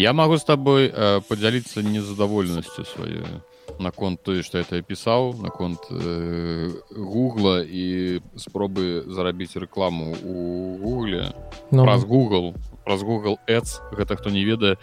я 0.00 0.12
могу 0.12 0.38
с 0.38 0.44
тобой 0.44 0.90
э, 0.92 1.20
поделиться 1.28 1.82
незадоволенностью 1.82 2.84
своей 2.84 3.22
наконт 3.78 4.22
той 4.22 4.42
что 4.42 4.58
это 4.58 4.76
я 4.76 4.82
пісаў 4.82 5.36
наконт 5.42 5.80
э, 5.90 6.72
гугла 6.90 7.60
і 7.62 8.20
спробы 8.36 9.04
зарабіць 9.06 9.56
рэкламу 9.56 10.16
у 10.24 10.34
гугле 10.80 11.32
ну. 11.70 11.84
праз 11.84 12.04
google 12.04 12.54
праз 12.84 13.02
google 13.02 13.38
ads. 13.46 13.80
Гэта 13.92 14.16
хто 14.16 14.30
не 14.30 14.44
ведае 14.44 14.76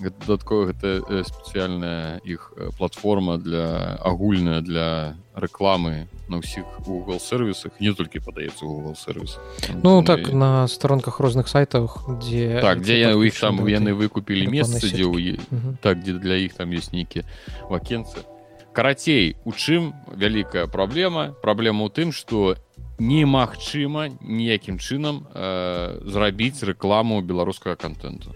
дадаткова 0.00 0.72
гэта 0.72 1.02
э, 1.08 1.22
спецыяльная 1.24 2.20
іх 2.24 2.52
э, 2.56 2.70
платформа 2.78 3.38
для 3.38 3.96
агульная 4.04 4.60
для 4.60 5.16
рэкламы 5.34 6.08
на 6.28 6.40
ўсіх 6.40 6.64
google 6.84 7.20
сервисах 7.20 7.80
не 7.80 7.92
толькі 7.92 8.20
падаецца 8.20 8.64
google 8.64 8.96
сервис 8.96 9.38
ну 9.82 10.02
так 10.02 10.28
і... 10.28 10.34
на 10.34 10.68
старонках 10.68 11.20
розных 11.20 11.48
сайтах 11.48 12.04
дзе 12.20 12.60
так 12.60 12.80
дзе 12.80 12.98
я 12.98 13.16
у 13.16 13.22
іх 13.22 13.38
там 13.38 13.64
яны 13.68 13.94
выкупілі 13.94 14.48
месца 14.48 14.86
дзе 14.86 15.04
ў 15.04 15.40
так 15.80 16.02
дзе 16.02 16.18
для 16.18 16.36
іх 16.40 16.54
там 16.54 16.72
ёсць 16.72 16.92
нейкі 16.92 17.24
вакенцы 17.68 18.24
карацей 18.72 19.36
у 19.44 19.52
чым 19.52 19.96
вялікая 20.12 20.66
праблема 20.66 21.32
праблема 21.40 21.88
ў 21.88 21.90
тым 21.92 22.12
что 22.12 22.56
немагчыма 22.98 24.08
ніякім 24.20 24.80
чынам 24.80 25.28
э, 25.32 26.00
зрабіць 26.04 26.64
рэкламу 26.64 27.20
беларускага 27.20 27.76
контенту 27.76 28.32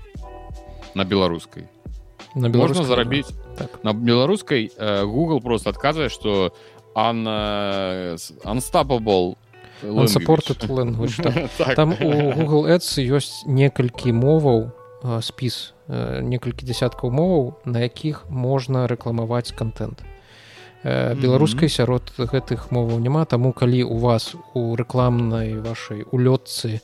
на 0.95 1.05
беларускай 1.05 1.69
на 2.35 2.49
можна 2.49 2.85
зарабіць 2.85 3.33
так. 3.59 3.85
на 3.85 3.93
беларускай 3.93 4.71
э, 4.71 5.05
google 5.05 5.41
просто 5.41 5.71
адказвае 5.71 6.09
что 6.09 6.53
an 6.95 7.25
unstoppable 8.45 9.37
так. 11.59 11.75
там 11.75 11.93
у 11.93 12.33
google 12.33 12.69
ads 12.69 13.01
ёсць 13.01 13.47
некалькі 13.47 14.13
моваў 14.13 14.71
спіс 15.23 15.73
некалькі 15.89 16.66
десяткаў 16.66 17.11
моваў 17.11 17.55
на 17.65 17.80
якіх 17.80 18.29
можна 18.29 18.87
рэкламаваць 18.87 19.52
контент 19.57 20.05
беларускай 20.83 21.69
сярод 21.69 22.09
гэтых 22.17 22.71
моваў 22.73 23.01
няма 23.05 23.27
таму 23.29 23.53
калі 23.53 23.85
у 23.85 23.99
вас 24.01 24.33
у 24.55 24.77
рэкламнай 24.77 25.61
вашай 25.61 26.09
улётцы 26.09 26.81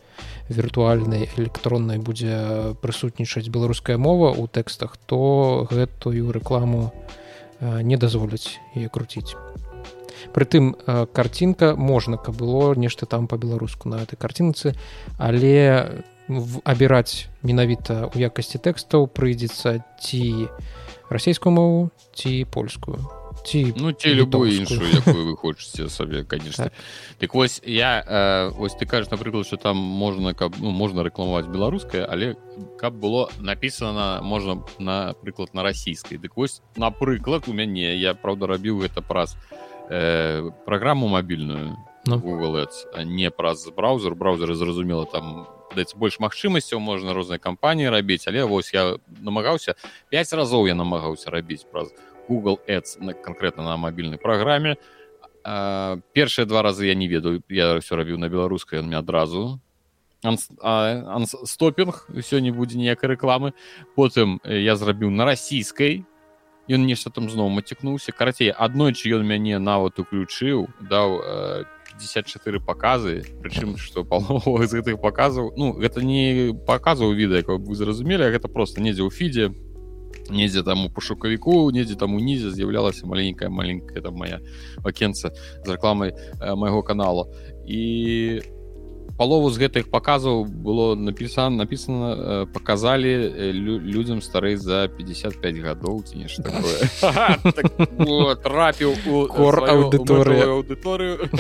віртуальнай 0.49 1.31
электроннай 1.37 1.97
будзе 1.97 2.77
прысутнічаць 2.85 3.49
беларуская 3.49 3.97
мова 3.97 4.37
ў 4.37 4.53
тэкстах 4.53 5.01
то 5.09 5.67
гэтую 5.73 6.29
рэкламу 6.29 6.93
не 7.61 7.97
дазволяць 7.97 8.61
яе 8.77 8.93
круціць. 8.93 9.33
Прытым 10.37 10.77
карцінка 11.17 11.73
можна 11.73 12.21
каб 12.21 12.37
было 12.37 12.75
нешта 12.77 13.07
там 13.07 13.27
по-беларуску 13.27 13.89
на 13.89 14.05
этой 14.05 14.21
карцінцы 14.21 14.77
але 15.17 16.05
абіраць 16.69 17.33
менавіта 17.41 18.13
ў 18.13 18.29
якасці 18.29 18.61
тэкстаў 18.61 19.09
прыйдзецца 19.09 19.81
ці 19.97 20.53
расійскую 21.09 21.57
мову 21.57 21.89
ці 22.13 22.45
польскую 22.45 23.16
ці 23.47 23.75
ну 23.79 23.93
ці 23.93 24.11
любую 24.15 24.51
іншую 24.51 24.91
якую 24.91 25.23
вы 25.31 25.37
хочаце 25.37 25.89
сабе 25.89 26.25
конечно. 26.25 26.71
Так. 27.19 27.35
Вось 27.35 27.63
я 27.65 28.03
э, 28.03 28.51
ось 28.59 28.75
ты 28.75 28.87
кажаш 28.87 29.11
напрыклад 29.11 29.47
что 29.47 29.57
там 29.57 29.77
можна 29.77 30.35
каб 30.35 30.55
ну, 30.59 30.71
можна 30.71 31.07
рэкламаваць 31.07 31.47
беларускае 31.47 32.05
але 32.05 32.35
каб 32.79 32.95
было 32.95 33.31
написано 33.39 34.21
можна 34.23 34.65
напрыклад 34.79 35.55
на 35.55 35.63
расійскай 35.63 36.19
дык 36.19 36.37
вось 36.37 36.63
напрыклад 36.77 37.45
у 37.47 37.53
мяне 37.53 37.95
я 37.97 38.15
правда 38.15 38.47
рабіў 38.47 38.83
гэта 38.83 39.03
праз 39.03 39.37
э, 39.91 40.51
праграму 40.67 41.09
мабільную 41.09 41.79
ну. 42.07 42.19
google 42.19 42.57
Ads, 42.57 43.05
не 43.05 43.31
праз 43.31 43.69
браузер. 43.71 44.15
Браузеры 44.15 44.55
зразумела 44.55 45.07
там 45.07 45.47
больш 45.97 46.19
магчымасцяў 46.21 46.81
можна 46.81 47.13
розныя 47.13 47.39
кампаніі 47.39 47.91
рабіць 47.91 48.27
але 48.29 48.45
вось 48.45 48.73
я 48.73 48.97
намагаўся 49.21 49.75
5 50.11 50.33
разоў 50.33 50.67
я 50.67 50.75
намагаўся 50.75 51.31
рабіць 51.31 51.67
праз 51.71 51.93
google 52.29 52.59
ads 52.69 53.01
на 53.01 53.15
конкретно 53.15 53.63
на 53.65 53.77
мабільнай 53.77 54.19
праграме 54.19 54.77
першыя 56.13 56.47
два 56.47 56.63
разы 56.63 56.87
я 56.87 56.95
не 56.95 57.09
ведаю 57.09 57.43
я 57.49 57.78
все 57.78 57.97
рабіў 57.97 58.19
на 58.19 58.28
беларускай 58.28 58.81
он 58.81 58.87
мне 58.87 58.99
адразу 58.99 59.61
стопінг 61.45 62.09
все 62.11 62.41
не 62.41 62.50
будзе 62.50 62.78
ніякай 62.78 63.15
рэкламы 63.15 63.53
потым 63.95 64.41
я 64.45 64.77
зрабіў 64.77 65.11
на 65.11 65.25
расійскай 65.25 66.05
ён 66.69 66.87
нешта 66.87 67.11
там 67.11 67.31
зноў 67.31 67.49
мацікнуўся 67.55 68.12
карацей 68.12 68.50
аднойчы 68.50 69.15
ён 69.15 69.23
мяне 69.23 69.59
нават 69.59 69.99
уключыў 70.03 70.67
даў 70.81 71.23
54 71.97 72.61
показы 72.61 73.23
прычым 73.41 73.77
что 73.77 74.05
палова 74.05 74.67
з 74.71 74.83
гэтых 74.83 75.00
показаў 75.00 75.55
ну 75.56 75.73
гэта 75.79 76.03
не 76.03 76.53
показаў 76.67 77.15
відэа 77.15 77.47
вы 77.47 77.75
зразумелі 77.75 78.34
гэта 78.34 78.49
просто 78.49 78.81
недзе 78.81 79.06
ў 79.06 79.11
фідзе 79.15 79.55
недзе 80.31 80.62
там 80.62 80.87
у 80.87 80.91
пашукавіку 80.91 81.70
недзе 81.70 81.97
там 81.97 82.14
унізе 82.14 82.50
з'яўлялася 82.50 83.06
маленькая 83.06 83.48
маленькая 83.48 84.03
там 84.03 84.14
моя 84.14 84.41
вакенца 84.84 85.32
з 85.64 85.69
рэкламай 85.69 86.12
э, 86.12 86.54
майго 86.54 86.82
каналу. 86.82 87.28
І 87.66 88.42
палову 89.16 89.50
з 89.50 89.59
гэтых 89.59 89.88
паказаў 89.91 90.44
было 90.44 90.94
напісан 90.94 91.56
написано 91.56 92.09
э, 92.12 92.47
показалі 92.53 93.12
лю, 93.53 93.78
людзям 93.81 94.20
старэй 94.20 94.56
за 94.56 94.88
55 94.88 95.56
гадоў 95.64 96.04
ці 96.04 96.20
нешта 96.20 96.43
так 97.43 98.43
трапіў 98.43 98.93
у 99.08 99.26
кор 99.32 99.64
аўдыторыю 99.64 100.60
аўдыторыю 100.60 101.31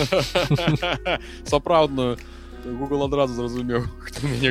сапраўдную. 1.44 2.16
Google 2.66 3.04
адразу 3.06 3.34
зразумеў 3.34 3.86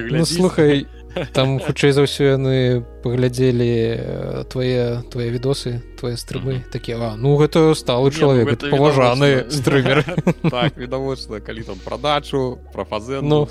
ну, 0.10 0.26
слухай 0.26 0.88
там 1.34 1.60
хутчэй 1.60 1.92
за 1.92 2.06
ўсё 2.06 2.36
яны 2.36 2.84
паглядзелі 3.04 3.72
э, 3.72 4.44
твае 4.52 5.04
твае 5.12 5.30
відосы 5.32 5.82
твае 6.00 6.16
стрымы 6.20 6.64
такія 6.72 7.16
ну 7.16 7.36
гэта 7.40 7.76
сталы 7.76 8.12
ну, 8.12 8.16
чалавек 8.16 8.62
ну, 8.62 8.70
паважаны 8.70 9.50
стрымер 9.50 10.04
так 10.44 10.78
відавочна 10.78 11.40
калі 11.40 11.64
там 11.64 11.78
прадачу 11.84 12.60
пра 12.74 12.84
фазен 12.84 13.28
ну 13.28 13.48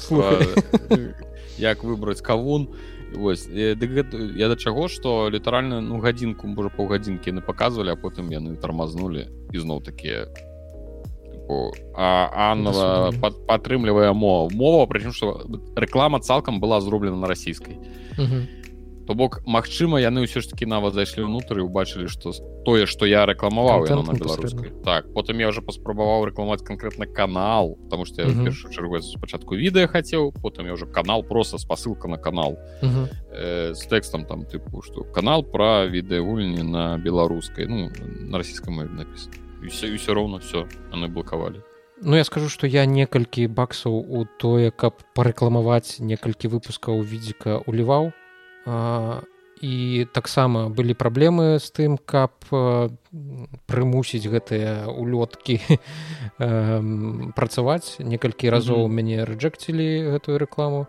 як 1.58 1.84
выбраць 1.84 2.20
кавун. 2.20 2.69
Вось 3.14 3.47
я 3.47 3.75
да 3.76 4.56
чаго 4.56 4.88
што 4.88 5.31
літаральна 5.31 5.81
ну 5.81 6.00
гадзінку 6.02 6.50
можа 6.50 6.69
паўгадзінкі 6.75 7.31
яны 7.31 7.42
паказвалі 7.46 7.94
а 7.94 7.96
потым 7.96 8.32
яны 8.34 8.58
тармазнулі 8.58 9.31
ізноў 9.54 9.86
такія 9.86 10.26
Анна 11.94 13.12
падтрымлівае 13.21 14.12
мова 14.12 14.50
мова 14.53 14.87
прычым 14.91 15.12
што 15.12 15.44
рэклама 15.77 16.21
цалкам 16.21 16.60
была 16.60 16.81
зроблена 16.81 17.16
на 17.16 17.28
расійскай 17.28 17.78
то 19.06 19.15
бок 19.15 19.43
Мачыма 19.44 20.00
яны 20.00 20.25
ўсё 20.25 20.41
ж 20.41 20.49
таки 20.49 20.65
нават 20.65 20.97
зайшлі 20.97 21.28
ўнутры 21.28 21.60
убачылі 21.60 22.09
што 22.09 22.32
тое 22.65 22.88
што 22.88 23.05
я 23.05 23.28
рэкламаваў 23.28 23.84
на 23.84 24.16
беларускай 24.16 24.72
так 24.84 25.12
потым 25.12 25.38
я 25.44 25.53
уже 25.53 25.60
паспрабаваў 25.60 26.32
рэкламаць 26.32 26.65
конкретно 26.65 27.06
канал 27.06 27.76
потому 27.84 28.09
что 28.09 28.25
я 28.25 28.32
першую 28.32 28.72
чаргу 28.72 29.00
спачатку 29.05 29.61
відэа 29.61 29.93
хацеў 29.93 30.32
потым 30.41 30.66
я 30.66 30.72
уже 30.72 30.87
канал 30.87 31.22
просто 31.22 31.59
спасылка 31.59 32.09
на 32.09 32.16
канал. 32.16 32.56
Э, 32.81 33.75
з 33.75 33.82
тэкстам 33.84 34.25
там 34.25 34.47
тыпу 34.49 34.81
што 34.81 35.05
канал 35.05 35.44
пра 35.44 35.84
відэагульні 35.84 36.62
на 36.65 36.97
беларускай 36.99 37.66
ну 37.69 37.91
на 38.00 38.38
расійскай 38.38 38.72
мове 38.72 38.88
напісана 38.88 39.44
і 39.64 39.69
все 39.69 39.88
і 39.88 39.97
все 39.97 40.14
роўна 40.14 40.38
все 40.38 40.66
яны 40.92 41.08
блокавалі 41.08 41.64
Ну 42.02 42.16
я 42.16 42.25
скажу 42.25 42.48
что 42.48 42.66
я 42.66 42.84
некалькі 42.86 43.47
баксаў 43.48 43.94
у 43.97 44.25
тое 44.38 44.70
каб 44.70 45.00
парэкламаваць 45.14 46.00
некалькі 46.00 46.48
выпускаў 46.52 47.00
відзіка 47.00 47.62
уліваў 47.66 48.12
і 49.64 50.06
таксама 50.12 50.69
былі 50.69 50.94
праблемы 50.94 51.58
з 51.62 51.70
тым 51.70 51.97
каб 51.97 52.34
прымусіць 53.70 54.26
гэтыя 54.28 54.91
улёткі 54.91 55.60
працаваць. 57.38 57.96
Некалькі 58.02 58.50
разоў 58.50 58.88
мяне 58.88 59.25
рэджэкцілі 59.25 60.19
гэтую 60.19 60.36
рэкламу 60.42 60.86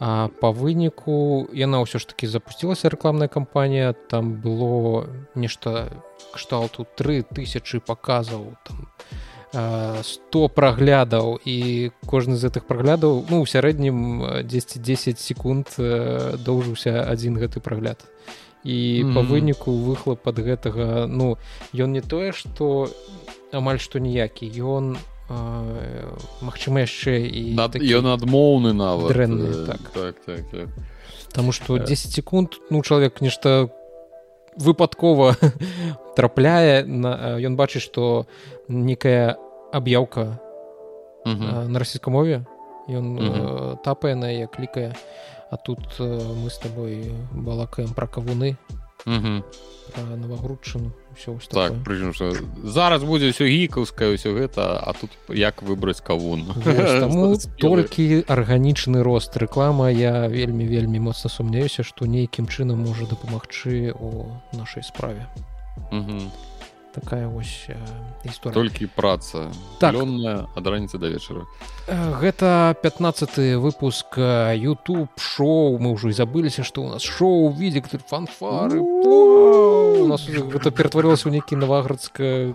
А 0.00 0.32
па 0.40 0.48
выніку 0.48 1.44
яна 1.52 1.84
ўсё 1.84 2.00
ж 2.00 2.08
таки 2.08 2.24
запусцілася 2.24 2.88
рэкламная 2.88 3.28
кампанія 3.28 3.92
там 4.08 4.40
было 4.40 5.04
нешта 5.36 5.92
кшталту 6.32 6.88
3000 6.96 7.84
паказаў 7.84 8.56
там 8.64 8.88
100 9.52 10.48
праглядаў 10.56 11.36
і 11.44 11.92
кожны 12.08 12.40
з 12.40 12.48
гэтых 12.48 12.64
праглядаў 12.64 13.28
ну 13.28 13.44
у 13.44 13.46
сярэднім 13.46 14.40
10 14.48 14.80
10 14.80 15.20
секунд 15.20 15.68
доўжыўся 15.76 17.04
адзін 17.04 17.36
гэты 17.36 17.60
прагляд 17.60 18.00
і 18.64 19.04
mm 19.04 19.08
-hmm. 19.08 19.14
па 19.14 19.20
выніку 19.20 19.70
выхлоп 19.84 20.24
ад 20.24 20.38
гэтага 20.40 21.04
ну 21.12 21.36
ён 21.76 21.92
не 21.92 22.00
тое 22.00 22.32
што 22.32 22.88
амаль 23.52 23.78
што 23.84 23.98
ніякі 23.98 24.48
ён 24.64 24.96
у 24.96 25.09
Магчыма 25.30 26.82
яшчэ 26.82 27.22
і 27.22 27.54
ён 27.94 28.10
адмоўны 28.10 28.74
нават 28.74 29.14
дрэнны 29.14 29.66
так. 29.66 29.82
Так, 29.94 30.14
так, 30.26 30.42
так. 30.50 30.68
Таму 31.30 31.54
што 31.54 31.78
10 31.78 32.10
секунд 32.10 32.58
ну 32.70 32.82
чалавек 32.82 33.20
нешта 33.22 33.70
выпадкова 34.58 35.38
трапляе 36.18 36.82
на 36.82 37.38
ён 37.38 37.54
бачыць 37.54 37.86
што 37.86 38.26
некая 38.66 39.38
аб'яўка 39.70 40.42
на 41.24 41.76
расійскай 41.78 42.10
мове. 42.10 42.42
Ён 42.90 43.78
тапае 43.86 44.18
на 44.18 44.34
яе 44.34 44.50
клікае 44.50 44.98
а 45.50 45.56
тут 45.56 45.98
мы 45.98 46.50
с 46.50 46.58
тобой 46.58 47.14
балакаем 47.30 47.94
пра 47.94 48.06
кавуны 48.06 48.56
навагрудчыну 49.06 50.92
все 51.16 51.38
так 51.50 51.72
прычым 51.84 52.14
что 52.14 52.32
зараз 52.62 53.04
будзе 53.04 53.30
ўсё 53.34 53.46
гікаўскае 53.48 54.14
ўсё 54.14 54.34
гэта 54.34 54.78
а 54.78 54.92
тут 54.94 55.10
як 55.28 55.62
выбраць 55.62 56.00
кавун? 56.00 56.46
Толькі 57.58 58.24
арганічны 58.28 59.02
рост. 59.02 59.36
Рэклама 59.36 59.90
я 59.90 60.28
вельмі 60.28 60.64
вельмі 60.66 60.98
моцна 61.10 61.30
сумняюся 61.30 61.82
што 61.82 62.06
нейкім 62.06 62.46
чынам 62.46 62.86
можа 62.86 63.06
дапамагчы 63.06 63.92
у 63.98 64.30
нашай 64.52 64.82
справе 64.82 65.26
такая 66.94 67.28
вось 67.28 67.70
гісторыя 68.24 68.54
толькі 68.54 68.86
праца 68.86 69.50
так. 69.78 69.94
ад 69.94 70.64
раніцы 70.66 70.98
да 70.98 71.08
вечара 71.08 71.46
гэта 71.90 72.76
15 72.82 73.58
выпуск 73.58 74.18
youtube 74.18 75.08
шоу. 75.16 75.78
Мы 75.78 75.94
ўжо 75.94 76.10
і 76.10 76.14
забыліся 76.14 76.62
што 76.62 76.82
у 76.82 76.88
нас 76.90 77.02
шоу 77.02 77.50
відзе 77.50 77.82
фанфары. 78.06 78.80
У 78.80 80.06
нас 80.06 80.26
гэта 80.28 80.70
ператварылася 80.70 81.28
ў 81.28 81.38
нейкі 81.38 81.56
наваградска 81.56 82.54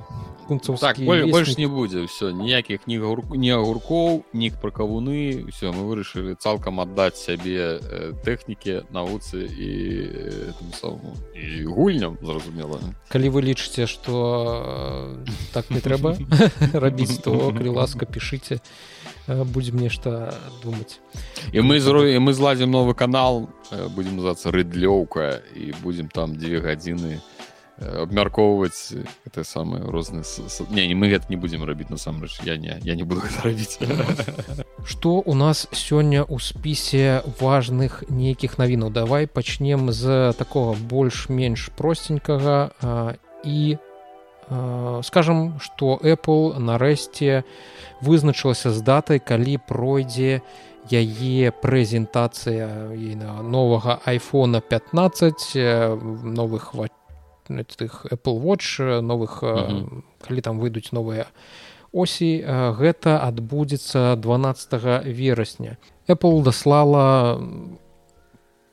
так, 0.80 1.00
больш 1.00 1.58
не 1.58 1.68
будзе 1.68 2.06
все 2.06 2.32
ніякіх 2.34 2.88
ні 2.88 3.00
не 3.38 3.52
агуркоў 3.54 4.24
нік 4.34 4.58
пра 4.62 4.72
кавуны 4.72 5.46
все 5.50 5.72
мы 5.72 5.86
вырашылі 5.90 6.36
цалкам 6.38 6.80
аддаць 6.80 7.18
сябе 7.18 7.80
тэхнікі 8.24 8.86
навуцы 8.94 9.46
і 9.46 9.72
самому 10.78 11.16
і 11.34 11.66
гульням 11.66 12.18
зразумела 12.22 12.80
калі 13.10 13.30
вы 13.30 13.42
лічыце 13.42 13.88
что 13.88 15.18
так 15.54 15.70
не 15.70 15.82
трэба 15.82 16.18
рабіць 16.74 17.18
то 17.24 17.52
калі 17.52 17.70
ласка 17.70 18.06
пішыце 18.06 18.62
будзем 19.28 19.82
нешта 19.82 20.34
думаць 20.64 21.02
і 21.52 21.62
мы 21.62 21.80
зро 21.80 22.06
мы 22.22 22.34
зладзім 22.34 22.72
новы 22.72 22.94
канал 22.94 23.50
будзем 23.96 24.22
называться 24.22 24.52
рыдлёўка 24.52 25.42
і 25.56 25.74
будзем 25.82 26.10
там 26.10 26.38
дзве 26.38 26.62
гадзіны 26.62 27.22
абмяркоўваць 27.78 28.96
это 29.28 29.44
самое 29.44 29.84
розныя 29.84 30.24
не 30.70 30.88
не 30.88 30.96
мы 30.96 31.10
гэта 31.10 31.28
не 31.30 31.36
будзем 31.36 31.64
рабіць 31.64 31.90
насамрэч 31.90 32.40
я 32.48 32.56
не 32.58 32.80
я 32.82 32.96
не 32.96 33.04
буду 33.04 33.22
рабіць 33.44 33.80
что 34.86 35.20
у 35.20 35.34
нас 35.34 35.68
сёння 35.72 36.24
у 36.24 36.40
спісе 36.40 37.22
важных 37.40 38.04
нейкіх 38.08 38.58
навінаў 38.58 38.92
давай 38.92 39.28
пачнем 39.28 39.92
з 39.92 40.32
такого 40.38 40.74
больш-менш 40.74 41.70
простенькага 41.76 42.72
і 43.44 43.78
скажем 45.04 45.60
что 45.60 46.00
apple 46.00 46.56
нарэшце 46.60 47.44
вызначылася 48.02 48.72
з 48.72 48.82
датай 48.82 49.20
калі 49.20 49.60
пройдзе 49.68 50.40
яе 50.88 51.52
прэзентацыя 51.52 52.94
новага 53.44 54.00
айфона 54.06 54.62
15 54.62 55.60
новых 56.24 56.72
ват 56.74 56.94
тых 57.50 58.06
Apple 58.12 58.40
watch 58.42 58.80
новых 59.02 59.44
mm 59.44 59.58
-hmm. 59.58 60.02
калі 60.28 60.42
там 60.42 60.60
выйдуць 60.60 60.94
новыя 60.94 61.26
осі 61.96 62.44
гэта 62.76 63.24
адбудзецца 63.24 64.20
12 64.20 65.08
верасня. 65.08 65.78
Apple 66.08 66.44
даслала 66.44 67.40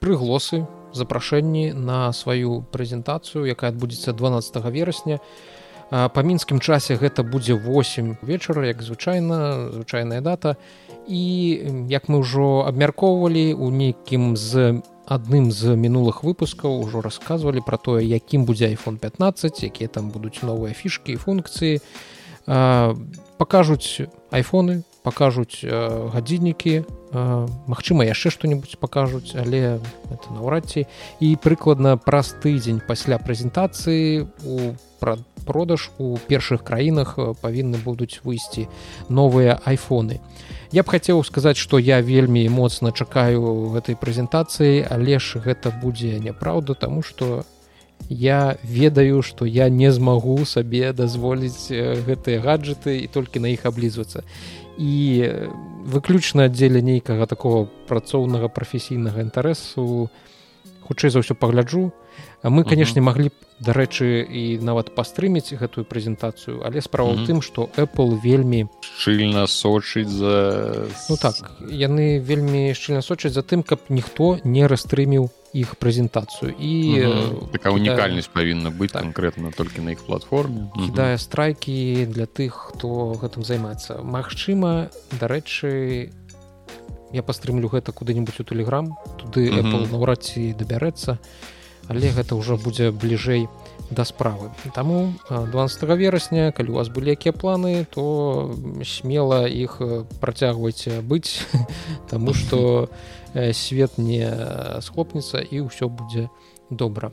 прыглосы 0.03 0.67
запрашэнні 0.93 1.73
на 1.73 2.13
сваю 2.13 2.67
прэзентацыю 2.75 3.47
якая 3.47 3.71
адбудзецца 3.71 4.13
12 4.13 4.59
верасня. 4.75 5.23
Па 5.93 6.21
мінскім 6.25 6.59
часе 6.59 6.97
гэта 6.97 7.23
будзе 7.23 7.55
8 7.55 8.19
вечара 8.27 8.67
як 8.67 8.83
звычайна 8.83 9.71
звычайная 9.71 10.21
дата. 10.21 10.57
І 11.07 11.23
як 11.89 12.09
мы 12.09 12.27
ўжо 12.27 12.67
абмяркоўвалі 12.67 13.55
у 13.55 13.71
нейкім 13.71 14.37
з 14.37 14.83
адным 15.07 15.51
з 15.51 15.75
мінулых 15.77 16.23
выпускаў 16.23 16.81
ужо 16.83 17.03
рассказывалі 17.03 17.63
пра 17.67 17.79
тое 17.79 18.07
якім 18.07 18.45
будзе 18.45 18.71
iphone 18.75 18.99
15 18.99 19.65
якія 19.65 19.89
там 19.89 20.11
будуць 20.11 20.43
новыя 20.43 20.75
фішкі 20.75 21.15
і 21.15 21.23
функцыі 21.23 21.81
пакажуць 23.39 24.07
айфоны 24.31 24.83
пакажуць 25.03 25.63
гадзіннікі 25.67 26.83
Магчыма 27.13 28.07
яшчэ 28.09 28.31
што-нибудь 28.31 28.79
пакажуць 28.81 29.35
але 29.37 29.83
это 30.09 30.27
наўрад 30.33 30.71
ці 30.71 30.87
і 31.21 31.29
прыкладна 31.37 31.99
праз 31.99 32.35
тыдзень 32.41 32.81
пасля 32.87 33.19
прэзентацыі 33.19 34.27
у 34.47 34.73
продаж 35.45 35.91
у 35.99 36.17
першых 36.29 36.65
краінах 36.65 37.19
павінны 37.43 37.79
будуць 37.83 38.21
выйсці 38.25 38.69
новыя 39.09 39.59
айфоны. 39.65 40.21
Я 40.73 40.83
б 40.83 40.89
хацеў 40.89 41.23
сказаць 41.25 41.61
што 41.61 41.79
я 41.79 42.01
вельмі 42.01 42.49
моцна 42.49 42.93
чакаю 42.93 43.71
гэтай 43.77 43.97
прэзентацыі 43.99 44.87
але 44.89 45.19
ж 45.19 45.43
гэта 45.45 45.69
будзе 45.69 46.19
няправда 46.19 46.75
таму 46.75 47.03
што 47.03 47.45
я 48.09 48.57
ведаю 48.65 49.23
што 49.23 49.45
я 49.45 49.69
не 49.69 49.93
змагу 49.93 50.45
сабе 50.45 50.93
дазволіць 50.93 51.69
гэтыя 51.71 52.41
гаджеты 52.41 52.99
і 53.05 53.07
толькі 53.07 53.45
на 53.45 53.53
іх 53.53 53.67
аблізвацца 53.67 54.25
і 54.79 55.29
выключна 55.85 56.49
аддзеля 56.49 56.81
нейкага 56.81 57.27
такого 57.27 57.69
працоўнага 57.89 58.49
прафесійнага 58.49 59.21
інтарэсу 59.21 60.09
хутчэй 60.89 61.11
за 61.11 61.21
ўсё 61.21 61.35
пагляджу 61.35 61.93
Мы 62.43 62.65
канешне 62.65 62.99
маглі 62.99 63.31
б 63.31 63.35
дарэчы 63.63 64.27
і 64.27 64.59
нават 64.59 64.91
пастрыміць 64.99 65.55
гэтую 65.55 65.87
прэзентацыю 65.87 66.67
але 66.67 66.83
справа 66.83 67.15
ў 67.15 67.23
тым 67.23 67.39
што 67.39 67.71
Apple 67.79 68.19
вельмі 68.19 68.67
шчыльна 68.83 69.47
сочыць 69.47 70.11
за 70.11 70.91
ну 71.07 71.15
так 71.15 71.39
яны 71.71 72.19
вельмі 72.19 72.75
шчыльна 72.75 72.99
сочаць 73.07 73.31
за 73.39 73.47
тым 73.47 73.63
каб 73.63 73.87
ніхто 73.95 74.43
не 74.43 74.67
расстрыміў 74.67 75.31
іх 75.53 75.77
прэзентацыю. 75.77 76.57
І 76.57 77.07
такая 77.53 77.77
унікальнасць 77.77 78.33
павінна 78.33 78.73
быць 78.75 78.91
так. 78.91 79.05
канкрэтна 79.05 79.53
толькі 79.55 79.85
на 79.85 79.93
іх 79.95 80.03
платформе. 80.03 80.73
Кідае 80.75 81.21
страйкі 81.23 82.09
для 82.09 82.27
тых 82.27 82.75
хто 82.75 83.15
гэтым 83.23 83.45
займаецца. 83.45 84.01
Магчыма 84.03 84.91
дарэчы 85.13 86.11
я 87.13 87.23
пастрымлю 87.23 87.69
гэта 87.69 87.93
куды-нибудь 87.93 88.41
у 88.41 88.45
тэлеграм 88.49 88.97
туды 89.21 89.53
Apple 89.53 89.93
наўрад 89.93 90.25
ці 90.25 90.57
дабярэцца. 90.57 91.21
і 91.21 91.61
але 91.89 92.11
гэта 92.11 92.37
ўжо 92.37 92.57
будзе 92.57 92.91
бліжэй 92.91 93.49
да 93.91 94.05
справы. 94.05 94.51
Таму 94.75 95.13
12 95.29 95.83
верасня 95.99 96.53
калі 96.53 96.71
у 96.71 96.77
вас 96.81 96.89
былі 96.89 97.13
якія 97.13 97.33
планы 97.33 97.87
то 97.91 98.55
смела 98.85 99.47
іх 99.49 99.81
працягвайце 100.21 101.01
быць 101.03 101.45
таму 102.11 102.35
што 102.35 102.89
свет 103.53 103.99
не 103.99 104.29
схлопнецца 104.81 105.45
і 105.45 105.69
ўсё 105.69 105.89
будзе 105.89 106.29
добра 106.71 107.13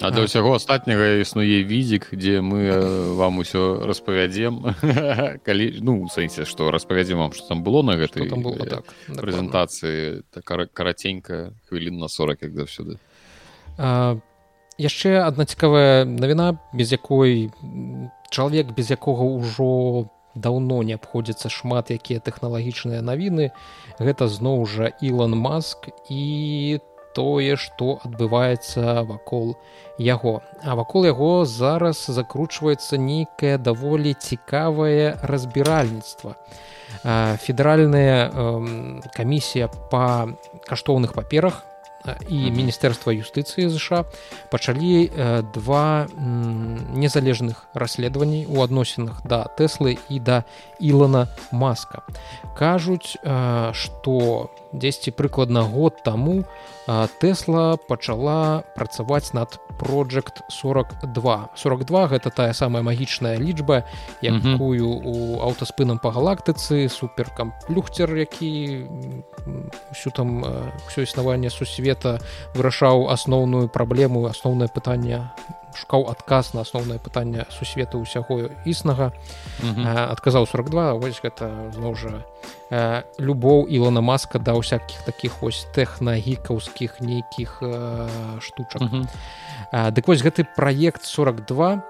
а 0.00 0.10
для 0.14 0.30
ўсяго 0.30 0.54
астатняга 0.54 1.18
існуе 1.18 1.66
відзік 1.66 2.14
дзе 2.14 2.38
мы 2.38 2.70
вам 3.18 3.42
усё 3.42 3.82
распавядзем 3.82 4.62
калі 5.46 5.66
ну 5.82 6.06
сэнсе 6.06 6.46
што 6.46 6.70
распавядзем 6.70 7.18
вам 7.18 7.34
што 7.34 7.54
там 7.54 7.66
было 7.66 7.82
на 7.82 7.98
гэтай 7.98 8.30
там 8.30 8.42
было 8.46 8.62
так 8.62 8.86
прэзентацыі 9.10 10.22
так 10.30 10.70
караценька 10.70 11.50
хвілін 11.66 11.98
на 11.98 12.08
40 12.08 12.46
як 12.46 12.54
заўсёды 12.54 12.98
яшчэ 13.78 15.22
адна 15.22 15.44
цікавая 15.44 16.04
навіна 16.04 16.58
без 16.72 16.92
якой 16.92 17.50
чалавек 18.30 18.74
без 18.74 18.90
якога 18.90 19.24
ўжо 19.24 20.08
даўно 20.34 20.82
не 20.82 20.94
абходзіцца 20.94 21.50
шмат 21.50 21.90
якія 21.90 22.22
тэхналагічныя 22.22 23.02
навіны 23.02 23.50
гэта 23.98 24.28
зноў 24.28 24.66
жа 24.66 24.92
Ілон 25.02 25.34
маск 25.38 25.90
і 26.10 26.78
тое 27.18 27.56
што 27.58 27.98
адбываецца 28.06 29.02
вакол 29.02 29.56
яго. 29.98 30.38
А 30.62 30.78
вакол 30.78 31.08
яго 31.08 31.44
зараз 31.44 32.06
закручваецца 32.06 33.00
нейкае 33.02 33.58
даволі 33.58 34.14
цікавае 34.14 35.18
разбіральніцтва. 35.22 36.36
Федэральная 37.42 38.30
камісія 39.16 39.66
па 39.90 40.28
каштоўных 40.70 41.14
паперах 41.18 41.64
і 42.28 42.38
міністэрства 42.50 43.12
юстыцыі 43.12 43.68
ЗША 43.68 44.04
пачалі 44.50 45.10
два 45.54 46.06
незалежных 46.94 47.66
расследаванні 47.74 48.46
у 48.48 48.62
адносінах 48.62 49.20
да 49.24 49.44
тэслы 49.58 49.98
і 50.08 50.20
да 50.20 50.44
Ілана 50.80 51.28
маска. 51.52 52.02
Кажуць 52.56 53.18
што 53.72 54.50
дзесьці 54.72 55.10
прыкладна 55.16 55.62
год 55.64 56.02
таму 56.04 56.44
тэсла 57.20 57.76
пачала 57.88 58.64
працаваць 58.76 59.32
над 59.32 59.60
project 59.78 60.42
42 60.48 61.54
42 61.54 62.06
гэта 62.08 62.30
тая 62.30 62.52
самая 62.52 62.82
магічная 62.82 63.36
лічба 63.38 63.84
якую 64.22 64.88
у 64.88 65.14
аўтаспынам 65.44 66.02
па 66.02 66.10
галактыцы 66.10 66.88
суперкамплюхцер 66.88 68.12
які 68.16 68.50
ўсю 69.92 70.10
там 70.10 70.42
ўсё 70.88 71.06
існаванне 71.06 71.50
сусвета 71.50 72.18
вырашаў 72.54 73.08
асноўную 73.08 73.68
праблему 73.68 74.26
асноўнае 74.26 74.68
пытанне 74.68 75.30
шукаў 75.74 76.08
адказ 76.10 76.54
на 76.54 76.62
асноўнае 76.62 76.98
пытанне 76.98 77.44
сусвету 77.50 78.00
ўсяго 78.00 78.52
існага. 78.64 79.12
Адказаў 79.64 80.46
42 80.46 80.94
вось 81.00 81.20
гэта 81.20 81.72
зноў 81.74 81.94
жа 81.96 82.24
любоў 83.18 83.66
ілона 83.68 84.00
маска 84.04 84.38
да 84.38 84.56
ўсякіх 84.56 85.04
таких 85.08 85.40
вось 85.40 85.66
тэхнагікаўскіх 85.74 87.00
нейкіх 87.00 87.62
штучак. 88.40 88.82
Дык 89.72 90.04
вось 90.08 90.24
гэты 90.24 90.44
праект 90.56 91.04
42 91.04 91.80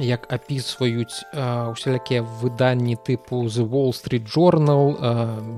як 0.00 0.24
апісваюць 0.32 1.22
усялякія 1.70 2.22
выданні 2.22 2.96
тыпу 2.96 3.44
the 3.46 3.60
wall 3.60 3.92
street 3.92 4.24
journal 4.24 4.96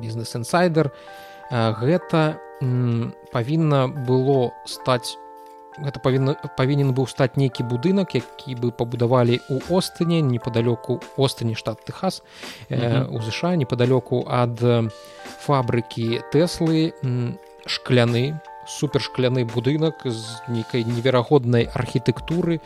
бізнес 0.00 0.34
інсайдер 0.34 0.90
гэта 1.50 2.36
павінна 3.32 3.86
было 3.88 4.50
стаць 4.66 5.16
гэта 5.78 6.00
павінна 6.00 6.34
павінен 6.56 6.94
быў 6.94 7.06
стаць 7.10 7.36
нейкі 7.36 7.66
будынак 7.66 8.14
які 8.14 8.54
бы 8.60 8.70
пабудавалі 8.70 9.40
ў 9.50 9.58
остыне 9.70 10.20
непоалёку 10.22 11.00
остыні 11.16 11.54
штат 11.54 11.84
техас 11.84 12.22
у 12.70 13.18
ЗША 13.22 13.56
непоалёку 13.56 14.24
ад 14.28 14.60
фабрыкі 15.44 16.22
тэслы 16.32 16.94
шкляны 17.66 18.40
супершкляны 18.66 19.44
будынак 19.44 20.04
з 20.04 20.40
нейкай 20.48 20.84
неверагоднай 20.84 21.68
архітэктуры. 21.68 22.60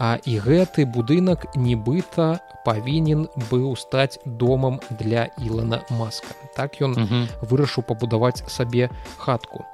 А 0.00 0.16
і 0.24 0.40
гэты 0.40 0.86
будынак 0.88 1.52
нібыта 1.56 2.40
павінен 2.64 3.28
быў 3.50 3.76
стаць 3.76 4.18
домам 4.24 4.80
для 4.96 5.28
ілана 5.36 5.84
маска. 5.90 6.32
Так 6.56 6.80
ён 6.80 6.96
вырашыў 7.42 7.84
пабудаваць 7.84 8.40
сабе 8.48 8.88
хатку. 9.18 9.66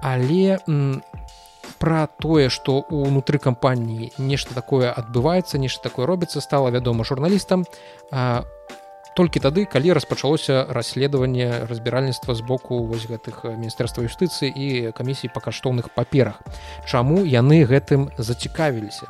Але 0.00 0.58
про 1.78 2.06
тое 2.06 2.48
что 2.48 2.84
унутры 2.90 3.38
кампаніі 3.38 4.12
нешта 4.18 4.54
такое 4.54 4.92
адбываецца 4.92 5.58
нешта 5.58 5.88
такое 5.88 6.06
робіцца 6.06 6.40
стала 6.40 6.70
вядома 6.70 7.04
журналістам 7.04 7.64
толькі 9.16 9.40
тады 9.40 9.64
калі 9.64 9.96
распачалося 9.96 10.66
расследаванне 10.68 11.64
разбіральніцтва 11.66 12.36
з 12.36 12.44
боку 12.44 12.84
вось 12.84 13.08
гэтых 13.08 13.48
міністэрства 13.48 14.04
юстыцыі 14.04 14.52
і 14.52 14.92
камісій 14.92 15.32
па 15.32 15.40
каштоўных 15.40 15.88
паперах. 15.96 16.44
Чаму 16.84 17.24
яны 17.24 17.64
гэтым 17.64 18.12
зацікавіліся 18.20 19.08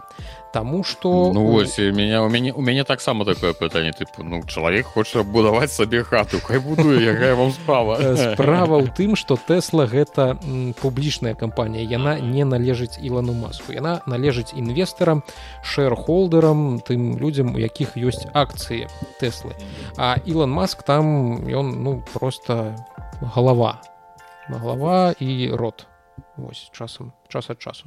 Таму 0.56 0.84
что 0.84 1.32
ну 1.34 1.44
вось 1.52 1.76
меня 1.76 2.22
у 2.24 2.30
мяне 2.30 2.52
у 2.52 2.62
мяне 2.62 2.84
таксама 2.84 3.26
такое 3.26 3.52
пытанне 3.52 3.92
тыпу 3.92 4.24
ну 4.24 4.40
чалавек 4.48 4.86
хоча 4.86 5.22
будаваць 5.22 5.68
сабе 5.72 6.02
хату 6.02 6.40
хай 6.40 6.58
будуе 6.58 7.04
якая 7.04 7.34
вам 7.34 7.52
справа. 7.52 8.00
Справа 8.16 8.80
ў 8.80 8.88
тым 8.88 9.20
что 9.20 9.36
тэсла 9.36 9.84
гэта 9.84 10.40
публічная 10.80 11.34
кампанія 11.34 11.84
яна 11.84 12.16
не 12.16 12.48
належыць 12.48 12.96
ілану 12.96 13.36
маску 13.36 13.76
яна 13.76 14.00
належыць 14.06 14.56
інвестарам 14.56 15.20
шэрхолдерам 15.60 16.80
тым 16.80 17.20
людзям 17.20 17.52
у 17.52 17.60
якіх 17.60 17.92
ёсць 18.00 18.24
акцыі 18.32 18.88
тэслы 19.20 19.52
а 20.00 20.16
ілон 20.24 20.56
маск 20.56 20.80
там 20.88 21.44
ён 21.44 21.84
ну 21.84 22.00
просто 22.16 22.72
галава 23.20 23.76
галава 24.48 25.12
і 25.20 25.50
рот. 25.52 25.86
Вось 26.36 26.70
часам 26.72 27.12
час 27.28 27.50
ад 27.50 27.60
часу. 27.60 27.84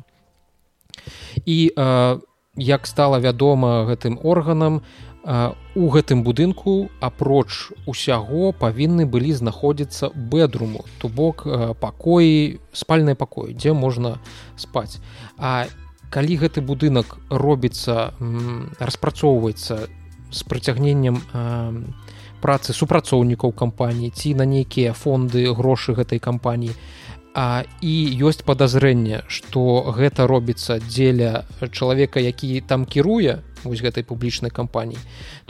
І 1.46 1.74
э, 1.78 2.20
як 2.56 2.88
стала 2.88 3.20
вядома 3.20 3.86
гэтым 3.86 4.20
органам 4.24 4.82
у 5.76 5.90
гэтым 5.92 6.24
будынку 6.24 6.90
апроч 7.04 7.76
усяго 7.86 8.52
павінны 8.56 9.06
былі 9.06 9.34
знаходзіцца 9.36 10.10
бэдруму 10.16 10.86
то 10.98 11.10
бок 11.10 11.46
пакоі 11.80 12.60
спальнай 12.72 13.16
пакоі 13.16 13.54
дзе 13.54 13.74
можна 13.74 14.18
спаць. 14.56 14.98
А 15.38 15.68
калі 16.10 16.38
гэты 16.42 16.62
будынак 16.66 17.20
робіцца 17.30 18.14
распрацоўваецца 18.80 19.76
з 20.32 20.40
прыцягненнем 20.50 21.22
працы 22.42 22.74
супрацоўнікаў 22.74 23.52
кампаніі 23.52 24.10
ці 24.16 24.34
на 24.40 24.48
нейкія 24.48 24.94
фонды 24.94 25.52
грошы 25.54 25.94
гэтай 25.94 26.20
кампаніі 26.24 26.74
А, 27.36 27.62
і 27.86 27.94
ёсць 28.26 28.42
падазрэнне 28.42 29.22
што 29.30 29.94
гэта 29.94 30.26
робіцца 30.26 30.82
дзеля 30.82 31.46
чалавека 31.70 32.18
які 32.18 32.58
там 32.66 32.90
кіруе 32.90 33.46
вось 33.62 33.86
гэтай 33.86 34.02
публічнай 34.02 34.50
кампаніі 34.50 34.98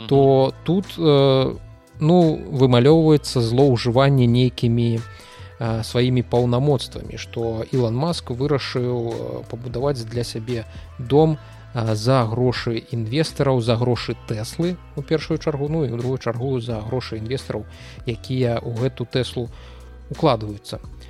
то 0.04 0.52
тут 0.68 0.84
э, 0.98 1.56
ну 2.04 2.18
вымалёўваецца 2.52 3.40
злоўжыванне 3.40 4.28
нейкімі 4.28 5.00
э, 5.00 5.00
сваімі 5.80 6.20
паўнамоцтвамі 6.28 7.16
што 7.16 7.64
ілон 7.72 7.96
маск 7.96 8.28
вырашыў 8.28 9.48
пабудаваць 9.48 10.04
для 10.04 10.20
сябе 10.20 10.68
дом 10.98 11.40
э, 11.72 11.96
за 11.96 12.28
грошы 12.28 12.76
інвестараў 12.76 13.64
за 13.64 13.80
грошы 13.80 14.20
тэслы 14.28 14.76
у 14.96 15.02
першую 15.02 15.40
чаргу 15.40 15.72
ну 15.72 15.88
і 15.88 15.96
другую 15.96 16.20
чаргу 16.20 16.60
за 16.60 16.84
грошы 16.84 17.16
інвестараў 17.24 17.64
якія 18.04 18.60
ў 18.60 18.84
гэту 18.84 19.08
тэслу 19.08 19.48
укладваюцца 20.12 20.76
то 20.76 21.09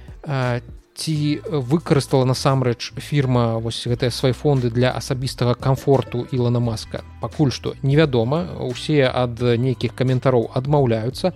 ці 1.00 1.40
выкарыстала 1.48 2.28
насамрэч 2.28 2.92
фірма 3.00 3.56
вось 3.58 3.86
гэтыя 3.88 4.12
свае 4.12 4.32
фонды 4.36 4.70
для 4.70 4.92
асабістага 4.92 5.54
комфорту 5.54 6.26
ілана 6.30 6.60
маска? 6.60 7.00
Пакуль 7.22 7.50
што 7.50 7.74
невядома. 7.82 8.44
Усе 8.60 9.08
ад 9.08 9.40
нейкіх 9.40 9.94
каментароў 9.96 10.50
адмаўляюцца. 10.54 11.32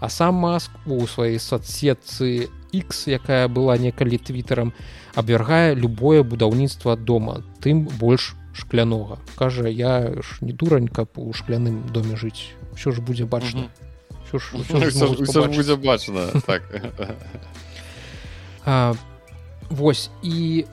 А 0.00 0.08
сам 0.12 0.34
маск 0.44 0.70
у 0.84 1.00
сваёй 1.08 1.40
соцсетцы 1.40 2.52
x 2.76 3.08
якая 3.08 3.48
была 3.48 3.78
некалі 3.80 4.18
твиттерам 4.20 4.74
абвяргае 5.14 5.74
любое 5.74 6.22
будаўніцтва 6.22 6.96
дома 6.96 7.40
тым 7.64 7.88
больш 7.88 8.36
шклянога. 8.52 9.18
Кажа 9.36 9.68
я 9.68 10.12
ж 10.20 10.38
не 10.40 10.52
дурань 10.52 10.88
каб 10.88 11.08
у 11.16 11.32
шкляным 11.32 11.88
доме 11.88 12.16
жыць. 12.16 12.52
Все 12.76 12.92
ж 12.92 13.00
будзе 13.00 13.24
бачна. 13.24 13.72
Будзе 14.30 15.76
бачна 15.76 16.28
так 16.44 16.62
А, 18.66 18.94
вось 19.70 20.10
і 20.22 20.66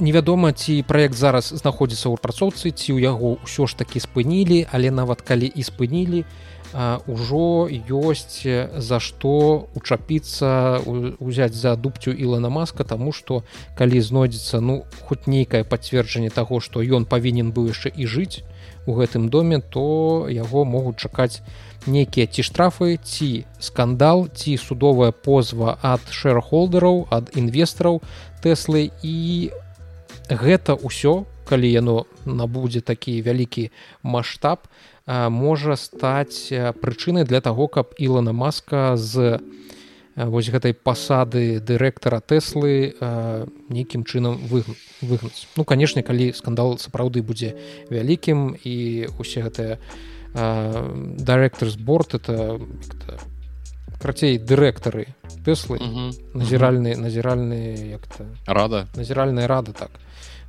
невядома 0.00 0.52
ці 0.52 0.82
праект 0.82 1.14
зараз 1.14 1.52
знаходзіцца 1.52 2.10
ў 2.10 2.16
працоўцы 2.18 2.72
ці 2.74 2.96
ў 2.96 2.98
яго 3.04 3.38
ўсё 3.44 3.68
ж 3.70 3.76
такі 3.78 4.02
спынілі 4.02 4.66
але 4.72 4.90
нават 4.90 5.22
калі 5.22 5.46
і 5.46 5.62
спынілі 5.62 6.24
ўжо 7.06 7.68
ёсць 7.68 8.48
за 8.88 8.98
што 8.98 9.68
учапіцца 9.76 10.80
узяць 11.20 11.52
за 11.52 11.76
дубцю 11.76 12.16
ілана 12.16 12.48
маска 12.48 12.84
таму 12.84 13.12
што 13.12 13.44
калі 13.76 14.00
знойдзецца 14.00 14.64
ну 14.64 14.82
хоць 15.04 15.28
нейкае 15.28 15.62
пацверджанне 15.68 16.32
таго 16.32 16.64
што 16.64 16.80
ён 16.80 17.04
павінен 17.04 17.52
быў 17.52 17.68
яшчэ 17.76 17.92
і 17.92 18.08
жыць 18.08 18.42
у 18.88 18.96
гэтым 18.96 19.28
доме 19.28 19.60
то 19.60 20.26
яго 20.32 20.64
могуць 20.64 20.96
чакаць 20.96 21.44
нейкія 21.86 22.26
ці 22.26 22.42
штрафы 22.42 22.98
ці 23.02 23.44
скандал 23.58 24.28
ці 24.30 24.56
судовая 24.56 25.10
позва 25.10 25.78
ад 25.82 26.02
шэрхолдераў 26.10 27.08
ад 27.10 27.34
інвестараў 27.34 28.02
тэслы. 28.42 28.90
І 29.02 29.50
гэта 30.30 30.78
ўсё 30.78 31.26
калі 31.48 31.68
яно 31.68 32.06
набудзе 32.24 32.80
такі 32.80 33.20
вялікі 33.20 33.70
маштаб 34.02 34.70
можа 35.06 35.76
стаць 35.76 36.48
прычынай 36.80 37.26
для 37.26 37.40
таго 37.40 37.66
каб 37.66 37.94
ілана 37.98 38.32
маска 38.32 38.96
з 38.96 39.42
вось 40.14 40.48
гэтай 40.52 40.76
пасады 40.76 41.58
дырэктара 41.58 42.20
тэслы 42.20 42.94
нейкім 43.68 44.04
чынам 44.04 44.38
выгнаць. 44.46 45.48
Ну 45.56 45.64
канешне 45.64 46.02
калі 46.04 46.32
скандал 46.36 46.78
сапраўды 46.78 47.22
будзе 47.24 47.56
вялікім 47.90 48.54
і 48.62 49.08
усе 49.18 49.42
гэтыя 49.42 49.80
дырэктор 50.34 51.68
зборт 51.68 52.14
это 52.14 52.60
крацей 54.00 54.38
дырэктары 54.38 55.06
тэслы 55.44 55.78
назіральны 56.34 56.96
назіральны 56.96 57.92
як-то 57.92 58.26
рада. 58.46 58.88
Назіральная 58.96 59.46
рада 59.46 59.72
так. 59.72 59.90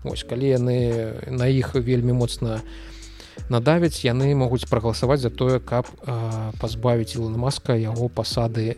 Ось 0.04 0.24
калі 0.24 0.48
яны 0.48 0.78
на 1.30 1.48
іх 1.48 1.76
вельмі 1.76 2.14
моцна 2.14 2.62
надавяць 3.50 4.06
яны 4.06 4.34
могуць 4.36 4.70
прагаласаваць 4.70 5.20
за 5.22 5.30
тое 5.30 5.60
каб 5.60 5.90
пазбавіць 6.62 7.16
ілона 7.16 7.38
маска 7.38 7.76
яго 7.76 8.08
пасады 8.08 8.76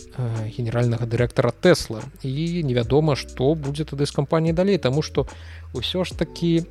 генеральнага 0.58 1.06
дырэктара 1.06 1.52
тэсла 1.52 2.02
і 2.24 2.64
невядома 2.64 3.16
што 3.16 3.54
будзе 3.56 3.86
тады 3.86 4.06
з 4.06 4.16
кампаніяй 4.16 4.56
далей 4.56 4.78
таму 4.78 5.02
што 5.02 5.28
ўсё 5.76 6.04
ж 6.08 6.16
такі 6.18 6.66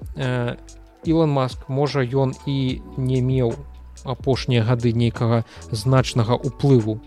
ілон 1.05 1.31
маск 1.31 1.69
можа 1.69 2.03
ён 2.03 2.35
і 2.47 2.81
не 2.97 3.21
меў 3.21 3.55
апошнія 4.05 4.65
гады 4.65 4.93
нейкага 4.93 5.45
значнага 5.71 6.35
уплыву 6.35 7.01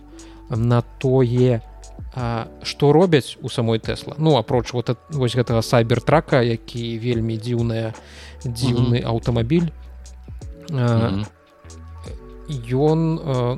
на 0.50 0.82
тое 1.00 1.62
што 2.63 2.92
робяць 2.94 3.38
у 3.42 3.50
самой 3.50 3.80
тэсла 3.80 4.16
ну 4.18 4.38
апроч 4.38 4.74
вот 4.74 4.98
вось 5.10 5.36
гэтага 5.38 5.62
сайбертрака 5.62 6.42
які 6.42 6.98
вельмі 6.98 7.38
дзіўная 7.38 7.94
дзіўны 8.44 9.01
аўтамабіль. 9.06 9.70
Ён 12.48 13.00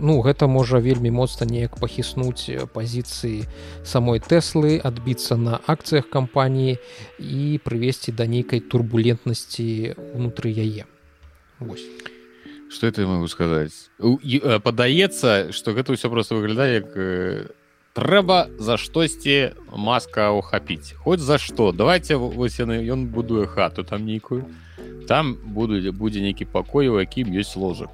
ну 0.02 0.14
гэта 0.26 0.48
можа 0.50 0.80
вельмі 0.82 1.12
моцна 1.14 1.46
неяк 1.46 1.78
пахіснуць 1.78 2.50
пазіцыі 2.74 3.46
самой 3.86 4.20
тэслы 4.20 4.82
адбіцца 4.82 5.38
на 5.38 5.62
акцыях 5.68 6.10
кампаніі 6.10 6.80
і 7.22 7.60
прывесці 7.64 8.12
да 8.12 8.26
нейкай 8.26 8.60
турбулентнасці 8.60 9.94
унутры 10.18 10.50
яе. 10.50 10.90
Вось. 11.60 11.86
Что 12.70 12.88
это 12.88 13.06
могу 13.08 13.28
сказаць 13.28 13.90
падаецца 14.00 15.52
что 15.52 15.74
гэта 15.74 15.94
ўсё 15.94 16.10
просто 16.10 16.36
выглядае 16.36 16.82
як 16.86 16.90
трэба 17.94 18.48
за 18.60 18.78
штосьці 18.78 19.52
маска 19.76 20.32
ухапіць. 20.32 20.94
Хоць 21.04 21.20
за 21.20 21.38
што? 21.38 21.72
Давайте 21.72 22.16
вось 22.16 22.60
яны 22.60 22.80
ён 22.86 23.10
будуе 23.12 23.48
хату 23.48 23.84
там 23.84 24.06
нейкую. 24.06 24.46
Там 25.08 25.36
буду 25.36 25.82
будзе 25.92 26.22
нейкі 26.22 26.46
пакой 26.46 26.88
у 26.88 27.00
якім 27.02 27.34
ёсць 27.34 27.58
ложак. 27.58 27.90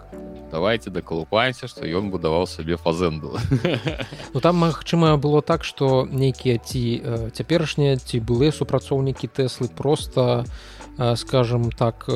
Давайте 0.51 0.89
дакалупаемся 0.89 1.67
что 1.67 1.87
ён 1.87 2.11
будаваў 2.11 2.45
сабе 2.47 2.77
фазенду 2.77 3.35
ну 4.33 4.39
там 4.39 4.55
магчыма 4.55 5.17
было 5.17 5.41
так 5.41 5.63
что 5.65 6.07
нейкія 6.09 6.57
ці 6.59 7.01
цяперашнія 7.33 7.97
ці 7.97 8.21
былыя 8.21 8.53
супрацоўнікі 8.53 9.27
тэслы 9.27 9.67
просто 9.67 10.45
скажем 11.15 11.71
так 11.71 12.09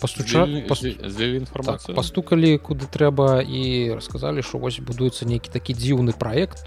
пастуча 0.00 0.46
так, 0.46 1.94
пастукалі 1.94 2.58
куды 2.58 2.86
трэба 2.90 3.42
і 3.42 3.94
расказалі 3.94 4.42
що 4.42 4.58
вось 4.58 4.80
будуецца 4.80 5.26
нейкі 5.26 5.50
такі 5.52 5.74
дзіўны 5.74 6.12
праект 6.18 6.66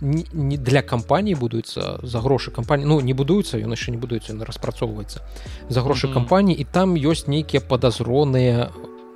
не 0.00 0.56
для 0.56 0.82
кампаніі 0.82 1.34
будуецца 1.34 1.98
за 2.02 2.20
грошы 2.20 2.50
кампаніі 2.54 2.86
ну 2.86 3.00
не 3.00 3.14
будуецца 3.14 3.58
ён 3.58 3.74
яшчэ 3.74 3.90
не 3.90 3.98
будуецца 3.98 4.32
ён 4.32 4.42
распрацоўваецца 4.46 5.20
за 5.68 5.80
грошы 5.82 6.06
mm 6.06 6.10
-hmm. 6.10 6.14
кампаніі 6.14 6.56
і 6.56 6.64
там 6.64 6.94
ёсць 6.94 7.28
нейкія 7.28 7.60
падазроныя 7.60 8.70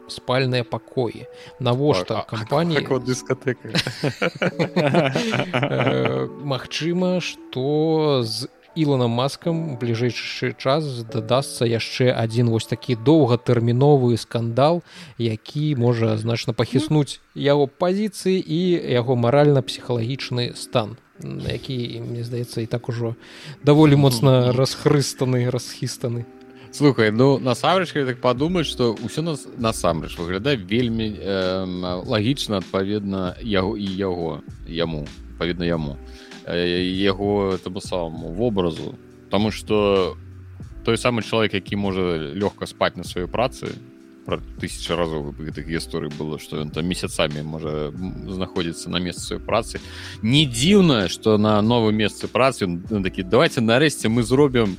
спальныя 0.09 0.65
пакоі 0.65 1.27
навошта 1.61 2.25
кампаніі 2.27 2.83
дыскатэка 2.83 3.71
Магчыма 6.45 7.21
што 7.21 8.23
з 8.27 8.49
іланом 8.75 9.13
маскам 9.13 9.77
бліжэйшы 9.77 10.55
час 10.57 11.05
дадасца 11.05 11.69
яшчэ 11.69 12.13
адзін 12.13 12.49
вось 12.49 12.67
такі 12.67 12.97
доўгатэрміновы 12.97 14.17
скандал 14.17 14.83
які 15.19 15.77
можа 15.77 16.17
значна 16.17 16.53
пахіснуць 16.57 17.21
яго 17.35 17.67
пазіцыі 17.67 18.41
і 18.41 18.61
яго 18.97 19.17
маральна-псіхалагічны 19.17 20.53
стан 20.57 20.97
які 21.23 22.03
мне 22.03 22.25
здаецца 22.25 22.61
і 22.63 22.67
так 22.67 22.89
ужо 22.89 23.15
даволі 23.65 23.97
моцна 23.97 24.53
расхрыстаны 24.53 25.51
расхістаны. 25.51 26.25
Слухай 26.73 27.13
ну 27.13 27.39
насамрэч 27.39 27.93
так 27.93 28.21
падумаць 28.21 28.67
что 28.67 28.97
ўсё 28.97 29.21
нас 29.21 29.47
насамрэч 29.59 30.17
выглядае 30.17 30.57
вельмі 30.57 31.13
э, 31.21 32.01
лагічна 32.09 32.65
адпаведна 32.65 33.37
яго 33.45 33.77
і 33.77 33.85
яго 33.85 34.41
яму 34.67 35.07
паведна 35.39 35.69
яму 35.69 35.99
яго 36.47 37.59
таму 37.63 37.81
самому 37.81 38.33
вобразу 38.33 38.95
тому 39.31 39.51
что 39.51 40.17
той 40.85 40.99
самы 40.99 41.23
чалавек 41.23 41.55
які 41.55 41.77
можа 41.77 42.35
лёгка 42.35 42.67
спаць 42.67 42.97
на 42.97 43.05
сваёй 43.05 43.29
працы 43.29 43.75
про 44.25 44.39
тысяча 44.61 44.95
разоў 44.97 45.35
гэтых 45.35 45.67
гісторый 45.67 46.11
было 46.11 46.39
что 46.39 46.63
ён 46.63 46.71
там 46.71 46.87
месяцамі 46.87 47.43
можа 47.43 47.91
знаходзіцца 48.29 48.91
на 48.91 48.99
месцы 48.99 49.39
працы. 49.39 49.81
Не 50.23 50.47
дзіўна 50.47 51.09
что 51.09 51.39
на 51.39 51.61
новым 51.63 51.97
месцы 51.97 52.29
працы 52.29 52.67
такі 52.89 53.23
давайте 53.23 53.61
нарэшце 53.61 54.09
мы 54.09 54.23
зробім 54.23 54.77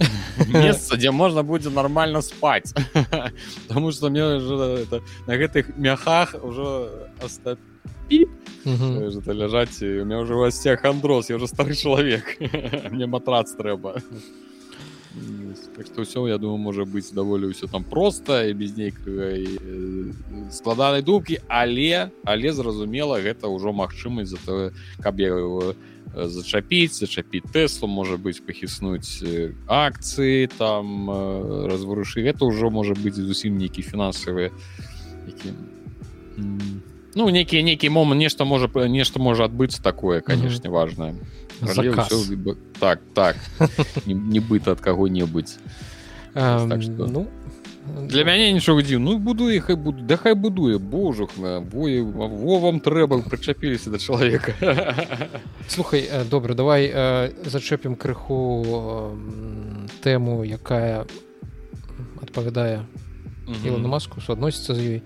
месца 0.47 0.95
дзе 0.95 1.11
можна 1.11 1.43
будзе 1.43 1.69
нормально 1.69 2.21
спаць 2.21 2.73
потому 3.67 3.91
что 3.91 4.09
мне 4.09 4.39
на 5.27 5.33
гэтых 5.35 5.77
мяхах 5.77 6.35
ўжо 6.39 6.89
остап 9.07 9.33
ляжаць 9.33 9.81
у 9.81 10.05
меня 10.05 10.19
уже 10.19 10.35
вас 10.35 10.59
всех 10.59 10.85
андроз 10.85 11.29
я 11.29 11.35
уже 11.35 11.47
стары 11.47 11.75
чалавек 11.75 12.37
мне 12.91 13.07
матрац 13.07 13.51
трэба 13.55 14.01
так 15.75 15.85
что 15.85 16.01
ўсё 16.01 16.27
я 16.27 16.37
думаю 16.37 16.57
можа 16.57 16.85
быць 16.85 17.13
даволі 17.13 17.53
ўсё 17.53 17.67
там 17.69 17.83
просто 17.83 18.49
і 18.49 18.53
без 18.53 18.77
нейкай 18.77 19.45
складанай 20.49 21.01
думкі 21.01 21.39
але 21.47 22.09
але 22.23 22.53
зразумела 22.53 23.21
гэта 23.21 23.51
ўжо 23.51 23.73
магчымасць 23.73 24.33
за 24.33 24.39
тое 24.45 24.71
каб 25.03 25.19
я 25.19 25.33
его 25.33 25.75
зачапіць 26.13 26.97
зачапіць 26.97 27.45
тэслу 27.53 27.87
можа 27.87 28.17
быць 28.17 28.41
пахіснуць 28.41 29.21
акцыі 29.67 30.49
там 30.57 31.09
разварушы 31.69 32.25
гэта 32.25 32.45
ўжо 32.45 32.69
можа 32.69 32.93
быць 32.97 33.17
зусім 33.17 33.57
нейкі 33.57 33.81
фінансавыя 33.81 34.49
які 35.27 35.53
ну 37.15 37.29
нейкі 37.29 37.63
нейкі 37.63 37.89
момант 37.89 38.19
нешта 38.19 38.45
можа 38.45 38.69
нешта 38.87 39.19
можа 39.19 39.45
адбыцца 39.45 39.81
такое 39.81 40.21
канешне 40.21 40.69
важное. 40.69 41.15
Ўсё, 41.61 41.95
так 42.79 42.99
так. 43.13 43.35
Нібыта 44.05 44.71
ад 44.73 44.81
каго-небудзь 44.81 45.59
так 46.33 46.81
ну 46.97 47.27
для 47.83 48.23
мяне 48.23 48.53
нічога 48.55 48.81
дзіў 48.81 48.99
ну 49.03 49.17
буду 49.19 49.49
іх 49.51 49.67
і 49.69 49.75
буду. 49.75 50.03
Да 50.07 50.15
хай 50.15 50.33
будуе 50.33 50.79
божух 50.79 51.37
на 51.37 51.59
бое 51.59 52.01
во 52.03 52.59
вам 52.59 52.79
трэба 52.79 53.21
прычапіліся 53.27 53.91
да 53.91 53.99
чалавека 53.99 54.55
слухай 55.67 56.07
добра 56.31 56.55
давай 56.55 56.87
зачэпім 57.43 57.95
крыху 57.95 59.19
тэму 60.01 60.43
якая 60.47 61.05
адпавядае 62.23 62.87
на 63.47 63.87
маску 63.87 64.21
суадносіцца 64.21 64.75
з 64.75 64.79
ёй 64.79 64.99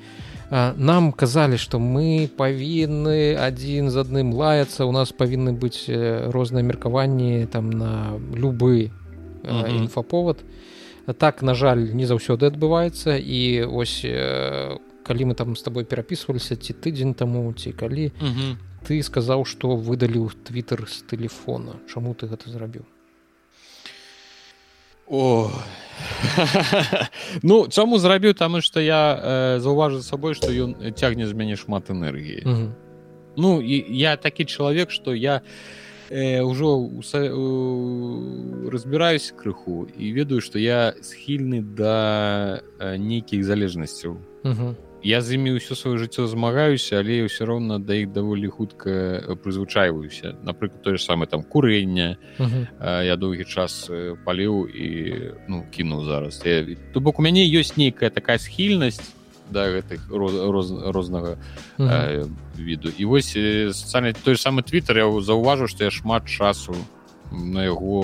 нам 0.52 1.12
казалі 1.12 1.58
што 1.60 1.80
мы 1.80 2.30
павінны 2.38 3.36
адзін 3.36 3.92
з 3.92 4.00
адным 4.00 4.32
лаяцца 4.32 4.88
у 4.88 4.92
нас 4.96 5.12
павінны 5.12 5.52
быць 5.52 5.88
розныя 6.32 6.64
меркаванні 6.64 7.48
там 7.52 7.70
на 7.70 8.16
любы 8.32 8.92
інфаповод 9.44 10.44
так 11.18 11.44
на 11.44 11.54
жаль 11.54 11.92
не 11.92 12.08
заўсёды 12.08 12.48
адбываецца 12.48 13.20
і 13.20 13.68
ось 13.68 14.08
калі 15.04 15.24
мы 15.32 15.36
там 15.36 15.56
з 15.56 15.62
табой 15.64 15.84
перапісваліся 15.84 16.56
ці 16.56 16.74
тыдзень 16.74 17.14
таму 17.14 17.52
ці 17.52 17.72
калі 17.72 18.12
ты 18.88 19.04
сказаў 19.04 19.44
што 19.44 19.76
выдалі 19.76 20.24
ў 20.24 20.32
твиттер 20.48 20.88
з 20.88 21.04
телефона. 21.12 21.76
Чаму 21.92 22.16
ты 22.16 22.32
гэта 22.32 22.48
зрабіў 22.48 22.88
о 25.10 25.52
ну 27.44 27.68
чаму 27.68 27.98
зрабіў 27.98 28.34
таму 28.34 28.62
што 28.62 28.80
я 28.80 29.02
э, 29.18 29.60
заўважыў 29.60 30.02
сабой 30.02 30.34
што 30.34 30.52
ён 30.52 30.94
цягне 30.94 31.28
з 31.28 31.34
мяне 31.34 31.56
шмат 31.56 31.90
энергіі. 31.90 32.44
Mm 32.46 32.56
-hmm. 32.56 32.70
ну 33.38 33.62
і 33.62 33.86
я 33.90 34.16
такі 34.16 34.46
чалавек 34.46 34.92
што 34.92 35.16
я 35.16 35.42
ўжо 36.44 36.90
э, 37.14 38.70
разбіраюсь 38.70 39.34
крыху 39.38 39.88
і 40.00 40.14
ведаю 40.14 40.42
што 40.42 40.60
я 40.60 40.94
схільны 41.02 41.62
да 41.62 42.62
э, 42.80 42.98
нейкіх 42.98 43.44
залежнасцяў. 43.44 44.18
Mm 44.44 44.54
-hmm 44.54 44.87
я 45.04 45.22
з 45.22 45.38
імі 45.38 45.58
ўсё 45.62 45.78
сваё 45.78 45.98
жыццё 46.02 46.26
змагаюся 46.28 47.00
але 47.00 47.30
ўсё 47.30 47.46
роўна 47.46 47.78
да 47.80 47.94
іх 47.94 48.10
даволі 48.12 48.48
хутка 48.50 48.90
э, 49.22 49.36
прызвычайваюся 49.36 50.36
напрыклад 50.42 50.82
тое 50.82 50.98
ж 50.98 51.04
самае 51.06 51.28
там 51.28 51.44
курэнне 51.44 52.18
uh 52.40 52.50
-huh. 52.50 53.04
я 53.04 53.16
доўгі 53.16 53.46
час 53.46 53.90
э, 53.90 54.18
паліў 54.26 54.68
і 54.68 54.88
ну 55.48 55.66
кінуў 55.72 56.06
зараз 56.06 56.44
то 56.94 57.00
бок 57.00 57.20
у 57.20 57.22
мяне 57.22 57.46
ёсць 57.46 57.78
нейкая 57.78 58.10
такая 58.10 58.38
схільнасць 58.38 59.14
да 59.52 59.70
гэтых 59.70 60.10
роз, 60.10 60.34
роз, 60.34 60.72
рознага 60.72 61.38
uh 61.78 61.86
-huh. 61.86 61.90
э, 61.90 62.30
віду 62.58 62.90
і 62.98 63.06
вось 63.06 63.38
социальны 63.38 64.16
той 64.24 64.36
ж 64.36 64.42
самы 64.42 64.64
твиттер 64.64 64.98
я 64.98 65.22
заўважу 65.22 65.68
што 65.68 65.84
я 65.84 65.92
шмат 65.92 66.26
часу 66.26 66.76
на 67.32 67.64
яго 67.64 68.02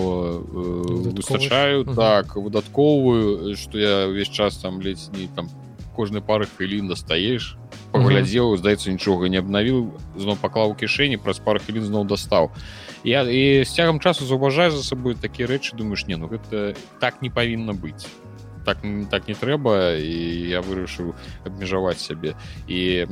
э, 0.53 1.13
выстачаю 1.15 1.83
uh 1.83 1.87
-huh. 1.87 1.95
так 1.95 2.35
выдаткоўваю 2.35 3.55
што 3.55 3.79
я 3.79 4.07
увесь 4.07 4.29
час 4.29 4.57
там 4.57 4.81
ледзь 4.81 5.09
не 5.19 5.27
там 5.35 5.49
кожны 5.95 6.21
пары 6.21 6.49
хвілін 6.49 6.89
дастаеш 6.91 7.53
паглядзеў 7.93 8.57
здаецца 8.57 8.89
нічога 8.89 9.29
не 9.29 9.37
абнавіў 9.37 9.93
зноў 10.17 10.37
паклаў 10.41 10.73
у 10.73 10.77
кішэні 10.77 11.21
праз 11.21 11.37
пару 11.37 11.61
хвілін 11.61 11.85
зноў 11.85 12.09
дастаў. 12.09 12.49
Я 13.05 13.21
і 13.21 13.61
з 13.63 13.69
цягам 13.69 14.01
часу 14.01 14.25
заўважаю 14.25 14.73
за 14.73 14.81
сабой 14.81 15.13
такія 15.13 15.47
рэчы 15.47 15.77
думаеш 15.77 16.07
не 16.09 16.17
ну 16.17 16.27
гэта 16.31 16.73
так 16.99 17.21
не 17.21 17.29
павінна 17.29 17.77
быць. 17.77 18.09
Так 18.65 18.81
так 19.13 19.29
не 19.29 19.37
трэба 19.37 19.99
і 20.01 20.49
я 20.49 20.65
вырашыў 20.65 21.13
абмежаваць 21.45 22.01
сябе 22.01 22.33
і 22.67 23.05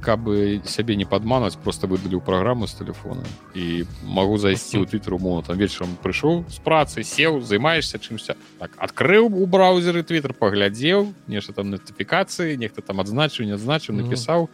каб 0.00 0.28
сябе 0.64 0.96
не 0.96 1.04
падманаць 1.04 1.56
просто 1.56 1.86
выдаліў 1.86 2.20
праграму 2.20 2.66
з 2.66 2.74
телефона. 2.74 3.24
І 3.54 3.84
магу 4.04 4.36
зайсці 4.36 4.80
ў 4.80 4.86
твиттер 4.86 5.16
умоўно 5.16 5.42
там 5.46 5.58
вечарам 5.58 5.96
прыйшоў 6.02 6.44
з 6.48 6.58
працы 6.60 7.04
сеў 7.04 7.40
займаешься 7.40 7.98
чымся 7.98 8.36
так 8.58 8.76
адкрыў 8.76 9.32
у 9.32 9.46
браузеры 9.46 10.02
твиттер 10.02 10.36
паглядзеў 10.36 11.12
нешта 11.26 11.52
там 11.52 11.70
нотыфікацыі 11.70 12.56
нехта 12.60 12.82
там 12.82 13.00
адзначыў 13.00 13.46
не 13.48 13.56
адзначыў 13.56 13.96
напісаў 13.96 14.50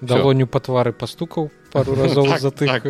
далоню 0.00 0.46
па 0.46 0.60
твары 0.60 0.92
пастукаў 0.92 1.50
пару 1.72 1.94
разоў 2.00 2.28
за 2.38 2.50
тых 2.50 2.84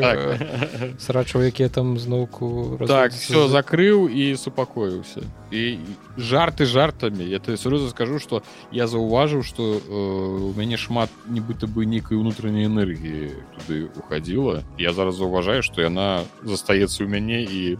срачаў 0.98 1.46
якія 1.48 1.68
там 1.68 1.98
зноўку 1.98 2.78
так 2.86 3.12
все 3.12 3.48
закрыў 3.48 4.06
і 4.10 4.34
супакоіўся 4.36 5.22
і 5.50 5.78
жарты 6.18 6.66
жартамі 6.66 7.26
я 7.26 7.38
то 7.38 7.56
сур'ёзна 7.56 7.90
скажу 7.90 8.18
что 8.18 8.42
я 8.70 8.86
заўважыў 8.86 9.42
что 9.42 9.80
у 9.88 10.52
мяне 10.58 10.76
шмат 10.76 11.10
нібыта 11.26 11.66
бы 11.66 11.86
нейкай 11.86 12.18
унутранай 12.18 12.66
энергіі 12.66 13.30
туды 13.58 13.88
уходила. 13.96 14.62
Я 14.78 14.92
зараз 14.92 15.16
заўважаю 15.16 15.62
что 15.62 15.82
яна 15.82 16.24
застаецца 16.42 17.04
ў 17.04 17.08
мяне 17.08 17.42
і 17.42 17.78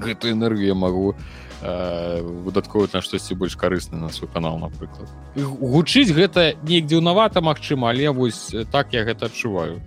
гэтую 0.00 0.32
энергію 0.32 0.74
магу 0.74 1.14
выдаткова 1.62 2.88
на 2.92 3.00
штосьці 3.02 3.34
больш 3.34 3.56
карысна 3.56 3.98
на 3.98 4.08
свой 4.10 4.28
канал 4.28 4.58
напрыклад. 4.58 5.08
Гучыць 5.36 6.10
гэта 6.10 6.58
неяк 6.62 6.90
дзіўнавата 6.90 7.40
Мачыма 7.40 7.90
але 7.90 8.10
вось 8.10 8.54
так 8.72 8.92
я 8.92 9.04
гэта 9.04 9.26
адчуваю. 9.26 9.80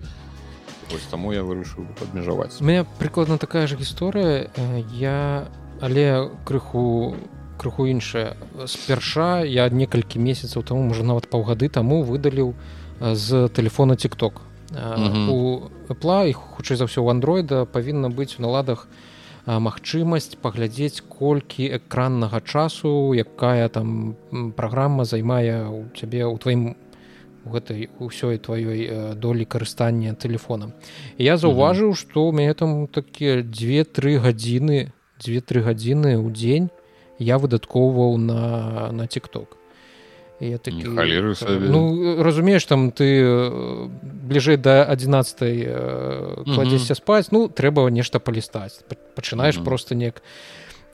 Ось 0.94 1.04
таму 1.10 1.32
я 1.32 1.42
вырашыў 1.42 1.84
абмежаваць. 2.00 2.60
Меня 2.60 2.86
прыкладна 2.98 3.36
такая 3.38 3.66
же 3.66 3.76
гісторыя. 3.76 4.48
Я 4.92 5.48
але 5.80 6.30
крыху 6.44 7.16
крыху 7.58 7.86
іншая. 7.86 8.36
Спярша 8.66 9.44
я 9.44 9.68
некалькі 9.68 10.18
месяцаў 10.18 10.62
таму 10.62 10.82
можа 10.82 11.04
нават 11.04 11.28
паўгады 11.28 11.68
таму 11.68 12.02
выдаліў 12.02 12.54
з 13.00 13.48
телефона 13.52 13.96
тикток 13.96 14.40
у 15.28 15.68
пла 16.00 16.24
і 16.24 16.32
хутчэй 16.32 16.80
за 16.80 16.88
ўсё 16.88 17.04
у 17.04 17.12
андроіда 17.12 17.68
павінна 17.68 18.08
быць 18.08 18.40
у 18.40 18.42
наладах 18.42 18.88
у 18.88 19.06
магчымасць 19.46 20.34
паглядзець 20.42 21.06
колькі 21.06 21.70
экраннага 21.78 22.40
часу 22.42 23.14
якая 23.14 23.68
там 23.68 24.16
праграма 24.58 25.06
займае 25.06 25.70
у 25.70 25.86
цябе 25.94 26.26
ў 26.26 26.34
тваім 26.42 26.74
гэтай 27.46 27.86
ўсёй 28.02 28.42
тваёй 28.42 29.14
долі 29.14 29.46
карыстання 29.46 30.18
телефонам 30.18 30.74
я 31.18 31.38
заўважыў 31.38 31.94
што 31.94 32.26
у 32.26 32.32
мяне 32.34 32.54
там 32.54 32.86
такія 32.90 33.42
две-тры 33.42 34.18
гадзіны 34.18 34.90
две-тры 35.22 35.62
гадзіны 35.62 36.18
ў 36.18 36.28
дзень 36.34 36.66
я 37.18 37.38
выдаткоўваў 37.38 38.18
на 38.18 38.90
на 38.90 39.06
тикток 39.06 39.56
я 40.40 40.58
такі, 40.58 40.84
ну 41.70 42.22
разумееш 42.22 42.64
там 42.66 42.90
ты 42.90 43.24
бліжэй 44.26 44.56
до 44.56 44.84
11 44.84 45.38
э, 45.40 46.44
кладзешся 46.44 46.94
спаць 46.94 47.32
ну 47.32 47.48
трэба 47.48 47.88
нешта 47.88 48.20
палістаць 48.20 48.84
пачынаеш 49.16 49.56
просто 49.64 49.94
неяк 49.94 50.20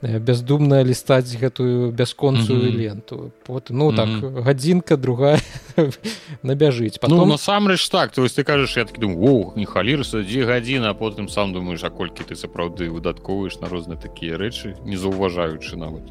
э, 0.01 0.19
бездумна 0.19 0.79
лістаць 0.83 1.35
гэтую 1.35 1.91
бясконцую 1.91 2.71
ленту. 2.71 3.31
Вот 3.47 3.69
ну 3.69 3.91
так 3.91 4.07
гадзінка 4.47 4.95
другая 4.95 5.39
набяжыць 6.43 6.99
потом 6.99 7.17
ну, 7.17 7.35
насамрэч 7.35 7.89
так. 7.89 8.11
То 8.13 8.23
есть 8.23 8.35
ты 8.35 8.43
кажаш 8.43 8.77
я 8.77 8.85
думаю 8.85 9.51
не 9.55 9.65
халірся 9.65 10.23
дзе 10.23 10.45
гадзіна 10.45 10.91
а 10.91 10.93
потым 10.93 11.27
сам 11.27 11.51
думаешь 11.51 11.83
а 11.83 11.89
колькі 11.89 12.23
ты 12.23 12.35
сапраўды 12.35 12.87
выдаткоўваеш 12.87 13.59
на 13.59 13.67
розныя 13.67 13.99
такія 13.99 14.37
рэчы 14.37 14.79
не 14.85 14.95
заўважаючы 14.95 15.75
нават 15.75 16.07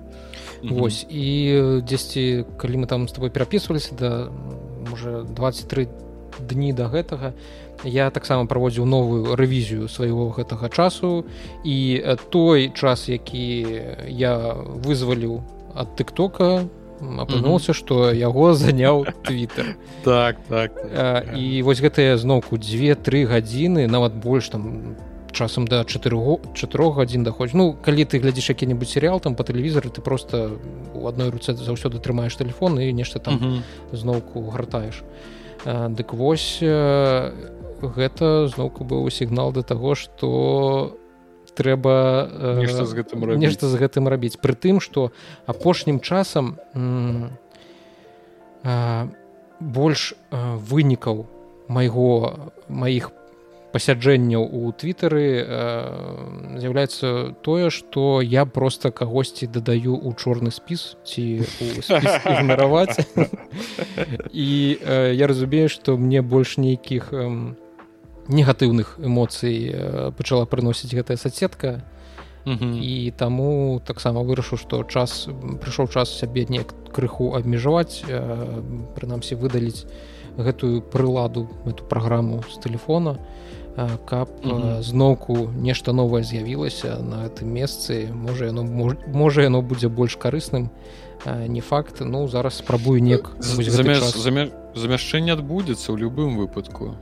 Вось 0.62 1.07
і 1.11 1.83
дзесьці 1.83 2.44
калі 2.57 2.85
мы 2.85 2.87
там 2.87 3.09
з 3.09 3.12
тобой 3.12 3.31
перапісваліся 3.31 3.94
да 3.98 4.11
можа 4.90 5.22
23 5.22 5.88
дні 6.38 6.72
да 6.72 6.88
гэтага 6.88 7.35
я 7.85 8.11
таксама 8.11 8.46
праводзіў 8.46 8.87
новую 8.87 9.35
рэвізію 9.35 9.88
свайго 9.88 10.31
гэтага 10.31 10.68
часу. 10.70 11.25
І 11.64 12.05
той 12.31 12.70
час 12.70 13.09
які 13.09 13.66
я 14.07 14.55
вызваліў 14.87 15.42
ад 15.75 15.96
тыктока 15.98 16.68
апынулася 17.03 17.75
што 17.75 18.12
яго 18.14 18.55
заняў 18.62 19.07
твиттер 19.27 19.75
так 20.05 20.38
так 20.48 20.70
і 21.35 21.62
вось 21.62 21.83
гэтыя 21.83 22.16
зноўку 22.16 22.59
две-тры 22.59 23.27
гадзіны 23.27 23.88
нават 23.90 24.14
больш 24.14 24.48
там 24.48 24.94
по 24.94 25.12
часам 25.32 25.66
да 25.66 25.84
4 25.84 26.38
4 26.54 26.90
гадзін 26.92 27.24
даходзіць 27.24 27.56
ну 27.56 27.72
калі 27.72 28.04
ты 28.04 28.20
глядзіш 28.20 28.52
які-небудзь 28.52 28.92
серыял 28.92 29.20
там 29.20 29.34
по 29.34 29.42
тэлевізары 29.44 29.90
ты 29.90 30.00
просто 30.00 30.58
у 30.94 31.08
адной 31.08 31.30
руцэ 31.30 31.56
заўсёды 31.56 31.98
трымаеш 31.98 32.36
телефон 32.36 32.78
і 32.80 32.92
нешта 32.92 33.18
там 33.18 33.34
uh 33.34 33.42
-huh. 33.42 33.62
зноўку 33.96 34.40
гартаеш. 34.50 35.02
Дык 35.66 36.14
вось 36.14 36.62
гэта 36.62 38.48
зноўку 38.48 38.84
быў 38.84 39.10
сігнал 39.10 39.52
да 39.52 39.62
таго 39.62 39.94
что 39.94 40.96
трэба 41.54 42.28
нешта 42.60 42.84
з 42.84 42.94
гэтым 42.94 43.36
нешта 43.36 43.68
з 43.68 43.74
гэтым 43.74 44.08
рабіць. 44.08 44.38
Пры 44.42 44.54
тым 44.54 44.80
что 44.80 45.12
апошнім 45.46 46.00
часам 46.00 46.56
больш 49.60 50.14
вынікаў 50.70 51.26
майго 51.68 52.34
маіх 52.68 53.10
по 53.10 53.21
пасяджэнняў 53.72 54.44
у 54.44 54.70
твиттары 54.76 55.40
э, 55.40 56.58
з'яўляецца 56.61 57.35
тое 57.40 57.70
что 57.72 58.20
я 58.20 58.44
просто 58.44 58.92
кагосьці 58.92 59.48
дадаю 59.48 59.96
у 59.96 60.12
чорны 60.12 60.52
спіс 60.52 60.96
ці 61.04 61.42
ігнараваць. 62.37 63.00
І 64.30 64.78
э, 64.78 65.14
я 65.16 65.26
разумею 65.26 65.68
что 65.68 65.96
мне 65.96 66.20
больш 66.22 66.58
нейкіх 66.58 67.12
э, 67.12 67.54
негатыўных 68.28 69.00
эмоцый 69.00 69.72
э, 69.72 70.12
пачала 70.12 70.44
прыносіць 70.44 70.92
гэтая 70.92 71.16
соцсетка. 71.16 71.82
І 72.44 73.14
таму 73.16 73.80
таксама 73.87 74.26
вырашу 74.26 74.58
что 74.58 74.82
час 74.82 75.30
прыйшоў 75.62 75.87
час 75.87 76.11
сябе 76.11 76.44
неяк 76.50 76.74
крыху 76.92 77.32
абмежаваць 77.38 78.02
э, 78.04 78.20
прынамсі 78.98 79.38
выдаліць 79.38 79.87
гэтую 80.37 80.82
прыладу 80.82 81.48
эту 81.64 81.87
праграму 81.87 82.42
з 82.50 82.58
телефона 82.58 83.16
і 83.16 83.41
каб 84.04 84.28
зноўку 84.80 85.48
нешта 85.56 85.92
новае 85.92 86.22
з'явілася 86.24 86.98
на 87.00 87.24
гэтым 87.24 87.48
месцы. 87.48 88.08
Можа 88.12 88.46
яно 88.52 88.62
можа 88.64 89.42
яно 89.42 89.62
будзе 89.62 89.88
больш 89.88 90.16
карысным. 90.16 90.68
Не 91.24 91.61
факт. 91.61 92.00
Ну 92.00 92.28
зараз 92.28 92.58
спрабую 92.58 93.02
нек 93.02 93.30
замяшчэнне 93.40 95.32
адбудзецца 95.32 95.92
ў 95.92 95.96
любым 95.96 96.37
выпадку. 96.37 96.96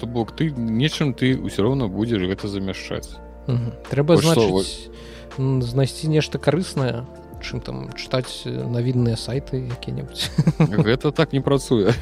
То 0.00 0.06
бок 0.06 0.36
ты 0.36 0.50
нечым 0.50 1.14
ты 1.14 1.38
ўсё 1.38 1.62
роўна 1.62 1.88
будзеш 1.88 2.26
гэта 2.26 2.48
замяшчаць. 2.48 3.16
Трэба 3.88 4.18
знайсці 5.38 6.08
нешта 6.08 6.38
карыснае 6.38 7.06
чым 7.42 7.60
там 7.60 7.90
чытаць 7.92 8.46
навінныя 8.46 9.16
сайты 9.16 9.60
які-небудзь 9.66 10.30
гэта 10.58 11.12
так 11.12 11.32
не 11.32 11.40
працуе 11.40 11.92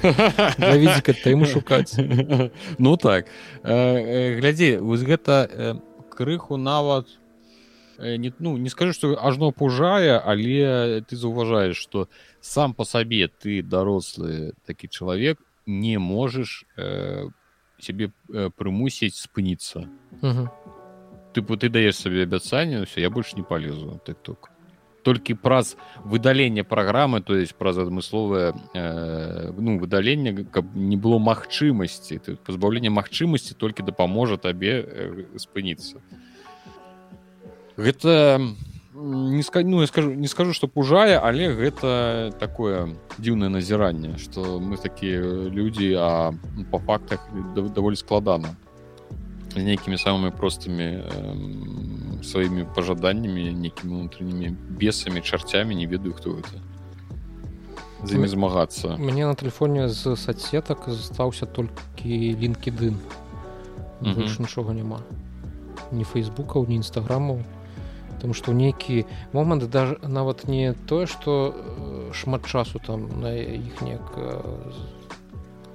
тэму 1.25 1.47
шукаць 1.47 1.97
ну 2.79 2.97
так. 2.97 3.27
Глядзі 3.65 4.79
вось 4.85 5.03
гэта 5.03 5.81
крыху 6.11 6.57
нават 6.57 7.09
не 8.01 8.33
ну 8.39 8.57
не 8.57 8.69
скажу 8.69 8.93
что 8.93 9.17
ажно 9.21 9.53
пужае 9.53 10.19
але 10.19 11.03
ты 11.03 11.17
заўважаеш 11.17 11.77
что 11.77 12.09
сам 12.41 12.75
по 12.75 12.85
сабе 12.85 13.29
ты 13.29 13.63
дарослы 13.63 14.53
такі 14.67 14.89
чалавек 14.89 15.39
не 15.67 15.99
можаш 15.99 16.65
сябе 17.81 18.13
прымусіць 18.29 19.17
спыніцца 19.17 19.89
тыпу 21.35 21.57
ты 21.57 21.69
даеш 21.69 21.97
сабе 21.97 22.23
абяцанне 22.25 22.85
все 22.85 23.01
я 23.01 23.11
больше 23.11 23.37
не 23.37 23.43
полезу 23.43 24.01
ты 24.05 24.15
только 24.15 24.50
толькі 25.03 25.35
праз 25.35 25.77
выдаленне 26.05 26.65
праграмы 26.65 27.21
то 27.21 27.35
есть 27.35 27.55
праз 27.55 27.79
адмысловае 27.79 28.55
э, 28.75 29.53
ну 29.57 29.79
выдаленне 29.79 30.45
каб 30.45 30.75
не 30.75 30.97
было 30.97 31.19
магчымасці 31.19 32.21
пазбаўлення 32.47 32.91
магчымасці 32.91 33.55
толькі 33.55 33.83
дапаможа 33.83 34.37
табе 34.37 34.85
э, 34.85 35.25
спыніцца 35.37 36.01
гэта 37.77 38.41
не 38.95 39.43
ска... 39.43 39.63
ну, 39.63 39.87
скажу 39.87 40.15
не 40.15 40.29
скажу 40.29 40.53
что 40.53 40.69
пужае 40.69 41.19
але 41.19 41.53
гэта 41.55 42.33
такое 42.39 42.97
дзіўнае 43.19 43.49
назіранне 43.49 44.19
что 44.19 44.61
мы 44.61 44.77
такія 44.77 45.21
людзі 45.49 45.95
а 45.99 46.33
по 46.71 46.79
фактах 46.79 47.25
даволі 47.55 47.97
складана 47.97 48.57
з 49.57 49.63
нейкімі 49.67 49.99
самымі 49.99 50.31
простымі 50.31 51.03
э, 51.03 52.23
сваімі 52.23 52.67
пажаданнямі 52.75 53.51
нейкімі 53.51 54.07
унутранымі 54.07 54.55
бесамі 54.79 55.21
чарцямі 55.21 55.75
не 55.75 55.87
ведаю 55.91 56.15
хто 56.15 56.39
гэта 56.39 56.63
з 58.07 58.15
імі 58.15 58.31
змагацца 58.31 58.95
мне 58.95 59.27
на 59.27 59.35
тэлефоне 59.35 59.89
з 59.91 60.15
соцсетак 60.15 60.87
застаўся 60.87 61.51
толькі 61.51 62.37
лінкедын 62.39 62.95
нічога 64.03 64.71
няма 64.71 65.03
ні 65.91 66.07
фейсбукаў 66.07 66.71
ні 66.71 66.79
нстаграмаў 66.87 67.43
потому 68.15 68.35
что 68.35 68.53
нейкі 68.53 69.05
момант 69.33 69.67
даже 69.67 69.99
нават 70.07 70.47
не 70.47 70.75
тое 70.87 71.11
что 71.11 71.51
э, 71.51 72.15
шмат 72.15 72.47
часу 72.47 72.79
там 72.79 73.11
на 73.19 73.35
іх 73.35 73.83
неяк 73.83 74.15
э, 74.15 74.39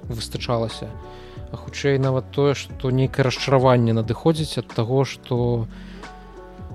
выстачалася 0.08 0.88
а 0.88 1.25
хутчэй 1.52 1.98
нават 1.98 2.30
тое 2.32 2.54
что 2.54 2.90
нейкае 2.90 3.26
расчараванне 3.28 3.92
надыходзіць 3.92 4.58
ад 4.58 4.68
таго 4.74 5.04
что 5.04 5.36
у 5.36 5.68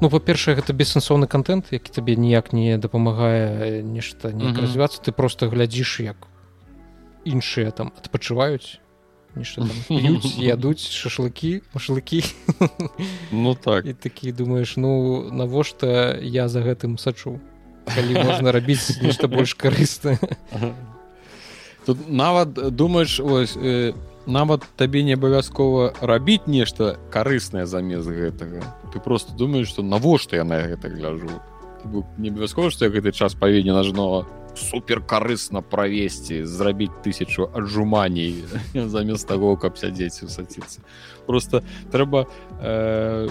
ну 0.02 0.10
па-першае 0.10 0.58
гэта 0.58 0.74
бессэнсоўны 0.74 1.30
контент 1.30 1.70
які 1.72 1.94
табе 1.94 2.18
ніяк 2.18 2.52
не 2.58 2.78
дапамагае 2.82 3.86
нешта 3.86 4.34
не 4.34 4.50
развівацца. 4.50 5.00
Ты 5.02 5.14
просто 5.14 5.48
глядзіш 5.48 6.02
як 6.02 6.28
іншыя 7.24 7.70
там 7.72 7.94
адпачываюць 8.02 8.82
нешта 9.38 9.62
там 9.62 9.78
п'юць 9.88 10.42
ядуць 10.42 10.82
шашлыкі 10.82 11.62
машлыкі. 11.78 12.26
Ну 13.32 13.54
так. 13.56 13.86
І 13.86 13.94
такі 13.94 14.34
думаеш 14.34 14.76
ну 14.76 15.30
навошта 15.30 16.18
я 16.18 16.50
за 16.50 16.66
гэтым 16.66 16.98
сачу? 16.98 17.38
Калі 17.86 18.26
можна 18.26 18.52
рабіць 18.52 18.98
нешта 19.06 19.30
больш 19.30 19.54
карыснае 19.54 20.18
тут 21.86 22.10
нават 22.10 22.54
думаеш 22.76 23.20
ось 23.20 23.58
э, 23.58 23.94
нават 24.26 24.66
табе 24.78 25.04
не 25.04 25.14
абавязкова 25.18 25.94
рабіць 26.02 26.48
нешта 26.48 26.98
карыснае 27.12 27.66
замест 27.66 28.08
гэтага. 28.08 28.62
Ты 28.94 29.00
просто 29.00 29.34
думаеш 29.34 29.70
што 29.74 29.84
навошта 29.84 30.38
я 30.38 30.44
на 30.44 30.62
гэта 30.62 30.90
гляжу 30.90 31.42
не 32.18 32.30
абавязкова 32.30 32.70
што 32.72 32.86
я 32.86 32.92
гэты 32.92 33.12
час 33.12 33.34
паведзе 33.34 33.74
нажно 33.74 34.28
супер 34.56 35.00
карысна 35.02 35.62
правесці 35.62 36.44
зрабіць 36.44 36.92
тысячу 37.04 37.48
аджуманей 37.54 38.44
замест 38.74 39.28
таго 39.28 39.56
каб 39.56 39.78
сядзець 39.78 40.22
саціцца. 40.28 40.82
Просто 41.26 41.64
трэба 41.92 42.28
э, 42.60 43.28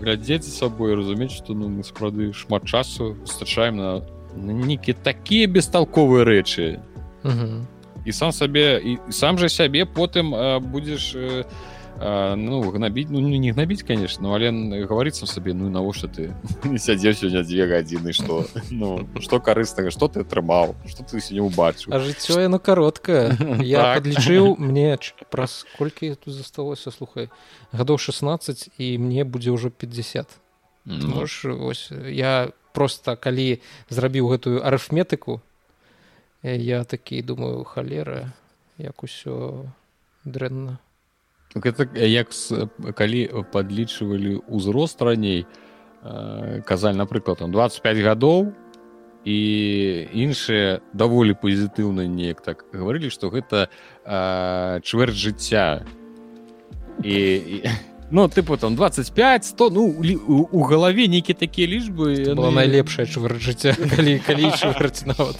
глядзець 0.00 0.44
за 0.44 0.52
сабой 0.52 0.94
разумець 0.94 1.32
што 1.32 1.54
ну 1.54 1.68
мы 1.68 1.82
сапраўды 1.82 2.32
шмат 2.32 2.66
часу 2.66 3.16
стачаем 3.24 3.76
на 3.76 4.02
нейкі 4.36 4.92
такія 4.92 5.46
бесталковыя 5.46 6.24
рэчы 6.24 6.80
і 8.04 8.12
сам 8.12 8.32
сабе 8.32 8.80
і 8.82 8.98
сам 9.10 9.38
жа 9.38 9.48
сябе 9.48 9.84
потым 9.86 10.34
э, 10.34 10.58
будзеш 10.60 11.14
э, 11.14 11.44
ну 12.36 12.62
гнабіць 12.70 13.08
ну 13.10 13.20
не 13.20 13.52
гнабіць 13.52 13.82
конечно 13.86 14.34
але 14.34 14.50
гаварыцца 14.86 15.26
сабе 15.26 15.54
ну 15.54 15.70
навошта 15.70 16.08
ты 16.08 16.34
сядзеў 16.78 17.14
сёння 17.14 17.42
дзве 17.42 17.66
гадзіны 17.66 18.12
что? 18.12 18.46
Ну 18.70 19.06
что 19.20 19.40
карыснага 19.40 19.90
что 19.90 20.08
ты 20.08 20.20
атрымаў 20.20 20.74
что 20.88 21.04
ты 21.04 21.22
не 21.30 21.40
убачыў 21.40 21.94
а 21.94 22.00
жыццё 22.00 22.40
яно 22.40 22.58
кароткае 22.58 23.36
я 23.62 23.82
так. 23.82 24.02
подлічыў 24.02 24.58
мне 24.58 24.98
праз 25.30 25.66
колькі 25.78 26.14
тут 26.14 26.34
засталося 26.34 26.90
слухай 26.90 27.30
гадоў 27.72 27.98
16 27.98 28.70
і 28.78 28.98
мне 28.98 29.24
будзе 29.24 29.50
ўжо 29.52 29.70
50 29.70 30.26
ну. 30.84 31.06
Мож, 31.06 31.44
ось 31.44 31.92
я 32.10 32.50
просто 32.72 33.16
калі 33.16 33.60
зрабіў 33.88 34.32
гэтую 34.32 34.66
арыфметыку 34.66 35.40
я 36.42 36.84
такі 36.84 37.22
думаю 37.22 37.64
халера 37.64 38.32
як 38.78 39.02
усё 39.02 39.66
дрэнна 40.24 40.78
гэта 41.54 41.86
як 41.94 42.32
калі 42.96 43.20
падлічвалі 43.52 44.40
ўзрост 44.48 45.02
раней 45.02 45.44
э, 45.44 46.60
казалі 46.64 46.96
напрыклад 46.96 47.38
там 47.38 47.52
25 47.52 47.98
гадоў 47.98 48.52
і 49.24 49.38
іншыя 50.10 50.82
даволі 50.92 51.38
пазітыўна 51.38 52.08
неяк 52.10 52.42
так 52.42 52.66
гаварылі 52.74 53.10
што 53.10 53.30
гэта 53.30 53.68
э, 53.68 54.80
чвэрць 54.82 55.14
жыцця. 55.14 55.86
І, 57.02 57.14
і 57.14 57.56
ну 58.12 58.28
тыпу 58.28 58.56
там 58.56 58.76
25 58.76 59.44
100 59.44 59.70
ну 59.70 59.94
у, 60.28 60.48
у 60.52 60.62
галаве 60.62 61.08
нейкі 61.08 61.32
такія 61.32 61.66
лічбы 61.66 62.12
яны... 62.12 62.52
найлепшая 62.52 63.06
чвар 63.06 63.40
жыцця 63.40 63.72
калі, 63.96 64.20
калі 64.20 64.52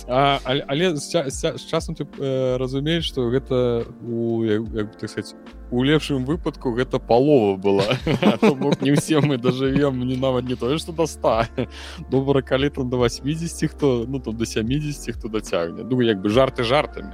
а, 0.09 0.39
але, 0.45 0.65
але 0.67 0.97
з, 0.97 1.31
з, 1.31 1.59
з 1.59 1.63
часам 1.69 1.95
ты 1.95 2.09
э, 2.19 2.57
разумееш 2.57 3.05
што 3.05 3.29
гэта 3.29 3.85
у 4.01 4.45
як, 4.45 4.63
як, 4.73 4.97
так 4.97 5.11
сказать, 5.11 5.37
у 5.71 5.85
лепшым 5.85 6.25
выпадку 6.25 6.73
гэта 6.73 6.99
палова 6.99 7.57
была. 7.57 7.97
Не 8.83 8.93
ўсе 8.93 9.21
мы 9.21 9.39
дажывем 9.39 10.05
не 10.07 10.17
нават 10.17 10.45
не 10.45 10.57
тое 10.57 10.79
што 10.79 10.93
да 10.93 11.07
100 11.07 11.69
добра 12.11 12.43
калі 12.43 12.71
там 12.71 12.91
до 12.91 12.97
80 12.97 13.71
хто 13.71 14.05
ну 14.09 14.19
там 14.19 14.37
до 14.37 14.47
70 14.47 15.17
хто 15.17 15.29
дацягне 15.29 15.85
думаю 15.85 16.09
як 16.09 16.21
бы 16.21 16.29
жарты 16.29 16.65
жартамі 16.65 17.13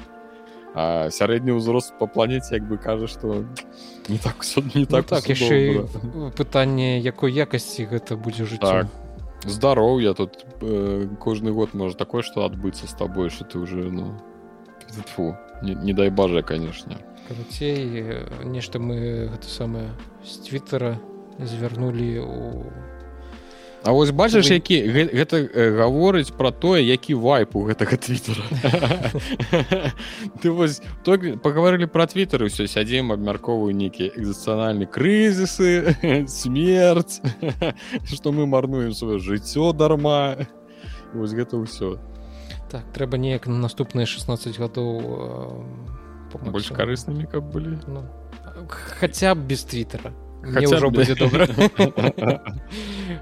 а 0.79 1.11
сярэдні 1.11 1.59
ўзрост 1.59 1.99
по 1.99 2.07
планеце 2.07 2.55
як 2.55 2.71
бы 2.71 2.79
кажа 2.79 3.11
что 3.11 3.43
не 4.07 4.19
так 4.19 4.47
не 4.75 4.87
так, 4.87 5.11
ну, 5.11 5.11
так 5.11 5.27
яшчэ 5.27 5.91
пытанне 6.39 7.03
якой 7.03 7.35
якасці 7.35 7.91
гэта 7.91 8.15
будзе 8.15 8.47
жыць 8.47 8.63
так. 8.63 8.87
здароўя 9.43 10.15
тут 10.15 10.47
э, 10.63 11.11
кожны 11.19 11.51
год 11.51 11.75
можа 11.75 11.99
такое 11.99 12.23
что 12.23 12.47
адбыцца 12.47 12.87
з 12.87 12.95
табой 12.95 13.31
что 13.31 13.45
ты 13.45 13.59
уже 13.59 13.91
ну 13.91 14.15
фу, 15.15 15.35
не, 15.63 15.75
не 15.75 15.93
дай 15.93 16.11
бажа 16.11 16.43
конечно 16.43 16.95
карацей 17.27 18.23
нешта 18.45 18.79
мы 18.79 19.35
гэта 19.35 19.51
самае 19.51 19.91
з 20.23 20.47
твиттера 20.47 20.95
звярнулі 21.43 22.23
у 22.23 22.39
А 23.89 23.93
вось 23.93 24.11
бачыш 24.13 24.51
які 24.53 24.85
гэта 25.17 25.49
гаворыць 25.49 26.29
пра 26.37 26.51
тое 26.53 26.85
які 26.85 27.15
вайп 27.17 27.57
у 27.57 27.65
гэтага 27.65 27.97
твиттера 27.97 28.45
ты 30.45 30.53
вось 30.53 30.85
пагаварылі 31.09 31.89
пра 31.89 32.05
твиттер 32.05 32.45
ўсё 32.45 32.69
сядзем 32.69 33.17
абмярковую 33.17 33.73
нейкія 33.73 34.13
экзацыянальны 34.13 34.85
крызісы 34.85 35.97
смерць 36.29 37.25
што 38.13 38.37
мы 38.37 38.45
марнуем 38.45 38.93
сваё 38.93 39.17
жыццё 39.17 39.73
дарма. 39.73 40.45
Вось 41.17 41.33
гэта 41.33 41.57
ўсё. 41.57 41.97
Так 42.69 42.85
трэба 42.93 43.17
неяк 43.17 43.49
на 43.49 43.57
наступныя 43.57 44.05
16 44.05 44.53
гадоў 44.61 45.65
больш 46.45 46.77
карыснымі 46.77 47.25
каб 47.25 47.49
былі. 47.49 47.81
Ну, 47.89 48.05
хаця 48.69 49.33
б 49.33 49.49
без 49.49 49.65
твиттера 49.65 50.13
ўжо 50.43 50.91
будзе 50.91 51.15
добра 51.15 51.49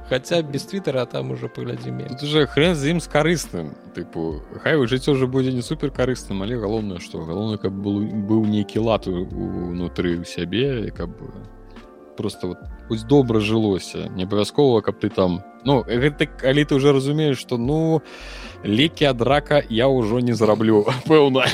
Хаця 0.09 0.43
без 0.43 0.63
твиттера 0.65 1.05
там 1.07 1.31
уже 1.31 1.49
паглядзім 1.49 2.03
уже 2.23 2.47
хрен 2.47 2.75
з 2.75 2.95
ім 2.95 3.01
з 3.01 3.09
карысным 3.09 3.75
тыпу 3.97 4.43
хай 4.63 4.77
жыццё 4.87 5.13
уже 5.13 5.27
будзе 5.27 5.53
не 5.53 5.63
супер 5.63 5.91
карысным 5.91 6.43
але 6.43 6.61
галоўнае 6.61 7.01
што 7.01 7.25
галоўна 7.25 7.59
каб 7.59 7.73
был 7.73 8.05
быў 8.05 8.47
нейкі 8.47 8.85
лад 8.85 9.09
унутры 9.09 10.21
ў 10.21 10.25
сябе 10.25 10.93
каб 10.93 11.11
просто 12.17 12.47
вот 12.49 12.59
пусть 12.89 13.07
добра 13.07 13.41
жылося 13.41 14.09
не 14.09 14.25
абавязкова 14.25 14.81
каб 14.81 14.99
ты 14.99 15.11
там. 15.11 15.43
Ну 15.65 15.83
гэта 15.83 16.27
калі 16.27 16.65
ты 16.65 16.75
уже 16.75 16.93
разумееш 16.93 17.39
что 17.39 17.59
ну 17.59 18.03
лекі 18.65 19.05
ад 19.05 19.23
рака 19.23 19.63
я 19.69 19.89
ўжо 19.89 20.21
не 20.21 20.33
зараблю 20.33 20.87
пэўна 21.07 21.45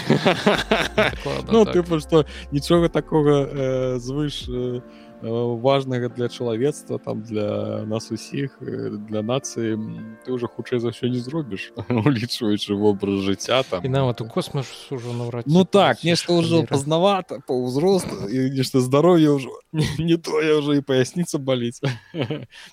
ну 1.50 1.64
ты 1.64 1.82
что 2.00 2.26
нічога 2.52 2.88
такого 2.88 3.48
э, 3.48 3.98
звыш 3.98 4.44
э, 4.48 4.80
важнага 5.22 6.08
для 6.08 6.28
чалавецтва 6.28 6.98
там 6.98 7.22
для 7.22 7.84
нас 7.86 8.10
усіх 8.10 8.58
для 8.60 9.22
нацыі 9.22 9.78
ты 10.26 10.32
уже 10.32 10.50
хутчэй 10.50 10.82
за 10.82 10.90
ўсё 10.90 11.06
не 11.06 11.22
зробіш 11.22 11.70
улічваючы 11.88 12.74
вобраз 12.74 13.22
жыцця 13.22 13.62
там. 13.62 13.86
І 13.86 13.88
нават 13.88 14.20
у 14.20 14.26
космос 14.26 14.66
ужо 14.90 15.14
наўрад 15.14 15.46
ну 15.46 15.64
так 15.64 16.02
нешта 16.02 16.34
ўжо 16.34 16.66
пазнавата 16.66 17.38
по 17.46 17.54
ўзросту 17.54 18.26
і 18.26 18.50
нешта 18.50 18.82
здароўе 18.82 19.38
ўжо 19.38 19.62
не 19.98 20.18
тое 20.18 20.58
ўжо 20.58 20.74
і 20.74 20.82
паясніца 20.82 21.38
баліць 21.38 21.78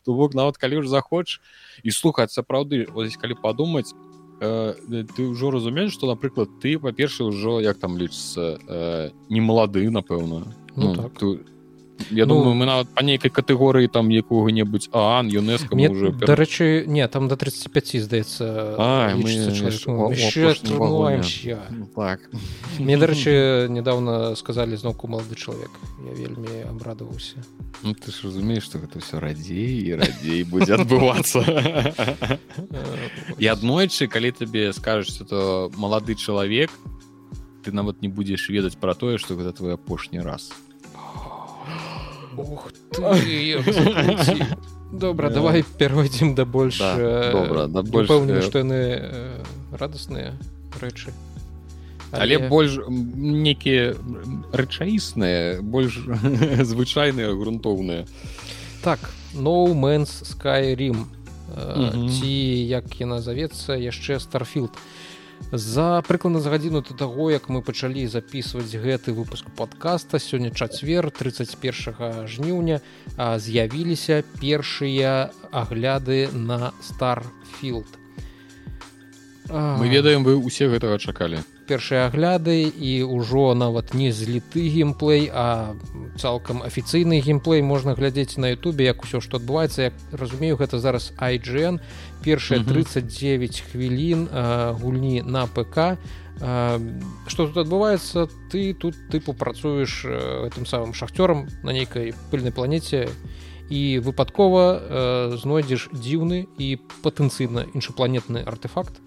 то 0.05 0.09
бок 0.09 0.33
нават 0.39 0.57
калі 0.57 0.81
ж 0.81 0.89
захоч 0.89 1.37
і 1.85 1.93
слухаць 1.93 2.33
сапраўды 2.33 2.89
ось 2.89 3.13
калі 3.13 3.37
падумаць 3.37 3.93
ты 4.41 5.21
ўжо 5.21 5.53
разумееш 5.53 5.93
што 5.93 6.09
напрыклад 6.09 6.49
ты 6.57 6.81
па-першае 6.81 7.29
ўжо 7.29 7.61
як 7.61 7.77
там 7.77 7.93
лічыцца 7.93 8.57
не 9.29 9.41
малады 9.41 9.85
напэўна 9.93 10.49
ну, 10.73 10.93
ну 10.93 10.95
так. 10.97 11.13
ты 11.13 11.45
Я 12.11 12.25
ну, 12.25 12.35
думаю 12.35 12.55
мы 12.55 12.65
нават 12.65 12.87
па 12.95 13.03
нейкай 13.03 13.29
катэгорыі 13.29 13.87
там 13.87 14.09
якога-небудзь 14.09 14.89
аан 14.93 15.27
юнеско 15.27 15.75
уже 15.75 16.11
дарэчы 16.11 16.85
не 16.87 17.07
там 17.07 17.27
до 17.27 17.35
35 17.35 18.01
здаецца 18.01 18.45
так. 21.95 22.19
Мне 22.79 22.97
дарэчы 22.97 23.67
недавно 23.69 24.35
сказали 24.35 24.75
зноўку 24.75 25.07
малады 25.07 25.35
чалавек 25.35 25.71
я 26.05 26.13
вельмі 26.13 26.65
абрадаваўся 26.69 27.43
ну, 27.83 27.93
ты 27.93 28.11
ж 28.11 28.23
разумееш 28.23 28.63
что 28.63 28.79
гэта 28.79 28.99
все 28.99 29.19
радзей 29.19 29.83
і 29.85 29.95
радзей 29.95 30.43
будзе 30.43 30.75
адбывацца 30.75 31.43
і 33.37 33.45
аднойчы 33.45 34.07
калі 34.07 34.31
табе 34.31 34.73
скажешься 34.73 35.25
то 35.25 35.71
малады 35.75 36.15
чалавек 36.15 36.71
ты 37.63 37.71
нават 37.71 38.01
не 38.01 38.07
будзеш 38.07 38.49
ведаць 38.49 38.79
пра 38.79 38.95
тое 38.95 39.17
что 39.17 39.35
гэта 39.35 39.53
твой 39.53 39.73
апошні 39.75 40.19
раз. 40.19 40.49
то 40.49 40.68
Ух 42.39 42.71
ты, 42.91 44.47
добра 44.91 45.29
давай 45.29 45.63
перайдзем 45.77 46.35
да 46.35 46.45
больш 46.45 46.79
добра 46.79 47.67
да 47.67 47.83
больш 47.83 48.07
што 48.47 48.63
яны 48.63 48.79
радасныя 49.71 50.33
рэчы 50.81 51.13
але 52.11 52.39
больш 52.49 52.79
некія 52.87 53.93
рэчаісныя 54.53 55.61
больш 55.61 55.99
звычайныя 56.71 57.35
грунтоўныя 57.35 58.07
так 58.83 58.99
ноуменс 59.33 60.23
скайрим 60.31 61.05
ці 61.53 62.33
як 62.71 62.87
яна 63.01 63.21
завецца 63.21 63.77
яшчэ 63.77 64.19
старфілд 64.19 64.73
за 65.51 66.01
прыкладна 66.07 66.39
за 66.39 66.49
гадзіну 66.49 66.81
до 66.81 66.93
таго 66.93 67.31
як 67.31 67.49
мы 67.49 67.61
пачалі 67.61 68.05
записываць 68.05 68.69
гэты 68.69 69.13
выпуск 69.17 69.49
подкаста 69.57 70.19
сёння 70.21 70.53
чацвер 70.53 71.09
31 71.09 72.27
жніўня 72.29 72.81
з'явіліся 73.17 74.23
першыя 74.41 75.31
агляды 75.51 76.29
на 76.33 76.73
старфілд 76.81 77.89
мы 79.49 79.89
ведаем 79.89 80.23
вы 80.23 80.37
усе 80.37 80.69
гэтага 80.69 80.99
чакалі. 81.01 81.41
першыя 81.69 82.09
агляды 82.09 82.65
і 82.65 83.05
ўжо 83.05 83.53
нават 83.53 83.93
не 83.93 84.09
зліты 84.09 84.65
геймплей 84.73 85.29
а 85.29 85.77
цалкам 86.17 86.65
афіцыйны 86.65 87.21
геймплей 87.21 87.61
можна 87.61 87.93
глядзець 87.93 88.41
на 88.41 88.49
Ютубе 88.57 88.89
як 88.89 89.05
усё 89.05 89.21
што 89.21 89.37
адбываецца. 89.37 89.93
Як 89.93 89.93
разумею 90.09 90.57
гэта 90.57 90.81
зараз 90.81 91.13
IGN 91.21 91.77
першыя 92.23 92.63
39 92.63 93.63
хвілін 93.71 94.27
гульні 94.81 95.21
на 95.21 95.47
ПК 95.47 95.97
что 96.39 97.47
тут 97.47 97.57
адбываецца? 97.57 98.29
Ты 98.49 98.73
тут 98.73 98.95
тыпу 99.11 99.33
працуеш 99.33 100.05
гэтым 100.07 100.65
самым 100.65 100.93
шахцёрам 100.93 101.49
на 101.63 101.75
нейкай 101.75 102.13
пыльнай 102.31 102.55
планеце 102.55 103.09
і 103.69 103.99
выпадкова 103.99 105.35
знойдзеш 105.35 105.89
дзіўны 105.91 106.47
і 106.57 106.67
патэнцыйна 107.03 107.67
іншапланетны 107.75 108.41
артефакт 108.47 109.03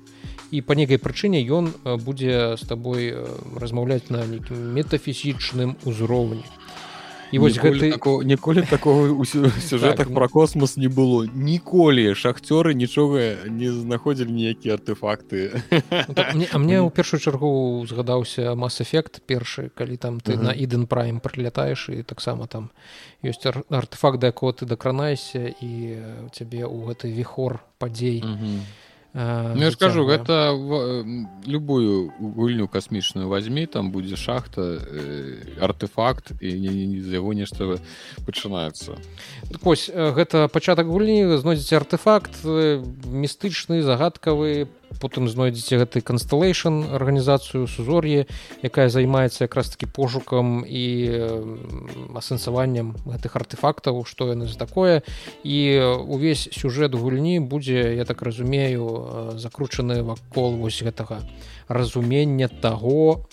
і 0.53 0.61
па 0.61 0.77
нейкай 0.77 1.01
прычыне 1.01 1.41
ён 1.49 1.73
будзе 2.05 2.61
з 2.61 2.63
табой 2.69 3.17
размаўляць 3.57 4.13
на 4.13 4.29
нейкім 4.29 4.77
метафізічным 4.77 5.81
узроўні 5.89 6.45
і 7.33 7.39
вось 7.39 7.59
гэты 7.59 7.91
такого, 7.91 8.23
ніколі 8.23 8.63
такого 8.63 9.09
у 9.09 9.25
сюжэтах 9.25 10.07
так, 10.07 10.15
про 10.15 10.29
космос 10.29 10.77
не 10.77 10.89
было. 10.89 11.25
Ніколі 11.25 12.13
шахцёры 12.13 12.75
нічога 12.75 13.49
не 13.49 13.73
знаходзілі 13.73 14.33
ніякія 14.33 14.75
артефакты. 14.75 15.63
Ну, 15.73 16.15
так, 16.15 16.35
мне, 16.35 16.49
мне 16.53 16.77
ў 16.85 16.91
першую 16.93 17.21
чаргу 17.21 17.85
згадаўся 17.89 18.55
мас-эфект 18.55 19.25
першы 19.25 19.73
калі 19.75 19.97
там 19.97 20.21
ты 20.21 20.33
uh 20.33 20.39
-huh. 20.39 20.45
на 20.45 20.53
іден 20.53 20.87
прайм 20.87 21.21
прылятаеш 21.21 21.89
і 21.89 22.03
таксама 22.03 22.47
там 22.47 22.71
ёсць 23.25 23.47
ар 23.47 23.65
артефакт 23.71 24.19
да 24.21 24.27
якого 24.27 24.53
ты 24.53 24.67
дакранаешся 24.67 25.55
і 25.61 25.97
цябе 26.33 26.69
ў 26.69 26.87
гэты 26.87 27.15
віхор 27.15 27.65
падзей 27.79 28.21
uh 28.21 28.29
-huh 28.29 28.61
Ну, 29.15 29.61
я 29.61 29.71
скажу 29.71 30.07
гэта 30.07 30.57
любую 31.45 32.13
гульню 32.19 32.67
касмічную 32.67 33.29
возьми 33.29 33.67
там 33.67 33.93
будзе 33.93 34.17
шахта 34.17 34.81
э, 34.81 35.61
артефакт 35.61 36.33
і 36.41 36.51
з 37.05 37.13
яго 37.13 37.37
нешта 37.37 37.77
пачынаецца 38.25 38.97
вось 39.61 39.93
гэта 39.93 40.49
пачатак 40.49 40.89
гульні 40.89 41.29
знойдзеце 41.37 41.77
артефакт 41.77 42.41
містычны 42.45 43.83
загадкавы 43.85 44.73
потым 45.01 45.29
знойдзеце 45.29 45.79
гэты 45.79 46.01
кансталейшн 46.01 46.95
арганізацыю 46.95 47.67
сузор'е 47.67 48.27
якая 48.63 48.89
займаецца 48.89 49.45
якраз 49.45 49.71
таки 49.71 49.87
пошукам 49.87 50.65
і 50.67 50.85
асэнсаваннем 52.17 52.97
гэтых 53.07 53.37
артефактаў 53.37 54.05
што 54.05 54.33
яны 54.33 54.47
за 54.47 54.59
такое 54.59 55.03
і 55.45 55.59
увесь 56.07 56.49
сюжэт 56.53 56.95
гульні 56.95 57.41
будзе 57.41 57.97
я 57.97 58.05
так 58.05 58.23
разумею 58.23 59.35
закручаны 59.39 60.03
вакол 60.03 60.57
вось 60.57 60.83
гэтага 60.83 61.23
разумення 61.69 62.49
таго 62.49 63.27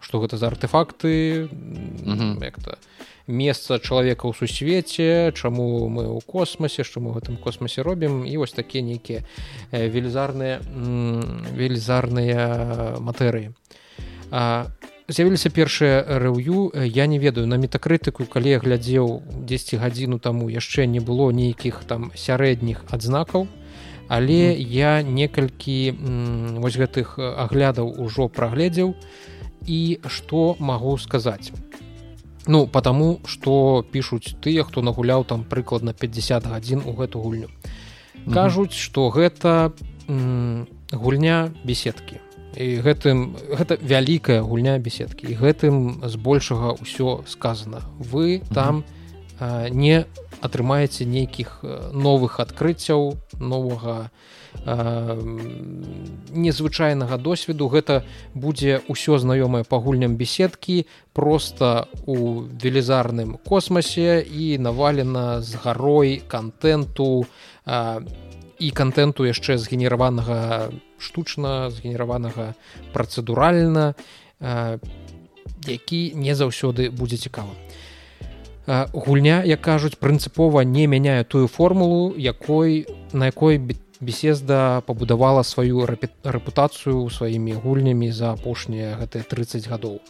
что 0.00 0.18
гэта 0.18 0.36
за 0.36 0.48
артефакты 0.48 1.48
mm 1.48 2.38
-hmm. 2.38 2.76
Месца 3.26 3.78
чалавека 3.78 4.26
ў 4.26 4.34
сусвеце 4.34 5.32
чаму 5.32 5.88
мы 5.88 6.04
ў 6.10 6.20
космосе 6.26 6.82
што 6.82 7.00
мы 7.00 7.12
ў 7.12 7.22
гэтым 7.22 7.36
космосе 7.38 7.82
робім. 7.82 8.24
І 8.26 8.36
вось 8.36 8.52
такія 8.52 8.82
нейкія 8.82 9.22
велізарныя 9.70 10.60
велізарныя 11.54 12.98
матэрыі. 12.98 13.54
З'явіліся 15.12 15.50
першыя 15.50 16.18
рэўю. 16.22 16.72
Я 16.86 17.06
не 17.06 17.18
ведаю 17.18 17.46
на 17.46 17.58
метакрытыку 17.60 18.24
калі 18.24 18.56
я 18.56 18.58
глядзеў 18.62 19.22
10 19.44 19.74
гадзіну 19.82 20.18
таму 20.18 20.48
яшчэ 20.48 20.86
не 20.86 21.00
было 21.00 21.30
нейкіх 21.30 21.84
там 21.86 22.12
сярэдніх 22.14 22.86
адзнакаў. 22.90 23.46
Але 24.08 24.54
я 24.58 25.02
некалькі 25.02 25.94
вось 26.60 26.76
гэтых 26.76 27.18
аглядаў 27.18 27.92
ужо 27.98 28.28
прагледзеў. 28.28 28.94
І 29.66 30.00
што 30.08 30.56
магу 30.58 30.98
сказаць 30.98 31.52
Ну 32.46 32.66
потому 32.66 33.20
что 33.24 33.84
пишутць 33.92 34.34
тыя 34.42 34.64
хто 34.64 34.82
нагуляў 34.82 35.24
там 35.24 35.44
прыкладна 35.44 35.94
50 35.94 36.46
гадзін 36.46 36.82
у 36.86 36.92
гэту 36.92 37.20
гульню. 37.22 37.48
Кажуць 38.32 38.74
что 38.74 39.10
гэта 39.10 39.72
гульня 40.08 41.54
беседкі. 41.64 42.18
І 42.52 42.84
гэтым 42.84 43.38
гэта 43.48 43.78
вялікая 43.80 44.42
гульня 44.42 44.78
беседкі. 44.78 45.30
І 45.30 45.38
гэтым 45.38 46.02
збольшага 46.04 46.76
ўсё 46.82 47.24
сказано 47.26 47.80
вы 47.96 48.42
там 48.52 48.84
не 49.40 50.04
атрымаеце 50.42 51.06
нейкіх 51.06 51.62
новых 51.94 52.40
адкрыццяў 52.40 53.16
новага 53.38 54.10
незвычайнага 56.32 57.18
досведу. 57.18 57.66
Гэта 57.68 58.04
будзе 58.34 58.80
ўсё 58.86 59.18
знаёмае 59.18 59.64
па 59.66 59.78
гульням 59.82 60.14
беседкі 60.16 60.86
просто 61.12 61.88
у 62.06 62.46
велізарным 62.46 63.38
космосе 63.42 64.22
і 64.22 64.58
навалена 64.58 65.42
з 65.42 65.54
гарой 65.58 66.22
контенту 66.28 67.26
і 68.62 68.70
контенту 68.70 69.26
яшчэ 69.26 69.58
згенераванага 69.58 70.70
штучна 70.98 71.70
згенераванага 71.70 72.54
працэдуральна 72.94 73.94
які 75.66 76.12
не 76.14 76.34
заўсёды 76.38 76.90
будзе 76.90 77.16
цікава 77.18 77.50
гульня 78.94 79.42
як 79.42 79.60
кажуць 79.60 79.98
прынцыпова 79.98 80.62
не 80.62 80.86
мяняе 80.86 81.24
тую 81.24 81.48
формулу 81.48 82.14
якой 82.16 82.86
на 83.12 83.26
якой 83.26 83.58
бі 83.58 83.74
беседа 84.02 84.82
пабудавала 84.86 85.42
сваю 85.46 85.86
рэпутацыю 85.86 87.06
сваімі 87.08 87.54
гульнямі 87.62 88.10
за 88.10 88.34
апошнія 88.34 88.98
гэтыя 88.98 89.22
30 89.22 89.70
гадоў. 89.70 90.02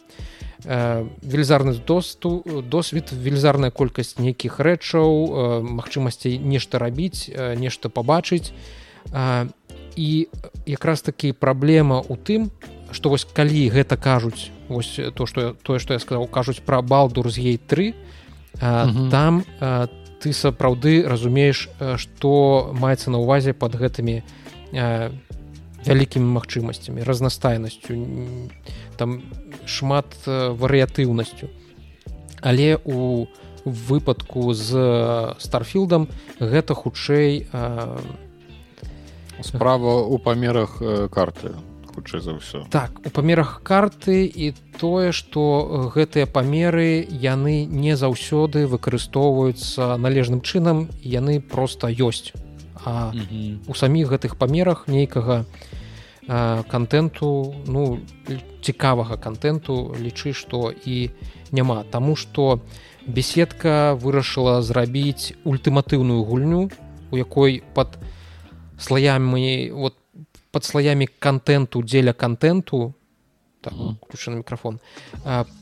Велізарны 0.65 1.77
досту 1.85 2.41
досвід 2.65 3.13
велізарная 3.13 3.69
колькасць 3.69 4.17
нейкіх 4.17 4.59
рэчаў 4.59 5.61
магчымасцей 5.61 6.39
нешта 6.41 6.79
рабіць 6.81 7.29
нешта 7.59 7.89
пабачыць. 7.89 8.51
І 9.95 10.27
якраз 10.65 11.05
такі 11.05 11.37
праблема 11.37 12.01
ў 12.01 12.17
тым 12.17 12.41
што 12.93 13.09
вось 13.09 13.25
калі 13.25 13.69
гэта 13.69 13.97
кажуць 13.97 14.49
вось 14.69 14.97
то 15.13 15.25
што 15.25 15.53
тое 15.61 15.77
што 15.77 15.93
я 15.93 15.99
сказаў 15.99 16.25
кажуць 16.29 16.61
пра 16.65 16.81
балдур 16.81 17.29
з 17.29 17.53
ей 17.53 17.57
3 17.57 17.93
там 18.59 19.43
там 19.59 19.89
ты 20.23 20.31
сапраўды 20.31 21.03
разумееш 21.03 21.67
што 21.99 22.31
маецца 22.71 23.11
на 23.11 23.19
ўвазе 23.19 23.51
под 23.51 23.75
гэтымі 23.75 24.23
вялікімі 25.83 26.27
магчымасцямі 26.39 27.03
разнастайнасцю 27.03 27.99
там 28.95 29.19
шмат 29.67 30.15
варыятыўнасцю. 30.25 31.51
Але 32.39 32.79
у 32.87 33.27
выпадку 33.65 34.53
з 34.55 34.71
старфілдам 35.39 36.07
гэта 36.39 36.71
хутчэй 36.71 37.47
справа 39.43 40.07
у 40.07 40.17
памерах 40.23 40.79
карты 41.11 41.51
хутчэй 41.93 42.21
за 42.21 42.33
ўсё. 42.37 42.65
Так 42.69 42.99
у 43.05 43.09
памерах 43.09 43.61
карты 43.63 44.25
і 44.25 44.53
тое 44.79 45.13
што 45.13 45.89
гэтыя 45.93 46.25
памеры 46.25 47.05
яны 47.07 47.65
не 47.65 47.95
заўсёды 47.95 48.65
выкарыстоўваюцца 48.67 49.97
належным 49.97 50.41
чынам 50.41 50.89
яны 51.01 51.39
просто 51.39 51.87
ёсць. 51.87 52.33
А 52.85 53.13
у 53.67 53.73
саміх 53.73 54.09
гэтых 54.11 54.37
памерах 54.37 54.87
нейкага 54.87 55.45
контенту 56.67 57.55
ну 57.67 57.99
цікавага 58.61 59.17
контенту 59.17 59.95
лічы 59.95 60.33
што 60.33 60.71
і 60.71 61.11
няма. 61.51 61.83
Таму 61.83 62.15
што 62.15 62.59
беседка 63.07 63.95
вырашыла 63.99 64.61
зрабіць 64.61 65.35
ультыматыўную 65.43 66.23
гульню 66.23 66.71
у 67.11 67.15
якой 67.17 67.61
под 67.73 67.99
слоямі 68.79 69.71
вот 69.71 69.95
под 70.53 70.63
слоямі 70.63 71.09
контенту 71.19 71.81
дзеля 71.81 72.13
контенту 72.13 72.93
так, 73.63 73.73
включен 74.05 74.37
микрофон 74.37 74.79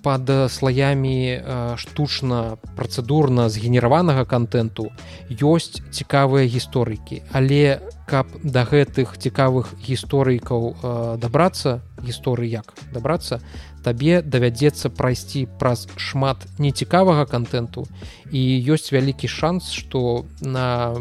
под 0.03 0.29
слоямі 0.51 1.39
штучна 1.77 2.57
працэдурна 2.75 3.47
згенераванага 3.47 4.25
контенту 4.25 4.89
ёсць 5.29 5.79
цікавыя 5.93 6.49
гісторыкі. 6.49 7.21
Але 7.31 7.79
каб 8.09 8.27
да 8.43 8.65
гэтых 8.65 9.15
цікавых 9.15 9.77
гісторыкаў 9.79 10.75
дабрацца 11.21 11.79
гісторыі 12.01 12.49
як 12.49 12.73
дабрацца 12.91 13.39
табе 13.83 14.21
давядзецца 14.21 14.89
прайсці 14.89 15.47
праз 15.59 15.87
шмат 15.97 16.45
нецікавага 16.61 17.25
контенту 17.25 17.85
і 18.31 18.41
ёсць 18.69 18.93
вялікі 18.93 19.27
шанс 19.27 19.71
что 19.73 20.25
на, 20.41 20.93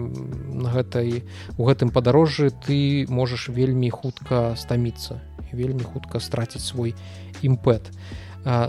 гэтай 0.74 1.22
у 1.56 1.68
гэтым 1.68 1.92
падарожжы 1.92 2.50
ты 2.50 3.06
можаш 3.08 3.48
вельмі 3.48 3.90
хутка 3.90 4.56
стаміцца 4.56 5.20
вельмі 5.52 5.82
хутка 5.82 6.20
страціць 6.20 6.62
свой 6.62 6.94
імпэт. 7.42 7.90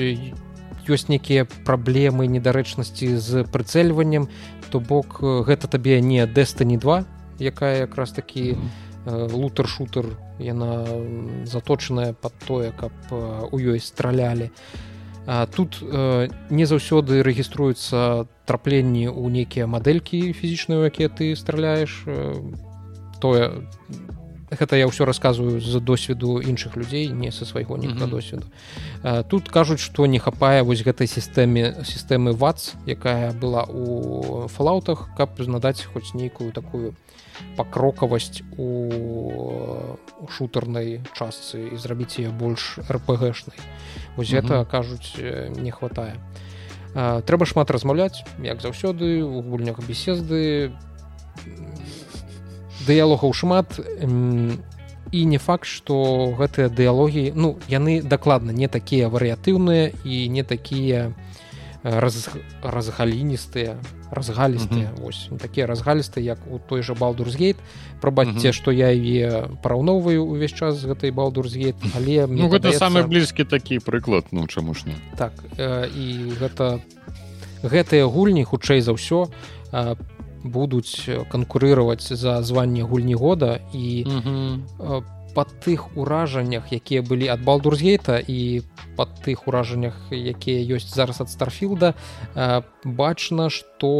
ёсць 0.88 1.12
нейкія 1.12 1.44
праблемы 1.68 2.26
недарэчнасці 2.26 3.20
з 3.20 3.44
прыцэльваннем 3.44 4.28
то 4.70 4.80
бок 4.80 5.20
гэта 5.20 5.68
табе 5.68 6.00
не 6.00 6.26
дэстані 6.26 6.76
2 6.76 7.04
якая 7.40 7.86
якраз 7.86 8.12
такі 8.12 8.56
лутер 9.06 9.66
шутер 9.68 10.18
яна 10.38 10.84
заточаная 11.44 12.12
под 12.12 12.34
тое 12.46 12.72
каб 12.72 12.92
у 13.52 13.56
ёй 13.58 13.80
стралялі. 13.80 14.50
Тут 15.54 15.80
не 15.82 16.64
заўсёды 16.64 17.20
рэгіструюцца 17.22 18.26
трапленні 18.48 19.12
ў 19.12 19.28
нейкія 19.28 19.68
мадэлькі 19.68 20.32
фізічныя 20.32 20.88
якія 20.88 21.08
ты 21.12 21.36
страляеш 21.36 22.04
тое 23.20 23.68
гэта 24.50 24.76
я 24.76 24.86
ўсё 24.88 25.04
рассказываю 25.04 25.60
з 25.60 25.80
досведу 25.80 26.40
іншых 26.40 26.76
людзей 26.76 27.08
не 27.08 27.30
са 27.30 27.44
свайго 27.44 27.76
не 27.76 27.88
на 27.88 28.06
досведу 28.06 28.46
тут 29.28 29.48
кажуць 29.48 29.80
што 29.80 30.06
не 30.06 30.18
хапае 30.18 30.62
вось 30.62 30.82
гэтай 30.82 31.06
сістэме 31.06 31.84
сістэмы 31.84 32.32
вац 32.32 32.74
якая 32.86 33.32
была 33.32 33.64
у 33.68 34.48
фалаутах 34.48 35.10
каб 35.16 35.38
надаць 35.38 35.84
хоць 35.84 36.14
нейкую 36.14 36.52
такую 36.52 36.94
пакрокавасць 37.56 38.42
у 38.56 39.96
шутарнай 40.26 41.00
частцы 41.14 41.74
і 41.74 41.76
зрабіць 41.76 42.18
яе 42.18 42.30
больш 42.30 42.78
рпгшнай 42.88 43.58
вось 44.16 44.30
гэта 44.30 44.64
кажуць 44.64 45.14
не 45.18 45.70
хватае. 45.70 46.18
Трэба 46.94 47.46
шмат 47.46 47.70
размаўляць 47.70 48.24
як 48.42 48.60
заўсёды 48.64 49.22
у 49.22 49.42
гульнях 49.42 49.78
беседы 49.86 50.72
дыялогаў 52.88 53.32
шмат 53.36 53.76
і 55.12 55.20
не 55.24 55.38
факт 55.38 55.68
што 55.68 56.32
гэтыя 56.36 56.68
дыялогі 56.68 57.32
ну 57.34 57.56
яны 57.68 58.00
дакладна 58.02 58.52
не 58.52 58.68
такія 58.68 59.08
варыятыўныя 59.08 59.92
і 60.04 60.28
не 60.28 60.44
такія 60.44 61.12
раз, 61.82 62.28
разгаліністыя 62.62 63.76
разгалістыя 64.10 64.88
mm 64.88 64.94
-hmm. 65.00 65.08
ось 65.08 65.30
такія 65.40 65.66
разгалістыя 65.66 66.24
як 66.24 66.38
у 66.50 66.58
той 66.58 66.82
жа 66.82 66.94
балдурсгейт 66.94 67.56
прабачце 68.00 68.52
што 68.52 68.70
mm 68.70 68.74
-hmm. 68.74 68.78
я 68.78 68.88
яе 68.88 69.48
параўноўваю 69.62 70.24
ўвесь 70.24 70.52
час 70.52 70.76
з 70.76 70.84
гэтай 70.84 71.10
балдурсгейт 71.12 71.76
але 71.96 72.26
ну, 72.26 72.48
гэта 72.48 72.68
падаецца... 72.68 72.88
самы 72.88 73.06
блізкі 73.06 73.44
такі 73.44 73.78
прыклад 73.78 74.24
ну 74.32 74.46
чаму 74.46 74.74
ж 74.74 74.84
не 74.86 74.96
так 75.16 75.32
э, 75.58 75.88
і 75.96 76.32
гэта 76.40 76.80
гэтыя 77.62 78.04
гульні 78.06 78.44
хутчэй 78.44 78.80
за 78.80 78.92
ўсё 78.92 79.28
по 79.70 80.17
будуць 80.44 81.08
канкурыраваць 81.30 82.12
за 82.12 82.42
званне 82.42 82.82
гульні 82.82 83.14
года 83.14 83.60
і 83.72 84.06
па 85.38 85.44
тых 85.44 85.94
уражаннях 85.94 86.72
якія 86.72 87.02
былі 87.06 87.28
ад 87.30 87.44
балдурсгейта 87.46 88.18
і 88.18 88.66
па 88.96 89.06
тых 89.06 89.46
уражаннях 89.46 89.94
якія 90.10 90.64
ёсць 90.76 90.90
зараз 90.90 91.20
ад 91.22 91.30
старфілда 91.30 91.94
бачна 92.82 93.46
што 93.46 93.90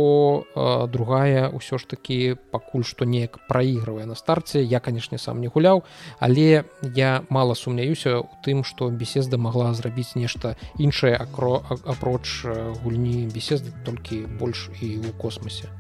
другая 0.91 1.47
ўсё 1.55 1.79
ж 1.79 1.87
такі 1.87 2.19
пакуль 2.51 2.83
што 2.83 3.05
неяк 3.05 3.39
праігрывае 3.47 4.07
на 4.11 4.19
старце. 4.19 4.63
Я 4.67 4.81
канешне 4.81 5.19
сам 5.19 5.39
не 5.39 5.47
гуляў 5.47 5.85
але 6.19 6.65
я 6.83 7.23
мала 7.31 7.55
сумняюся 7.55 8.19
у 8.19 8.35
тым 8.43 8.65
што 8.65 8.91
беседа 8.91 9.39
магла 9.39 9.71
зрабіць 9.79 10.17
нешта 10.17 10.57
іншае 10.75 11.15
акро 11.15 11.63
апроч 11.87 12.51
гульні 12.83 13.29
беседы 13.31 13.71
толькі 13.85 14.27
больш 14.41 14.71
і 14.81 15.07
ў 15.07 15.13
космосе 15.15 15.71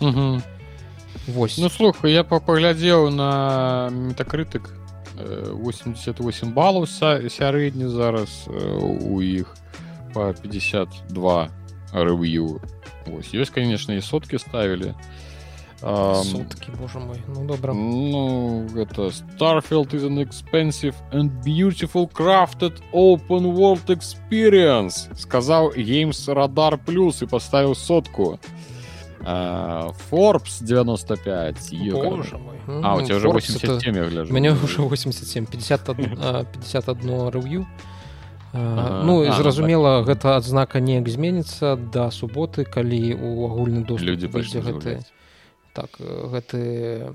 Угу. 0.00 0.42
Вось. 1.28 1.58
Ну 1.58 1.68
слухай 1.68 2.12
я 2.12 2.24
паглядзеў 2.24 3.10
на 3.10 3.88
метакрытык 3.92 4.70
88 5.16 6.52
балаў 6.52 6.86
сярэдні 6.86 7.88
зараз 7.88 8.48
у 8.48 9.20
іх 9.22 9.54
по 10.14 10.32
52 10.32 11.48
рэв'ю 11.92 12.60
Вось 13.06 13.34
ёсць 13.34 13.52
конечно 13.52 13.94
і 13.94 14.00
соткі 14.00 14.38
ставілі 14.38 14.94
суткі 15.82 16.72
Боже 16.80 16.98
мой 16.98 17.18
ну 17.28 17.44
добра 17.44 17.74
ну 17.74 18.66
гэта 18.72 19.10
starfield 19.10 19.94
is 19.94 20.04
an 20.04 20.18
expensive 20.18 20.94
and 21.12 21.30
beautiful 21.44 22.08
crafted 22.08 22.80
open 22.92 23.52
world 23.52 23.90
experience 23.90 25.10
сказаў 25.14 25.74
геймс 25.76 26.28
радар 26.28 26.78
плюс 26.78 27.22
і 27.22 27.26
поставіў 27.26 27.74
сотку 27.74 28.38
а 28.38 28.55
Forbes 29.27 30.63
95 30.63 31.73
А 32.83 32.95
у 32.95 33.01
тебя 33.01 33.15
уже 33.17 33.29
87 33.29 33.95
я 33.95 34.03
гляжу. 34.05 34.31
У 34.31 34.33
меня 34.33 34.53
уже 34.53 34.81
87 34.81 35.45
51 35.45 36.45
51 36.53 37.29
рэв'ю 37.29 37.65
Ну 38.53 39.23
і 39.23 39.31
зразумела 39.31 40.01
гэта 40.03 40.37
адзнака 40.37 40.79
неяк 40.79 41.09
зменіцца. 41.09 41.75
Да 41.75 42.09
суботы 42.11 42.63
калі 42.63 43.13
у 43.13 43.45
агульны 43.51 43.83
доступ 43.83 44.07
людзі 44.07 44.27
гэты 44.63 45.03
так 45.77 45.93
гэты 46.01 47.13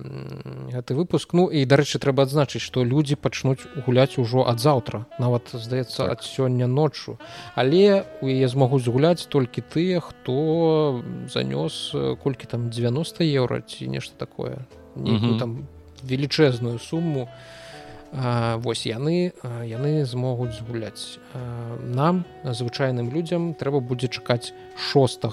гэты 0.71 0.95
выпуск. 0.95 1.35
Ну 1.35 1.51
і 1.51 1.67
дарэчы 1.67 1.99
трэба 1.99 2.31
адзначыць 2.31 2.63
што 2.63 2.87
людзі 2.87 3.19
пачнуць 3.19 3.67
гуляць 3.87 4.23
ужо 4.23 4.47
ад 4.47 4.63
заўтра 4.63 5.03
нават 5.19 5.51
здаецца 5.51 6.07
так. 6.07 6.13
ад 6.15 6.21
сёння 6.23 6.71
ноччу. 6.71 7.19
Але 7.59 8.07
у 8.23 8.31
яе 8.31 8.47
змогуць 8.47 8.87
згуляць 8.87 9.27
толькі 9.27 9.67
тыя 9.67 9.99
хто 9.99 11.03
занёс 11.27 11.91
колькі 12.23 12.47
там 12.47 12.71
90 12.71 13.27
еўра 13.27 13.67
ці 13.67 13.91
нешта 13.91 14.15
такое. 14.15 14.63
Mm 14.95 15.19
-hmm. 15.19 15.39
там 15.39 15.67
велічэзную 16.07 16.79
сумму 16.79 17.29
а, 18.13 18.57
вось 18.57 18.87
яны 18.87 19.33
яны 19.67 20.05
змогуць 20.05 20.55
згуляць. 20.55 21.19
Нам 21.83 22.25
звычайным 22.45 23.11
людзям 23.11 23.55
трэба 23.55 23.81
будзе 23.81 24.07
чакаць 24.09 24.55
6 24.77 25.27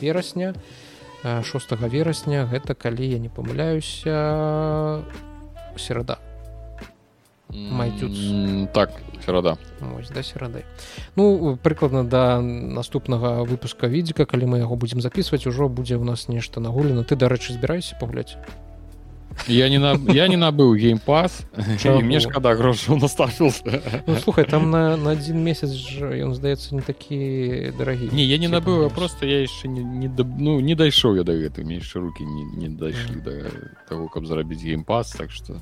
верасня. 0.00 0.54
і 0.56 0.89
6 1.22 1.72
верасня 1.88 2.46
гэта 2.46 2.74
калі 2.74 3.04
я 3.04 3.18
не 3.18 3.28
памыляюся 3.28 5.04
серада. 5.76 6.18
Майцюц 7.50 8.16
так 8.72 8.90
серада. 9.24 9.58
Да 10.14 10.22
серады. 10.22 10.64
Ну 11.16 11.58
прыкладна 11.62 12.04
да 12.04 12.40
наступнага 12.40 13.44
выпуска 13.44 13.86
відзіка 13.86 14.24
калі 14.24 14.46
мы 14.46 14.58
яго 14.58 14.76
будзем 14.76 15.00
записываць 15.00 15.46
ужо 15.46 15.68
будзе 15.68 15.98
ў 15.98 16.04
нас 16.04 16.28
нешта 16.28 16.60
нагулена. 16.60 17.04
Ты 17.04 17.16
дарэчы 17.16 17.52
збірайся 17.52 17.96
пагуляць 18.00 18.36
я 19.48 19.68
не 19.68 19.78
на 19.78 19.98
я 20.12 20.28
не 20.28 20.36
набыў 20.36 20.74
геймпас 20.74 21.42
мне 21.84 22.20
шкада 22.20 22.54
грошу 22.54 22.96
наставіл 22.96 23.52
ну, 24.06 24.16
слухай 24.16 24.44
там 24.44 24.70
на 24.70 24.96
на 24.96 25.10
один 25.10 25.38
месяц 25.38 25.70
ён 26.00 26.34
здаецца 26.34 26.74
не 26.74 26.80
такі 26.80 27.72
дарагі 27.78 28.10
не 28.12 28.24
я 28.24 28.38
не 28.38 28.48
набыў 28.48 28.86
а 28.86 28.90
просто 28.90 29.26
я 29.26 29.40
яшчэ 29.40 29.68
не, 29.68 29.82
не 29.82 30.08
ну 30.38 30.60
не 30.60 30.74
дайшоў 30.74 31.16
я 31.16 31.24
да 31.24 31.32
гэтым 31.32 31.68
яшчэ 31.70 32.00
руки 32.00 32.24
не, 32.24 32.44
не 32.56 32.68
дайшлі 32.68 33.20
да 33.24 33.50
того 33.88 34.08
каб 34.08 34.26
зарабіць 34.26 34.62
геймпас 34.62 35.12
так 35.12 35.30
что 35.30 35.60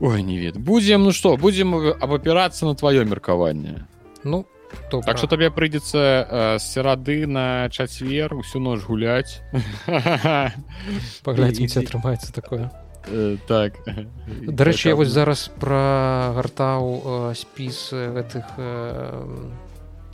ой 0.00 0.22
не 0.22 0.38
вед 0.38 0.56
будзем 0.56 1.04
ну 1.04 1.12
что 1.12 1.36
будзем 1.36 1.74
абапірацца 1.74 2.66
на 2.66 2.74
твоё 2.74 3.04
меркаванне 3.04 3.86
ну 4.24 4.46
Добра. 4.90 5.06
Так 5.06 5.18
что 5.18 5.26
табе 5.26 5.50
прыйдзецца 5.50 5.98
э, 5.98 6.58
з 6.58 6.62
серады 6.62 7.26
на 7.26 7.68
чацвер 7.70 8.34
усю 8.34 8.60
ноч 8.60 8.84
гуляць 8.84 9.40
паглядзіце 11.24 11.80
атрымаецца 11.80 12.32
такое. 12.32 12.70
Э, 13.08 13.36
так. 13.48 13.80
Дарэчы 14.46 14.88
я 14.88 14.94
вось 14.94 15.10
зараз 15.10 15.50
пра 15.58 16.32
гартаў 16.36 17.32
э, 17.32 17.34
спіс 17.34 17.90
гэтых 17.92 18.46
э, 18.56 19.26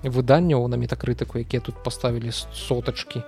выданняў 0.03 0.69
на 0.69 0.77
метакрытыку 0.77 1.39
якія 1.39 1.61
тут 1.61 1.83
паставілі 1.83 2.31
сотачкі 2.33 3.23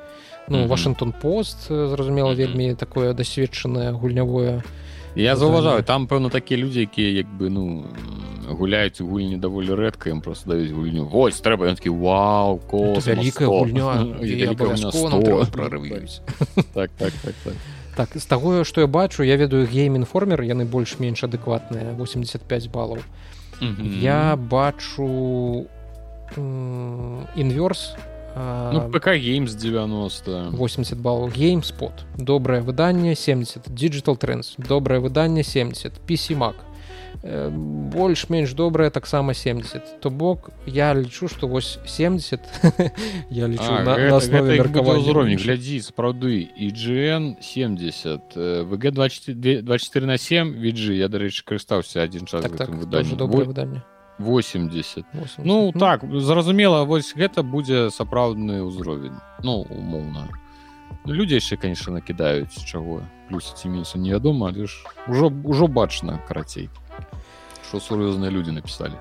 ну 0.49 0.67
вашингтон 0.67 1.13
пост 1.13 1.69
зразумела 1.69 2.33
вельмі 2.33 2.75
такое 2.75 3.13
дасведчанае 3.13 3.93
гульнявое 3.93 4.63
я 5.15 5.37
заўважаю 5.37 5.83
там 5.83 6.07
пэўна 6.07 6.31
такія 6.31 6.61
людзі 6.61 6.87
якія 6.87 7.11
як 7.11 7.27
бы 7.27 7.51
ну 7.51 7.85
гуляюць 8.55 9.01
у 9.01 9.07
гульні 9.07 9.37
даволі 9.37 9.75
рэдка 9.75 10.11
ім 10.11 10.21
просто 10.21 10.51
даюць 10.51 10.73
гульню. 10.73 11.05
Вось 11.05 11.41
трэба 11.41 11.71
ён 11.71 11.77
такі 11.77 11.91
вау 11.91 12.59
ко 12.59 12.99
вялікая 12.99 13.49
гульня. 13.49 14.17
Прорываюць 15.55 16.21
так 16.75 16.91
так 16.99 17.13
так 17.23 17.35
так. 17.45 17.55
Так 17.97 18.09
з 18.15 18.27
таго 18.27 18.65
што 18.65 18.81
я 18.81 18.87
бачу 18.87 19.23
я 19.23 19.37
ведаю 19.37 19.67
гейм-інформер 19.67 20.43
яны 20.43 20.65
больш-менш 20.65 21.25
адэкватныя 21.27 21.95
85 21.99 22.71
балаў 22.71 22.99
я 24.01 24.37
бачу 24.37 25.67
інверс 27.37 27.97
ну, 28.37 28.89
ПК 28.93 29.19
геймс 29.19 29.55
90 29.55 30.51
80 30.53 30.99
баллов. 30.99 31.37
Геймспот. 31.37 31.93
Добрае 32.17 32.61
выданне 32.63 33.15
70 33.15 33.67
digital 33.69 34.17
trends. 34.17 34.55
Добрае 34.57 35.01
выданне 35.01 35.43
70 35.43 36.01
PC 36.07 36.37
Mac 36.39 36.55
больш-менш 37.23 38.53
добрае 38.55 38.91
таксама 38.91 39.35
70 39.35 40.01
то 40.01 40.11
бок 40.11 40.51
я 40.67 40.95
лічу 40.95 41.29
что 41.29 41.49
вось 41.49 41.79
70 41.85 42.41
я 43.31 43.47
лічу 43.47 43.69
а, 43.69 43.83
на, 43.85 43.95
гэта, 43.95 44.11
на 44.11 44.17
основе 44.17 44.57
ўзровень 44.97 45.37
глядзі 45.37 45.81
сапраўды 45.85 46.49
IGN 46.57 47.37
70 47.43 48.37
вг 48.65 48.91
24 48.93 49.63
24 49.63 50.07
на 50.07 50.17
7 50.17 50.53
виджи 50.57 50.95
я 50.97 51.09
дарэчы 51.09 51.45
карыстаўся 51.45 52.01
один 52.01 52.25
час 52.25 52.43
так, 52.43 52.57
так, 52.57 52.73
добрае 53.17 53.45
выданне 53.45 53.83
80. 54.21 55.05
80 55.13 55.45
ну 55.45 55.73
так 55.73 56.05
зразумела 56.21 56.85
вось 56.85 57.13
гэта 57.15 57.43
будзе 57.43 57.91
сапраўдны 57.91 58.65
ўзровень 58.65 59.17
ну 59.43 59.65
умоўна. 59.69 60.29
Людзі 61.05 61.41
яшчэ 61.41 61.57
конечно 61.57 61.93
накідаюць 61.93 62.65
чаго 62.65 63.05
плюс 63.29 63.53
ці 63.57 63.69
мінусу 63.69 63.99
невядома 63.99 64.49
але 64.49 64.67
ж 64.67 64.85
ужо 65.09 65.29
ўжо 65.29 65.69
бачна 65.69 66.21
карацей 66.29 66.69
что 67.71 67.79
сур'ёзныя 67.79 68.31
люди 68.31 68.51
написали 68.51 68.99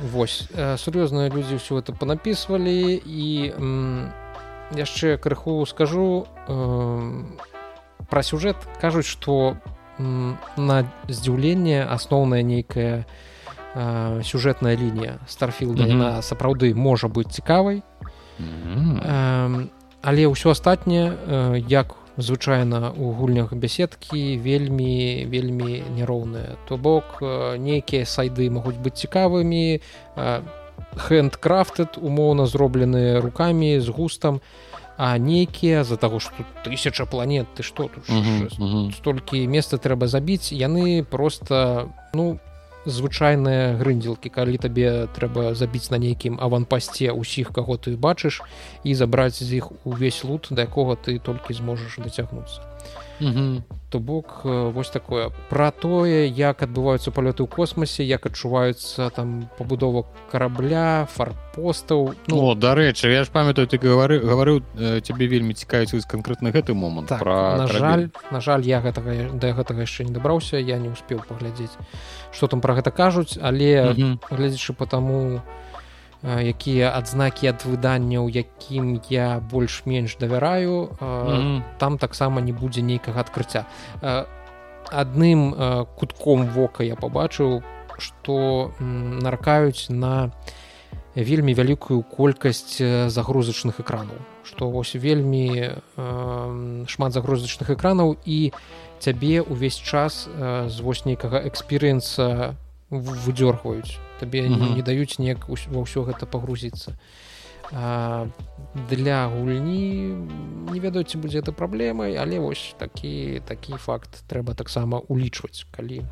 Вось 0.00 0.48
э, 0.56 0.76
сур'ёзныя 0.80 1.28
людзі 1.28 1.60
ўсё 1.60 1.84
это 1.84 1.92
панапісвалі 1.92 2.96
і 3.04 3.52
яшчэ 4.72 5.20
крыху 5.20 5.60
скажу 5.68 6.24
э, 6.48 6.56
пра 8.08 8.22
сюжэт 8.22 8.56
кажуць 8.80 9.04
что 9.04 9.60
на 9.98 10.88
здзіўленне 11.08 11.84
асноўная 11.84 12.42
нейкая 12.42 13.04
не 13.04 13.04
э, 13.74 14.22
сюжэтная 14.24 14.76
лінія 14.76 15.18
старфілда 15.26 15.82
mm 15.82 15.86
-hmm. 15.86 15.92
яна 15.92 16.22
сапраўды 16.22 16.74
можа 16.74 17.06
быць 17.06 17.30
цікавай 17.30 17.82
mm 18.40 18.46
-hmm. 18.64 19.00
э, 19.04 19.66
але 20.02 20.26
ўсё 20.26 20.50
астатняе 20.50 21.12
э, 21.12 21.64
як 21.68 21.94
звычайна 22.18 22.90
у 22.90 23.12
гульнях 23.14 23.54
бяседкі 23.54 24.38
вельмі 24.42 25.24
вельмі 25.30 25.82
няроўныя 25.96 26.58
то 26.68 26.76
бок 26.76 27.22
э, 27.22 27.56
нейкія 27.56 28.04
сайды 28.04 28.50
могуць 28.50 28.76
быць 28.76 28.98
цікавымі 28.98 29.80
хендкрафтед 30.98 31.98
умоўна 32.00 32.46
зробленыя 32.46 33.20
руками 33.20 33.80
з 33.80 33.88
густам 33.88 34.40
а 34.98 35.14
нейкія 35.18 35.84
з-за 35.86 35.96
таго 35.96 36.18
што 36.18 36.42
тысяча 36.66 37.06
планет 37.06 37.46
ты 37.54 37.62
што 37.62 37.86
тут 37.86 38.10
uh 38.10 38.18
-huh, 38.18 38.50
uh 38.50 38.58
-huh. 38.58 38.92
столькі 38.92 39.46
месца 39.46 39.78
трэба 39.78 40.06
забіць 40.06 40.52
яны 40.52 41.04
просто 41.04 41.88
ну 42.14 42.38
звычайныя 42.88 43.76
грындзелкі 43.76 44.32
калі 44.32 44.56
табе 44.56 45.06
трэба 45.12 45.52
забіць 45.52 45.92
на 45.92 46.00
нейкім 46.00 46.40
аванпасце 46.40 47.12
ўсіх 47.12 47.52
каго 47.52 47.76
ты 47.76 47.94
бачыш 48.00 48.40
і 48.82 48.96
забраць 48.96 49.36
з 49.36 49.60
іх 49.60 49.70
увесь 49.84 50.24
лут 50.24 50.48
да 50.50 50.64
якога 50.64 50.96
ты 50.96 51.18
толькі 51.20 51.54
зможаш 51.60 52.00
дацягнуцца 52.00 52.64
то 53.90 53.98
бок 54.00 54.40
вось 54.44 54.90
такое. 54.90 55.30
Пра 55.48 55.70
тое 55.70 56.28
як 56.28 56.62
адбываюцца 56.62 57.10
палёты 57.10 57.42
ў 57.44 57.48
космосе 57.48 58.04
як 58.04 58.26
адчуваюцца 58.26 59.08
там 59.16 59.48
пабудова 59.56 60.04
карабля 60.30 61.08
фарпостаў 61.08 62.14
ну 62.28 62.54
дарэчы 62.54 63.08
я 63.08 63.24
ж 63.24 63.32
памятаю 63.32 63.66
ты 63.66 63.80
гавары 63.80 64.20
гаварыў 64.20 64.62
цябе 65.00 65.26
вельмі 65.26 65.56
цікавіць 65.56 66.04
канкрэтна 66.04 66.52
гэты 66.52 66.74
момант 66.74 67.08
так, 67.08 67.24
пра 67.24 67.56
на 67.56 67.66
жаль 67.66 68.10
на 68.30 68.40
жаль 68.40 68.62
я 68.68 68.80
гэтага 68.84 69.32
да 69.34 69.52
гэтага 69.56 69.88
яшчэ 69.88 70.04
не 70.04 70.12
дабраўся 70.12 70.60
я 70.60 70.76
не 70.78 70.92
успеў 70.92 71.24
паглядзець 71.24 71.72
что 72.32 72.46
там 72.46 72.60
пра 72.60 72.76
гэта 72.76 72.92
кажуць 72.92 73.38
але 73.40 73.96
глядзячы 74.28 74.76
по 74.76 74.86
таму 74.86 75.40
у 75.40 75.40
якія 76.22 76.90
адзнакі 76.98 77.46
ад 77.54 77.62
выданняў 77.62 78.26
якім 78.26 79.00
я 79.10 79.38
больш-менш 79.38 80.18
давяраю 80.18 80.90
mm 81.00 81.26
-hmm. 81.26 81.62
там 81.78 81.98
таксама 81.98 82.40
не 82.40 82.52
будзе 82.52 82.82
нейкага 82.82 83.20
адкрыцця. 83.20 83.64
Адным 84.90 85.86
кутком 85.96 86.48
вока 86.48 86.84
я 86.84 86.94
пабачыў 86.94 87.62
што 87.98 88.72
наракаюць 88.80 89.90
на 89.90 90.30
вельмі 91.14 91.54
вялікую 91.54 92.02
колькасць 92.02 92.78
загрузачных 93.10 93.80
экранаў. 93.80 94.18
Што 94.42 94.70
вось 94.70 94.94
вельмі 94.94 95.74
шмат 96.86 97.12
загрузачных 97.12 97.70
экранаў 97.70 98.16
і 98.24 98.52
цябе 98.98 99.42
ўвесь 99.42 99.78
час 99.78 100.28
з 100.66 100.80
вось 100.80 101.04
нейкага 101.04 101.42
эксперыенса 101.46 102.56
выдёргваюць 102.90 104.07
табе 104.20 104.42
mm 104.42 104.54
-hmm. 104.54 104.76
не 104.76 104.82
даюць 104.82 105.18
неяк 105.18 105.48
ва 105.48 105.80
ўсё 105.82 106.04
гэта 106.04 106.26
пагрузіцца. 106.26 106.98
Для 108.88 109.28
гульні 109.28 110.16
не 110.72 110.80
ведаюць 110.80 111.16
будзе 111.16 111.40
это 111.40 111.52
праблемай 111.52 112.16
але 112.16 112.38
вось 112.38 112.74
такі 112.78 113.42
такі 113.44 113.72
факт 113.72 114.24
трэба 114.28 114.54
таксама 114.54 115.00
улічваць 115.08 115.66
калі 115.70 116.02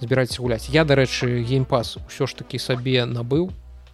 збіраце 0.00 0.42
гуляць. 0.42 0.68
Я 0.70 0.84
дарэчы 0.84 1.42
геймпас 1.46 1.98
ўсё 2.06 2.26
ж 2.26 2.34
такі 2.36 2.58
сабе 2.58 3.06
набыў 3.06 3.50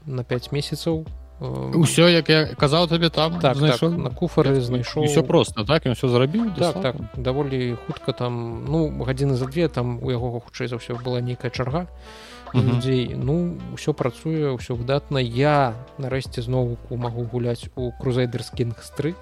на 0.07 0.25
5 0.25 0.53
месяцаў. 0.53 1.05
Ўсё 1.41 2.11
як 2.11 2.29
я 2.29 2.51
казаў 2.59 2.89
табе 2.89 3.11
там 3.11 3.39
так, 3.39 3.55
так 3.57 3.83
на 3.83 4.11
куфары 4.11 4.59
знайшоў. 4.59 5.07
все 5.07 5.23
просто 5.23 5.65
так 5.65 5.87
ён 5.87 5.95
все 5.95 6.09
зрабіў 6.09 6.51
так, 6.59 6.83
так 6.83 6.97
даволі 7.15 7.79
хутка 7.87 8.13
там 8.13 8.65
ну 8.67 8.91
гадзіны 9.05 9.39
за 9.39 9.47
две 9.47 9.69
там 9.69 10.03
у 10.03 10.11
яго 10.11 10.41
хутчэй 10.41 10.67
за 10.67 10.83
ўсё 10.83 10.99
была 10.99 11.23
нейкая 11.23 11.55
чарга 11.55 11.87
людзей 12.55 13.15
ну 13.15 13.59
ўсё 13.77 13.93
працуе 13.93 14.55
ўсё 14.57 14.75
выдатна. 14.75 15.19
Я 15.19 15.75
нарэшце 15.99 16.43
зноўку 16.43 16.97
магу 16.97 17.25
гуляць 17.29 17.69
у 17.77 17.93
крузайдерскінстры 18.01 19.15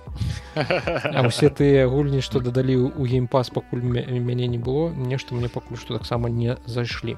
усе 1.27 1.51
тыя 1.51 1.87
гульні 1.91 2.23
што 2.23 2.41
дадалі 2.41 2.95
ў 2.95 3.03
геймпас 3.07 3.51
пакуль 3.51 3.83
мяне 3.83 4.47
не 4.47 4.59
было 4.59 4.91
нешта 4.91 5.35
мне 5.35 5.49
пакуль 5.49 5.77
што 5.77 5.99
таксама 5.99 6.29
не 6.29 6.57
зайшлі. 6.67 7.17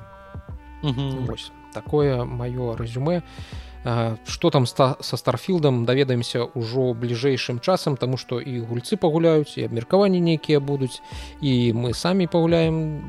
Вось 0.83 1.53
такое 1.75 2.25
маё 2.25 2.75
рэзюме 2.79 3.21
а 3.21 3.68
что 4.27 4.51
там 4.51 4.67
со 4.67 4.97
старфілдам 5.01 5.85
даведаемся 5.85 6.45
ўжо 6.55 6.95
бліжэйшым 6.95 7.61
часам 7.61 7.97
тому 7.97 8.17
что 8.17 8.41
і 8.41 8.61
гульцы 8.61 8.97
пагуляюць 8.97 9.57
і 9.57 9.65
абмеркаванні 9.65 10.21
нейкія 10.21 10.61
будуць 10.61 11.01
і 11.41 11.73
мы 11.73 11.95
самі 11.95 12.27
пагуляем 12.27 13.01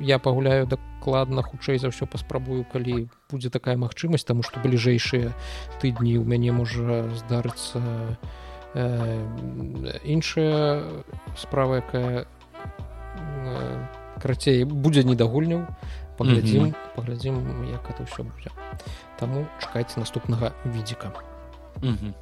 я 0.00 0.18
пагуляю 0.18 0.66
дакладна 0.66 1.42
хутчэй 1.42 1.78
за 1.78 1.88
ўсё 1.88 2.10
паспрабую 2.10 2.66
калі 2.72 3.08
будзе 3.30 3.50
такая 3.50 3.76
магчымасць 3.76 4.26
тому 4.26 4.42
что 4.42 4.60
бліжэйшыя 4.60 5.32
тыдні 5.80 6.18
ў 6.20 6.24
мяне 6.26 6.52
можа 6.52 7.06
здарыцца 7.22 7.80
э, 8.74 9.20
іншая 10.04 10.82
справа 11.36 11.80
якая 11.86 12.26
э, 12.26 13.86
крацей 14.20 14.64
будзе 14.64 15.04
не 15.04 15.14
да 15.14 15.24
гульняў 15.24 15.64
паглядзім 16.16 16.62
mm 16.62 16.70
-hmm. 16.72 16.96
паглядзім 16.96 17.34
як 17.70 17.84
это 17.90 18.02
ўсё 18.04 18.24
будзе 18.24 18.50
таму 19.18 19.46
чакайце 19.60 20.00
наступнага 20.00 20.52
відзіка. 20.66 21.12
Mm 21.80 21.96
-hmm. 21.96 22.12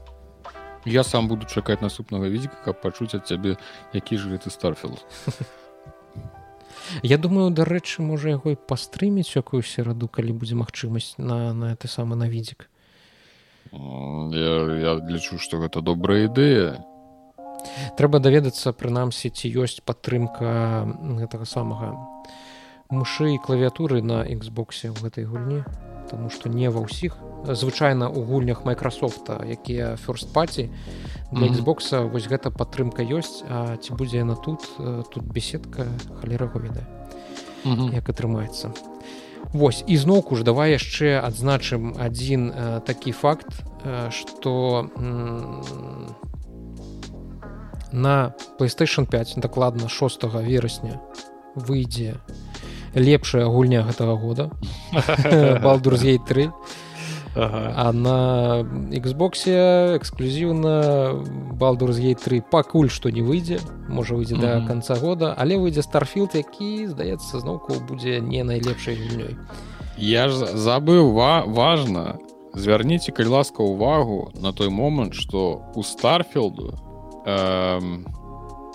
я 0.85 1.05
сам 1.05 1.29
буду 1.29 1.47
чакаць 1.47 1.81
наступнага 1.81 2.29
відзіка 2.29 2.57
каб 2.65 2.81
пачуць 2.81 3.15
ад 3.15 3.27
цябе 3.27 3.57
які 3.93 4.19
ж 4.19 4.29
гэты 4.29 4.51
старфіл 4.51 4.99
Я 7.03 7.17
думаю 7.19 7.51
дарэчы 7.51 8.03
можа 8.03 8.29
яго 8.29 8.51
і 8.51 8.61
пастрыміць 8.69 9.37
якую 9.37 9.63
сераду 9.63 10.09
калі 10.09 10.33
будзе 10.33 10.55
магчымасць 10.55 11.15
на 11.19 11.55
на 11.55 11.73
это 11.73 11.89
самы 11.89 12.17
на 12.17 12.29
відзік. 12.29 12.69
Я, 13.73 14.53
я 14.79 14.93
лічу 15.01 15.39
што 15.39 15.59
гэта 15.59 15.81
добрая 15.81 16.29
ідэя. 16.29 16.85
Трэба 17.97 18.21
даведацца 18.21 18.77
прынамсі 18.77 19.31
ці 19.31 19.49
ёсць 19.65 19.81
падтрымка 19.81 20.85
гэтага 21.25 21.49
самага 21.49 21.97
мышы 22.91 23.33
і 23.33 23.41
клавіатуры 23.41 24.03
на 24.03 24.27
Xбосе 24.29 24.93
ў 24.93 25.09
гэтай 25.09 25.25
гульні 25.25 25.65
Таму 26.11 26.31
што 26.31 26.49
не 26.49 26.69
ва 26.69 26.85
ўсіх 26.85 27.17
звычайна 27.45 28.09
у 28.09 28.25
гульнях 28.25 28.65
Майкрасофта 28.65 29.45
якія 29.45 29.97
фёрст 30.01 30.33
паці 30.33 30.71
для 31.33 31.49
Xбоса 31.53 32.05
вось 32.09 32.29
гэта 32.29 32.49
падтрымка 32.51 33.05
ёсць 33.05 33.45
А 33.49 33.77
ці 33.77 33.93
будзе 33.95 34.25
яна 34.25 34.37
тут 34.37 34.65
тут 35.13 35.25
беседка 35.25 35.87
халерагу 36.21 36.61
відэа 36.61 36.87
як 37.93 38.09
атрымаецца. 38.09 38.73
Вось 39.53 39.85
ізноўку 39.87 40.37
ж 40.37 40.45
давай 40.45 40.75
яшчэ 40.75 41.21
адзначым 41.21 41.95
адзін 42.01 42.51
э, 42.51 42.81
такі 42.85 43.13
факт 43.13 43.49
што 44.11 44.89
э, 44.97 45.61
на 47.93 48.35
PlayStation 48.59 49.07
5 49.07 49.35
дакладна 49.37 49.89
6 49.89 50.25
верасня 50.43 51.01
выйдзе 51.55 52.17
лепшая 52.95 53.47
гульня 53.47 53.83
гэтага 53.83 54.17
года 54.17 54.51
балдурзей 55.63 56.19
3 56.19 56.51
ага. 57.35 57.73
а 57.77 57.93
на 57.93 58.19
Xбосе 58.95 59.97
эксклюзіўна 59.99 61.23
балдурзей 61.59 62.15
3 62.15 62.43
пакуль 62.51 62.91
што 62.91 63.11
не 63.11 63.23
выйдзе 63.23 63.59
можа 63.89 64.15
выйдзе 64.15 64.37
mm 64.37 64.41
-hmm. 64.41 64.61
до 64.61 64.67
конца 64.67 64.95
года 64.95 65.35
але 65.39 65.57
выйдзе 65.57 65.83
старфілд 65.83 66.35
які 66.35 66.87
здаецца 66.87 67.41
зноўку 67.41 67.75
будзе 67.89 68.21
не 68.21 68.45
найлепшай 68.45 68.95
гульнёй 68.95 69.37
я 69.99 70.29
ж 70.29 70.35
забыў 70.55 71.13
ва 71.13 71.45
важна 71.47 72.19
звярніце 72.55 73.13
калі 73.13 73.29
ласка 73.29 73.63
увагу 73.63 74.31
на 74.41 74.53
той 74.53 74.69
момант 74.69 75.15
что 75.15 75.63
у 75.75 75.83
старфілду 75.83 76.79
э, 77.27 77.81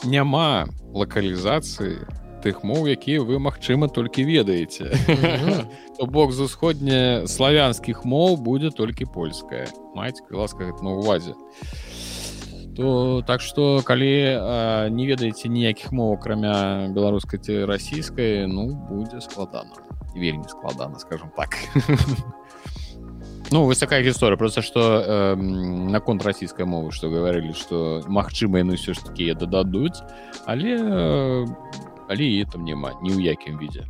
няма 0.04 0.68
лакалізацыі 0.94 2.19
тых 2.44 2.64
моў 2.64 2.88
якія 2.88 3.22
вы 3.22 3.40
магчыма 3.40 3.88
толькі 3.88 4.24
ведаеце. 4.24 4.96
То 6.00 6.06
бок 6.06 6.32
з 6.32 6.48
усходне 6.48 7.28
славянскіх 7.28 8.06
моў 8.06 8.38
будзе 8.38 8.72
толькі 8.72 9.06
польская. 9.06 9.68
Маці 9.96 10.24
ласка 10.32 10.72
на 10.82 10.96
увазе 10.96 11.36
то 12.80 13.22
так 13.28 13.42
что 13.42 13.82
калі 13.84 14.40
э, 14.40 14.90
не 14.90 15.04
ведаеце 15.04 15.52
ніякіх 15.52 15.92
моў 15.92 16.16
акрамя 16.16 16.88
беларускай 16.96 17.36
ці 17.36 17.68
расійскай 17.68 18.48
ну 18.48 18.72
будзе 18.72 19.20
складана. 19.20 19.76
Вельмі 20.16 20.48
складана 20.48 21.00
скажем 21.00 21.32
так. 21.36 21.60
Ну 23.52 23.66
вось 23.66 23.80
такая 23.80 24.04
гісторыя. 24.04 24.38
Просто 24.38 24.62
что 24.62 25.02
э, 25.02 25.36
наконт 25.36 26.24
расійскай 26.24 26.66
мовы 26.66 26.92
что 26.92 27.10
гаварылі 27.10 27.52
что 27.52 28.04
магчыма 28.08 28.62
яны 28.62 28.78
ўсё 28.78 28.94
ж 28.94 29.04
таки 29.04 29.34
дададуць. 29.34 30.00
Але 30.46 30.78
э, 30.78 31.46
але 32.10 32.26
і 32.26 32.46
там 32.46 32.66
няма 32.66 32.98
ні 33.02 33.14
ў 33.14 33.22
якім 33.22 33.62
відзе 33.62 33.86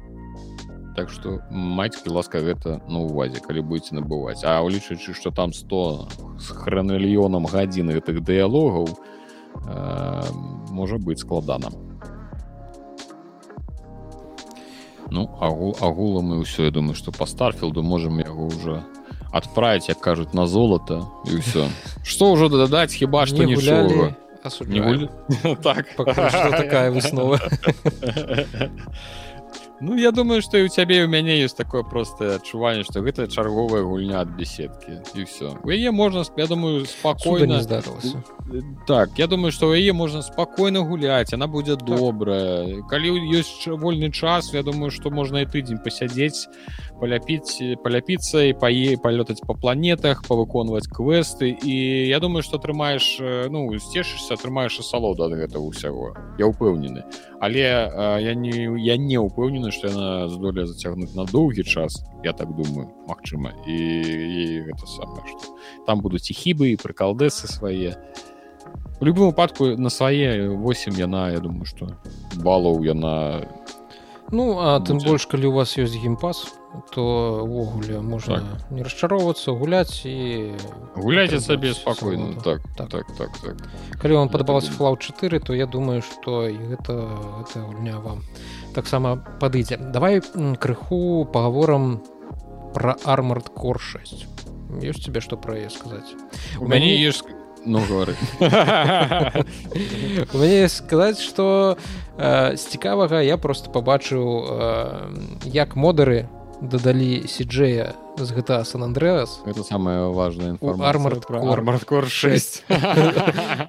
так 0.95 1.09
что 1.09 1.39
мацькі 1.49 2.11
ласка 2.11 2.43
гэта 2.43 2.84
на 2.91 2.99
увазе 3.07 3.39
калі 3.39 3.63
будете 3.63 3.95
набываць 3.95 4.43
а 4.43 4.59
улічваючы 4.59 5.15
что 5.15 5.32
там 5.32 5.53
100 5.53 6.39
с 6.39 6.51
хранальёнам 6.51 7.47
гадзін 7.47 7.95
гэтых 7.95 8.20
дыялогаў 8.20 8.91
э, 8.91 10.24
можа 10.70 10.99
быть 10.99 11.20
складана 11.20 11.72
ну 15.07 15.32
агул 15.39 15.78
агула 15.80 16.20
мы 16.22 16.43
ўсё 16.43 16.67
я 16.67 16.72
думаю 16.72 16.95
что 16.99 17.15
по 17.15 17.26
старфілду 17.26 17.82
можем 17.82 18.20
яго 18.20 18.51
уже 18.51 18.84
адправить 19.32 19.88
як 19.88 19.99
кажуць 20.03 20.34
на 20.34 20.47
золото 20.47 21.07
і 21.26 21.39
ўсё 21.39 21.72
что 22.03 22.36
ўжо 22.36 22.49
дадаць 22.51 22.91
хіба 22.91 23.26
что 23.26 23.47
не 23.47 23.55
гулялі 23.55 24.15
не 24.65 24.81
так. 25.63 25.87
Такая 25.95 26.91
выснова 26.91 27.39
Ну 29.82 29.95
я 29.97 30.11
думаю 30.11 30.41
что 30.41 30.57
і 30.57 30.65
у 30.65 30.67
цябе 30.67 31.05
у 31.05 31.07
мяне 31.07 31.39
есть 31.39 31.55
такое 31.55 31.84
простое 31.84 32.36
адчуванне 32.36 32.84
что 32.84 32.99
гэта 32.99 33.27
чарговая 33.27 33.84
гульня 33.84 34.19
ад 34.19 34.27
беседкі 34.36 34.99
і 35.15 35.23
все 35.23 35.55
у 35.63 35.71
яе 35.71 35.91
можна 35.91 36.23
я 36.36 36.47
думаю 36.47 36.86
спокойно 36.86 37.61
здарылася 37.61 38.19
так 38.88 39.09
я 39.17 39.27
думаю 39.27 39.51
что 39.51 39.73
яе 39.73 39.93
можна 39.93 40.21
спокойно 40.21 40.84
гуляць 40.84 41.34
она 41.34 41.47
будзе 41.47 41.77
так. 41.77 41.86
добрая. 41.86 42.84
Калі 42.89 43.07
ёсць 43.32 43.67
вольны 43.67 44.11
час 44.11 44.53
я 44.53 44.63
думаю 44.63 44.91
что 44.91 45.11
можна 45.11 45.41
і 45.41 45.45
тыдзень 45.45 45.80
пасядзець 45.80 46.49
паляпіць 46.99 47.80
паляпіцца 47.84 48.51
і 48.51 48.53
пае 48.59 48.99
палётаць 48.99 49.39
по 49.47 49.55
планетах 49.55 50.27
павыконваць 50.27 50.91
квесты. 50.91 51.55
І 51.55 52.07
я 52.11 52.19
думаю 52.19 52.43
что 52.43 52.57
атрымаеш 52.57 53.21
ну 53.49 53.71
сцешишься 53.80 54.34
атрымаеш 54.34 54.80
асалоду 54.80 55.23
ад 55.23 55.39
гэтага 55.39 55.63
ўсяго 55.63 56.19
я 56.38 56.51
упэўнены 56.51 57.07
але 57.39 57.59
я 57.59 58.34
не 58.36 58.67
я 58.84 58.97
не 58.97 59.17
упэўнены 59.70 59.72
что 59.72 59.88
яна 59.88 60.28
здолее 60.30 60.67
зацягнуць 60.67 61.15
на 61.15 61.26
доўгі 61.26 61.63
час 61.63 62.03
я 62.24 62.34
так 62.34 62.49
думаю 62.55 62.89
Мачыма 63.07 63.53
і, 63.65 63.78
і 63.78 64.61
гэта 64.65 64.86
самае 64.86 65.24
что. 65.28 65.55
Там 65.86 66.01
будуць 66.01 66.30
і 66.30 66.34
хібы 66.34 66.74
і 66.74 66.78
прыкалдэсы 66.78 67.47
свае 67.47 67.97
в 68.99 69.05
любым 69.05 69.32
выпадку 69.32 69.78
на 69.78 69.89
свае 69.89 70.49
8 70.49 70.93
яна 70.97 71.32
я 71.32 71.39
думаю 71.39 71.65
что 71.65 71.97
балаў 72.36 72.84
яна 72.84 73.45
ну 74.32 74.59
а 74.59 74.80
тым 74.80 74.99
больш 74.99 75.26
калі 75.26 75.47
у 75.47 75.53
вас 75.53 75.78
ёсць 75.78 75.95
геймпас 75.95 76.59
то 76.93 77.41
увогуле 77.43 77.99
можна 77.99 78.36
так. 78.36 78.72
не 78.72 78.84
расчароўвацца 78.84 79.51
гуляць 79.57 80.05
і 80.05 80.53
гуляйце 80.95 81.39
сабе 81.41 81.74
спакойна 81.74 82.38
так, 82.43 82.61
так. 82.78 82.89
так 82.89 83.05
так 83.17 83.32
так. 83.41 83.55
Калі 84.01 84.13
вам 84.13 84.30
падабалася 84.30 84.72
флау 84.72 84.97
4 84.97 85.39
то 85.39 85.53
я 85.53 85.65
думаю 85.65 86.01
что 86.01 86.47
і 86.47 86.57
гэта 86.57 87.09
гэта 87.41 87.65
гульня 87.65 87.97
вам 87.99 88.22
таксама 88.76 89.17
падыдзе. 89.39 89.78
Давай 89.78 90.22
крыху 90.59 91.26
паговорам 91.26 92.03
про 92.74 92.95
армард 93.03 93.49
кор 93.49 93.80
6 93.82 94.26
ёсць 94.86 95.01
тебе 95.01 95.22
што 95.22 95.38
пра 95.38 95.57
яе 95.57 95.70
сказаць? 95.74 96.13
У 96.61 96.67
мяне 96.70 96.93
ёсць 97.01 97.24
ну 97.65 97.80
горы 97.89 98.15
у 98.39 100.38
мяне 100.38 100.70
сказаць 100.70 101.20
что 101.20 101.78
з 102.17 102.61
цікавага 102.72 103.20
я 103.22 103.38
просто 103.38 103.70
пабачыў 103.70 105.43
як 105.43 105.76
модары 105.76 106.30
дадалі 106.62 107.28
сиджея 107.28 107.93
з 108.20 108.32
гэта 108.36 108.64
сан 108.68 108.84
андреас 108.84 109.39
это 109.47 109.64
самая 109.64 110.12
важная 110.12 110.57
армар 110.62 111.20
армаркор 111.32 112.10
6 112.10 112.64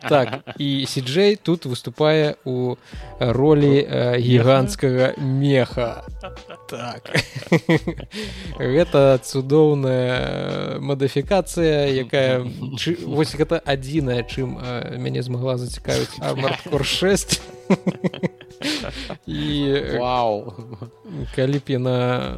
так 0.08 0.42
і 0.58 0.86
сиджей 0.86 1.36
тут 1.36 1.66
выступае 1.66 2.34
у 2.44 2.76
ролі 3.18 3.86
гіганцкага 4.18 5.14
меха. 5.18 6.02
так. 6.68 7.10
Гэта 8.58 9.18
цудоўная 9.22 10.78
мадыфікацыя 10.78 11.86
якая 11.94 12.46
вось 13.06 13.34
гэта 13.34 13.62
адзіная 13.62 14.22
чым 14.26 14.58
мяне 14.98 15.22
змагла 15.22 15.58
зацікавіць 15.58 16.18
армаркор 16.18 16.86
6 16.86 17.42
і 19.26 19.74
вау. 19.98 20.52
калі 21.34 21.58
б 21.58 21.66
яна 21.68 22.36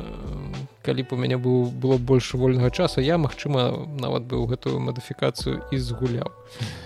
калі 0.82 1.02
б 1.02 1.14
у 1.14 1.16
мяне 1.16 1.38
быў 1.38 1.70
было 1.70 1.98
больш 1.98 2.34
вольнага 2.34 2.70
часу 2.70 3.00
я 3.00 3.18
магчыма 3.18 3.86
нават 3.98 4.26
быў 4.26 4.46
гэтую 4.46 4.78
мадыфікацыю 4.78 5.62
і 5.70 5.76
згуляў. 5.78 6.30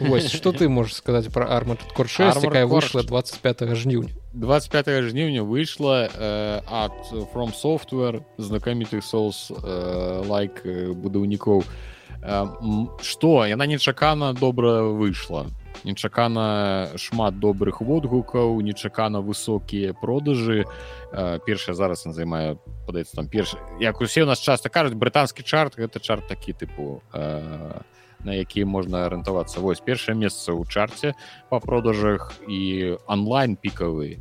Вось 0.01 0.33
что 0.33 0.53
ты 0.53 0.69
можаш 0.69 0.95
сказаць 1.01 1.33
про 1.33 1.49
армар 1.49 1.79
кор 1.97 2.09
6 2.09 2.45
якая 2.45 2.67
выйшла 2.67 3.03
25 3.03 3.77
жніўня? 3.77 4.13
25 4.33 5.13
жніўня 5.13 5.43
выйшла 5.43 6.09
э, 6.13 6.61
ад 6.69 6.97
from 7.33 7.53
софтware 7.53 8.25
знакамітых 8.37 9.05
соус 9.05 9.53
э, 9.53 10.23
лайк 10.29 10.61
э, 10.65 10.93
будаўнікоў. 10.93 11.65
что 11.65 11.96
э, 12.27 13.49
яна 13.49 13.67
нечакана 13.67 14.33
добра 14.33 14.83
выйшла. 14.83 15.47
Нечакана 15.85 16.91
шмат 16.97 17.39
добрых 17.39 17.81
водгукаў 17.81 18.61
нечакана 18.61 19.21
высокія 19.21 19.95
продажы. 19.95 20.67
Э, 21.13 21.39
першая 21.47 21.75
зараз 21.75 22.03
займае 22.05 22.59
падаецца 22.87 23.17
там 23.17 23.29
перш 23.29 23.55
як 23.81 24.01
усе 24.01 24.23
у 24.23 24.27
нас 24.27 24.41
часто 24.41 24.69
кажуць 24.69 24.99
брытанскі 24.99 25.43
чарт 25.43 25.79
гэта 25.79 26.01
чарт 26.01 26.27
такі 26.29 26.53
тыпу 26.53 27.03
э, 27.15 27.81
на 28.25 28.35
які 28.35 28.65
можна 28.65 29.07
арыентавацца 29.07 29.61
вось 29.61 29.81
першае 29.81 30.17
месца 30.17 30.53
ў 30.53 30.67
чарце 30.67 31.15
па 31.51 31.61
продажах 31.61 32.33
і 32.49 32.97
онлайн 33.07 33.57
пікавы 33.57 34.19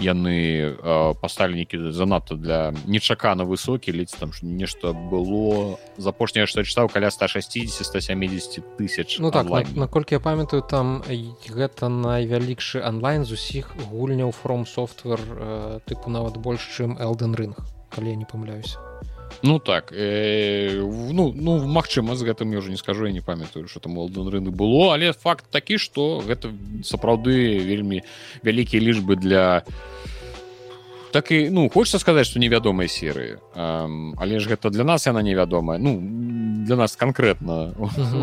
яны 0.00 0.74
э, 0.74 1.14
пастальнікі 1.20 1.92
занадта 1.92 2.34
для 2.34 2.72
нечакана 2.86 3.44
высокі 3.44 3.92
ледзь 3.92 4.16
там 4.18 4.32
нешта 4.42 4.92
было. 4.92 5.78
З 5.96 6.08
апошняе 6.08 6.46
што 6.46 6.64
чытаў 6.64 6.88
каля 6.88 7.10
160 7.10 7.70
170 7.70 8.76
тысяч 8.76 9.18
ну 9.20 9.30
так 9.30 9.46
наколькі 9.76 10.16
я 10.16 10.20
памятаю 10.20 10.62
там 10.62 11.02
гэта 11.48 11.88
найвялікшы 11.88 12.82
онлайн 12.82 13.24
з 13.24 13.32
усіх 13.36 13.72
гульняў 13.92 14.34
from 14.34 14.66
софтвер 14.66 15.20
э, 15.20 15.80
тыпу 15.86 16.10
нават 16.10 16.36
больш 16.36 16.64
чым 16.76 16.96
элден 16.98 17.34
рынг 17.34 17.60
калі 17.90 18.10
я 18.10 18.16
не 18.16 18.24
памыляюся 18.24 18.89
Ну 19.42 19.58
так 19.58 19.92
э, 19.92 20.76
ну 21.12 21.32
ну 21.34 21.64
магчыма 21.64 22.14
з 22.14 22.24
гэтым 22.28 22.52
я 22.52 22.58
уже 22.58 22.70
не 22.70 22.76
скажу 22.76 23.06
я 23.06 23.12
не 23.12 23.20
памятаю 23.20 23.68
что 23.68 23.80
там 23.80 23.92
молодын 23.92 24.28
рыны 24.28 24.50
было. 24.50 24.92
Але 24.92 25.12
факт 25.12 25.44
такі 25.50 25.78
что 25.78 26.20
гэта 26.20 26.52
сапраўды 26.84 27.58
вельмі 27.58 28.02
вялікія 28.42 28.82
лічбы 28.82 29.16
для 29.16 29.64
так 31.12 31.32
і 31.32 31.50
ну 31.50 31.70
хочется 31.70 31.98
сказаць 31.98 32.26
что 32.26 32.38
невядомай 32.38 32.88
серыі 32.88 33.38
але 33.54 34.38
ж 34.38 34.48
гэта 34.48 34.70
для 34.70 34.84
нас 34.84 35.06
яна 35.06 35.22
невядомая 35.22 35.78
ну 35.78 35.98
для 36.66 36.76
нас 36.76 36.94
конкретно. 36.96 37.72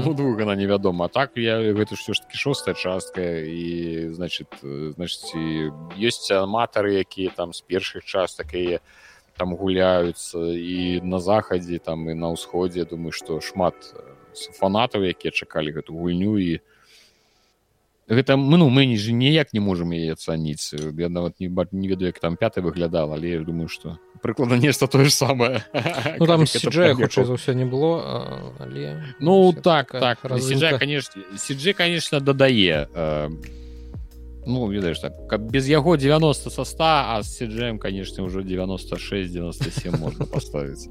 Двух 0.05 0.39
она 0.39 0.55
невядома 0.55 1.09
так 1.09 1.31
я 1.35 1.57
гэта 1.73 1.97
ўсё 1.97 2.13
ж 2.13 2.21
таки 2.21 2.37
шостая 2.37 2.75
частка 2.75 3.41
і 3.41 4.13
значит 4.13 4.47
значит 4.61 5.33
ёсць 5.97 6.29
аматары 6.29 7.01
якія 7.01 7.33
там 7.33 7.53
з 7.53 7.65
першых 7.65 8.05
час 8.05 8.35
такія 8.35 8.79
там 9.37 9.55
гуляюцца 9.55 10.39
і 10.53 11.01
на 11.03 11.19
захадзе 11.19 11.79
там 11.79 12.09
і 12.09 12.13
на 12.17 12.33
ўсходзе 12.33 12.85
думаю 12.89 13.13
што 13.13 13.39
шмат 13.39 13.77
э, 13.93 14.01
фанатаў 14.57 15.05
якія 15.05 15.31
чакалі 15.31 15.77
гэту 15.77 15.93
гульню 15.93 16.37
і 16.41 16.59
гэта 18.09 18.37
мы 18.37 18.57
ну 18.57 18.69
мы 18.69 18.89
же 18.97 19.13
ніяк 19.13 19.53
не 19.53 19.59
можемм 19.59 19.93
яе 19.93 20.13
ацаніць. 20.13 20.73
Я 20.73 21.09
нават 21.09 21.39
не 21.39 21.47
не 21.71 21.87
ведаю 21.87 22.09
як 22.09 22.19
там 22.19 22.35
пяты 22.35 22.61
выглядал 22.61 23.13
але 23.13 23.29
я 23.29 23.39
думаю 23.39 23.67
что 23.67 23.99
прыкладна 24.21 24.55
нешта 24.57 24.87
тое 24.87 25.05
ж 25.05 25.13
самае. 25.13 25.63
Ну, 26.19 26.25
там 26.25 26.41
хутчэй 26.41 27.25
за 27.25 27.33
ўсё 27.37 27.53
не 27.53 27.65
было 27.65 28.55
але 28.59 29.13
ну 29.19 29.53
так 29.53 29.91
так. 29.91 30.19
Конечно 30.21 31.21
сиджи 31.37 31.73
конечно 31.73 32.19
дадае 32.19 32.89
ну 34.47 34.67
ведаеш 34.67 34.99
так 34.99 35.27
каб 35.27 35.41
без 35.51 35.67
яго 35.67 35.95
90 35.95 36.49
со 36.49 36.63
100 36.63 36.83
а 36.83 37.23
с 37.23 37.37
сиджем 37.37 37.79
конечно 37.79 38.23
уже 38.23 38.43
96 38.43 39.33
97 39.33 39.97
можно 39.97 40.25
поставить. 40.25 40.89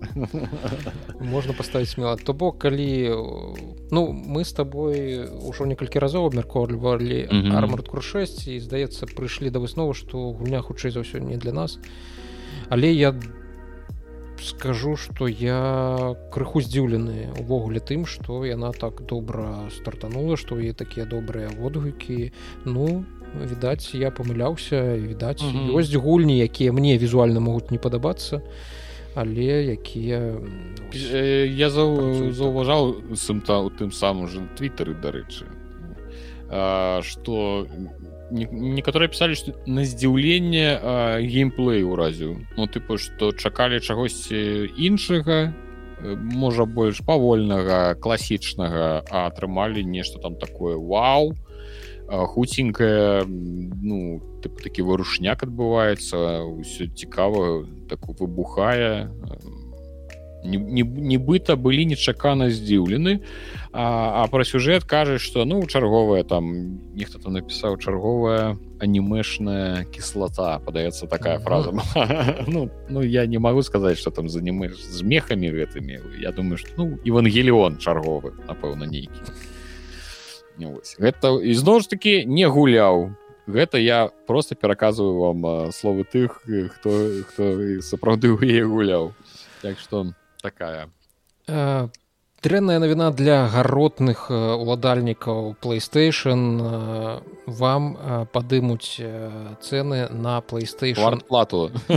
Можно 1.20 1.52
поставить 1.52 1.88
смело. 1.88 2.16
То 2.16 2.34
бок 2.34 2.58
калі 2.58 3.10
ну 3.90 4.12
мы 4.12 4.44
с 4.44 4.52
тобой 4.52 5.26
ужо 5.26 5.66
некалькі 5.66 5.98
разоў 5.98 6.26
абмяркоўвалі 6.28 7.26
армарку 7.56 8.00
6 8.00 8.48
і 8.48 8.60
здаецца 8.60 9.06
прыйшлі 9.06 9.50
да 9.50 9.58
высновы 9.58 9.94
что 9.94 10.30
гульня 10.30 10.60
хутчэй 10.60 10.90
за 10.90 11.00
ўсё 11.00 11.18
не 11.18 11.36
для 11.36 11.52
нас. 11.52 11.78
Але 12.68 12.92
я 12.92 13.12
думаю 13.12 13.46
скажу 14.42 14.96
что 14.96 15.26
я 15.26 16.16
крыху 16.32 16.60
здзіўлены 16.60 17.32
увогуле 17.40 17.80
тым 17.80 18.06
что 18.06 18.44
яна 18.44 18.72
так 18.72 19.04
добра 19.06 19.68
стартанула 19.70 20.36
что 20.36 20.60
і 20.60 20.72
такія 20.72 21.06
добрыя 21.06 21.48
водгукі 21.48 22.32
ну 22.64 23.04
відаць 23.34 23.94
я 23.94 24.10
памыляўся 24.10 24.96
відаць 24.96 25.42
mm 25.42 25.52
-hmm. 25.52 25.76
ёсць 25.76 25.94
гульні 25.94 26.38
якія 26.38 26.72
мне 26.72 26.98
візуальна 26.98 27.40
могуць 27.40 27.70
не 27.70 27.78
падабацца 27.78 28.40
але 29.16 29.72
якія 29.72 30.36
я 30.92 31.70
за 31.70 31.84
заўважаў 32.36 33.16
сымта 33.16 33.64
у 33.64 33.72
тым 33.72 33.88
самым 33.88 34.28
же 34.28 34.44
твиттары 34.60 34.92
дарэчы. 34.92 35.48
Что 37.00 37.66
некаторыя 38.30 39.08
пісалі 39.08 39.34
што 39.38 39.56
на 39.66 39.84
здзіўленне 39.88 40.66
геймплей 41.24 41.82
уразіў 41.86 42.36
ну 42.58 42.66
тыпу 42.66 42.98
што 42.98 43.32
чакалі 43.32 43.80
чагосьці 43.80 44.68
іншага 44.76 45.54
можа 46.36 46.66
больш 46.66 47.00
павольнага 47.06 47.94
класічнага 47.94 49.06
а 49.08 49.26
атрымалі 49.30 49.86
нешта 49.86 50.18
там 50.18 50.36
такое 50.36 50.76
вау 50.76 51.32
хуценькая 52.08 53.24
ну 53.26 54.22
тып, 54.42 54.62
такі 54.62 54.86
вырушняк 54.86 55.42
адбываецца 55.42 56.46
ўсё 56.46 56.86
цікава 56.94 57.66
так 57.90 58.06
выбухае. 58.06 59.10
Нібыта 60.46 61.58
былі 61.58 61.90
нечакана 61.90 62.46
здзіўлены. 62.54 63.26
А, 63.74 64.22
а 64.22 64.28
пра 64.30 64.46
сюжэт 64.46 64.86
кажа 64.86 65.18
што 65.18 65.44
ну 65.44 65.58
чарговая 65.66 66.22
там 66.22 66.78
нехто 66.94 67.18
там 67.18 67.34
напісаў 67.34 67.74
чарговая 67.82 68.54
анімешная 68.78 69.84
кіслата 69.90 70.62
падаецца 70.62 71.10
такая 71.10 71.42
фраза. 71.42 71.74
Ну, 72.46 72.70
ну 72.88 73.02
я 73.02 73.26
не 73.26 73.42
магу 73.42 73.66
сказаць 73.66 73.98
что 73.98 74.14
там 74.14 74.28
занімеш 74.30 74.78
з 74.78 75.02
мехамі 75.02 75.50
гэтымі. 75.50 76.22
Я 76.22 76.30
думаю 76.30 76.56
что 76.56 76.70
ну 76.78 76.98
евангеліон 77.02 77.82
чарговы 77.82 78.38
напэўна 78.46 78.86
нейкі 78.86 79.18
гэта 80.98 81.36
ізноў 81.42 81.80
ж 81.80 81.88
таки 81.88 82.24
не 82.24 82.46
гуляў. 82.46 83.16
Гэта 83.46 83.78
я 83.78 84.10
просто 84.26 84.54
пераказываю 84.54 85.18
вам 85.20 85.72
словы 85.72 86.04
тых 86.04 86.42
хто 86.42 86.90
хто 87.30 87.44
сапраўды 87.82 88.34
яе 88.42 88.64
гуляў. 88.66 89.14
Так 89.62 89.78
что 89.78 90.12
такая 90.42 90.90
дрэнная 92.45 92.79
навіна 92.81 93.11
для 93.13 93.45
гаротных 93.53 94.33
уладальнікаў 94.33 95.61
playstation 95.61 96.57
э, 96.57 97.21
вам 97.45 97.93
э, 97.93 98.25
падымуць 98.33 98.97
цены 99.61 100.09
на 100.09 100.41
playstation 100.41 101.21
плату 101.21 101.69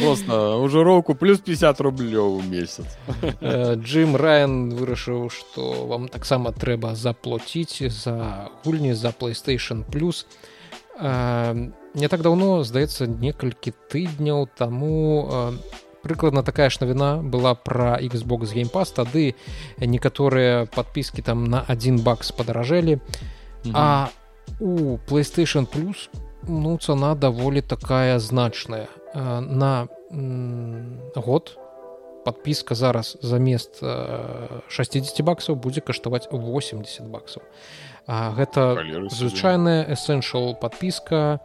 просто 0.00 0.56
ужыроўку 0.64 1.14
плюс 1.14 1.40
50 1.40 1.80
рублёў 1.80 2.40
у 2.40 2.42
месяц 2.42 2.96
Джим 3.76 4.16
райан 4.16 4.72
вырашыў 4.72 5.28
что 5.28 5.84
вам 5.84 6.08
таксама 6.08 6.52
трэба 6.52 6.94
заплаціць 6.94 7.84
за 7.92 8.48
гульні 8.64 8.94
за 8.94 9.12
playstation 9.12 9.84
плюс 9.84 10.26
не 10.96 12.08
так 12.08 12.22
давно 12.22 12.64
здаецца 12.64 13.06
некалькі 13.06 13.76
тыдняў 13.92 14.48
таму 14.56 15.52
прыкладна 16.09 16.41
такая 16.41 16.73
ж 16.73 16.81
навіна 16.81 17.21
была 17.21 17.53
пра 17.53 18.01
xbox 18.01 18.49
геймпас 18.57 18.97
тады 18.97 19.37
некаторыя 19.77 20.65
подпіски 20.65 21.21
там 21.21 21.45
на 21.45 21.61
один 21.69 22.01
бакс 22.01 22.33
падаражэлі 22.33 22.97
mm 22.97 23.01
-hmm. 23.63 23.71
а 23.77 24.09
у 24.59 24.97
playstation 25.05 25.69
plus 25.69 26.09
ну 26.47 26.77
цана 26.77 27.15
даволі 27.15 27.61
такая 27.61 28.19
значная. 28.19 28.87
На 29.41 29.87
год 31.15 31.57
подпіска 32.25 32.75
зараз 32.75 33.17
замест 33.21 33.83
60 34.67 35.21
баксаў 35.21 35.55
будзе 35.55 35.81
каштаваць 35.81 36.27
80 36.31 37.07
баксаў 37.09 37.41
гэта 38.07 38.77
звычайная 39.09 39.85
essential 39.85 40.59
подпіска 40.59 41.39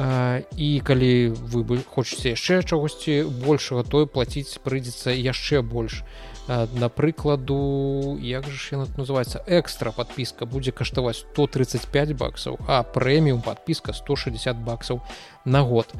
і 0.00 0.80
калі 0.84 1.28
вы 1.52 1.60
бы 1.64 1.76
хочаце 1.84 2.32
яшчэ 2.32 2.62
чагосьці 2.64 3.28
большага 3.44 3.84
той 3.84 4.06
плаціць 4.06 4.56
прыйдзецца 4.64 5.12
яшчэ 5.12 5.60
больш. 5.62 6.04
Напрыкладу 6.48 8.16
як 8.18 8.48
жа 8.48 8.80
яна 8.80 8.86
называется 8.96 9.44
экстра 9.46 9.92
подпіска 9.92 10.46
будзе 10.46 10.72
каштаваць 10.72 11.20
135 11.22 12.16
баксаў 12.16 12.58
а 12.66 12.82
прэміум 12.82 13.42
подпіска 13.44 13.92
160 13.92 14.56
баксаў 14.64 15.02
на 15.44 15.62
год. 15.62 15.92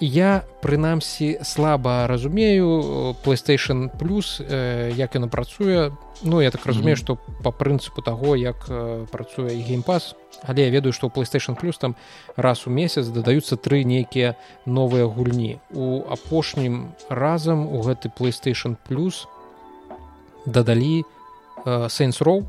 Я 0.00 0.44
прынамсі 0.60 1.38
слаба 1.42 2.06
разумею 2.06 3.14
playstation 3.24 3.88
плюс 3.96 4.40
як 4.40 5.14
яно 5.14 5.28
працуе 5.28 5.92
ну 6.22 6.40
я 6.40 6.50
так 6.50 6.66
разумею 6.66 6.96
mm 6.96 7.04
-hmm. 7.04 7.42
по 7.42 7.50
прынцыпу 7.50 8.02
таго 8.04 8.36
як 8.36 8.56
працуе 9.10 9.48
геймпас 9.48 10.14
але 10.42 10.62
я 10.62 10.70
ведаю 10.70 10.92
что 10.92 11.08
playstation 11.08 11.60
плюс 11.60 11.78
там 11.78 11.94
раз 12.36 12.66
у 12.66 12.70
месяц 12.70 13.06
дадаюцца 13.06 13.56
тры 13.56 13.84
нейкія 13.84 14.34
новыя 14.66 15.04
гульні 15.04 15.58
у 15.74 16.02
апошнім 16.10 16.88
разам 17.08 17.66
у 17.66 17.82
гэты 17.82 18.10
playstation 18.20 18.76
плюс 18.88 19.26
дадалі 20.46 21.04
сейнс 21.88 22.20
роу 22.22 22.44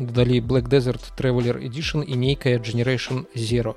далі 0.00 0.40
black 0.40 0.68
desert 0.68 1.12
traveler 1.18 1.56
edition 1.68 2.02
і 2.02 2.16
нейкая 2.16 2.58
generation 2.58 3.24
zero. 3.36 3.74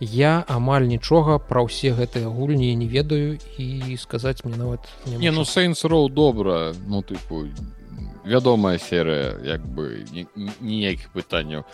Я 0.00 0.44
амаль 0.48 0.82
нічога 0.82 1.38
пра 1.38 1.62
ўсе 1.62 1.94
гэтыя 1.94 2.26
гульні 2.26 2.74
не 2.74 2.86
ведаю 2.90 3.38
і 3.58 3.96
сказаць 3.96 4.44
мне 4.44 4.56
нават 4.56 4.80
не, 5.06 5.16
не 5.16 5.30
ну 5.30 5.44
сейнс 5.44 5.84
роу 5.84 6.08
добра. 6.08 6.74
Ну 6.86 7.02
тыпу 7.02 7.46
вядомая 8.24 8.78
серыя 8.78 9.38
як 9.44 9.64
бы 9.64 10.04
ніякіх 10.60 11.10
пытанняў. 11.14 11.64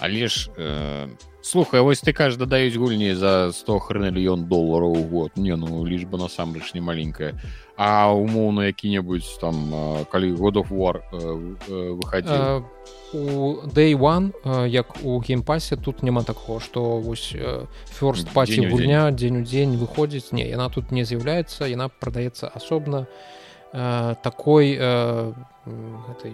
Але 0.00 0.28
ж 0.28 0.50
э, 0.56 1.08
слухай 1.42 1.80
вось 1.80 2.00
ты 2.00 2.12
кажаш 2.12 2.38
дадаюць 2.38 2.76
гульні 2.76 3.14
за 3.14 3.52
100 3.52 3.78
хрэнльён 3.78 4.46
долараў 4.46 4.92
у 4.94 5.04
год. 5.04 5.36
Не 5.36 5.56
ну 5.56 5.84
лічба 5.84 6.18
насамрэч 6.18 6.74
не 6.74 6.80
маленькая. 6.80 7.34
А 7.76 8.12
умоўна 8.12 8.66
які-небудзь 8.66 9.38
там 9.40 10.04
калі 10.10 10.32
год 10.32 10.56
of 10.56 10.70
war 10.70 11.02
э, 11.12 11.56
э, 11.68 11.92
выхадзіў 11.98 12.64
у 13.12 13.64
day 13.64 13.94
one 13.94 14.32
як 14.68 14.96
у 15.02 15.20
геймпасе 15.20 15.76
тут 15.76 16.02
няма 16.02 16.22
такого 16.22 16.60
что 16.60 17.00
вось 17.00 17.34
фёрст 17.88 18.28
паці 18.34 18.68
гульня 18.68 19.10
дзень 19.10 19.40
у 19.40 19.44
дзень 19.44 19.76
выходзіць. 19.76 20.32
Не 20.32 20.48
яна 20.48 20.68
тут 20.68 20.92
не 20.92 21.04
з'яўляецца 21.04 21.66
яна 21.66 21.88
прадаецца 21.88 22.48
асобна 22.48 23.06
такой 23.72 24.76
гэтай 26.08 26.32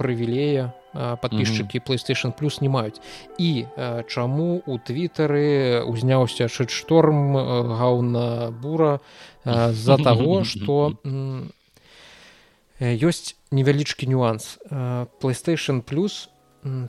прывілея 0.00 0.72
подписчыкі 0.92 1.78
mm 1.78 1.82
-hmm. 1.82 1.88
playstation 1.88 2.32
плюс 2.32 2.60
не 2.60 2.68
маюць 2.68 3.00
і 3.38 3.66
чаму 4.06 4.62
у 4.66 4.78
твиттары 4.78 5.82
узняўся 5.84 6.48
шторм 6.48 7.36
гауна 7.78 8.50
бура 8.50 9.00
з-за 9.44 9.96
таго 10.08 10.44
что 10.44 10.92
ёсць 12.80 13.36
невялічкі 13.50 14.06
нюанс 14.06 14.58
playstation 15.20 15.80
плюс 15.82 16.28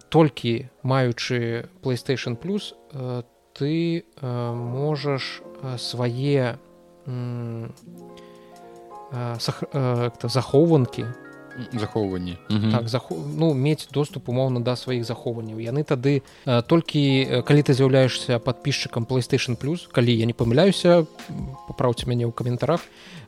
толькі 0.10 0.66
маючы 0.84 1.68
playstation 1.84 2.36
плюс 2.36 2.76
ты 3.54 4.04
можаш 4.22 5.42
свае 5.78 6.58
захоўванкі 10.24 11.06
захоўванні 11.74 12.38
так, 12.72 12.90
захо... 12.90 13.16
ну 13.38 13.54
мець 13.54 13.88
доступ 13.94 14.30
умоўна 14.30 14.60
да 14.60 14.76
сваіх 14.76 15.06
захоўванняў 15.06 15.60
яны 15.60 15.84
тады 15.84 16.22
э, 16.46 16.62
толькі 16.64 17.44
калі 17.44 17.62
ты 17.62 17.74
з'яўляешься 17.74 18.40
подписчикам 18.40 19.06
playstation 19.06 19.56
плюс 19.56 19.88
калі 19.92 20.16
я 20.16 20.26
не 20.26 20.34
памыляюся 20.34 21.06
папраўце 21.68 22.08
мяне 22.08 22.26
ў 22.26 22.32
каментарах 22.32 22.82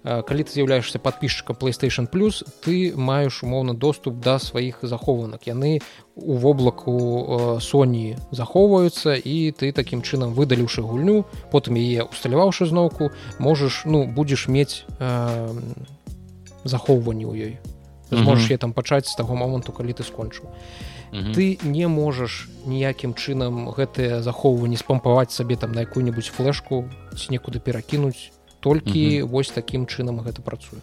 калі 0.04 0.44
ты 0.44 0.52
з'яўляешься 0.52 1.00
подписчикам 1.00 1.56
playstation 1.56 2.08
плюс 2.08 2.44
ты 2.62 2.92
маеш 2.96 3.44
умоўна 3.44 3.74
доступ 3.74 4.20
да 4.20 4.38
сваіх 4.40 4.80
захоўванак 4.82 5.48
яны 5.48 5.80
у 6.16 6.36
воблаку 6.36 7.58
Sony 7.64 8.20
захоўваюцца 8.32 9.16
і 9.16 9.56
ты 9.56 9.72
такім 9.72 10.04
чынам 10.04 10.36
выдаліўшы 10.36 10.84
гульню 10.84 11.24
потым 11.52 11.80
яе 11.80 12.04
усталяваўшы 12.04 12.68
зноўку 12.68 13.12
можаш 13.40 13.86
ну 13.86 14.04
будзеш 14.04 14.48
мець 14.48 14.84
э, 15.00 15.56
захоўванне 16.68 17.24
ў 17.24 17.34
ёй 17.40 17.54
ты 18.12 18.20
зможаш 18.20 18.52
я 18.52 18.58
там 18.58 18.74
пачаць 18.74 19.08
з 19.08 19.16
таго 19.16 19.40
моманту 19.40 19.72
калі 19.72 19.96
ты 19.96 20.04
скончыў 20.04 20.52
ты 21.32 21.60
не 21.64 21.88
можаш 21.88 22.50
ніякім 22.66 23.14
чынам 23.16 23.72
гэтыя 23.72 24.20
захоўванні 24.20 24.76
спампаваць 24.76 25.32
сабе 25.32 25.56
там 25.56 25.72
на 25.72 25.88
якую-нибудь 25.88 26.28
флешку 26.28 26.90
ці 27.16 27.32
некуды 27.32 27.64
перакінуць 27.64 28.33
толькі 28.64 29.28
вось 29.28 29.52
такім 29.52 29.86
чынам 29.86 30.24
гэта 30.24 30.42
працуе. 30.42 30.80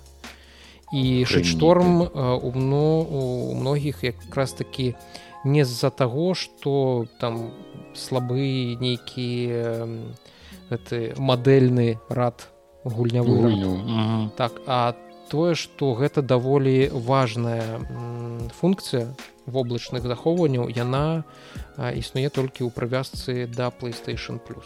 І 0.93 1.24
шторм 1.24 2.05
у 2.05 2.51
у 2.53 3.55
многіх 3.55 4.05
якраз 4.05 4.53
такі 4.53 4.95
не 5.45 5.64
з-за 5.64 5.91
таго 5.91 6.35
что 6.35 7.07
там 7.18 7.51
слабы 7.95 8.76
нейкі 8.81 9.28
гэты 10.70 11.14
мадэльны 11.16 11.99
рад 12.09 12.49
гульнявы 12.85 14.31
так 14.37 14.61
а 14.66 14.95
тое 15.31 15.55
что 15.55 15.95
гэта 15.95 16.22
даволі 16.22 16.91
важная 16.93 17.81
функцыя 18.53 19.14
воблачных 19.51 20.03
захоўванняў 20.03 20.70
яна 20.70 21.24
існуе 21.76 22.30
толькі 22.30 22.64
ў 22.64 22.70
прывязцы 22.70 23.46
да 23.46 23.70
playstation 23.70 24.38
плюс 24.38 24.64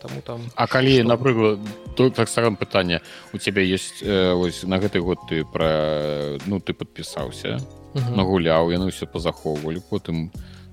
тому 0.00 0.20
там 0.22 0.40
а 0.54 0.66
калі 0.66 1.00
што... 1.00 1.08
напрыклад 1.08 1.58
то 1.96 2.10
так 2.10 2.28
сам 2.28 2.56
пытанне 2.56 3.00
у 3.32 3.38
тебя 3.38 3.62
есть 3.62 4.02
э, 4.02 4.32
ось 4.32 4.62
на 4.62 4.78
гэты 4.78 5.00
год 5.00 5.18
ты 5.28 5.44
про 5.44 6.38
ну 6.46 6.60
ты 6.60 6.72
подпісаўся 6.72 7.58
нагуляў 7.94 8.70
яны 8.70 8.88
ўсё 8.88 9.06
пазахоўвалі 9.10 9.82
потым 9.90 10.30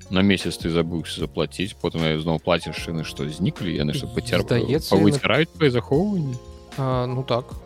на 0.09 0.21
месяц 0.21 0.57
ты 0.57 0.69
забыўся 0.69 1.25
заплаціць 1.25 1.73
потым 1.81 2.05
я 2.05 2.19
зноў 2.19 2.39
плаціш 2.39 2.77
шыны 2.77 3.03
што 3.03 3.25
зніклі 3.25 3.73
яны 3.73 3.93
што 3.97 4.07
пацярпаюць 4.07 5.73
захоўванні 5.73 6.37
ну 6.77 7.23
так 7.27 7.64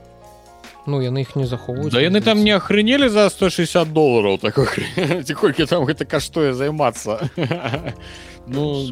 ну 0.86 1.02
яны 1.02 1.22
іх 1.22 1.36
не 1.36 1.46
захоўваюць 1.46 1.94
да 1.94 2.02
яны 2.02 2.22
там 2.22 2.44
не 2.44 2.52
ахрынелі 2.56 3.10
за 3.10 3.30
160 3.30 3.94
долларов 3.94 4.40
так 4.40 4.56
колькі 5.42 5.66
там 5.66 5.86
гэта 5.86 6.06
каштуе 6.06 6.54
займацца 6.54 7.30
ну 8.48 8.88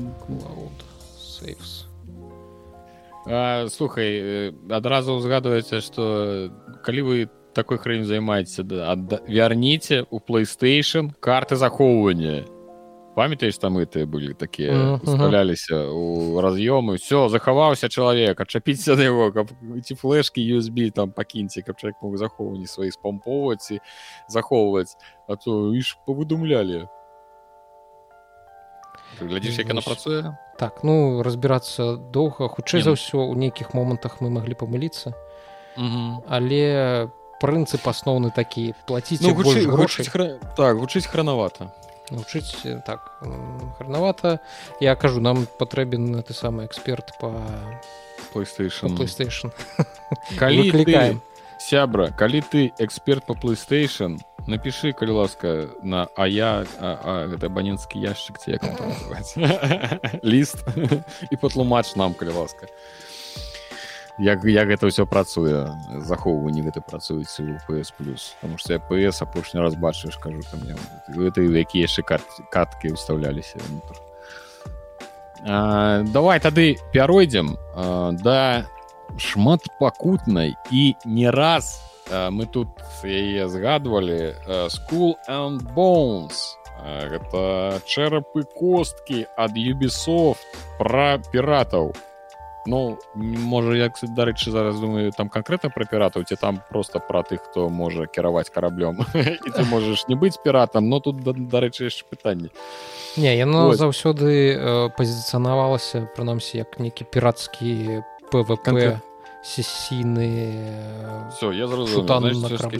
слухай 3.69 4.53
адразу 4.69 5.13
узгадваецца 5.13 5.81
что 5.81 6.51
калі 6.83 7.01
вы 7.01 7.29
такой 7.53 7.77
хрень 7.77 8.05
займаецеся 8.05 8.63
да, 8.63 8.95
вярніце 9.27 10.05
у 10.09 10.19
playstation 10.19 11.11
карты 11.19 11.55
захоўвання 11.55 12.45
памятаеш 13.17 13.57
там 13.57 13.81
гэтыя 13.81 14.05
былі 14.05 14.37
такія 14.37 15.01
уставляліся 15.01 15.89
у 15.89 16.37
раз'ёмы 16.37 17.01
все 17.01 17.25
захаваўся 17.33 17.89
чалавек 17.89 18.37
адчапіцца 18.37 18.93
да 18.93 19.09
яго 19.09 19.33
каб 19.33 19.49
ці 19.81 19.97
флешки 19.97 20.37
USB 20.37 20.93
там 20.93 21.09
пакіньце 21.09 21.65
каб 21.65 21.81
чалавек 21.81 21.97
мог 22.05 22.21
захоўванні 22.21 22.69
свае 22.69 22.93
спампоўваць 22.93 23.73
і 23.73 23.81
захоўваць 24.29 24.93
а 25.25 25.33
то 25.33 25.73
іш 25.73 25.97
павыдумлялі 26.05 26.85
глядзіш 29.17 29.65
як 29.65 29.73
яна 29.73 29.81
працуе 29.81 30.37
так 30.61 30.85
ну 30.85 31.25
разбірацца 31.25 31.97
доўга 31.97 32.53
хутчэй 32.53 32.85
за 32.85 32.93
ўсё 32.93 33.25
у 33.25 33.33
нейкіх 33.33 33.73
момантах 33.73 34.21
мы 34.21 34.29
маглі 34.29 34.53
памыліцца 34.53 35.17
але 36.29 37.09
прынцып 37.41 37.81
асноўны 37.89 38.29
такі 38.29 38.77
плаціць 38.85 39.21
ну, 39.25 39.33
гучыць, 39.33 39.65
гучыць 39.65 40.09
хра... 40.09 40.37
так 40.53 40.77
гучыць 40.77 41.09
хранавата 41.09 41.73
навучыць 42.11 42.83
так 42.85 43.11
хранавата 43.77 44.39
я 44.79 44.95
кажу 44.95 45.21
нам 45.21 45.47
патрэбен 45.59 46.21
ты 46.23 46.33
самы 46.33 46.65
эксперт 46.65 47.13
по 47.19 47.33
playstation. 48.33 48.95
playstation. 48.97 49.51
Калі 50.39 50.71
клікаем 50.71 51.21
сябра 51.57 52.11
калі 52.11 52.41
ты 52.41 52.71
эксперт 52.79 53.25
по 53.25 53.33
playstation 53.33 54.19
напиши 54.47 54.93
калі 54.93 55.11
ласка 55.11 55.69
на 55.83 56.07
а 56.15 56.27
я 56.27 56.63
гэта 56.79 57.49
абаненцкі 57.49 57.99
яшчык 57.99 58.37
ці 58.39 58.59
ліст 60.23 60.63
і 61.31 61.35
патлумач 61.35 61.95
нам 61.95 62.13
калі 62.13 62.37
ласка 62.37 62.69
як 64.19 64.43
як 64.45 64.67
гэта 64.67 64.89
ўсё 64.89 65.05
працуе 65.05 65.69
захоўванні 66.01 66.65
гэта 66.65 66.81
працуюць 66.81 67.29
у 67.37 67.57
ps 67.69 67.93
плюс 67.93 68.33
потому 68.41 68.57
что 68.57 68.73
я 68.73 68.79
ps 68.81 69.21
апошні 69.21 69.61
раз 69.61 69.75
бачыш 69.75 70.17
кажу 70.17 70.41
там 70.49 70.65
гэта 71.13 71.41
якія 71.41 71.85
яшчэ 71.85 72.01
кат 72.01 72.25
каткі 72.49 72.97
ўстаўляліся 72.97 73.61
давай 75.45 76.41
тады 76.41 76.81
пяройдзем 76.93 77.57
да 78.25 78.65
шмат 79.21 79.61
пакутнай 79.77 80.57
і 80.73 80.97
не 81.05 81.29
раз 81.29 81.77
мы 82.09 82.49
тут 82.49 82.69
яе 83.05 83.47
згадвалі 83.47 84.33
school 84.73 85.13
and 85.27 85.61
bones. 85.75 86.57
Гэта 86.77 87.81
чэрапы 87.83 88.47
косткі 88.55 89.27
ад 89.35 89.57
юбісофт 89.57 90.45
пра 90.77 91.19
піратаў. 91.33 91.91
у 91.91 92.16
Ну 92.67 92.99
можа 93.15 93.75
як 93.79 93.95
дарэчы 94.03 94.51
зараз 94.51 94.79
думаю 94.79 95.11
там 95.15 95.29
канкрэтна 95.31 95.71
пра 95.71 95.87
піратаў 95.87 96.27
ці 96.27 96.35
там 96.35 96.59
просто 96.69 96.99
пра 96.99 97.23
тых 97.23 97.39
хто 97.47 97.69
можа 97.71 98.11
кіраваць 98.11 98.51
караблём 98.51 99.07
і 99.15 99.49
ты 99.55 99.63
можаш 99.63 100.07
не 100.11 100.15
быць 100.19 100.35
піратам 100.43 100.89
но 100.91 100.99
тут 100.99 101.23
дарэчы 101.23 101.87
яшчэ 101.87 102.03
пытанне 102.11 102.51
не 103.15 103.31
яно 103.37 103.71
заўсёды 103.71 104.51
э, 104.51 104.89
пазіцыянавалася 104.99 106.11
прынамсі 106.11 106.59
як 106.59 106.75
нейкі 106.79 107.07
пірацкі 107.07 108.03
пвп 108.31 108.99
сесійны 109.47 110.59
все 111.31 111.51
я 111.55 111.67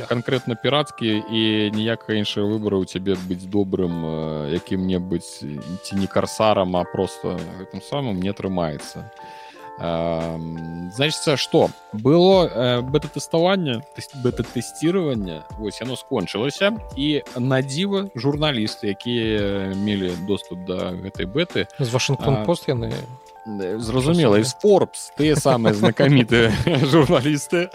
конкретно 0.10 0.56
пірацкі 0.56 1.24
і 1.32 1.72
ніякага 1.72 2.20
іншага 2.20 2.48
выбора 2.48 2.76
у 2.76 2.86
цябе 2.86 3.16
быць 3.16 3.48
добрым 3.48 4.04
якім-небудзь 4.52 5.48
ці 5.84 5.96
не 5.96 6.08
карсарам 6.08 6.76
а 6.76 6.84
просто 6.84 7.40
гэтым 7.60 7.80
самым 7.80 8.20
не 8.20 8.36
атрымаецца 8.36 9.08
значится 9.78 11.38
что? 11.38 11.70
Было 11.94 12.48
э, 12.48 12.82
бета-тэставанне 12.82 13.84
бета-тэсціраванне 14.24 15.44
вось 15.58 15.82
яно 15.82 15.96
скончылася 15.96 16.74
і 16.96 17.22
на 17.38 17.62
дзіва 17.62 18.10
журналісты 18.16 18.90
якія 18.90 19.74
мелі 19.78 20.14
доступ 20.28 20.66
да 20.66 20.98
гэтай 20.98 21.30
бэты 21.30 21.68
з 21.80 21.90
вашингтон 21.94 22.46
пост 22.46 22.68
яны 22.68 22.92
зразумела 23.78 24.42
из 24.42 24.58
forbes 24.58 25.14
тыя 25.18 25.38
самыя 25.38 25.74
знакамітыя 25.74 26.52
журналісты 26.92 27.70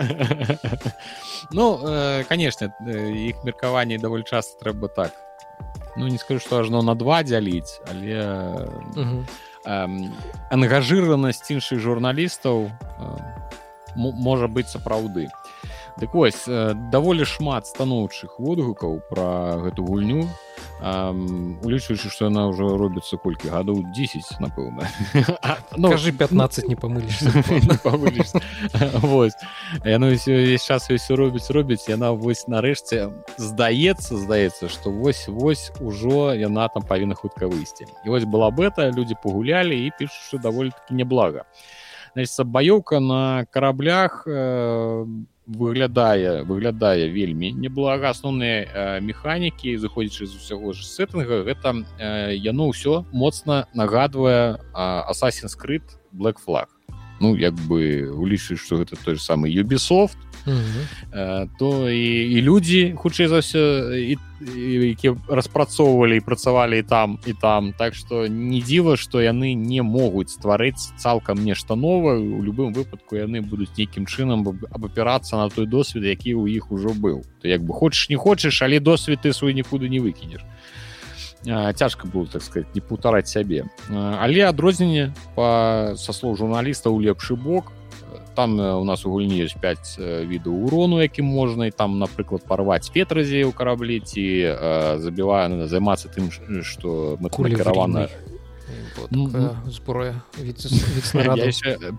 ну 1.53 1.79
э, 1.83 2.25
конечно 2.29 2.75
іх 2.83 3.45
меркаванне 3.45 3.99
даволі 3.99 4.25
часто 4.27 4.59
трэба 4.59 4.89
так 4.89 5.15
ну 5.97 6.09
не 6.09 6.19
скажу 6.19 6.41
что 6.41 6.59
ажно 6.59 6.83
на 6.83 6.95
два 6.95 7.23
дзяліць 7.23 7.81
але 7.87 8.69
ангажыранасць 9.65 11.51
іншых 11.51 11.79
журналістаў 11.81 12.71
можа 13.97 14.47
быць 14.49 14.69
сапраўды 14.73 15.29
дык 16.01 16.15
вось 16.15 16.45
даволі 16.93 17.25
шмат 17.25 17.67
станоўчых 17.67 18.39
водгукаў 18.39 19.01
пра 19.11 19.61
гэту 19.65 19.85
гульню. 19.85 20.29
Улічваючы 20.83 22.11
што 22.11 22.27
яна 22.27 22.51
ўжо 22.51 22.75
робіцца 22.75 23.15
колькі 23.17 23.55
гадоў 23.55 23.87
10 23.95 24.43
напэўна. 24.43 24.89
Ну, 25.77 25.91
кажы 25.91 26.13
15 26.13 26.69
не 26.69 26.77
памыліш 26.77 27.23
яно 29.85 30.07
увесь 30.11 30.65
час 30.67 30.91
ўсё 30.91 31.17
робіць 31.17 31.51
робіць 31.55 31.89
яна 31.89 32.13
вось 32.13 32.45
нарэшце 32.51 33.15
здаецца 33.39 34.17
здаецца 34.19 34.69
што 34.69 34.91
вось 34.91 35.29
вось 35.29 35.71
ужо 35.81 36.35
яна 36.35 36.69
там 36.69 36.83
павінна 36.83 37.15
хутка 37.15 37.47
выйсці. 37.47 37.87
І 38.05 38.11
вось 38.11 38.25
была 38.25 38.51
бета 38.51 38.91
людзі 38.91 39.15
пагулялі 39.23 39.79
і 39.87 39.93
пішуць 39.99 40.43
даволі 40.43 40.71
таки 40.71 40.95
няблага. 40.95 41.47
Значит 42.15 42.47
баёўка 42.47 43.01
на 43.01 43.47
караблях 43.51 44.27
э, 44.27 45.07
выглядае 45.47 46.43
выглядае 46.45 47.09
вельмі 47.09 47.53
неблага 47.53 48.11
асноўныя 48.15 48.59
э, 48.63 49.01
механікі 49.01 49.77
зыходзячы 49.77 50.27
з 50.27 50.39
усяго 50.39 50.73
ж 50.73 50.87
сеттынга 50.87 51.43
гэта 51.43 51.75
э, 51.99 52.37
яно 52.39 52.71
ўсё 52.71 53.03
моцна 53.13 53.67
нагадвае 53.75 54.59
асасін 54.73 55.49
скрыт 55.49 55.99
black 56.13 56.39
флаг 56.39 56.71
ну 57.23 57.37
як 57.39 57.55
бы 57.71 58.11
улічыць 58.11 58.59
што 58.59 58.83
гэта 58.83 58.99
той 58.99 59.17
же 59.17 59.23
самы 59.23 59.49
юбісофт 59.49 60.19
Э, 61.13 61.47
то 61.59 61.91
і, 61.91 62.33
і 62.33 62.43
людзі 62.43 62.99
хутчэй 62.99 63.31
за 63.31 63.39
ўсё 63.39 63.95
і, 63.95 64.19
і, 64.43 64.73
які 64.91 65.15
распрацоўвалі 65.31 66.19
і 66.19 66.25
працавалі 66.27 66.83
і 66.83 66.83
там 66.83 67.19
і 67.27 67.33
там. 67.33 67.71
Так 67.79 67.95
што 67.95 68.27
не 68.27 68.59
дзіва 68.59 68.97
што 68.99 69.23
яны 69.23 69.55
не 69.55 69.83
могуць 69.87 70.35
стварыць 70.35 70.91
цалкам 70.99 71.45
нешта 71.45 71.79
новае. 71.79 72.19
У 72.19 72.43
любым 72.43 72.75
выпадку 72.75 73.15
яны 73.15 73.39
будуць 73.39 73.71
нейкім 73.79 74.11
чынам 74.11 74.43
абапірацца 74.73 75.39
на 75.39 75.47
той 75.47 75.67
досвед 75.67 76.03
які 76.03 76.35
ў 76.35 76.51
іх 76.59 76.73
ужо 76.75 76.91
быў. 76.91 77.23
То 77.39 77.47
як 77.47 77.63
бы 77.63 77.71
хочаш 77.71 78.11
не 78.11 78.17
хочаш 78.19 78.63
але 78.63 78.81
досвед 78.81 79.23
ты 79.23 79.33
свой 79.33 79.55
нікуды 79.55 79.87
не 79.87 80.03
выкінеш 80.03 80.43
цяжка 81.45 82.07
было 82.07 82.27
так 82.27 82.43
сказать 82.43 82.75
не 82.75 82.81
паўтараць 82.81 83.29
сябе 83.29 83.67
але 83.91 84.47
адрозненне 84.47 85.13
па 85.35 85.95
са 85.97 86.13
слоў 86.13 86.37
журналіста 86.37 86.91
ў 86.91 87.11
лепшы 87.11 87.35
бок 87.35 87.73
там 88.35 88.59
у 88.61 88.85
нас 88.85 89.05
у 89.05 89.11
гульні 89.11 89.43
ёсць 89.43 89.59
5 89.59 89.99
відаў 90.31 90.55
урону 90.67 91.03
якім 91.03 91.27
можна 91.27 91.67
і 91.67 91.75
там 91.75 91.99
напрыклад 91.99 92.47
парваць 92.47 92.95
ветразі 92.95 93.43
ў 93.43 93.53
караблі 93.53 94.01
ці 94.01 94.25
забівае 95.03 95.49
ну, 95.49 95.67
займацца 95.67 96.09
тым 96.09 96.31
што 96.63 97.19
мы 97.19 97.29
куравана 97.31 98.09
ну, 99.11 99.29
зброя 99.67 100.23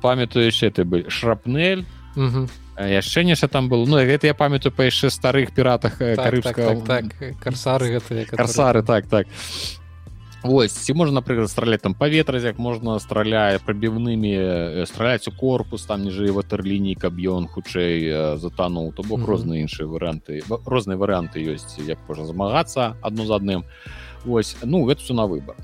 памятаю 0.02 0.48
яшчэ 0.48 0.72
ты 0.72 0.88
бы 0.88 1.06
шрапнель 1.10 1.84
яшчэ 2.78 3.24
нешта 3.24 3.48
там 3.48 3.70
было 3.70 3.86
Ну 3.86 3.98
гэта 3.98 4.28
я 4.28 4.34
памятаю 4.34 4.72
па 4.72 4.86
яшчэ 4.86 5.10
старых 5.10 5.54
піратах 5.54 5.98
карыбска 5.98 6.54
так, 6.54 6.86
так, 6.86 7.04
так, 7.20 7.38
карсары 7.40 8.00
гэтыя 8.00 8.26
карсары 8.26 8.84
так 8.84 9.08
так. 9.08 9.28
Вось 10.44 10.74
ці 10.74 10.94
можна 10.94 11.22
напрыклад 11.22 11.50
страляць 11.50 11.82
там 11.82 11.94
паветразяк 11.94 12.58
можна 12.60 13.00
страляе 13.00 13.60
прабіўнымі 13.64 14.86
страляць 14.86 15.28
у 15.28 15.32
корпус 15.32 15.86
там 15.86 16.04
ніжэй 16.04 16.36
ватерліній 16.36 16.96
каб 16.96 17.16
ён 17.16 17.48
хутчэй 17.48 18.38
затануў 18.38 18.94
то 18.94 19.04
бок 19.04 19.20
mm 19.20 19.26
-hmm. 19.26 19.30
розныя 19.30 19.62
іншыя 19.64 19.88
варыянты 19.88 20.44
розныя 20.66 20.98
варыянты 20.98 21.40
ёсць 21.40 21.80
як 21.88 21.98
можна 22.08 22.26
змагацца 22.26 22.96
адно 23.02 23.26
з 23.26 23.32
адным 23.32 23.64
Вось 24.26 24.56
ну 24.64 24.86
гэта 24.86 25.02
все 25.02 25.14
на 25.14 25.26
выбор 25.26 25.56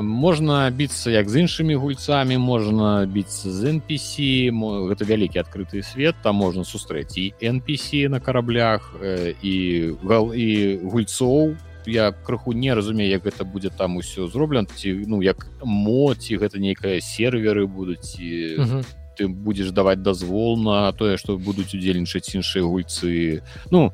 можна 0.00 0.70
біцца 0.70 1.10
як 1.10 1.28
з 1.28 1.44
іншымі 1.44 1.76
гульцамі 1.76 2.38
можна 2.38 3.04
біцца 3.04 3.52
з 3.52 3.76
NPC 3.76 4.48
гэта 4.88 5.04
вялікі 5.04 5.44
адкрыты 5.44 5.82
свет 5.82 6.16
там 6.22 6.40
можна 6.40 6.64
сустрэць 6.64 7.18
і 7.18 7.34
NPC 7.42 8.08
на 8.08 8.20
караблях 8.20 8.96
і 9.42 9.54
гал 10.00 10.32
і 10.32 10.80
гульцоў 10.80 11.56
я 11.86 12.12
крыху 12.12 12.52
не 12.52 12.72
разумею 12.74 13.10
як 13.10 13.26
гэта 13.26 13.44
будзе 13.44 13.68
там 13.68 13.96
усё 13.96 14.28
зроблена 14.28 14.68
ці 14.76 15.04
ну 15.06 15.20
як 15.20 15.46
моці 15.60 16.38
гэта 16.38 16.58
нейкая 16.58 17.00
серверы 17.00 17.66
будуць 17.66 18.16
і 18.18 18.56
uh 18.56 18.64
-huh. 18.64 18.84
ты 19.18 19.28
будзеш 19.28 19.72
даваць 19.72 20.00
дазвол 20.00 20.56
на 20.56 20.92
тое 20.92 21.18
што 21.18 21.36
будуць 21.36 21.74
удзельнічаць 21.74 22.34
іншыя 22.34 22.64
гульцы 22.64 23.42
ну 23.70 23.92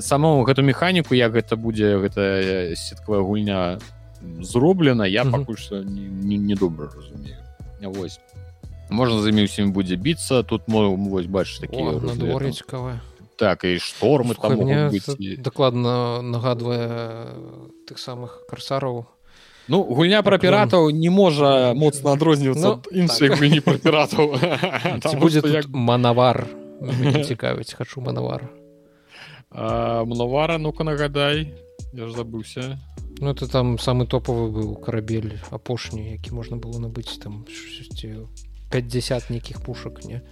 самому 0.00 0.44
гэту 0.44 0.62
механіку 0.62 1.14
як 1.14 1.32
гэта 1.32 1.56
будзе 1.56 1.96
гэта 1.96 2.76
сеткавая 2.76 3.22
гульня 3.22 3.78
зроблена 4.40 5.06
я 5.06 5.24
пакуль 5.24 5.56
што 5.56 5.82
не, 5.82 6.38
не 6.38 6.54
добра 6.54 6.88
разумею. 6.94 7.38
Восьось 7.80 8.20
можна 8.90 9.22
за 9.22 9.32
імі 9.32 9.48
ўсім 9.48 9.72
будзе 9.72 9.96
біцца 9.96 10.42
тут 10.44 10.68
мой 10.68 10.92
вось 10.92 11.26
бачыш 11.26 11.64
такі 11.64 11.80
надвор'цікавая 11.80 13.00
так 13.36 13.64
і 13.64 13.80
штормы 13.82 14.36
там 14.38 14.60
быць... 14.92 15.40
дакладна 15.40 16.22
нагадвае 16.22 17.34
тых 17.88 17.98
самых 17.98 18.44
карсараў 18.50 19.06
Ну 19.64 19.80
гульня 19.80 20.20
пра 20.20 20.36
піратаў 20.36 20.92
не 20.92 21.08
можа 21.08 21.72
моцна 21.72 22.12
адрознівацца 22.12 22.76
ну, 22.76 22.92
іншай 22.92 23.32
так. 23.32 23.38
гульні 23.40 23.60
пра 23.64 23.80
піратаў 23.80 24.36
будзе 25.18 25.40
як 25.48 25.68
манавар 25.72 26.44
цікавіць 27.28 27.72
хачу 27.72 28.04
манавар 28.04 28.50
манавара 29.54 30.58
ну-ка 30.58 30.84
нагадай. 30.84 31.54
Я 31.94 32.10
ж 32.10 32.12
забыўся 32.12 32.74
Ну 33.20 33.30
это 33.30 33.46
там 33.46 33.78
самы 33.78 34.06
топавы 34.06 34.50
быў 34.50 34.74
карабель 34.80 35.38
апошні 35.50 36.12
які 36.12 36.34
можна 36.34 36.56
было 36.56 36.78
набыць 36.78 37.18
там 37.22 37.46
50 38.70 39.30
нейкіх 39.30 39.62
пушак 39.62 40.04
не? 40.04 40.22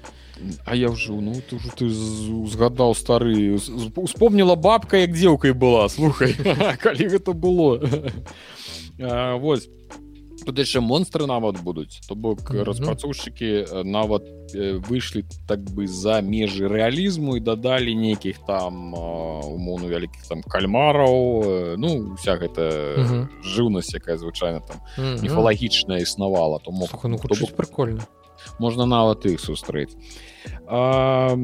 А 0.65 0.75
я 0.75 0.91
ўжо 0.91 1.21
ну 1.21 1.35
ты 1.39 1.57
ўжо 1.57 1.71
ты 1.79 1.87
узгадаў 1.87 2.95
стары 2.99 3.55
успомніла 3.95 4.57
бабка 4.57 4.99
як 4.99 5.15
дзеўкай 5.15 5.53
была 5.53 5.89
слухай 5.89 6.35
калі 6.85 7.09
гэта 7.09 7.33
было. 7.33 7.79
Восьось 9.39 9.71
тут 10.45 10.59
яшчэ 10.59 10.81
монстры 10.81 11.27
нават 11.27 11.61
будуць 11.63 12.01
то 12.09 12.15
бок 12.15 12.41
mm 12.41 12.57
-hmm. 12.57 12.65
распрацоўшчыкі 12.65 13.85
нават 13.85 14.23
выйшлі 14.89 15.25
так 15.47 15.61
бы 15.61 15.87
за 15.87 16.21
межы 16.21 16.69
рэалізму 16.69 17.37
і 17.37 17.41
дадалі 17.41 17.95
нейкіх 17.95 18.39
там 18.47 18.95
умоўну 18.95 19.89
вялікіх 19.89 20.27
там 20.29 20.43
кальмараў 20.43 21.77
ну 21.79 22.15
вся 22.15 22.37
гэта 22.37 22.63
mm 22.99 23.07
-hmm. 23.07 23.27
жыўнасць 23.43 23.95
якая 23.95 24.17
звычайна 24.17 24.61
там 24.61 24.77
mm 24.99 25.05
-hmm. 25.05 25.23
міфалагічная 25.23 25.99
існавала 25.99 26.59
то 26.59 26.71
мог 26.71 26.91
ну, 27.05 27.19
то 27.19 27.35
бок 27.41 27.57
прикольно 27.57 28.03
можна 28.59 28.87
нават 28.87 29.27
іх 29.27 29.41
сустрэць 29.41 29.97
а 30.67 31.37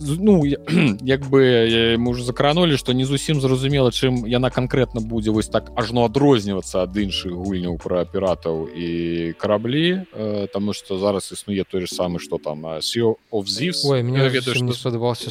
ну 0.00 0.44
як 1.02 1.26
бы 1.26 1.96
мы 1.98 2.10
уже 2.10 2.24
закранули 2.24 2.76
что 2.76 2.92
не 2.92 3.04
зусім 3.04 3.40
зразумела 3.40 3.90
чым 3.90 4.26
яна 4.26 4.50
конкретно 4.50 5.00
будзе 5.00 5.30
вось 5.30 5.48
так 5.48 5.72
ажно 5.76 6.04
адрознівацца 6.04 6.82
ад 6.82 6.96
іншых 6.96 7.32
гульняў 7.32 7.78
про 7.78 8.00
аператаў 8.02 8.68
і 8.68 9.32
караблі 9.38 10.04
э, 10.12 10.48
тому 10.52 10.72
что 10.72 10.98
зараз 10.98 11.32
існуе 11.32 11.64
той 11.64 11.80
же 11.80 11.88
самы 11.88 12.18
что 12.18 12.38
там 12.38 12.66
ведаю 14.28 14.72
спадабаўся 14.72 15.30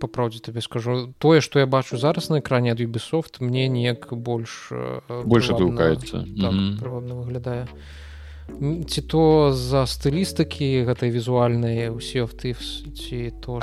по 0.00 0.06
праўдзе 0.08 0.40
табе 0.40 0.60
скажу. 0.60 1.14
Тое 1.18 1.40
что 1.40 1.58
я 1.58 1.66
бачу 1.66 1.98
зараз 1.98 2.30
на 2.30 2.40
экране 2.40 2.72
ад 2.72 2.80
Ubisoft 2.80 3.40
мне 3.40 3.68
неяк 3.68 4.12
больш 4.12 4.72
больше 5.24 5.54
адгукаецца 5.54 6.26
так, 6.40 6.54
выглядае 7.14 7.68
а 7.70 8.09
ці 8.88 9.00
то 9.02 9.52
за 9.52 9.86
стылістыкі 9.86 10.84
гэтай 10.84 11.10
візуальнай 11.10 11.88
усе 11.90 12.26
ты 12.26 12.54
ці 12.56 13.32
то 13.40 13.60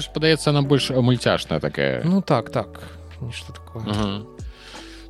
ж 0.00 0.10
падаецца 0.14 0.52
нам 0.52 0.66
больш 0.66 0.90
мульцяшная 0.90 1.60
такая 1.60 2.02
ну 2.04 2.22
так 2.22 2.50
так 2.50 2.82
нешта 3.20 3.52
такое. 3.52 3.82
Ага. 3.86 4.26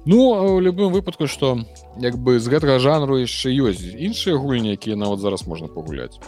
ну 0.04 0.56
у 0.56 0.60
любым 0.60 0.92
выпадку 0.92 1.26
что 1.26 1.60
як 2.00 2.16
бы 2.18 2.38
з 2.40 2.48
гэтага 2.48 2.78
жанру 2.78 3.18
яшчэ 3.18 3.52
ёсць 3.52 3.84
іншыя 3.84 4.36
гульні 4.36 4.76
якія 4.76 4.96
нават 4.96 5.20
зараз 5.20 5.46
можна 5.46 5.68
пагуляць 5.68 6.18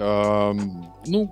ну 0.00 1.28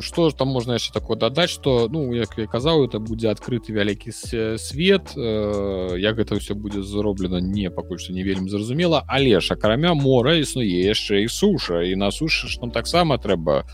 что 0.00 0.30
там 0.30 0.48
можна 0.48 0.78
яшчэ 0.78 0.92
такое 0.92 1.16
дадаць 1.16 1.50
что 1.50 1.88
ну 1.90 2.14
як 2.14 2.38
я 2.38 2.46
казаў 2.46 2.86
это 2.86 3.02
будзе 3.02 3.30
адкрыты 3.30 3.74
вялікі 3.74 4.12
свет 4.12 5.10
як 5.16 6.16
гэта 6.16 6.38
ўсё 6.38 6.54
будзе 6.54 6.82
зроблена 6.82 7.42
не 7.42 7.70
пакуль 7.70 7.98
што 7.98 8.14
не 8.14 8.22
вельмі 8.22 8.48
зразумела 8.48 9.02
але 9.08 9.40
ж 9.40 9.54
акрамя 9.54 9.94
мора 9.94 10.38
існуе 10.38 10.86
яшчэ 10.86 11.26
і 11.26 11.28
суша 11.28 11.82
і 11.82 11.98
на 11.98 12.14
сушы 12.14 12.46
ж 12.46 12.62
нам 12.62 12.70
таксама 12.70 13.18
трэба 13.18 13.66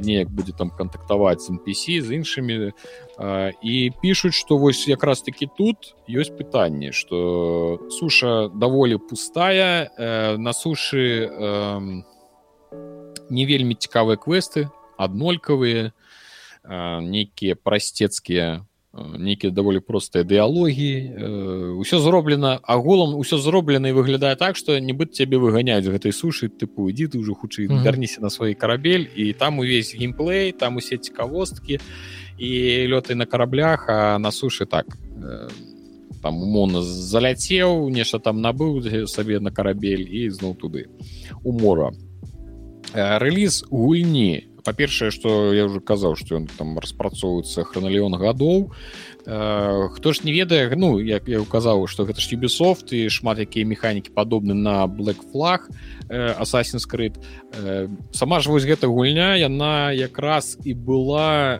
неяк 0.00 0.32
будзе 0.32 0.56
там 0.56 0.72
кантактаваць 0.72 1.44
з 1.44 1.60
NPC 1.60 2.00
з 2.00 2.16
іншымі 2.16 2.72
і 3.60 3.76
пішуць 4.00 4.36
што 4.36 4.56
вось 4.56 4.88
якраз 4.88 5.20
таки 5.20 5.44
тут 5.44 5.92
ёсць 6.08 6.32
пытанне 6.32 6.92
что 6.92 7.84
суша 7.92 8.48
даволі 8.48 8.96
пустая 8.96 9.92
на 10.40 10.56
сушы 10.56 11.28
на 11.28 12.15
не 13.30 13.46
вельмі 13.46 13.74
цікавыя 13.74 14.16
квесты 14.16 14.68
аднолькавыя 14.96 15.92
нейкія 16.66 17.54
прасцецкія 17.54 18.66
нейкія 18.96 19.52
даволі 19.52 19.80
простыя 19.84 20.24
дыялогі. 20.24 21.76
Ўсё 21.80 22.00
зроблена 22.00 22.56
агулам 22.64 23.12
усё 23.20 23.36
зроблена 23.36 23.92
і 23.92 23.96
выглядае 23.96 24.36
так 24.40 24.56
што 24.56 24.80
нібыт 24.80 25.12
цябе 25.12 25.36
выганяюць 25.36 25.84
гэтай 25.84 26.12
сушы 26.16 26.48
тыпу 26.48 26.88
ідзі 26.88 27.12
ты 27.12 27.20
ўжо 27.20 27.36
хутчэй 27.36 27.68
вярніся 27.68 28.24
на 28.24 28.32
свой 28.32 28.54
карабель 28.54 29.04
і 29.12 29.32
там 29.36 29.60
увесь 29.60 29.92
геймплей 29.92 30.52
там 30.52 30.80
усе 30.80 30.96
цікавосткі 30.96 31.80
і 32.38 32.50
лёты 32.88 33.14
на 33.14 33.26
караблях 33.26 33.88
а 33.88 34.18
на 34.18 34.32
сушы 34.32 34.64
так. 34.66 34.86
Там 36.22 36.42
умоўна 36.42 36.80
заляцеў 36.82 37.88
нешта 37.92 38.18
там 38.18 38.40
набыў 38.40 38.80
сабе 39.06 39.40
на 39.40 39.52
карабель 39.52 40.08
і 40.08 40.30
зноў 40.30 40.56
туды. 40.56 40.88
У 41.44 41.52
мора 41.52 41.92
Э, 41.92 42.15
рэліз 42.94 43.64
гульні 43.70 44.46
па-першае 44.66 45.10
што 45.14 45.54
я 45.54 45.66
уже 45.70 45.80
казаў 45.80 46.16
што 46.18 46.38
ён 46.42 46.46
там 46.50 46.78
распрацоўваецца 46.82 47.66
храналеон 47.70 48.18
гадоў 48.18 48.66
э, 48.66 49.15
хто 49.26 50.12
ж 50.12 50.20
не 50.24 50.32
ведае 50.32 50.70
ну 50.76 51.00
як 51.02 51.26
я 51.28 51.40
указаў 51.42 51.86
што 51.90 52.06
гэта 52.06 52.22
ж 52.22 52.30
юбісофт 52.38 52.94
і 52.94 53.10
шмат 53.10 53.42
якія 53.42 53.66
механікі 53.66 54.14
падобны 54.14 54.54
на 54.54 54.86
black 54.86 55.18
флаг 55.34 55.66
асасін 56.08 56.78
скрыт 56.78 57.18
сама 58.14 58.38
ж 58.38 58.46
вось 58.46 58.62
гэта 58.62 58.86
гульня 58.86 59.34
яна 59.34 59.90
якраз 59.90 60.54
і 60.62 60.78
была 60.78 61.58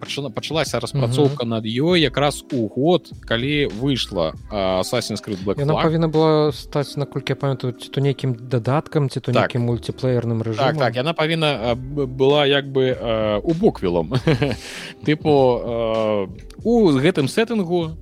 пачала 0.00 0.32
пачалася 0.32 0.80
распрацоўка 0.80 1.44
над 1.44 1.68
ёй 1.68 2.00
якраз 2.00 2.40
у 2.52 2.68
год 2.72 3.12
калі 3.28 3.68
выйшла 3.68 4.32
асасін 4.48 5.20
скрыт 5.20 5.44
black 5.44 5.60
яна 5.60 5.76
павінна 5.76 6.08
была 6.08 6.52
стаць 6.56 6.96
наколькі 6.96 7.32
я 7.32 7.36
памятаю 7.36 7.76
ці 7.76 7.92
то 7.92 8.00
нейкім 8.00 8.34
дадаткам 8.48 9.12
ці 9.12 9.20
то 9.20 9.32
так. 9.32 9.52
нейкім 9.52 9.68
мультиплеерным 9.68 10.40
рэжымам. 10.40 10.72
Так, 10.72 10.78
так 10.78 10.96
яна 10.96 11.12
павінна 11.12 11.76
была 11.76 12.46
як 12.46 12.72
бы 12.72 12.96
э, 12.96 13.40
у 13.44 13.52
буквілом 13.52 14.16
тыпу 15.04 15.34
э, 15.60 16.26
у 16.68 16.92
гэтым 17.00 17.28
сеттынгу 17.32 17.96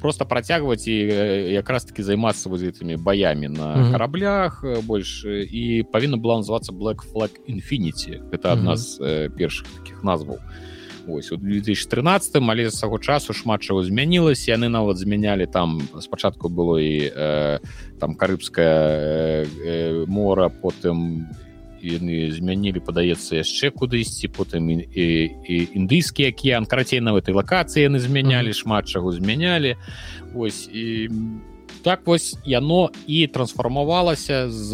просто 0.00 0.24
працягваць 0.24 0.86
і 0.86 0.94
якраз 1.50 1.84
таки 1.84 2.02
займацца 2.06 2.48
вот 2.48 2.62
гэтымі 2.62 2.96
баямі 2.96 3.48
на 3.48 3.74
mm 3.74 3.82
-hmm. 3.82 3.92
караблях 3.92 4.64
больш 4.86 5.26
і 5.50 5.82
павінна 5.92 6.16
была 6.16 6.38
называться 6.38 6.70
black 6.72 7.02
flag 7.12 7.30
infinity 7.48 8.22
это 8.30 8.52
адна 8.52 8.70
mm 8.70 8.74
-hmm. 8.74 8.76
з 8.76 9.00
э, 9.00 9.28
першых 9.28 9.66
таких 9.78 10.04
назваў 10.04 10.38
ось 11.08 11.32
у 11.32 11.36
2013 11.36 12.36
але 12.36 12.70
з 12.70 12.80
таго 12.80 12.98
часу 12.98 13.32
шмат 13.32 13.62
чаго 13.62 13.82
змянілася 13.82 14.52
яны 14.52 14.68
нават 14.68 14.98
змянялі 14.98 15.46
там 15.46 15.82
спачатку 16.00 16.48
было 16.48 16.80
і 16.80 17.12
э, 17.16 17.58
там 18.00 18.14
карыбскае 18.14 19.46
э, 19.66 20.06
мора 20.06 20.48
потым 20.62 21.26
яны 21.84 22.32
змянілі 22.32 22.80
падаецца 22.80 23.44
яшчэ 23.44 23.70
кудысьці 23.70 24.32
потым 24.32 24.72
і, 24.72 24.88
і, 24.88 25.06
і 25.44 25.56
індыйскі 25.76 26.32
акеан 26.32 26.64
карацей 26.64 27.00
на 27.04 27.12
этой 27.12 27.36
лакацыі 27.36 27.84
яны 27.84 28.00
змянялі 28.00 28.48
mm 28.48 28.56
-hmm. 28.56 28.62
шмат 28.64 28.88
чаго 28.88 29.12
змянялі 29.12 29.76
ось 30.34 30.68
і 30.72 31.08
так 31.82 32.06
вось 32.06 32.38
яно 32.44 32.90
і 33.06 33.26
трансфармавалася 33.26 34.50
з 34.50 34.70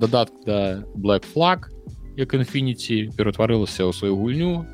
дадатк 0.00 0.32
да 0.46 0.82
black 0.96 1.24
flag 1.34 1.68
як 2.16 2.34
інфініці 2.34 3.10
ператварылася 3.16 3.84
ў 3.84 3.92
сваю 3.92 4.16
гульню 4.16 4.66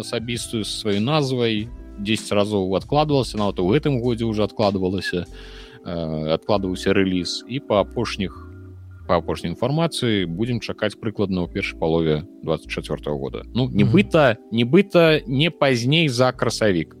асабістую 0.00 0.64
сваёй 0.64 1.00
назвай 1.00 1.68
10 1.98 2.32
разоў 2.32 2.74
адкладвалася 2.74 3.38
нават 3.38 3.60
у 3.60 3.68
гэтым 3.68 4.00
годзе 4.00 4.24
уже 4.24 4.42
адкладвалася 4.42 5.26
адкладваўся 5.84 6.92
рэліз 6.92 7.44
і 7.48 7.60
па 7.60 7.80
апошніх 7.80 8.47
по 9.08 9.16
апошняй 9.16 9.56
інфармацыі 9.56 10.28
будзем 10.28 10.60
чакаць 10.60 10.94
прыкладна 11.00 11.48
ў 11.48 11.52
першай 11.52 11.80
палове 11.80 12.28
24 12.44 13.00
-го 13.08 13.18
года. 13.18 13.42
Ну 13.56 13.66
нібыта 13.72 14.36
нібыта 14.52 15.24
не 15.26 15.50
пазней 15.50 16.08
за 16.08 16.32
красавік 16.32 16.94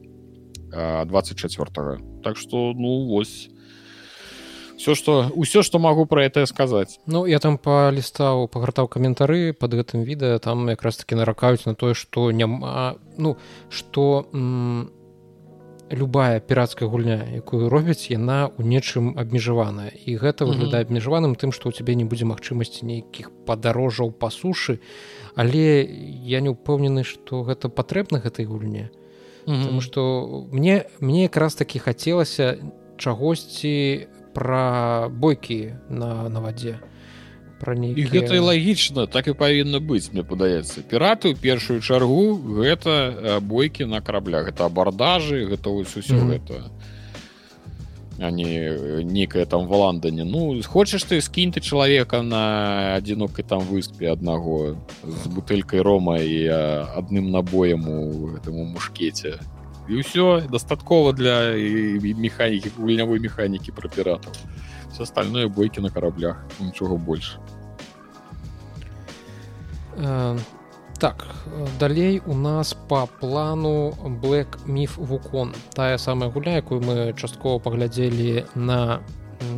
24 0.72 1.98
так 2.24 2.36
что 2.36 2.72
ну 2.74 3.06
вось 3.06 3.50
все 4.76 4.94
что 4.94 5.30
ўсё 5.34 5.62
что 5.62 5.78
могу 5.78 6.06
про 6.06 6.24
это 6.24 6.46
сказаць 6.46 7.00
ну 7.06 7.26
я 7.26 7.38
там 7.38 7.58
полістаў 7.58 8.48
пагартаў 8.48 8.88
каментары 8.88 9.52
под 9.52 9.74
гэтым 9.74 10.04
відэа 10.04 10.38
там 10.38 10.68
якраз 10.68 10.96
таки 10.96 11.14
наракаюць 11.14 11.66
на 11.66 11.74
тое 11.74 11.94
что 11.94 12.30
няма 12.32 12.96
ну 13.18 13.36
что 13.68 14.28
м 14.32 14.90
любая 15.90 16.40
піратская 16.40 16.88
гульня 16.88 17.24
якую 17.36 17.68
робяць 17.68 18.10
яна 18.10 18.48
ў 18.48 18.62
нечым 18.64 19.14
абмежаваная. 19.16 19.92
І 19.92 20.16
гэта 20.16 20.44
выглядае 20.44 20.84
абмежаваным 20.84 21.34
тым 21.34 21.52
што 21.52 21.68
ў 21.68 21.80
цябе 21.80 21.96
не 21.96 22.04
будзе 22.04 22.28
магчымасці 22.28 22.84
нейкіх 22.84 23.32
падарожжаў 23.48 24.12
па 24.12 24.30
сушы. 24.30 24.80
Але 25.34 25.84
я 26.24 26.40
не 26.40 26.52
ўпэўнены 26.52 27.04
што 27.04 27.42
гэта 27.42 27.68
патрэбна 27.68 28.20
гэтай 28.20 28.44
гульне. 28.44 28.90
Потому 29.48 29.80
что 29.80 30.46
мне 30.52 30.84
мне 31.00 31.24
якраз 31.24 31.54
таки 31.54 31.78
хацелася 31.78 32.60
чагосьці 32.98 34.08
пра 34.34 35.08
бойкі 35.08 35.74
на 35.88 36.28
на 36.28 36.40
вадзе 36.44 36.78
про 37.60 37.74
нейкі... 37.74 38.06
гэта 38.06 38.38
і 38.38 38.42
лагічна 38.46 39.06
так 39.06 39.28
і 39.28 39.34
павінна 39.34 39.82
быць 39.82 40.10
мне 40.12 40.22
падаецца. 40.22 40.82
Піраты 40.86 41.34
ў 41.34 41.36
першую 41.36 41.80
чаргу 41.82 42.38
гэта 42.38 43.40
бойкі 43.42 43.90
на 43.90 44.00
караблях. 44.00 44.48
Гэта 44.50 44.70
абардажы 44.70 45.46
гэта 45.50 45.68
ўсё 45.70 46.00
mm 46.00 46.14
-hmm. 46.14 46.28
гэта. 46.30 46.56
Не 48.18 49.02
некая 49.04 49.46
там 49.46 49.66
в 49.66 49.72
ландане 49.72 50.24
ну 50.24 50.60
хочаш 50.62 51.02
ты 51.04 51.20
скінь 51.20 51.52
ты 51.52 51.60
чалавека 51.60 52.22
на 52.22 52.96
адзінокай 52.96 53.44
там 53.44 53.60
выспе 53.60 54.12
аднаго 54.12 54.76
з 55.02 55.26
бутылькай 55.26 55.80
рома 55.82 56.18
і 56.18 56.50
адным 56.98 57.30
набоем 57.30 57.88
у 57.88 58.26
гэтаму 58.34 58.64
мушкеце. 58.64 59.38
І 59.88 60.02
ўсё 60.02 60.50
дастаткова 60.50 61.12
для 61.12 61.54
механікі 62.18 62.70
гульнявой 62.76 63.20
механікі 63.20 63.72
пра 63.72 63.88
піратаў 63.88 64.32
все 64.98 65.04
остальное 65.04 65.46
бойкі 65.46 65.80
на 65.80 65.90
караблях 65.90 66.36
нічога 66.60 66.96
больш 66.96 67.38
э, 69.96 70.38
так 70.98 71.26
далей 71.78 72.20
у 72.26 72.34
нас 72.34 72.74
по 72.74 73.06
плану 73.20 73.94
black 74.22 74.66
міф 74.66 74.98
вукон 74.98 75.54
тая 75.74 75.98
самая 75.98 76.30
гуля 76.30 76.58
якую 76.58 76.80
мы 76.80 77.14
часткова 77.14 77.62
паглядзелі 77.62 78.44
на 78.54 79.00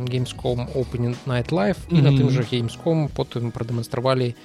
геймском 0.05 0.69
opening 0.75 1.17
night 1.25 1.49
life 1.49 1.77
і 1.89 1.95
mm 1.95 1.97
-hmm. 1.97 2.01
на 2.01 2.09
тым 2.11 2.29
жа 2.29 2.43
геймском 2.43 3.09
потым 3.09 3.51
прадэманстравалі 3.51 4.35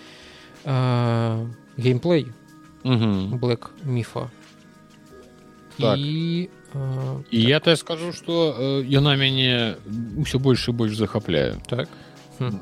э, 0.65 1.47
геймплей 1.77 2.27
mm 2.85 2.99
-hmm. 2.99 3.39
black 3.41 3.69
міфа 3.85 4.31
так. 5.79 5.99
і 5.99 6.49
І 7.31 7.41
так. 7.41 7.49
я 7.49 7.61
так 7.61 7.79
скажу 7.79 8.13
что 8.13 8.57
э, 8.59 8.85
яна 8.87 9.17
мяне 9.17 9.77
ўсё 10.17 10.39
больш 10.39 10.69
і 10.69 10.73
больш 10.73 10.97
захапляю 10.97 11.61
так? 11.69 11.89
Хм. 12.39 12.61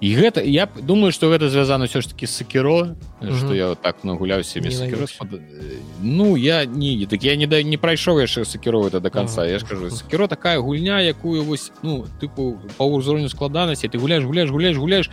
і 0.00 0.14
гэта 0.16 0.40
я 0.40 0.66
думаю 0.66 1.12
что 1.12 1.28
гэта 1.28 1.48
звязана 1.48 1.84
ўсё 1.84 2.00
ж 2.00 2.08
таки 2.08 2.26
с 2.26 2.32
сакіро 2.32 2.96
что 3.20 3.52
я 3.52 3.74
так 3.74 4.04
нагуляю 4.04 4.44
себе 4.44 4.70
ну 6.00 6.36
я 6.36 6.64
не 6.64 7.06
так 7.06 7.22
я 7.22 7.36
не 7.36 7.46
да 7.46 7.62
не 7.62 7.76
прайшоў 7.76 8.24
яшчэ 8.24 8.44
сакіро 8.44 8.88
это 8.88 9.00
до 9.00 9.10
конца 9.10 9.42
ага, 9.42 9.52
я 9.52 9.60
скажу 9.60 9.90
сакіро 9.90 10.26
такая 10.26 10.58
гульня 10.58 11.00
якую 11.00 11.44
вось 11.44 11.70
ну 11.82 12.06
тыпу 12.20 12.58
па 12.78 12.84
ўзроўню 12.88 13.28
складанасці 13.28 13.88
ты 13.88 13.98
гуляешь 13.98 14.24
гуляешь 14.24 14.50
гуляешь 14.50 14.78
гуляешь 14.78 15.10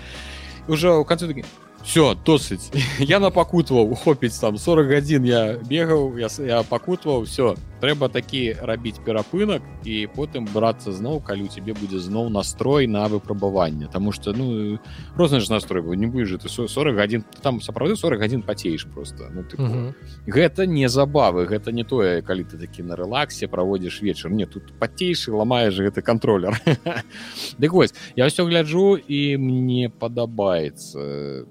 уже 0.67 0.91
у 0.91 1.03
канцы 1.03 1.27
такі 1.27 1.43
все 1.87 2.17
досыць. 2.25 2.67
Я 2.99 3.19
напакутваў 3.23 3.95
хопіць 3.95 4.35
там 4.35 4.57
40 4.59 4.87
гадзін 4.91 5.23
я 5.23 5.55
бегаў 5.55 6.19
я, 6.19 6.27
я 6.43 6.59
пакутваў 6.67 7.23
все 7.23 7.55
трэба 7.79 8.09
такі 8.11 8.59
рабіць 8.59 8.99
перапынак 9.05 9.63
і 9.87 10.09
потым 10.11 10.49
брацца 10.51 10.91
зноў 10.91 11.23
калі 11.23 11.47
у 11.47 11.49
цябе 11.53 11.71
будзе 11.71 12.03
зноў 12.03 12.27
настрой 12.27 12.91
на 12.91 13.07
выпрабаванне 13.07 13.87
Таму 13.87 14.11
что 14.11 14.33
ну 14.35 14.79
розны 15.15 15.39
ж 15.39 15.49
настрой 15.49 15.81
бо 15.81 15.95
не 15.95 16.07
будешь 16.07 16.35
ты 16.35 16.49
40 16.49 16.95
гадзін 16.95 17.23
там 17.41 17.61
сапраўды 17.61 17.95
40 17.95 18.19
гадзін 18.19 18.41
пацееш 18.43 18.83
просто. 18.83 19.31
Ну, 19.31 19.47
тыпу, 19.47 19.63
-huh. 19.63 19.93
гэта 20.27 20.67
не 20.67 20.89
забавы 20.89 21.47
гэта 21.47 21.71
не 21.71 21.83
тое 21.83 22.21
калі 22.21 22.43
ты 22.43 22.59
такі 22.59 22.83
на 22.83 22.95
рэлаксе 22.95 23.47
праводзіш 23.47 24.01
вечар 24.01 24.31
не 24.31 24.45
тут 24.45 24.63
пацейшы 24.79 25.31
ламаеш 25.31 25.79
гэты 25.79 26.01
контроллер. 26.01 26.59
Дык 27.59 27.71
вось 27.71 27.93
я 28.15 28.25
ўсё 28.25 28.43
гляджу 28.43 28.99
і 29.07 29.37
мне 29.37 29.89
падабаецца 29.89 31.47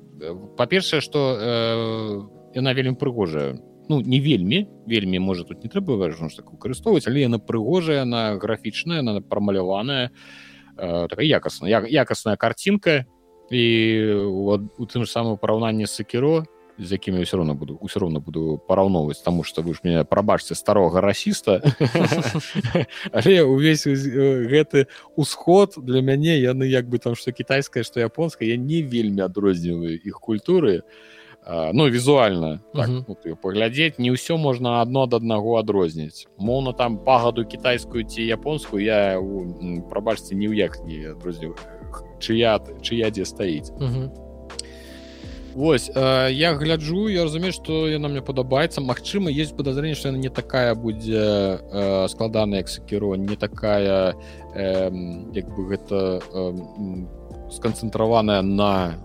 па-першае 0.56 1.00
что 1.00 1.36
э, 1.36 2.56
яна 2.56 2.74
вельмі 2.74 2.96
прыгожая. 2.96 3.60
Ну 3.88 4.00
не 4.00 4.20
вельмі 4.20 4.66
вельмі 4.86 5.18
можа 5.18 5.44
тут 5.44 5.62
не 5.62 5.70
трэба 5.70 5.96
важно 5.96 6.28
так 6.28 6.50
выкарыстоўваць 6.50 7.06
але 7.06 7.26
яна 7.26 7.38
прыгожая 7.38 8.04
на 8.04 8.36
графічная 8.36 9.00
она 9.00 9.20
прамаляваная 9.20 10.10
э, 10.76 11.06
такая 11.08 11.26
якасная 11.26 11.70
як, 11.70 11.90
якасная 11.90 12.36
картинка. 12.36 13.06
І 13.46 13.62
вот, 14.26 14.74
у 14.74 14.90
тым 14.90 15.06
самым 15.06 15.38
параўнанні 15.38 15.86
сакіро 15.86 16.42
з 16.78 16.92
якімі 16.92 17.24
ўсё 17.24 17.40
роўна 17.40 17.54
буду 17.54 17.78
ўсё 17.80 18.00
роўна 18.00 18.20
буду 18.20 18.60
параўноўваць 18.68 19.24
таму 19.24 19.44
што 19.44 19.62
вы 19.62 19.74
ж 19.74 19.80
мяне 19.84 20.04
прабачце 20.04 20.54
старога 20.54 21.00
расіста. 21.00 21.62
Але 23.16 23.42
увесь 23.42 23.86
гэты 23.86 24.86
усход 25.16 25.74
для 25.76 26.00
мяне 26.00 26.36
яны 26.38 26.68
як 26.68 26.88
бы 26.88 26.98
там 26.98 27.14
што 27.14 27.32
кітайская 27.32 27.84
што 27.84 28.00
японская 28.00 28.48
я 28.48 28.56
не 28.56 28.82
вельмі 28.82 29.24
адрозніваю 29.24 29.96
іх 29.96 30.20
культуры. 30.20 30.82
Ну 31.46 31.86
візуальна 31.86 32.58
так, 32.74 32.88
ну, 32.88 33.36
паглядзець 33.38 34.02
не 34.02 34.10
ўсё 34.10 34.36
можна 34.36 34.82
адно 34.82 35.06
ад 35.06 35.14
аднаго 35.14 35.56
адрозніць. 35.62 36.26
Моўна 36.38 36.74
там 36.74 36.98
пагаду 36.98 37.46
кітайскую 37.46 38.02
ці 38.02 38.26
японскую 38.26 38.82
я 38.82 39.16
прабачце 39.88 40.34
ні 40.34 40.50
ў 40.50 40.54
як 40.58 40.82
не 40.82 41.14
адрозніваю 41.14 41.54
чыя 42.18 42.58
чыя 42.82 43.10
дзе 43.10 43.24
стаіць 43.24 43.70
Вось 45.56 45.90
э, 45.94 46.28
я 46.32 46.52
гляджу 46.52 47.08
я 47.08 47.24
разумею 47.24 47.52
что 47.52 47.88
яна 47.88 48.08
мне 48.08 48.20
падабаецца 48.20 48.82
Мачыма 48.82 49.30
есть 49.30 49.56
подозрение 49.56 49.94
что 49.94 50.08
яна 50.08 50.18
не 50.18 50.28
такая 50.28 50.74
будзе 50.74 51.16
э, 51.16 52.08
складаная 52.10 52.58
як 52.58 52.68
сакіро 52.68 53.16
не 53.16 53.36
такая 53.36 54.14
э, 54.54 54.90
як 55.32 55.48
бы 55.56 55.64
гэта 55.64 56.20
э, 56.20 56.52
сканцэнтраваная 57.50 58.42
на 58.42 59.00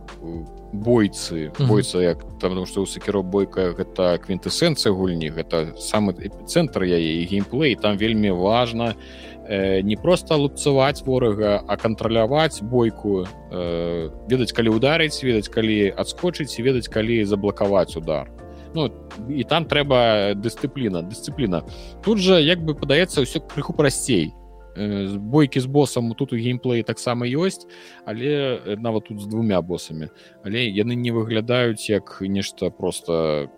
бойцы. 0.74 1.51
Бойца 1.59 2.01
як 2.01 2.26
потому 2.39 2.65
что 2.65 2.82
у 2.82 2.86
сакіро 2.86 3.22
бойка 3.24 3.72
гэта 3.72 4.17
квінтэсэнцыя 4.17 4.93
гульні 4.93 5.30
гэта 5.30 5.78
самы 5.78 6.13
эпіцэнтр 6.13 6.84
яе 6.84 7.26
геймплей 7.26 7.76
там 7.76 7.97
вельмі 7.97 8.32
важна 8.32 8.95
і 8.95 9.32
э, 9.51 9.82
не 9.82 9.95
просто 9.95 10.36
лупцаваць 10.36 11.03
ворага 11.03 11.63
а 11.67 11.78
кантраляваць 11.78 12.61
бойку 12.61 13.28
э, 13.51 14.09
ведаць 14.28 14.51
калі 14.51 14.69
ударыць 14.69 15.24
ведаць 15.24 15.49
калі 15.49 15.91
адскочыць 15.91 16.59
ведаць 16.59 16.88
калі 16.88 17.26
заблакаваць 17.26 17.97
удар. 17.97 18.32
Ну 18.74 18.88
і 19.28 19.43
там 19.43 19.65
трэба 19.65 20.34
дысцыпліна 20.36 21.03
дысцыпліна. 21.03 21.64
Тут 22.03 22.19
жа 22.19 22.39
як 22.39 22.64
бы 22.64 22.76
падаецца 22.76 23.27
ўсё 23.27 23.43
крыху 23.43 23.73
прасцей 23.73 24.31
бойкі 24.76 25.60
з 25.60 25.65
босам 25.65 26.14
тут 26.14 26.34
у 26.34 26.38
геймплеі 26.38 26.84
таксама 26.84 27.26
ёсць 27.27 27.68
але 28.06 28.60
нават 28.77 29.07
тут 29.10 29.19
з 29.19 29.27
двумя 29.27 29.61
босамі 29.61 30.07
але 30.45 30.64
яны 30.68 30.95
не 30.95 31.11
выглядаюць 31.11 31.89
як 31.89 32.22
нешта 32.22 32.69
просто 32.69 33.49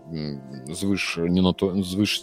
звыш 0.67 1.17
не 1.17 1.41
на 1.41 1.53
то 1.53 1.73
звыш 1.83 2.21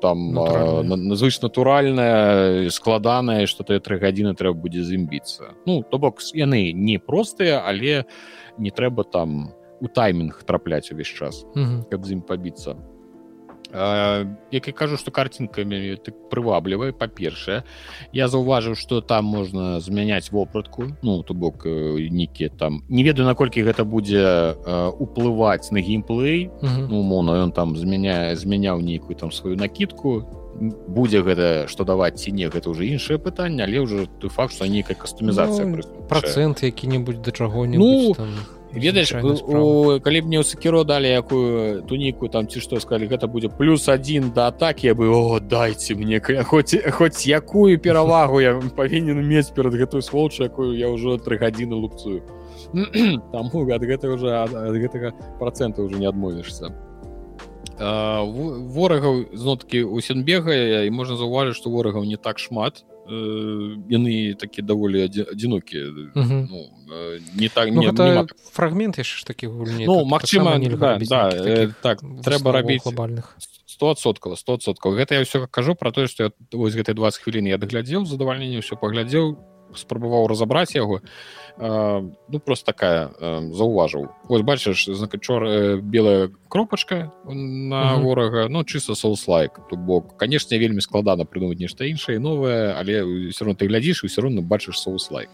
там 0.00 0.34
назвыш 0.34 1.40
натуральная 1.42 2.68
складаная 2.70 3.46
что 3.46 3.64
ты 3.64 3.80
тры 3.80 3.98
гадзіны 3.98 4.34
трэба 4.34 4.56
будзе 4.56 4.82
зімбіцца 4.82 5.56
ну 5.66 5.82
то 5.82 5.98
бок 5.98 6.20
яны 6.34 6.72
не 6.72 6.98
простыя 6.98 7.64
але 7.64 8.04
не 8.58 8.70
трэба 8.70 9.04
там 9.04 9.52
у 9.80 9.88
таймінг 9.88 10.42
трапляць 10.44 10.92
увесь 10.92 11.08
час 11.08 11.44
каб 11.90 12.04
з 12.04 12.12
ім 12.12 12.20
пабіцца 12.20 12.76
як 13.72 14.66
я 14.66 14.72
кажу 14.72 14.96
что 14.96 15.10
картинкамі 15.10 15.96
так 15.96 16.14
прываблівай 16.30 16.92
па-першае 16.92 17.64
я 18.12 18.28
заўважыў 18.28 18.74
что 18.74 19.00
там 19.00 19.24
можна 19.24 19.80
змяняць 19.80 20.30
вопратку. 20.30 20.96
Ну 21.02 21.22
то 21.22 21.34
бок 21.34 21.66
нейкі 21.66 22.48
там. 22.48 22.84
Не 22.88 23.02
ведаю 23.02 23.26
наколькі 23.26 23.62
гэта 23.62 23.84
будзе 23.84 24.54
уплываць 24.98 25.70
на 25.72 25.80
геймплей 25.80 26.50
ну, 26.62 27.00
умоўно 27.00 27.42
ён 27.42 27.52
там 27.52 27.76
змяняе 27.76 28.36
змяняў 28.36 28.80
нейкую 28.80 29.16
там 29.16 29.32
сваю 29.32 29.56
накидку 29.56 30.24
будзе 30.88 31.22
гэта 31.22 31.68
што 31.68 31.84
даваць 31.84 32.16
ці 32.22 32.32
не 32.32 32.48
гэта 32.48 32.70
уже 32.70 32.86
іншае 32.86 33.18
пытанне 33.18 33.64
але 33.64 33.84
ўжо 33.84 34.06
той 34.20 34.30
факт 34.30 34.54
что 34.54 34.66
нейкая 34.66 34.96
кастумізацыя 34.96 35.66
ну, 35.66 35.82
процент 36.08 36.62
які-небудзь 36.62 37.20
да 37.20 37.30
чаго-нибудь 37.30 37.78
ну, 37.78 38.14
там 38.14 38.30
ведаеш 38.76 39.12
калі 39.12 40.18
б 40.20 40.24
мне 40.28 40.38
ў 40.40 40.44
сакіро 40.44 40.84
далі 40.84 41.08
якую 41.08 41.82
туніку 41.88 42.28
там 42.28 42.48
ці 42.48 42.60
што 42.60 42.80
сказали 42.80 43.08
гэта 43.08 43.26
будзе 43.26 43.48
плюс 43.48 43.88
один 43.88 44.30
да 44.30 44.48
атаки 44.48 44.86
я 44.86 44.94
бы 44.94 45.08
о 45.08 45.40
дайте 45.40 45.94
мне 45.94 46.20
хоць 46.20 46.76
хоць 46.92 47.26
якую 47.26 47.78
перавагу 47.80 48.40
я 48.40 48.60
павінен 48.76 49.20
мець 49.24 49.50
перад 49.50 49.74
гэтую 49.74 50.02
сволчу 50.02 50.44
якую 50.44 50.76
я 50.76 50.92
ўжо 50.92 51.16
тры 51.16 51.38
гадзіны 51.40 51.74
лупцую 51.74 52.22
там 53.32 53.50
ад 53.52 53.82
гэта 53.82 54.08
уже 54.12 54.30
ад 54.32 54.76
гэтага 54.76 55.12
процента 55.38 55.82
уже 55.82 55.96
не 55.96 56.06
адмовішся 56.06 56.72
ворагаў 57.78 59.36
зноткі 59.36 59.84
у 59.84 60.00
сенбегае 60.00 60.86
і 60.86 60.90
можна 60.90 61.16
заўважыць 61.16 61.56
што 61.56 61.70
ворагаў 61.70 62.04
не 62.04 62.16
так 62.16 62.38
шмат 62.38 62.84
яны 63.08 64.34
такі 64.34 64.62
даволі 64.62 65.04
адзінокі 65.04 65.78
ну, 66.14 66.70
не 66.86 67.48
так 67.48 67.70
ну, 67.72 67.82
не, 67.82 68.26
фрагмент 68.52 68.98
яшчэ 68.98 69.18
ж 69.18 69.26
такі 69.26 69.50
гульні 69.50 69.86
ну 69.86 70.04
магчыма 70.04 70.58
да, 70.78 70.98
да, 70.98 71.22
э, 71.34 71.72
так 71.82 72.00
трэба 72.00 72.52
рабіць 72.52 72.82
глобальных. 72.84 73.36
стосоткаў 73.66 74.36
стосоткаў 74.36 74.94
гэта 74.94 75.18
я 75.18 75.26
ўсё 75.26 75.46
кажу 75.50 75.74
про 75.74 75.90
тое 75.92 76.06
што 76.06 76.32
вось 76.52 76.78
гэтай 76.78 76.94
20 76.94 77.22
хвілін 77.22 77.50
я 77.50 77.58
даглядзеў 77.58 78.06
задавальненне 78.06 78.62
ўсё 78.62 78.78
паглядзеў 78.78 79.36
спрабаваў 79.74 80.26
разабраць 80.26 80.74
яго. 80.74 81.00
Ну 81.58 82.38
просто 82.44 82.66
такая 82.72 83.10
заўважыў 83.18 84.08
вось 84.28 84.42
бачыш 84.42 84.86
знакачор 84.92 85.44
э, 85.44 85.76
белая 85.80 86.30
кропачка 86.48 87.12
на 87.24 87.96
ворага 87.96 88.48
ну 88.48 88.62
чыста 88.64 88.94
соус-лайк 88.94 89.58
то 89.70 89.76
бок. 89.76 90.16
Канешне 90.16 90.58
вельмі 90.58 90.80
складана 90.80 91.24
прыдумаць 91.24 91.58
нешта 91.58 91.88
іншае 91.88 92.18
новае 92.20 92.76
але 92.76 93.02
все 93.32 93.44
равно 93.44 93.56
ты 93.56 93.66
глядзіш 93.66 94.04
і 94.04 94.06
все 94.12 94.20
равно 94.20 94.42
бачыш 94.42 94.76
соус-лайк 94.76 95.32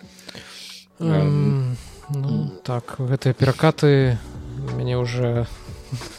ну, 1.02 2.50
так 2.64 2.96
гэтыя 2.98 3.34
перакаты 3.34 4.18
мяне 4.76 4.96
уже 4.98 5.46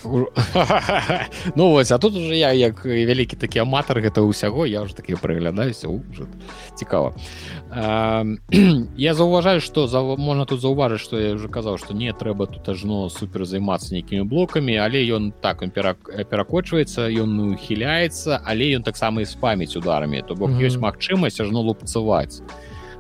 ну 1.56 1.72
вось 1.72 1.92
а 1.92 1.98
тут 1.98 2.16
уже 2.16 2.38
я 2.38 2.52
як 2.52 2.86
вялікі 2.86 3.36
такі 3.36 3.60
аматар 3.60 4.02
гэта 4.02 4.22
ўсяго 4.22 4.66
я 4.66 4.82
уже 4.82 4.94
такі 4.94 5.16
прыглядаюся 5.18 5.88
уже 5.88 6.30
цікава 6.76 7.14
я 8.98 9.14
заўважаю 9.14 9.62
что 9.62 9.88
за 9.88 10.02
можна 10.02 10.46
тут 10.46 10.62
заўважыць 10.62 11.02
что 11.02 11.20
я 11.20 11.34
уже 11.34 11.48
казаў 11.48 11.78
что 11.78 11.94
не 11.94 12.14
трэба 12.14 12.46
тут 12.46 12.70
ажно 12.70 13.10
супер 13.10 13.46
займацца 13.46 13.94
нейкімі 13.94 14.30
блокамі 14.30 14.78
але 14.78 15.02
ён 15.10 15.34
так 15.42 15.62
он 15.62 15.72
перакочваецца 15.72 17.10
ён 17.10 17.58
ухіляецца 17.58 18.42
але 18.46 18.78
ён 18.78 18.84
таксама 18.84 19.22
і 19.22 19.26
спаміць 19.26 19.76
ударамі 19.76 20.22
то 20.22 20.36
бок 20.36 20.52
ёсць 20.62 20.78
магчымасць 20.78 21.42
ажно 21.42 21.62
лупцаваць 21.62 22.46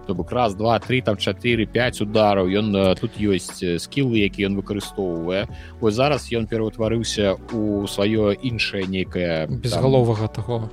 то 0.07 0.15
бок 0.15 0.31
раз 0.31 0.55
два 0.55 0.80
три 0.80 1.01
там 1.01 1.17
4 1.17 1.65
5 1.65 2.01
удараў 2.01 2.47
ён 2.47 2.95
тут 2.99 3.17
ёсць 3.19 3.63
скілы 3.80 4.23
які 4.23 4.47
ён 4.51 4.59
выкарыстоўвае 4.59 5.47
ось 5.81 5.95
зараз 5.95 6.30
ён 6.31 6.47
пераўтварыўся 6.47 7.35
у 7.53 7.88
сваё 7.88 8.34
іншае 8.34 8.88
нейкае 8.88 9.47
безгаловага 9.47 10.27
таго 10.27 10.69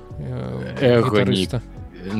эгоіста 0.81 1.61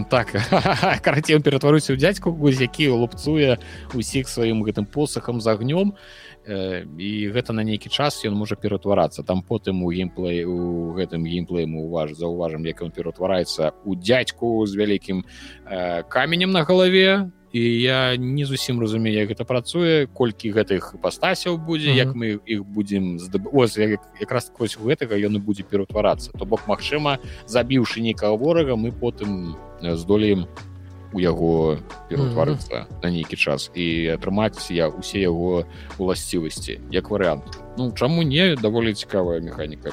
так. 0.10 0.30
Карацей 1.02 1.40
ператваруся 1.42 1.94
ў 1.94 1.98
дзядзьку 1.98 2.38
які 2.48 2.94
лупцуе 2.94 3.58
усіх 3.94 4.30
сваім 4.30 4.62
гэтым 4.64 4.86
посахам 4.86 5.42
з 5.42 5.48
агнём 5.50 5.94
і 5.94 6.00
гэта 6.46 7.54
на 7.54 7.64
нейкі 7.64 7.90
час 7.90 8.26
ён 8.26 8.34
можа 8.34 8.56
ператварацца. 8.56 9.24
Там 9.24 9.44
потым 9.44 9.84
у 9.84 9.92
геймплей 9.92 10.46
у 10.46 10.94
гэтым 10.94 11.26
геймплеем 11.26 11.76
уваж 11.76 12.14
заўважым 12.14 12.66
як 12.66 12.82
ён 12.82 12.92
ператвараецца 12.92 13.74
у 13.86 13.96
дзядзьку 13.96 14.66
з 14.66 14.76
вялікім 14.76 15.24
э, 15.66 16.04
каменем 16.10 16.52
на 16.52 16.64
галаве. 16.64 17.32
І 17.52 17.82
я 17.82 18.16
не 18.16 18.46
зусім 18.46 18.80
разумею 18.80 19.20
як 19.20 19.30
гэта 19.30 19.44
працуе 19.44 20.08
колькі 20.08 20.56
гэтых 20.56 20.96
пастасяў 21.04 21.58
будзе 21.58 21.92
mm 21.92 21.94
-hmm. 21.94 22.06
як 22.06 22.16
мы 22.16 22.40
іх 22.46 22.64
будзем 22.64 23.20
здаб... 23.20 23.42
Ось, 23.52 23.78
як, 23.78 24.00
якраз 24.20 24.52
вось 24.58 24.80
гэтага 24.80 25.20
ён 25.20 25.36
і 25.36 25.40
будзе 25.40 25.64
ператварацца. 25.64 26.32
То 26.40 26.46
бок 26.46 26.62
магчыма 26.68 27.18
забіўшы 27.48 28.00
нейкага 28.02 28.36
ворага 28.38 28.76
мы 28.76 28.92
потым 28.92 29.56
здолеем 29.82 30.48
у 30.48 30.71
у 31.14 31.20
яго 31.20 31.78
пераўтварыцца 32.10 32.76
mm 32.76 32.84
-hmm. 32.84 33.04
на 33.04 33.10
нейкі 33.10 33.36
час 33.36 33.72
і 33.76 34.16
атрымаць 34.16 34.72
я 34.72 34.88
усе 34.88 35.20
яго 35.20 35.66
уласцівасці 35.98 36.80
як 36.92 37.10
варыянт 37.10 37.44
Ну 37.78 37.92
чаму 37.92 38.24
не 38.24 38.56
даволі 38.56 38.94
цікавая 38.94 39.42
механіка 39.42 39.92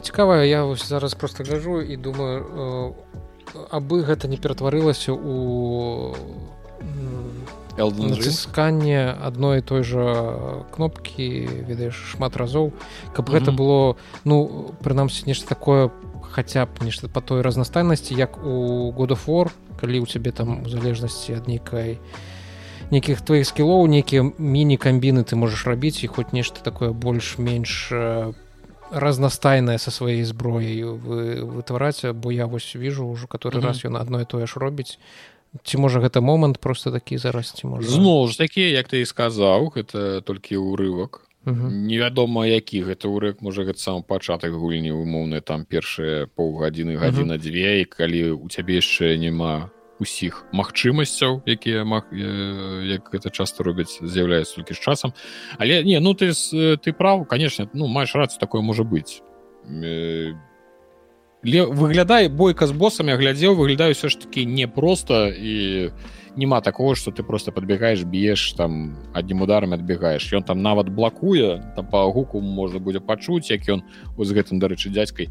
цікавая 0.00 0.44
я 0.44 0.64
вось 0.64 0.88
зараз 0.88 1.14
просто 1.14 1.44
гляжу 1.44 1.82
і 1.82 1.96
думаю 1.96 2.44
э, 2.56 2.92
абы 3.70 4.02
гэта 4.04 4.28
не 4.28 4.36
ператварылася 4.36 5.12
у 5.12 6.14
націсканне 7.78 9.14
адной 9.22 9.62
той 9.62 9.82
жа 9.82 10.64
кнопкі 10.74 11.46
ведаеш 11.68 11.94
шмат 11.94 12.36
разоў 12.36 12.72
каб 13.14 13.28
mm 13.28 13.34
-hmm. 13.34 13.38
гэта 13.38 13.50
было 13.56 13.96
ну 14.24 14.74
прынамсі 14.82 15.26
нешта 15.26 15.48
такое 15.48 15.90
хаця 16.38 16.66
б 16.70 16.86
нешта 16.86 17.08
по 17.10 17.20
той 17.20 17.42
разнастайнасці 17.42 18.14
як 18.14 18.38
у 18.38 18.94
годофор 18.94 19.50
калі 19.74 19.98
ў 19.98 20.06
цябе 20.06 20.30
там 20.30 20.62
у 20.62 20.70
залежнасці 20.70 21.34
ад 21.34 21.50
нейкай 21.50 21.98
нейкіх 22.94 23.26
твоих 23.26 23.42
скілоў 23.42 23.90
нейкія 23.90 24.22
міні-камбіны 24.38 25.26
ты 25.26 25.34
можаш 25.34 25.66
рабіць 25.66 26.06
і 26.06 26.14
хоць 26.14 26.30
нешта 26.30 26.62
такое 26.62 26.94
больш-менш 26.94 27.90
разнастайнае 28.94 29.82
са 29.82 29.90
сваёй 29.90 30.22
зброяй 30.22 30.86
вы 30.86 31.42
вытвараць 31.42 32.06
бо 32.14 32.30
я 32.30 32.46
вось 32.46 32.70
вижу 32.78 33.10
ўжо 33.10 33.26
который 33.26 33.58
mm 33.58 33.66
-hmm. 33.66 33.66
раз 33.66 33.84
ён 33.84 33.98
адно 33.98 34.22
і 34.22 34.30
тое 34.30 34.46
ж 34.46 34.62
робіць 34.62 34.98
ці 35.64 35.78
можа 35.78 35.98
гэта 36.00 36.20
момант 36.20 36.58
просто 36.58 36.90
такі 36.90 37.18
зараз 37.18 37.50
ці 37.50 37.66
можа 37.66 37.88
зноў 37.88 38.28
ж 38.28 38.38
такі 38.38 38.62
як 38.62 38.86
ты 38.86 39.02
і 39.02 39.10
сказаў 39.10 39.74
гэта 39.74 40.22
толькі 40.22 40.56
ўрывак 40.56 41.27
невядома 41.46 42.46
які. 42.46 42.82
Гэта 42.82 43.08
ўрэк 43.08 43.40
можа 43.40 43.64
гэта 43.64 43.78
сам 43.78 44.02
пачатак 44.02 44.52
гульні 44.52 44.92
умоўны 44.92 45.40
там 45.40 45.64
першыя 45.64 46.26
паўгадзіны 46.26 46.96
гадзіна 46.98 47.38
дзве. 47.38 47.82
І 47.82 47.84
калі 47.84 48.40
у 48.42 48.48
цябе 48.48 48.80
яшчэ 48.80 49.16
няма 49.16 49.70
усіх 49.98 50.46
магчымасцяў 50.54 51.42
якія 51.46 51.84
маг 51.84 52.06
як 52.14 53.10
гэта 53.10 53.30
часто 53.30 53.66
робяць 53.66 53.98
з'яўляецца 53.98 54.62
толькі 54.62 54.74
з 54.74 54.80
часам. 54.80 55.12
Але 55.58 55.82
не 55.82 55.98
ну 56.00 56.14
ты 56.14 56.32
ты 56.78 56.92
прав 56.92 57.26
конечно 57.26 57.68
ну 57.74 57.86
маеш 57.86 58.14
рацыю 58.14 58.40
такое 58.40 58.62
можа 58.62 58.84
быць 58.84 59.22
выглядай 61.42 62.28
бойка 62.28 62.66
з 62.66 62.72
босамі 62.72 63.14
глядзеў 63.14 63.54
выглядаю 63.54 63.94
все 63.94 64.08
ж 64.08 64.18
таки 64.18 64.44
непросто 64.44 65.28
і 65.30 65.90
няма 66.36 66.60
такого 66.60 66.94
что 66.94 67.10
ты 67.10 67.22
просто 67.22 67.52
подбегаешь 67.52 68.02
б'еш 68.02 68.52
там 68.52 68.96
адним 69.14 69.42
ударом 69.42 69.72
адбегаешь 69.72 70.32
ён 70.32 70.42
там 70.42 70.62
нават 70.62 70.88
блакуе 70.88 71.62
там 71.76 71.86
по 71.86 72.10
гуку 72.10 72.40
можна 72.40 72.78
будзе 72.78 73.00
пачуць 73.00 73.50
як 73.50 73.68
ён 73.68 73.82
з 74.18 74.32
гэтым 74.32 74.58
дарэчы 74.58 74.90
дзядзькай 74.90 75.30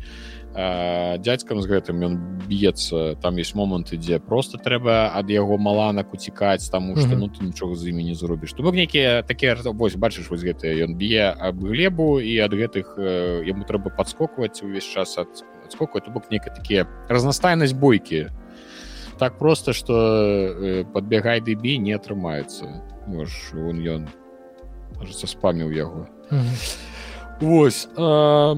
дзядзькам 0.56 1.62
з 1.62 1.68
гэтым 1.68 2.00
ён 2.00 2.14
б'ецца 2.48 3.20
там 3.22 3.36
есть 3.36 3.56
моманты 3.56 3.98
дзе 3.98 4.20
просто 4.20 4.58
трэба 4.58 5.12
ад 5.14 5.30
яго 5.30 5.58
маланак 5.58 6.14
уцікаць 6.14 6.70
таму 6.70 6.96
что 6.96 7.08
mm 7.08 7.12
-hmm. 7.12 7.20
ну 7.20 7.28
ты 7.28 7.44
нічога 7.44 7.76
з 7.76 7.88
імі 7.88 8.04
не 8.04 8.16
зробіш 8.16 8.54
то 8.54 8.64
бок 8.64 8.76
нейкія 8.76 9.24
такія 9.24 9.58
вось 9.64 9.96
бачыш 9.96 10.30
вось 10.30 10.44
гэтыя 10.44 10.88
ён 10.88 10.96
б'е 10.96 11.36
аб 11.40 11.60
глебу 11.60 12.20
і 12.20 12.40
ад 12.40 12.54
гэтых 12.54 12.96
яму 13.44 13.64
трэба 13.64 13.92
падскокваць 13.98 14.64
увесь 14.64 14.88
час 14.88 15.18
ад 15.18 15.28
адскоку 15.68 15.99
то 15.99 16.11
бок 16.11 16.31
некая 16.31 16.56
такія 16.56 16.88
разнастайнасць 17.11 17.76
бойкі 17.76 18.27
так 19.19 19.38
просто 19.38 19.73
что 19.73 19.94
э, 19.94 20.85
подбегай 20.94 21.41
дыбі 21.41 21.77
не 21.77 21.94
атрымаецца 21.94 22.65
он 23.07 23.84
ён 23.84 24.07
кажется 24.99 25.27
спаміў 25.27 25.72
яго 25.72 26.07
mm 26.31 26.39
-hmm. 26.41 26.77
Вось 27.39 27.88
а, 27.95 28.56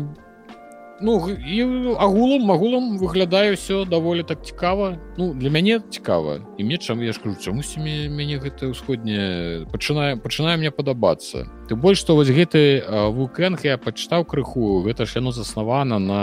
ну 1.01 1.29
і 1.29 1.61
агулам 1.99 2.51
агулам 2.51 2.97
выглядаю 2.97 3.55
все 3.55 3.85
даволі 3.85 4.23
так 4.23 4.45
цікава 4.45 4.97
ну 5.17 5.33
для 5.33 5.49
мяне 5.49 5.79
цікава 5.89 6.39
і 6.57 6.63
мне 6.63 6.77
чам 6.77 7.03
я 7.03 7.13
скажу 7.13 7.35
чаму 7.41 7.61
мяне 7.83 8.39
гэта 8.39 8.71
ўсходняе 8.71 9.65
пачынае 9.71 10.15
пачынае 10.17 10.57
мне 10.57 10.71
падабацца 10.71 11.47
ты 11.69 11.75
больш 11.75 11.99
што 11.99 12.15
вось 12.15 12.29
гэты 12.31 12.83
вулкэнг 12.87 13.63
я 13.63 13.77
пачытаў 13.77 14.25
крыху 14.25 14.83
гэта 14.83 15.05
ж 15.05 15.19
яно 15.19 15.31
заснавана 15.31 15.99
на 15.99 16.21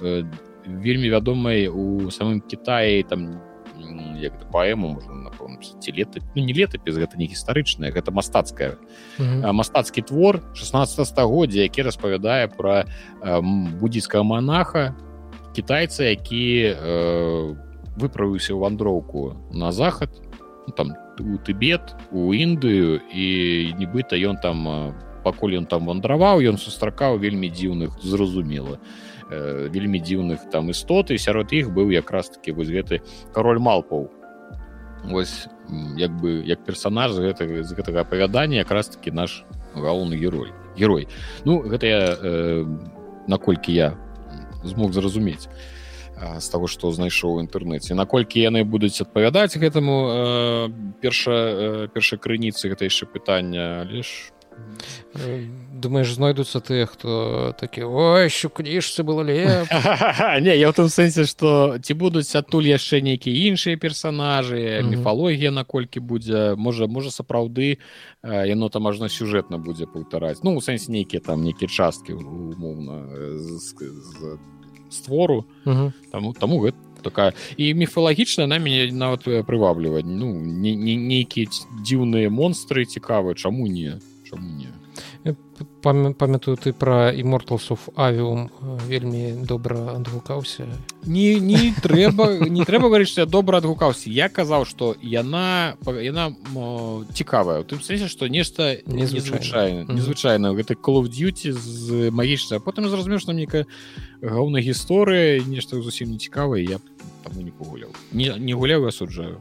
э, 0.00 0.24
вельмі 0.66 1.08
вядомай 1.08 1.68
у 1.68 2.10
самым 2.10 2.40
Китаі 2.40 3.02
там 3.02 3.40
як 4.20 4.32
паэму 4.50 4.88
можна 4.96 5.15
ці 5.60 5.92
лета 5.92 6.20
ну, 6.34 6.44
не 6.44 6.52
летапіс 6.52 6.96
гэта 6.96 7.16
не 7.16 7.26
гістарычная 7.26 7.92
гэта 7.92 8.12
мастацкая 8.12 8.76
мастацкі 9.18 10.02
твор 10.02 10.42
16 10.54 11.06
стагоддзя 11.06 11.66
які 11.66 11.88
распавядае 11.88 12.48
пра 12.48 12.84
буддійскага 13.22 14.22
монаха 14.22 14.94
кітайца 15.56 16.04
які 16.04 16.76
э, 16.76 17.56
выправіўся 17.96 18.52
ў 18.52 18.60
вандроўку 18.60 19.40
на 19.50 19.72
захад 19.72 20.12
ну, 20.68 20.72
там 20.76 20.92
у 21.16 21.40
тыбет 21.40 21.96
у 22.12 22.32
індыю 22.36 23.00
і 23.08 23.26
нібыта 23.80 24.20
ён 24.20 24.36
там 24.36 24.92
пакуль 25.24 25.56
ён 25.56 25.66
там 25.66 25.88
вандраваў 25.88 26.44
ён 26.44 26.60
сустракаў 26.60 27.18
вельмі 27.18 27.48
дзіўных 27.48 27.96
зразумела 28.04 28.76
э, 29.32 29.72
вельмі 29.72 29.98
дзіўных 29.98 30.50
там 30.52 30.70
істоты 30.70 31.18
сярод 31.18 31.56
іх 31.56 31.72
быў 31.72 31.90
якраз 31.90 32.30
таки 32.36 32.52
вось 32.52 32.70
гэты 32.70 33.00
кароль 33.32 33.58
малпаў 33.58 34.12
вось 35.04 35.48
як 35.96 36.10
бы 36.10 36.42
як 36.46 36.64
персонаж 36.64 37.12
гэтага 37.12 37.62
з 37.62 37.72
гэтага 37.72 38.00
апавядання 38.00 38.56
якраз 38.62 38.88
таки 38.88 39.10
наш 39.10 39.44
галоўны 39.74 40.16
герой. 40.16 40.52
Герой. 40.78 41.08
Ну 41.44 41.62
гэта 41.62 41.86
я 41.86 42.02
э, 42.16 42.64
наколькі 43.26 43.72
я 43.72 43.96
змог 44.64 44.92
зразумець 44.92 45.48
з 46.16 46.48
таго 46.48 46.66
што 46.66 46.88
знайшоў 46.92 47.36
у 47.36 47.40
інтэрнэце. 47.44 47.92
Наколькі 47.92 48.40
яны 48.40 48.64
будуць 48.64 48.96
адпавядаць 49.04 49.56
гэтаму 49.60 49.96
э, 50.08 50.68
перша 51.00 51.36
э, 51.36 51.88
першай 51.92 52.18
крыніцы 52.18 52.72
гэта 52.72 52.88
яшчэ 52.88 53.04
пытання 53.04 53.84
лишь 53.84 54.32
э, 55.14 55.44
думаешь 55.72 56.12
знойдуцца 56.14 56.60
тыя 56.60 56.86
хто 56.86 57.52
такі 57.60 57.84
ой 57.84 58.28
що 58.28 58.48
кніжцы 58.48 59.04
было 59.04 59.22
ле 59.22 59.66
не 60.40 60.56
я 60.56 60.68
ў 60.68 60.74
том 60.76 60.88
сэнсе 60.88 61.28
што 61.28 61.76
ці 61.78 61.92
будуць 61.94 62.32
адтуль 62.36 62.66
яшчэ 62.66 63.00
нейкія 63.04 63.52
іншыя 63.52 63.76
персонажы 63.76 64.82
міфалогія 64.82 65.50
наколькі 65.50 66.00
будзе 66.00 66.56
можа 66.56 66.88
можа 66.88 67.10
сапраўды 67.12 67.78
яно 68.22 68.68
там 68.68 68.82
можна 68.82 69.08
сюжэтна 69.08 69.58
будзе 69.58 69.86
паўтараць. 69.86 70.42
Ну 70.42 70.56
у 70.56 70.60
сэнсе 70.60 70.92
нейкія 70.92 71.20
там 71.20 71.44
нейкія 71.44 71.68
часткі 71.68 72.14
умоўна 72.14 73.04
створу. 74.90 75.44
Таму 76.10 76.32
таму 76.32 76.60
гэта 76.62 76.78
такая. 77.02 77.32
І 77.56 77.74
міфалагічная 77.74 78.46
на 78.46 78.58
мяне 78.58 78.90
нават 78.92 79.26
прывабліваць 79.46 80.06
ну 80.06 80.32
нейкія 80.34 81.46
дзіўныя 81.82 82.30
монстры 82.30 82.84
цікавыя 82.84 83.34
чаму 83.34 83.66
не 83.66 83.98
чаму 84.26 84.50
не 84.58 84.68
памятаю 85.82 86.56
ты 86.56 86.72
пра 86.72 87.10
іморталсов 87.14 87.88
авіум 87.96 88.50
вельмі 88.86 89.46
добра 89.46 89.96
адгукаўся 89.96 90.66
не 91.06 91.40
не 91.40 91.72
трэба 91.82 92.48
не 92.48 92.64
трэба 92.64 92.90
гаварыць 92.90 93.16
я 93.18 93.26
добра 93.26 93.58
адгукаўся 93.58 94.10
я 94.10 94.28
казаў 94.28 94.66
што 94.66 94.94
яна 95.00 95.76
яна 95.86 96.34
цікавая 97.14 97.62
тым 97.62 97.80
сэнсе 97.80 98.08
што 98.08 98.28
нешта 98.28 98.82
незвычайна 98.86 99.86
незвычайна 99.88 100.52
гэты 100.54 100.74
колов 100.74 101.08
дьюти 101.08 101.52
з 101.52 102.10
магічна 102.10 102.60
потым 102.60 102.88
зразумеў 102.90 103.22
што 103.22 103.32
нейкая 103.32 103.66
галоўная 104.22 104.62
гісторыя 104.62 105.42
нешта 105.46 105.80
зусім 105.80 106.12
не 106.14 106.18
цікавае 106.18 106.64
я 106.64 106.78
таму 107.24 107.42
не 107.42 107.50
пагуляў 107.50 107.90
не, 108.12 108.34
не 108.38 108.54
гуляў 108.54 108.86
асуджаю 108.86 109.40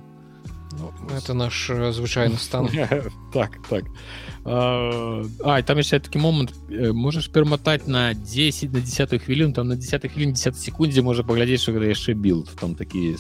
ну, 0.78 0.92
это 1.16 1.34
наш 1.34 1.72
звычайны 1.92 2.38
стан. 2.38 2.70
Так 3.34 3.60
так. 3.70 3.86
А, 3.86 4.25
там 4.46 5.78
яшчэ 5.82 5.98
такі 6.06 6.22
момант 6.22 6.54
можаш 6.70 7.34
пераматаць 7.34 7.90
на 7.90 8.14
10 8.14 8.74
на 8.74 8.80
10 8.80 9.18
хвілін 9.26 9.54
там 9.58 9.68
на 9.68 9.76
10 9.76 10.06
хвілін 10.06 10.38
10 10.38 10.54
секундзе 10.54 11.02
можа 11.02 11.26
паглядзець 11.26 11.66
што 11.66 11.74
гэта 11.74 11.90
яшчэ 11.90 12.14
білд 12.14 12.54
там 12.54 12.78
такі 12.78 13.18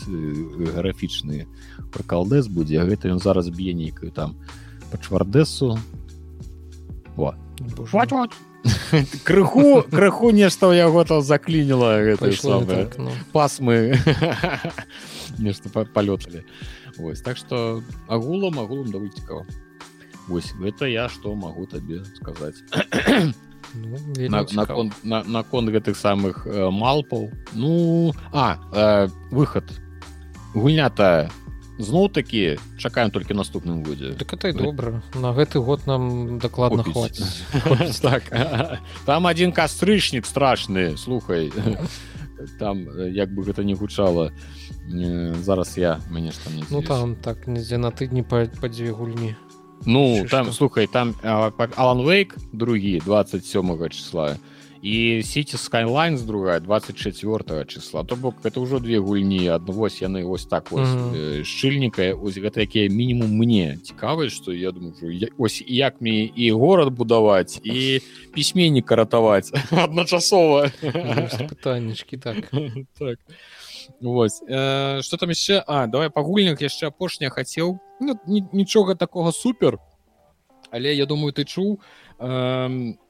графічныя 0.77 1.49
пракалдэс 1.89 2.45
будзе 2.45 2.77
а 2.77 2.85
гэта 2.85 3.09
ён 3.09 3.17
зараз 3.17 3.49
б'е 3.49 3.73
нейкаю 3.73 4.13
там 4.13 4.37
па 4.93 5.01
чвардэсу 5.01 5.81
крыху 9.25 9.81
крыху 9.89 10.29
нешта 10.29 10.69
ў 10.69 10.77
яго 10.77 11.01
там 11.09 11.25
заклініла 11.25 12.17
так, 12.69 12.97
ну. 13.01 13.09
пасмы. 13.33 13.97
Нешта 15.41 15.69
палёталі 15.69 16.45
Вось 16.97 17.21
так 17.21 17.37
што 17.37 17.81
агулам 18.07 18.61
агулам 18.61 18.93
даволі 18.93 19.09
цікава 19.09 19.45
Вось 20.27 20.53
гэта 20.57 20.85
я 20.89 21.09
што 21.09 21.35
магу 21.35 21.65
табе 21.69 22.03
сказаць 22.17 22.61
ну, 23.75 23.97
наконт 24.29 24.93
на, 25.03 25.23
на, 25.23 25.43
на 25.43 25.71
гэтых 25.71 25.97
самых 25.97 26.47
э, 26.47 26.69
малпаў 26.69 27.31
ну 27.53 28.13
а 28.33 28.57
э, 28.73 29.07
выхад 29.31 29.65
гульня-то 30.53 31.29
зноў 31.77 32.09
такі 32.09 32.57
чакаем 32.79 33.11
толькі 33.11 33.35
наступным 33.35 33.83
годзе 33.83 34.13
так 34.15 34.33
это 34.33 34.53
добра 34.53 35.03
на 35.13 35.33
гэты 35.35 35.59
год 35.59 35.87
нам 35.87 36.39
дакладна 36.39 36.83
так. 38.01 38.23
там 39.05 39.27
один 39.27 39.51
кастрычнік 39.51 40.25
страшны 40.25 40.97
слухай. 40.97 41.51
Там 42.59 42.83
як 42.99 43.31
бы 43.31 43.43
гэта 43.43 43.63
не 43.63 43.75
гучала 43.75 44.31
зараз 45.39 45.77
я 45.77 46.01
мяне 46.11 46.31
ж 46.31 46.37
там 46.43 46.55
не 46.55 46.63
ну 46.69 46.81
там 46.83 47.15
так 47.15 47.47
нідзе 47.47 47.77
на 47.77 47.89
тыдні 47.91 48.23
па, 48.27 48.45
па 48.61 48.67
дзве 48.67 48.91
гульні 48.91 49.35
Ну 49.85 50.21
Чи 50.23 50.29
там 50.29 50.45
що? 50.45 50.53
слухай 50.53 50.87
там 50.87 51.13
Алан 51.75 52.01
Вейк 52.01 52.37
другі 52.53 53.01
27 53.05 53.89
числа. 53.89 54.35
І 54.85 55.23
сети 55.23 55.57
Skylines 55.57 56.21
другая 56.21 56.59
24 56.59 57.65
числа. 57.65 58.03
То 58.03 58.15
бок 58.15 58.35
это 58.43 58.61
ўжо 58.61 58.79
две 58.79 58.99
гульні 58.99 59.47
аднавось 59.47 60.01
яны 60.01 60.21
ось 60.29 60.45
так 60.45 60.67
ось 60.71 60.89
mm 60.89 61.13
-hmm. 61.13 61.43
шчыльніка 61.43 62.13
ось 62.23 62.37
гэта 62.37 62.59
якія 62.59 62.89
мінімум 62.89 63.37
мне 63.37 63.77
цікавы 63.83 64.29
что 64.29 64.53
я 64.53 64.71
думаю 64.71 64.93
ось 65.37 65.63
як 65.67 66.01
мне 66.01 66.29
і 66.35 66.51
горад 66.51 66.89
будаваць 66.93 67.61
і 67.63 67.99
пісьменніка 68.33 68.95
ратаваць 68.95 69.53
адначасова 69.71 70.71
пытаннічки 71.49 72.17
так. 72.25 72.51
Так 72.99 73.19
Вось 74.01 74.41
э, 74.47 75.01
что 75.01 75.17
там 75.17 75.29
яшчэ 75.29 75.63
А 75.67 75.87
давай 75.87 76.09
пагульнях 76.09 76.61
яшчэ 76.61 76.87
апошня 76.87 77.29
хацеў 77.29 77.79
ну, 77.99 78.19
нічога 78.27 78.95
такого 78.95 79.31
супер. 79.31 79.79
Але 80.71 80.95
я 80.95 81.05
думаю 81.05 81.33
ты 81.33 81.45
чуў 81.45 81.79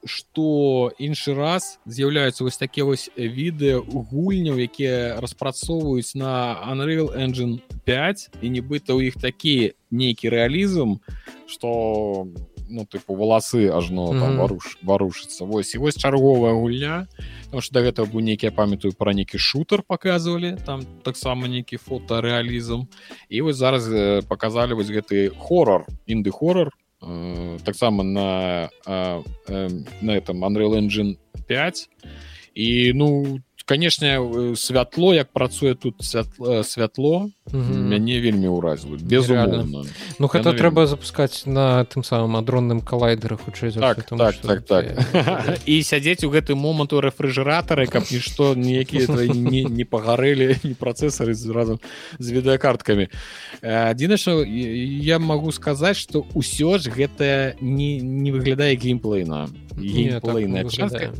что 0.04 0.90
э, 0.90 0.94
іншы 0.98 1.34
раз 1.34 1.78
з'яўляюцца 1.86 2.42
вось 2.42 2.58
такі 2.58 2.82
вось 2.82 3.06
відэа 3.14 3.78
гульняў 3.86 4.58
якія 4.58 5.20
распрацоўваюць 5.22 6.18
на 6.18 6.58
Unreal 6.66 7.14
engine 7.14 7.62
5 7.86 8.42
і 8.42 8.46
нібыта 8.50 8.98
ў 8.98 9.10
іх 9.10 9.22
такі 9.22 9.78
нейкі 9.90 10.26
рэалізм 10.26 10.98
что 11.46 12.26
ну 12.68 12.82
тыпу 12.82 13.14
валасы 13.14 13.70
ажно 13.70 14.10
mm 14.10 14.18
-hmm. 14.18 14.36
варуш 14.36 14.78
варушыцца 14.82 15.44
вось. 15.44 15.74
І 15.74 15.78
вось 15.78 15.96
чарговая 15.96 16.52
гульня 16.52 17.06
потому 17.46 17.60
что 17.60 17.74
да 17.74 17.82
гэтага 17.86 18.10
быў 18.10 18.22
нейкі 18.26 18.50
памятаю 18.50 18.92
пра 18.92 19.14
нейкі 19.16 19.38
шутер 19.38 19.82
показывалі 19.82 20.56
там 20.66 20.84
таксама 21.02 21.48
нейкі 21.48 21.80
фотарэалізм 21.80 22.86
і 23.28 23.40
вось 23.40 23.56
зараз 23.56 23.88
показалі 24.28 24.74
вось 24.78 24.92
гэты 24.92 25.30
хоррор 25.32 25.86
інды 26.06 26.30
хоррор 26.30 26.70
э, 27.02 27.58
таксама 27.64 28.04
на 28.04 28.70
э, 28.86 29.22
э, 29.48 29.68
на 30.02 30.12
этом 30.12 30.44
Unreal 30.44 30.76
engine 30.76 31.16
5 31.46 31.88
і 32.54 32.92
ну 32.94 33.22
там 33.24 33.42
канешне 33.66 34.20
святло 34.56 35.14
як 35.14 35.32
працуе 35.32 35.74
тут 35.74 36.02
святло, 36.02 36.62
святло 36.62 37.30
мяне 37.52 38.18
вельмі 38.18 38.50
ўразлы 38.50 38.98
безумоўна 38.98 39.84
ну 40.18 40.26
гэта 40.26 40.52
трэба 40.52 40.82
вельмі... 40.82 40.90
запускаць 40.90 41.46
на 41.46 41.84
тым 41.84 42.02
самым 42.02 42.36
адронным 42.36 42.80
калайдерах 42.80 43.46
хутчэй 43.46 43.70
так, 43.72 44.02
так, 44.04 44.34
так, 44.42 44.64
так. 44.66 44.84
і 45.66 45.82
сядзець 45.90 46.24
у 46.24 46.30
гэты 46.30 46.54
момант 46.58 46.92
у 46.92 47.00
рэфрыжыратары 47.00 47.86
каб 47.86 48.04
нішто 48.10 48.54
ніякія 48.54 49.06
не, 49.30 49.64
не 49.64 49.84
пагарэлі 49.84 50.58
не 50.64 50.74
працэсары 50.74 51.38
разам 51.54 51.78
з 52.18 52.26
відэакарткамі 52.34 53.08
адзіна 53.62 54.16
що 54.16 54.42
я 54.42 55.18
магу 55.18 55.52
сказаць 55.52 55.96
что 55.96 56.26
ўсё 56.34 56.78
ж 56.78 56.90
гэта 56.90 57.54
не 57.60 58.00
не 58.00 58.32
выглядае 58.32 58.76
геймплейна. 58.76 59.48
Геймплейная 59.76 60.64
так, 60.64 61.12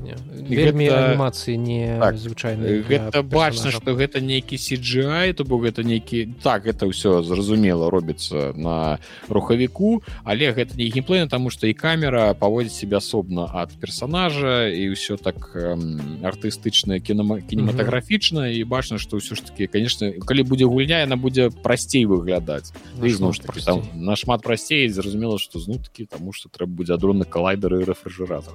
вельмі 0.48 0.88
анімацыі 0.88 1.58
не. 1.60 1.98
Так, 2.00 2.16
звычайна 2.16 2.64
гэта 2.88 3.22
бачна 3.22 3.70
что 3.70 3.92
гэта 3.92 4.20
нейкі 4.20 4.56
сиджай 4.56 5.32
то 5.32 5.44
бок 5.44 5.68
гэта 5.68 5.84
нейкі 5.84 6.15
такі 6.24 6.42
так 6.42 6.66
это 6.66 6.86
ўсё 6.86 7.22
зразумела 7.22 7.90
робіцца 7.90 8.52
на 8.56 8.98
рухавіку 9.28 10.02
але 10.24 10.52
гэта 10.52 10.76
не 10.76 10.88
геймплейна 10.88 11.28
тому 11.28 11.50
что 11.50 11.66
і 11.66 11.74
камера 11.74 12.34
паводзіць 12.34 12.72
себе 12.72 12.96
асобна 12.96 13.48
ад 13.52 13.72
персонажа 13.80 14.68
і 14.68 14.92
ўсё 14.94 15.16
так 15.16 15.52
артыстычна 16.22 17.00
кіно 17.00 17.40
кінематаграфічна 17.40 18.48
і 18.48 18.64
бачна 18.64 18.98
что 18.98 19.16
ўсё 19.16 19.36
ж 19.36 19.44
таки 19.44 19.66
конечно 19.66 20.12
калі 20.24 20.42
будзе 20.42 20.64
гульня 20.64 21.04
яна 21.04 21.16
будзе 21.16 21.50
прасцей 21.50 22.06
выглядаць 22.06 22.72
зноў 22.96 23.32
ж 23.32 23.40
таки 23.42 23.60
там 23.60 23.82
нашмат 23.94 24.42
прасцей 24.42 24.88
зразумела 24.88 25.38
что 25.38 25.58
зну 25.58 25.78
такі 25.78 26.06
тому 26.06 26.32
что 26.32 26.48
трэба 26.48 26.72
будзе 26.72 26.94
адронны 26.94 27.24
калайдер 27.24 27.82
і 27.82 27.84
рэфрыжыратор 27.84 28.54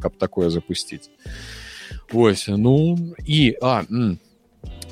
каб 0.00 0.16
такое 0.18 0.50
запусціць 0.50 1.10
ось 2.12 2.48
ну 2.48 2.98
і 3.26 3.54
а 3.62 3.84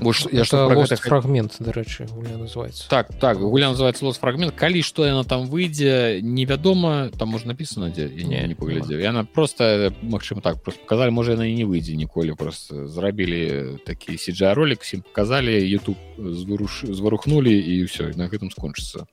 Больш, 0.00 0.26
я 0.32 0.44
что 0.44 0.68
гэта... 0.68 0.96
фрагмент 0.96 1.56
дарэчы 1.60 2.06
называется. 2.38 2.88
Так 2.88 3.14
так 3.18 3.38
гуля 3.38 3.70
называется 3.70 4.04
лос 4.04 4.18
фрагмент 4.18 4.54
калі 4.54 4.82
што 4.82 5.06
яна 5.06 5.24
там 5.24 5.46
выйдзе 5.46 6.20
невядома 6.22 7.10
там 7.16 7.28
можна 7.28 7.54
написано 7.54 7.90
дзе 7.90 8.08
не 8.08 8.42
не 8.46 8.54
паглядзеў 8.54 8.98
яна 8.98 9.24
просто 9.24 9.94
Мачыма 10.02 10.40
так 10.40 10.62
просто 10.62 10.80
показалі 10.82 11.10
можа 11.10 11.32
яна 11.32 11.46
і 11.46 11.54
не 11.54 11.64
выйдзе 11.64 11.96
ніколі 11.96 12.34
просто 12.34 12.88
зрабілі 12.88 13.78
такі 13.86 14.18
сиджа 14.18 14.54
ролик 14.54 14.82
всім 14.82 15.02
показалі 15.02 15.54
youtube 15.54 15.98
зваруш 16.18 16.84
зварухнули 16.90 17.54
і 17.54 17.84
все 17.84 18.10
на 18.16 18.28
гэтым 18.28 18.50
скончыцца 18.50 19.06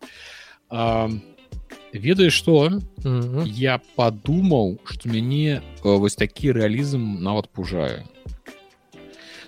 ведаеш 1.94 2.34
что 2.34 2.70
mm 2.70 3.22
-hmm. 3.22 3.48
я 3.48 3.80
подумаў 3.96 4.80
что 4.84 5.10
мяне 5.10 5.62
вось 5.84 6.16
такі 6.16 6.52
рэалізм 6.52 7.20
нават 7.20 7.50
пужае 7.50 8.06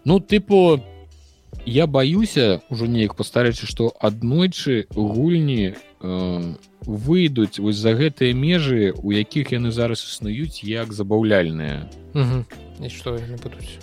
ну 0.05 0.19
тыпу 0.19 0.79
я 1.65 1.87
баюся 1.87 2.61
ўжо 2.69 2.85
неяк 2.85 3.15
пастарэчы 3.15 3.67
што 3.67 3.93
аднойчы 3.99 4.87
гульні 4.95 5.73
э, 5.73 6.55
выйдуць 6.85 7.59
вось 7.59 7.79
за 7.79 7.95
гэтыя 7.95 8.33
межы 8.35 8.93
у 8.97 9.11
якіх 9.11 9.55
яны 9.55 9.71
зараз 9.71 10.03
існуюць 10.03 10.63
як 10.63 10.93
забаўляльныя. 10.93 11.89
Что 12.89 13.17
будуць? 13.43 13.79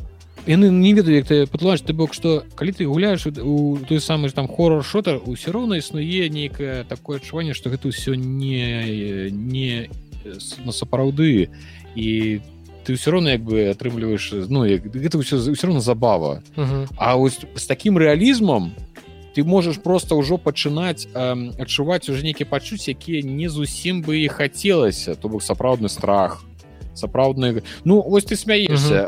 Яны 0.46 0.70
не 0.70 0.92
ведаю 0.94 1.16
як 1.16 1.26
ты 1.28 1.46
патлач 1.46 1.80
ты 1.80 1.92
бок 1.92 2.14
што 2.14 2.44
калі 2.56 2.72
ты 2.72 2.84
гуляеш 2.84 3.26
у 3.26 3.78
той 3.88 4.00
самы 4.00 4.30
там 4.30 4.48
хорор 4.48 4.84
шотер 4.84 5.20
усё 5.24 5.52
роўна 5.52 5.80
існуе 5.80 6.28
нейкае 6.28 6.84
такое 6.84 7.20
адчуванне 7.20 7.54
што 7.54 7.68
гэта 7.70 7.88
ўсё 7.88 8.16
не 8.16 9.28
не 9.30 9.90
на 10.64 10.72
сапраўды 10.72 11.48
і 11.94 12.40
ты 12.40 12.59
ты 12.90 12.98
ўсё 12.98 13.14
роўна 13.14 13.38
як 13.38 13.46
бы 13.46 13.70
атрымліваеш 13.70 14.50
ну 14.50 14.66
як, 14.66 14.90
гэта 14.90 15.14
ўсё 15.14 15.38
ўсё 15.54 15.64
роўна 15.70 15.80
забава 15.80 16.42
uh 16.56 16.66
-huh. 16.66 16.88
А 16.96 17.14
вось 17.14 17.38
з 17.54 17.66
таким 17.66 17.98
рэалізмам 17.98 18.74
ты 19.36 19.44
можаш 19.44 19.78
просто 19.78 20.18
ўжо 20.18 20.38
пачынаць 20.38 21.06
адчуваць 21.14 22.10
уже 22.10 22.22
нейкія 22.24 22.50
пачуць 22.50 22.88
якія 22.88 23.22
не 23.22 23.48
зусім 23.48 24.02
бы 24.02 24.14
і 24.14 24.28
хацелася 24.28 25.14
то 25.14 25.28
бок 25.28 25.42
сапраўдны 25.42 25.88
страх 25.88 26.42
сапраўдны 26.94 27.62
ну 27.84 28.00
вось 28.02 28.24
ты 28.24 28.36
смяешься 28.36 29.06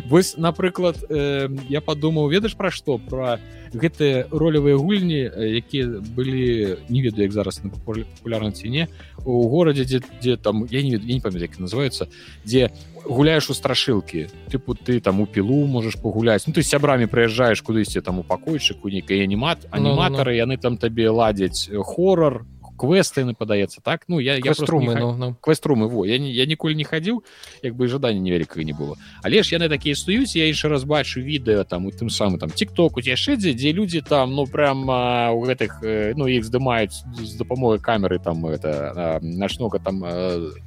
вось 0.10 0.36
напрыклад 0.36 0.96
я 1.08 1.80
падумаў 1.80 2.28
ведаеш 2.28 2.56
пра 2.56 2.70
што? 2.70 2.98
Пра 2.98 3.38
гэтыя 3.72 4.26
ролевыя 4.30 4.76
гульні 4.76 5.30
якія 5.62 6.02
былі 6.16 6.76
не 6.88 7.02
ведаю 7.02 7.30
як 7.30 7.32
зараз 7.32 7.62
на 7.64 7.70
папулярна 7.70 8.52
ці 8.52 8.68
не 8.68 8.88
у 9.24 9.48
горадзе 9.48 9.84
дзе 9.84 10.00
дзе 10.20 10.36
там 10.36 10.66
я 10.70 10.82
не 10.82 10.98
не 10.98 11.20
памят 11.20 11.42
як 11.42 11.58
называется 11.58 12.08
дзе 12.44 12.70
гуляеш 13.04 13.50
у 13.50 13.54
страшылкі. 13.54 14.28
Тыпу 14.50 14.74
ты 14.74 15.00
там 15.00 15.20
у 15.20 15.26
пілу 15.26 15.66
можаш 15.66 15.96
пагуляць. 15.96 16.46
Ну 16.46 16.52
ты 16.52 16.62
сябрамі 16.62 17.06
прыязджаеш 17.06 17.62
кудысьці 17.62 18.00
там 18.00 18.18
у 18.20 18.22
пакойчыку 18.22 18.88
нейкай 18.88 19.24
анімат 19.24 19.66
аніматары 19.70 20.36
яны 20.36 20.56
там 20.56 20.76
табе 20.76 21.10
ладзяць 21.10 21.70
хорор 21.72 22.44
квесты 22.80 23.20
яны 23.20 23.36
падаецца 23.36 23.84
так? 23.84 24.08
Ну 24.08 24.18
я 24.18 24.40
квеструмы 24.40 24.96
ну, 24.96 25.12
ну. 25.12 25.28
квеструмы 25.44 25.88
во 25.88 26.06
я 26.08 26.16
не 26.18 26.32
я 26.32 26.46
ніколі 26.48 26.74
не 26.74 26.84
хадзіў 26.88 27.20
як 27.62 27.76
бы 27.76 27.88
жадання 27.88 28.20
невялікага 28.24 28.64
не 28.64 28.72
было. 28.72 28.96
Але 29.22 29.42
ж 29.44 29.52
яны 29.54 29.68
такія 29.68 29.92
існуюць 29.92 30.32
я 30.36 30.48
яшчэ 30.48 30.72
раз 30.72 30.88
бачу 30.88 31.20
відэа 31.20 31.64
там 31.68 31.86
у 31.86 31.92
тым 31.92 32.08
самы 32.08 32.40
там 32.40 32.48
тикток 32.48 32.96
у 32.96 33.00
яшчэ 33.04 33.36
дзе 33.36 33.52
дзе 33.52 33.72
людзі 33.76 34.00
там 34.00 34.32
ну 34.32 34.46
прям 34.46 34.88
у 34.88 35.40
гэтых 35.44 35.84
ну 36.16 36.24
іх 36.24 36.48
здымаюць 36.48 37.04
з 37.20 37.36
дапамогай 37.36 37.78
камеры 37.78 38.18
там 38.18 38.46
это 38.46 39.20
начнога 39.20 39.78
там 39.78 40.00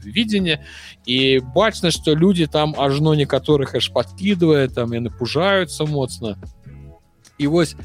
видзення 0.05 0.61
і 1.05 1.39
бачна 1.55 1.89
што 1.89 2.13
людзі 2.13 2.45
там 2.45 2.75
ажно 2.77 3.15
некаторых 3.17 3.73
аж 3.73 3.89
подкидывае 3.89 4.69
там 4.69 4.93
яны 4.93 5.09
пужаюцца 5.09 5.85
моцна 5.85 6.37
і 7.37 7.47
вось 7.47 7.75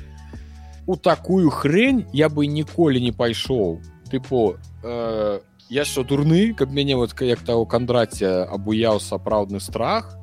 у 0.86 0.96
такую 0.96 1.50
хрень 1.50 2.05
я 2.12 2.28
бы 2.28 2.46
ніколі 2.46 3.00
не 3.00 3.12
пайшоў 3.12 3.80
тыпу 4.10 4.56
э, 4.82 5.40
я 5.70 5.85
що 5.85 6.02
дурны 6.02 6.55
каб 6.55 6.72
мяне 6.72 6.97
вот 6.97 7.14
як 7.20 7.40
та 7.40 7.55
у 7.56 7.66
кандраце 7.66 8.44
абуяў 8.44 9.01
сапраўдны 9.01 9.60
страх 9.60 10.16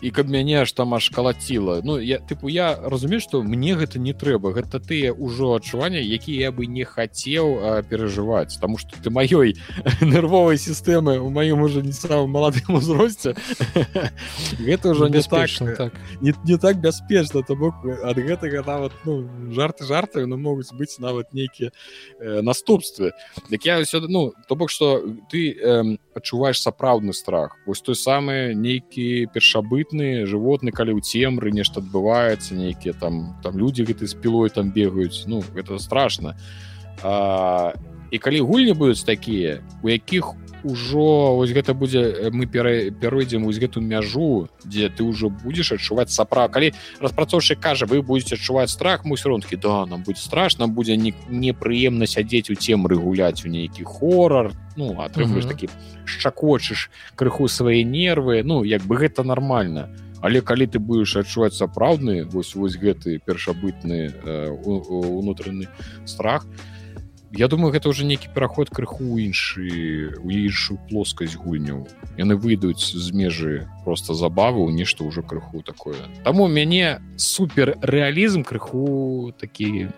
і 0.00 0.10
каб 0.10 0.28
мяне 0.28 0.62
аж 0.62 0.72
там 0.72 0.94
аж 0.94 1.08
калаціла 1.10 1.80
Ну 1.84 1.98
я 1.98 2.18
тыпу 2.18 2.48
я 2.48 2.78
разумею 2.78 3.20
што 3.20 3.42
мне 3.42 3.74
гэта 3.74 3.98
не 3.98 4.12
трэба. 4.12 4.52
Гэта 4.52 4.80
тыя 4.80 5.12
ўжо 5.12 5.58
адчування 5.58 5.98
якія 5.98 6.48
я 6.48 6.52
бы 6.52 6.66
не 6.66 6.84
хацеў 6.84 7.82
перажываць. 7.90 8.58
Таму 8.60 8.78
што 8.78 8.94
ты 9.02 9.10
маёй 9.10 9.58
нервовай 10.00 10.58
сістэмы 10.58 11.18
у 11.18 11.30
маім 11.30 11.62
уже 11.62 11.82
не 11.82 11.92
самым 11.92 12.30
маладым 12.30 12.78
узросце. 12.78 13.34
Гэта 14.58 14.94
ўжо 14.94 15.08
бяспечна 15.08 15.74
так 15.74 15.92
не, 16.20 16.32
не 16.44 16.58
так 16.58 16.80
бяспечна 16.80 17.42
то 17.42 17.56
бок 17.56 17.74
ад 17.84 18.16
гэтага 18.18 18.62
нават 18.66 18.92
ну, 19.04 19.26
жарты 19.50 19.84
жарты 19.84 20.26
но 20.26 20.36
могуць 20.36 20.72
быць 20.72 20.98
нават 20.98 21.32
нейкія 21.32 21.70
э, 22.20 22.40
наступствы. 22.42 23.12
Дык 23.50 23.64
я 23.64 23.80
ўсё 23.82 24.04
ну 24.08 24.32
то 24.46 24.54
бок 24.54 24.70
што 24.70 25.02
ты 25.30 25.52
э, 25.54 25.98
адчуваеш 26.14 26.60
сапраўдны 26.62 27.12
страх. 27.12 27.56
Вось 27.66 27.82
той 27.82 27.94
самы 27.94 28.54
нейкі 28.54 29.30
першабыт 29.32 29.87
бытны 29.88 30.26
жывотны 30.26 30.70
калі 30.70 30.92
ў 30.92 31.00
цемры 31.00 31.50
нешта 31.50 31.80
адбываецца 31.80 32.54
нейкія 32.54 32.92
там 32.92 33.36
там 33.42 33.56
людзі 33.56 33.88
гэты 33.88 34.06
з 34.06 34.14
пілой 34.14 34.50
там 34.50 34.70
бегаюць 34.70 35.24
ну 35.26 35.42
это 35.56 35.78
страшно. 35.78 36.36
А, 37.02 37.72
і 38.10 38.18
калі 38.18 38.40
гульні 38.40 38.72
будуць 38.72 39.02
такія 39.02 39.64
у 39.82 39.88
якіх 39.88 40.34
ужо 40.64 41.36
вось 41.36 41.50
гэта 41.50 41.74
будзе 41.74 42.30
мы 42.32 42.46
перайдзем 42.46 43.44
вось 43.44 43.58
гэту 43.58 43.80
мяжу 43.80 44.48
дзе 44.64 44.88
ты 44.88 45.04
ўжо 45.04 45.30
будзеш 45.30 45.72
адчуваць 45.78 46.10
сапра 46.10 46.48
калі 46.48 46.72
распрацоўшчык 47.00 47.60
кажа 47.60 47.86
вы 47.86 48.02
будете 48.02 48.34
адчуваць 48.34 48.70
страх 48.70 49.04
мы 49.04 49.16
сронкі 49.16 49.56
да 49.56 49.86
нам 49.86 50.02
будзе 50.02 50.20
страшно 50.22 50.68
будзе 50.68 50.96
не 50.96 51.14
непрыемна 51.28 52.06
сядзець 52.06 52.50
у 52.50 52.54
цемры 52.54 52.96
гуляць 52.96 53.44
у 53.44 53.48
нейкі 53.48 53.84
хорар 53.84 54.52
ну 54.76 54.94
атрымліваеш 54.98 55.44
uh 55.44 55.48
-huh. 55.48 55.52
такі 55.52 55.68
шчакочыш 56.04 56.90
крыху 57.14 57.48
свае 57.48 57.84
нервы. 57.84 58.42
Ну 58.44 58.64
як 58.64 58.82
бы 58.82 58.96
гэта 58.96 59.24
нормально 59.24 59.88
але 60.20 60.40
калі 60.40 60.66
ты 60.66 60.78
будешь 60.78 61.16
адчуваць 61.16 61.54
сапраўдны 61.54 62.24
вось 62.24 62.54
вось 62.54 62.76
гэты 62.76 63.20
першабытны 63.24 64.10
э, 64.10 64.50
унутраны 64.50 65.68
страх 66.04 66.46
я 67.32 67.48
думаю 67.48 67.72
гэта 67.72 67.88
уже 67.88 68.04
нейкі 68.04 68.32
пераход 68.34 68.70
крыху 68.70 69.18
іншы 69.18 70.16
у 70.24 70.30
іншую 70.30 70.80
плоскасць 70.88 71.36
гульняў 71.36 71.84
яны 72.16 72.36
выйдуць 72.36 72.80
з 72.80 73.12
межы 73.12 73.68
просто 73.84 74.14
забавы 74.14 74.64
у 74.64 74.70
нешта 74.70 75.04
ўжо 75.04 75.22
крыху 75.22 75.62
такое. 75.62 76.00
Таму 76.24 76.48
мяне 76.48 77.00
супер 77.16 77.76
рэалізм 77.82 78.44
крыху 78.44 79.32
такі 79.36 79.92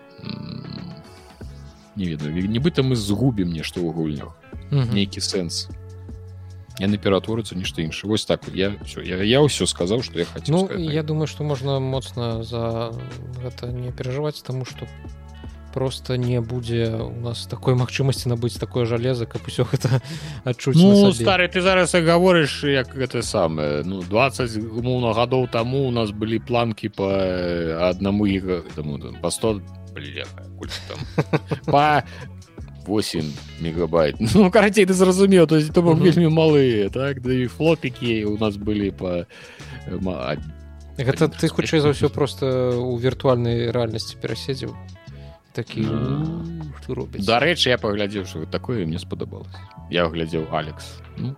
не 1.95 2.05
ведаю 2.05 2.35
нібыта 2.35 2.83
мы 2.83 2.95
згубім 2.95 3.51
нешта 3.51 3.79
ў 3.79 3.91
гульнях. 3.95 4.35
Нейкі 4.71 5.19
сэнс. 5.19 5.67
Яны 6.79 6.97
ператворыцца 6.97 7.55
нешта 7.55 7.81
інша 7.81 8.07
вось 8.07 8.25
так 8.25 8.47
я 8.53 8.75
все 8.83 9.01
я, 9.01 9.23
я 9.23 9.39
ўсё 9.39 9.67
сказаў 9.67 10.03
что 10.03 10.19
я 10.19 10.25
хочу 10.25 10.51
ну, 10.51 10.67
я 10.75 11.03
думаю 11.03 11.27
что 11.27 11.43
можна 11.43 11.79
моцна 11.79 12.43
за 12.43 12.91
гэта 13.39 13.71
не 13.71 13.91
перажываць 13.91 14.41
тому 14.43 14.65
что 14.65 14.87
просто 15.73 16.17
не 16.17 16.41
будзе 16.41 16.89
у 16.95 17.19
нас 17.21 17.45
такой 17.47 17.75
магчымасці 17.75 18.29
набыць 18.29 18.59
такое 18.59 18.85
жалеза 18.85 19.25
каб 19.25 19.41
усё 19.47 19.65
гэта 19.65 20.01
адчуць 20.43 20.75
ну, 20.81 21.11
стары 21.11 21.47
ты 21.47 21.61
зараз 21.61 21.95
гаворыш 21.95 22.63
як 22.63 22.95
гэта 22.95 23.23
самае 23.23 23.83
ну 23.83 24.01
20 24.03 24.57
умоўна 24.57 25.13
гадоў 25.13 25.47
таму 25.47 25.87
у 25.87 25.91
нас 25.91 26.11
былі 26.11 26.39
планкі 26.39 26.89
по 26.89 27.07
аднаму 27.89 28.27
іх 28.27 28.67
по 29.21 29.31
100 29.31 29.61
по 31.65 32.03
8 32.85 33.33
мегабайт. 33.59 34.15
Ну 34.33 34.51
карацей 34.51 34.85
ты 34.85 34.93
зразумеў 34.93 35.47
то 35.47 35.55
есть 35.55 35.73
то 35.73 35.81
бок 35.81 35.99
вельмі 35.99 36.27
малые 36.27 36.89
так 36.89 37.21
да 37.21 37.33
і 37.33 37.47
флопікі 37.47 38.25
у 38.25 38.37
нас 38.37 38.57
былі 38.57 38.91
по 38.91 39.25
гэта 40.97 41.29
ты 41.29 41.47
хутчэй 41.47 41.79
за 41.79 41.93
ўсё 41.93 42.09
просто 42.09 42.75
у 42.77 42.97
віртуальнай 42.97 43.71
рэальнасці 43.71 44.17
пераседзеў 44.21 44.75
такі 45.53 45.85
робіць 46.87 47.25
дарэчы 47.25 47.69
я 47.69 47.77
паглядзеў 47.77 48.25
что 48.25 48.45
такое 48.45 48.85
мне 48.85 48.99
спадабалось 48.99 49.55
я 49.89 50.07
глядзеў 50.07 50.47
алекс. 50.51 50.99
Ну 51.17 51.35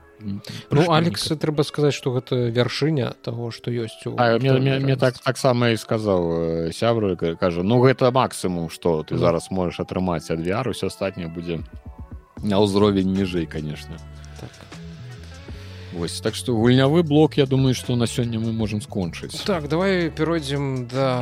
Ну 0.72 0.92
алекс 0.92 1.28
трэба 1.28 1.64
сказаць 1.64 1.94
что 1.94 2.14
гэта 2.16 2.48
вяршыня 2.48 3.12
того 3.22 3.52
что 3.52 3.72
ёсць 3.72 4.08
у 4.08 4.16
мне 4.16 4.96
так 4.96 5.20
таксама 5.20 5.76
і 5.76 5.78
сказаў 5.78 6.72
сябру 6.72 7.18
кажу 7.18 7.64
ну 7.64 7.80
гэта 7.84 8.12
максимум 8.12 8.70
что 8.70 9.04
ты 9.04 9.18
зараз 9.18 9.52
можешь 9.52 9.80
атрымаць 9.80 10.32
ад 10.32 10.40
вяру 10.40 10.72
все 10.72 10.88
астатняе 10.88 11.28
будзе 11.28 11.60
на 12.40 12.60
ўзровень 12.64 13.12
ніжэй 13.12 13.46
конечно 13.46 13.98
так. 14.40 14.52
Вось 15.92 16.22
так 16.22 16.36
что 16.36 16.56
гульнявы 16.56 17.04
блок 17.04 17.36
я 17.36 17.46
думаю 17.46 17.76
что 17.76 17.96
на 17.96 18.08
сёння 18.08 18.40
мы 18.40 18.54
можем 18.54 18.82
скончыць 18.82 19.44
так 19.44 19.68
давай 19.68 20.10
перайдзем 20.10 20.88
да 20.88 21.22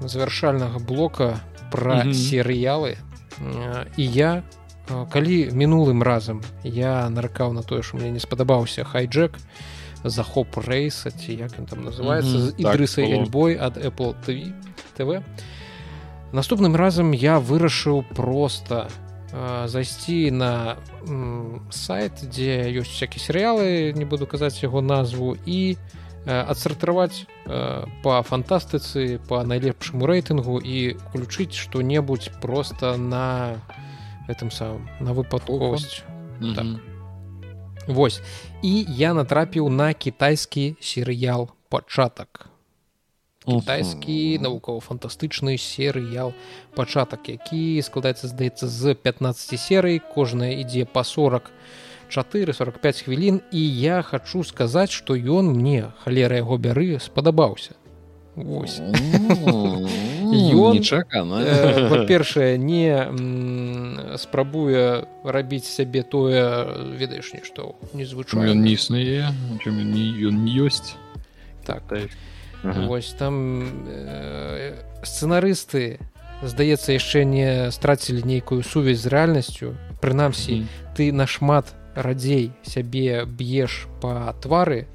завяршальнага 0.00 0.78
блока 0.80 1.40
про 1.72 2.04
серыялы 2.12 2.96
і 3.96 4.04
я 4.04 4.44
калі 5.12 5.50
мінулым 5.56 6.02
разам 6.02 6.42
я 6.62 7.08
наракаў 7.08 7.52
на 7.56 7.62
тое 7.62 7.82
што 7.82 7.96
мне 7.96 8.10
не 8.12 8.20
спадабаўся 8.20 8.84
хайджек 8.84 9.38
захоп 10.04 10.58
рэйса 10.58 11.10
ці 11.10 11.34
як 11.34 11.58
ён 11.58 11.66
там 11.66 11.84
называется 11.84 12.36
mm 12.36 12.44
-hmm. 12.50 12.60
ідрыса 12.60 13.02
так, 13.02 13.10
эльбой 13.10 13.56
ад 13.56 13.76
apple 13.76 14.14
TV 14.26 14.52
тв 14.96 15.22
наступным 16.32 16.76
разам 16.76 17.12
я 17.12 17.38
вырашыў 17.38 18.04
просто 18.14 18.88
э, 19.32 19.68
зайсці 19.68 20.30
на 20.30 20.76
сайт 21.70 22.12
дзе 22.24 22.72
ёсць 22.72 22.92
всякие 22.92 23.20
серыялы 23.20 23.92
не 23.92 24.04
буду 24.04 24.26
казаць 24.26 24.62
яго 24.62 24.82
назву 24.82 25.36
і 25.46 25.76
адсартраваць 25.76 26.01
э, 27.46 27.84
по 28.02 28.22
фантастыцы 28.22 29.18
по 29.28 29.42
найлепшаму 29.44 30.06
рэйтынгу 30.06 30.58
і 30.60 30.94
включыць 31.10 31.54
что-небудзь 31.54 32.30
просто 32.40 32.96
на 32.96 33.58
этом 34.28 34.50
самом 34.50 34.88
на 35.00 35.12
выпадковасць 35.12 36.02
mm 36.40 36.46
-hmm. 36.46 36.54
так. 36.54 36.66
Вось. 37.86 38.20
І 38.62 38.86
я 38.88 39.14
натрапіў 39.14 39.68
на 39.68 39.92
кітайскі 39.94 40.76
серыял 40.80 41.48
пачатак 41.68 42.52
кітайскі 43.46 44.38
навукова-фантастычны 44.38 45.58
серыял 45.58 46.32
пачатак 46.76 47.28
які 47.28 47.82
складаецца 47.82 48.30
здаецца 48.30 48.66
з 48.66 48.94
15 48.94 49.58
серый 49.58 49.98
кожная 49.98 50.54
ідзе 50.62 50.84
па 50.84 51.02
40 51.02 51.50
445 52.12 53.02
хвілін 53.02 53.40
і 53.52 53.62
я 53.80 54.02
хочу 54.02 54.44
сказаць 54.44 54.92
што 54.92 55.16
ён 55.16 55.56
мне 55.56 55.92
халера 56.04 56.36
яго 56.36 56.58
бяры 56.60 57.00
спадабаўся. 57.00 57.74
Вось. 58.34 58.80
Па-першае 61.92 62.56
не 62.56 64.16
спрабуе 64.16 65.04
рабіць 65.24 65.68
сябе 65.68 66.02
тое 66.02 66.64
ведаеш 66.96 67.32
нешта 67.36 67.72
незвычайно 67.92 68.56
не 68.56 68.72
існуе 68.76 69.32
ён 69.66 70.44
не 70.44 70.52
ёсць. 70.56 70.96
Так. 71.64 71.82
Ага. 72.62 72.86
вось 72.86 73.12
там 73.18 73.84
э, 73.88 74.78
сцэнарысты 75.02 75.98
здаецца 76.42 76.94
яшчэ 76.94 77.24
не 77.26 77.70
страцілі 77.74 78.22
нейкую 78.22 78.62
сувязь 78.62 79.02
з 79.02 79.10
рэальнасцю. 79.10 79.74
Прынамсі 80.00 80.66
ты 80.94 81.10
нашмат 81.10 81.74
радзей 81.94 82.52
сябе 82.62 83.24
б'еш 83.26 83.86
па 84.00 84.34
твары 84.42 84.86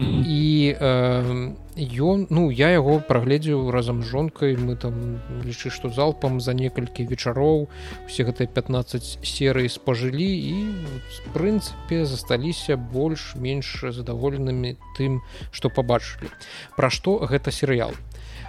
і 0.00 0.74
э, 0.78 1.54
ён 1.78 2.26
ну 2.30 2.50
я 2.50 2.70
яго 2.70 2.98
прагледзеў 3.02 3.70
разам 3.74 4.02
з 4.02 4.06
жонкай 4.06 4.54
мы 4.54 4.76
там 4.78 5.18
лічы 5.42 5.70
што 5.74 5.90
залпам 5.90 6.40
за 6.40 6.54
некалькі 6.54 7.02
вечароў 7.10 7.66
усе 8.06 8.22
гэтыя 8.22 8.46
15 8.46 9.18
серый 9.26 9.66
спажылі 9.68 10.22
і 10.22 10.54
в 11.02 11.34
прынцыпе 11.34 12.06
засталіся 12.06 12.78
больш-менш 12.78 13.90
задаволенымі 13.90 14.78
тым 14.94 15.20
што 15.50 15.70
пабачылі. 15.70 16.30
Пра 16.78 16.90
што 16.90 17.18
гэта 17.26 17.50
серыял? 17.50 17.90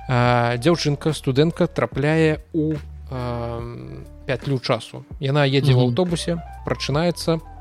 Дзяўчынка 0.09 1.13
студэнтка 1.13 1.65
трапляе 1.67 2.45
у 2.53 2.77
пятлю 4.29 4.59
часу. 4.61 5.05
Яна 5.19 5.49
едзе 5.49 5.73
в 5.73 5.81
аўтобусе 5.81 6.37
прачынаецца 6.65 7.41
по 7.41 7.58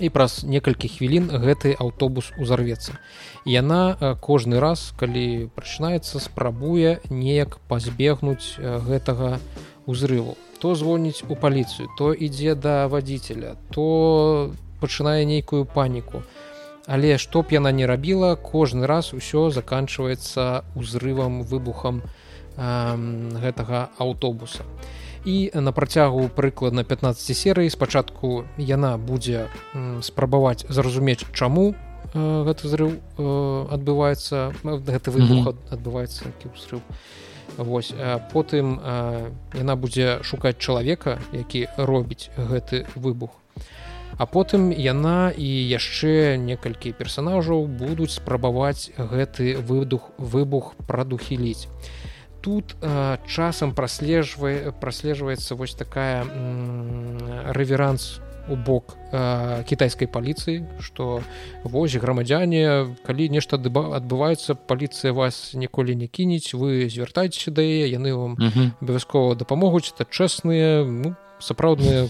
і 0.00 0.08
праз 0.08 0.42
некалькі 0.44 0.88
хвілін 0.88 1.30
гэты 1.30 1.74
аўтобус 1.78 2.32
узарвецца. 2.38 2.98
Яна 3.44 4.16
кожны 4.20 4.60
раз 4.60 4.92
калі 4.98 5.50
прачынаецца 5.54 6.20
спрабуе 6.22 6.98
неяк 7.10 7.58
пазбегнуць 7.68 8.58
гэтага 8.58 9.38
узрыву 9.86 10.36
то 10.58 10.74
звоніць 10.74 11.22
у 11.28 11.36
паліцыю 11.38 11.88
то 11.98 12.12
ідзе 12.12 12.54
да 12.54 12.88
вадзіцеля 12.88 13.54
то 13.70 14.52
пачынае 14.80 15.24
нейкую 15.24 15.64
паніку. 15.64 16.22
Але 16.86 17.18
што 17.18 17.42
б 17.42 17.52
яна 17.52 17.70
не 17.72 17.86
рабіла 17.86 18.34
кожны 18.36 18.86
раз 18.86 19.12
усё 19.12 19.50
заканчваецца 19.50 20.64
узрывам 20.74 21.42
выбухам 21.42 22.02
э, 22.02 22.60
гэтага 23.42 23.90
аўтобуса. 23.98 24.64
і 24.64 24.98
і 25.28 25.50
на 25.54 25.72
працягу 25.72 26.28
прыкладна 26.32 26.84
15 26.84 27.36
серый 27.36 27.68
спачатку 27.68 28.48
яна 28.56 28.96
будзе 28.96 29.52
спрабаваць 30.00 30.64
зразумець 30.72 31.28
чаму 31.36 31.74
э, 31.74 32.44
гэты 32.48 32.68
зрыў 32.72 32.96
э, 32.96 33.28
адбываецца 33.76 34.56
гэты 34.64 35.12
выбух 35.12 35.52
адбываецца 35.68 36.32
узрыв 36.48 36.80
Вось 37.58 37.92
потым 38.32 38.78
яна 39.60 39.74
будзе 39.76 40.22
шукаць 40.22 40.56
чалавека 40.56 41.18
які 41.32 41.66
робіць 41.76 42.30
гэты 42.36 42.86
выбух. 42.94 43.30
А 44.16 44.26
потым 44.26 44.70
яна 44.70 45.32
і 45.36 45.48
яшчэ 45.72 46.36
некалькі 46.38 46.92
персонажаў 46.92 47.66
будуць 47.66 48.14
спрабаваць 48.16 48.90
гэты 48.96 49.56
выдух 49.60 50.10
выбух 50.18 50.74
прадухіліць 50.86 51.66
тут 52.48 52.76
э, 52.80 53.18
часам 53.28 53.74
праслежвае 53.76 54.72
праслежваецца 54.72 55.52
вось 55.54 55.74
такая 55.76 56.24
рэверанс 57.52 58.24
у 58.48 58.56
бок 58.56 58.96
э, 59.12 59.64
кітайскай 59.68 60.08
паліцыі 60.08 60.64
што 60.80 61.20
вось 61.60 61.92
грамадзяне 62.00 62.96
калі 63.04 63.28
нешта 63.28 63.60
адбываецца 63.60 64.56
паліцыя 64.56 65.12
вас 65.12 65.52
ніколі 65.52 65.92
не 65.92 66.08
кінець 66.08 66.56
вы 66.56 66.88
звяртайцеся 66.88 67.52
да 67.52 67.60
яе 67.60 67.92
яны 67.92 68.16
вам 68.16 68.40
абавязкова 68.80 69.36
дапамогуць 69.36 69.92
это 69.92 70.08
чэсныя 70.08 70.88
ну, 70.88 71.12
сапраўдныя 71.44 72.08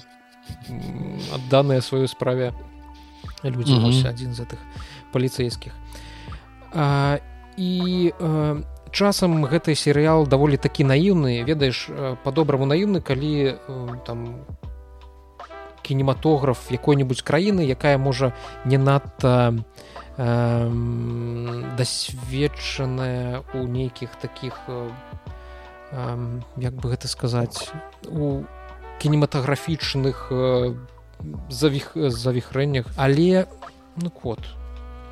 адданыя 1.34 1.82
сваёй 1.82 2.06
справе 2.06 2.54
людзі 3.42 4.06
адзін 4.06 4.38
з 4.38 4.46
гэтых 4.46 4.62
паліцэйскіх. 5.10 5.74
І 7.58 8.12
э, 8.14 8.62
часам 8.92 9.44
гэты 9.44 9.74
серыял 9.74 10.26
даволі 10.26 10.56
такі 10.56 10.84
наіўны 10.84 11.44
ведаеш 11.44 11.88
э, 11.88 12.16
по-добраму 12.24 12.66
наіўны 12.66 13.00
калі 13.00 13.54
э, 13.54 13.56
там 14.06 14.44
кінематограф 15.82 16.70
якой-нибудь 16.70 17.22
краіны 17.22 17.64
якая 17.64 17.98
можа 17.98 18.34
не 18.64 18.78
надта 18.78 19.54
э, 20.16 20.70
дасведчаная 21.78 23.42
у 23.54 23.64
нейкіх 23.66 24.10
таких 24.20 24.58
э, 24.68 24.90
як 26.56 26.74
бы 26.74 26.90
гэта 26.90 27.08
сказаць 27.08 27.70
у 28.08 28.44
кінематаграфічных 28.98 30.28
э, 30.30 30.74
завіх 31.48 31.92
завіхрэннях. 31.94 32.86
Але 32.96 33.46
ну 33.96 34.10
кот 34.10 34.40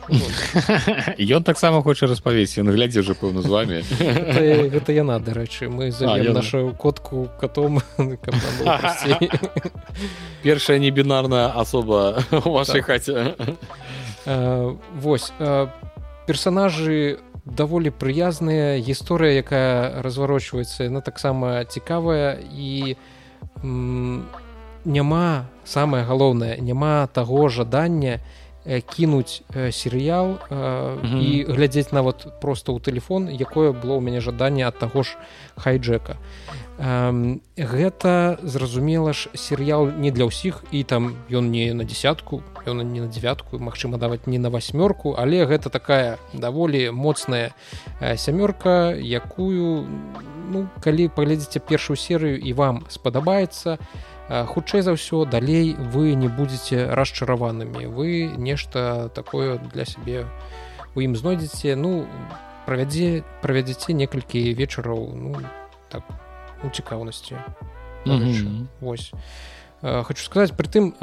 ён 1.36 1.42
таксама 1.42 1.82
хоча 1.82 2.06
распавесці 2.06 2.62
ён 2.62 2.70
глядзе 2.70 3.00
уже 3.00 3.14
пэўна 3.14 3.42
з 3.42 3.50
вами. 3.50 3.82
Гэта 4.70 4.92
яна 4.92 5.18
дарэчы 5.18 5.68
мы 5.68 5.90
нашу 6.32 6.74
котку 6.78 7.28
котом 7.40 7.82
першая 10.42 10.78
небінарная 10.78 11.48
асоба 11.48 12.22
у 12.30 12.50
вашай 12.50 12.82
так. 12.82 12.86
хаце 12.86 13.34
восьось 14.94 15.32
персонажы 16.26 17.18
даволі 17.44 17.90
прыязныя 17.90 18.78
гісторыя 18.82 19.38
якая 19.38 20.02
разварочваецца 20.02 20.90
на 20.90 21.00
таксама 21.00 21.64
цікавая 21.64 22.38
і 22.42 22.96
няма 24.86 25.46
самае 25.64 26.02
галоўнае 26.02 26.58
няма 26.58 27.06
таго 27.06 27.48
жадання 27.48 28.18
і 28.18 28.20
Э, 28.20 28.45
кінуць 28.66 29.43
э, 29.55 29.70
серыял 29.70 30.38
э, 30.51 30.97
і 31.05 31.06
mm 31.06 31.47
-hmm. 31.47 31.55
глядзець 31.55 31.93
нават 31.93 32.40
просто 32.40 32.72
ў 32.72 32.80
тэлефон 32.80 33.28
якое 33.28 33.70
было 33.70 33.97
ў 33.97 34.01
мяне 34.01 34.20
жаданне 34.20 34.66
ад 34.66 34.78
таго 34.78 35.02
ж 35.02 35.16
хайджека 35.56 36.16
гэта 37.56 38.38
зразумела 38.43 39.12
ж 39.12 39.28
серыял 39.34 39.93
не 39.98 40.10
для 40.10 40.24
ўсіх 40.24 40.64
і 40.72 40.82
там 40.82 41.14
ён 41.30 41.51
не 41.51 41.74
на 41.74 41.84
десятку 41.84 42.43
ён 42.66 42.93
не 42.93 43.01
на 43.01 43.06
девятку 43.06 43.59
Мачыма 43.59 43.98
даваць 43.98 44.26
не 44.26 44.38
на 44.38 44.51
восьмёрку 44.51 45.14
але 45.18 45.47
гэта 45.47 45.70
такая 45.70 46.18
даволі 46.34 46.90
моцная 46.90 47.55
сямёрка 48.01 48.93
якую 48.98 49.86
ну 50.52 50.68
калі 50.80 51.09
паглядзіце 51.09 51.60
першую 51.60 51.97
серыю 51.97 52.36
і 52.48 52.52
вам 52.52 52.84
спадабаецца 52.88 53.76
то 53.76 53.82
хутчэй 54.28 54.82
за 54.82 54.92
ўсё 54.98 55.24
далей 55.24 55.74
вы 55.74 56.14
не 56.14 56.28
будете 56.28 56.90
расчараванымі 56.90 57.86
вы 57.86 58.26
нешта 58.36 59.10
такое 59.14 59.58
для 59.58 59.84
сябе 59.84 60.26
у 60.94 61.00
ім 61.00 61.14
знойдзеце 61.14 61.76
ну 61.78 62.06
правядзе 62.66 63.22
правядзеце 63.42 63.94
некалькі 63.94 64.50
вечараў 64.54 65.14
ну 65.14 65.38
так 65.88 66.02
у 66.64 66.70
цікаўнасці 66.70 67.38
mm 68.06 68.18
-hmm. 68.18 68.66
Вось 68.80 69.12
хочу 69.82 70.24
сказаць 70.24 70.50
притым 70.50 70.94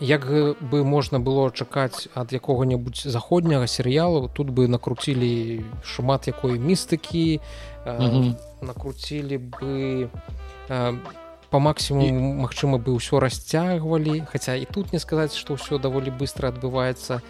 як 0.00 0.26
бы 0.70 0.84
можна 0.84 1.18
было 1.18 1.50
чакаць 1.50 2.08
ад 2.14 2.32
якога-небудзь 2.32 3.10
заходняга 3.10 3.66
серыялу 3.66 4.28
тут 4.28 4.50
бы 4.50 4.68
накруцілі 4.68 5.64
шмат 5.82 6.26
якой 6.26 6.58
містыкі 6.58 7.40
mm 7.86 7.98
-hmm. 7.98 8.34
накруцілі 8.62 9.38
бы 9.38 10.08
по 11.54 11.60
максимуму 11.60 12.34
Мачыма 12.34 12.82
бы 12.82 12.98
ўсё 12.98 13.22
расцягвалі 13.22 14.26
Хаця 14.26 14.58
і 14.58 14.66
тут 14.66 14.90
не 14.90 14.98
сказаць 14.98 15.38
што 15.38 15.54
ўсё 15.54 15.78
даволі 15.78 16.10
быстро 16.10 16.50
адбываецца. 16.50 17.22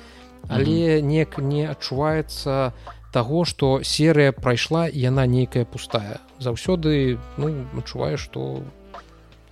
Але 0.48 1.04
неяк 1.04 1.36
не 1.44 1.68
адчуваецца 1.68 2.72
таго 3.12 3.44
што 3.44 3.84
серыя 3.84 4.32
прайшла 4.32 4.88
і 4.88 4.96
яна 4.96 5.28
нейкая 5.28 5.68
пустая. 5.68 6.24
Заўсёды 6.40 7.20
ну 7.36 7.52
адчуваю 7.76 8.16
што 8.16 8.64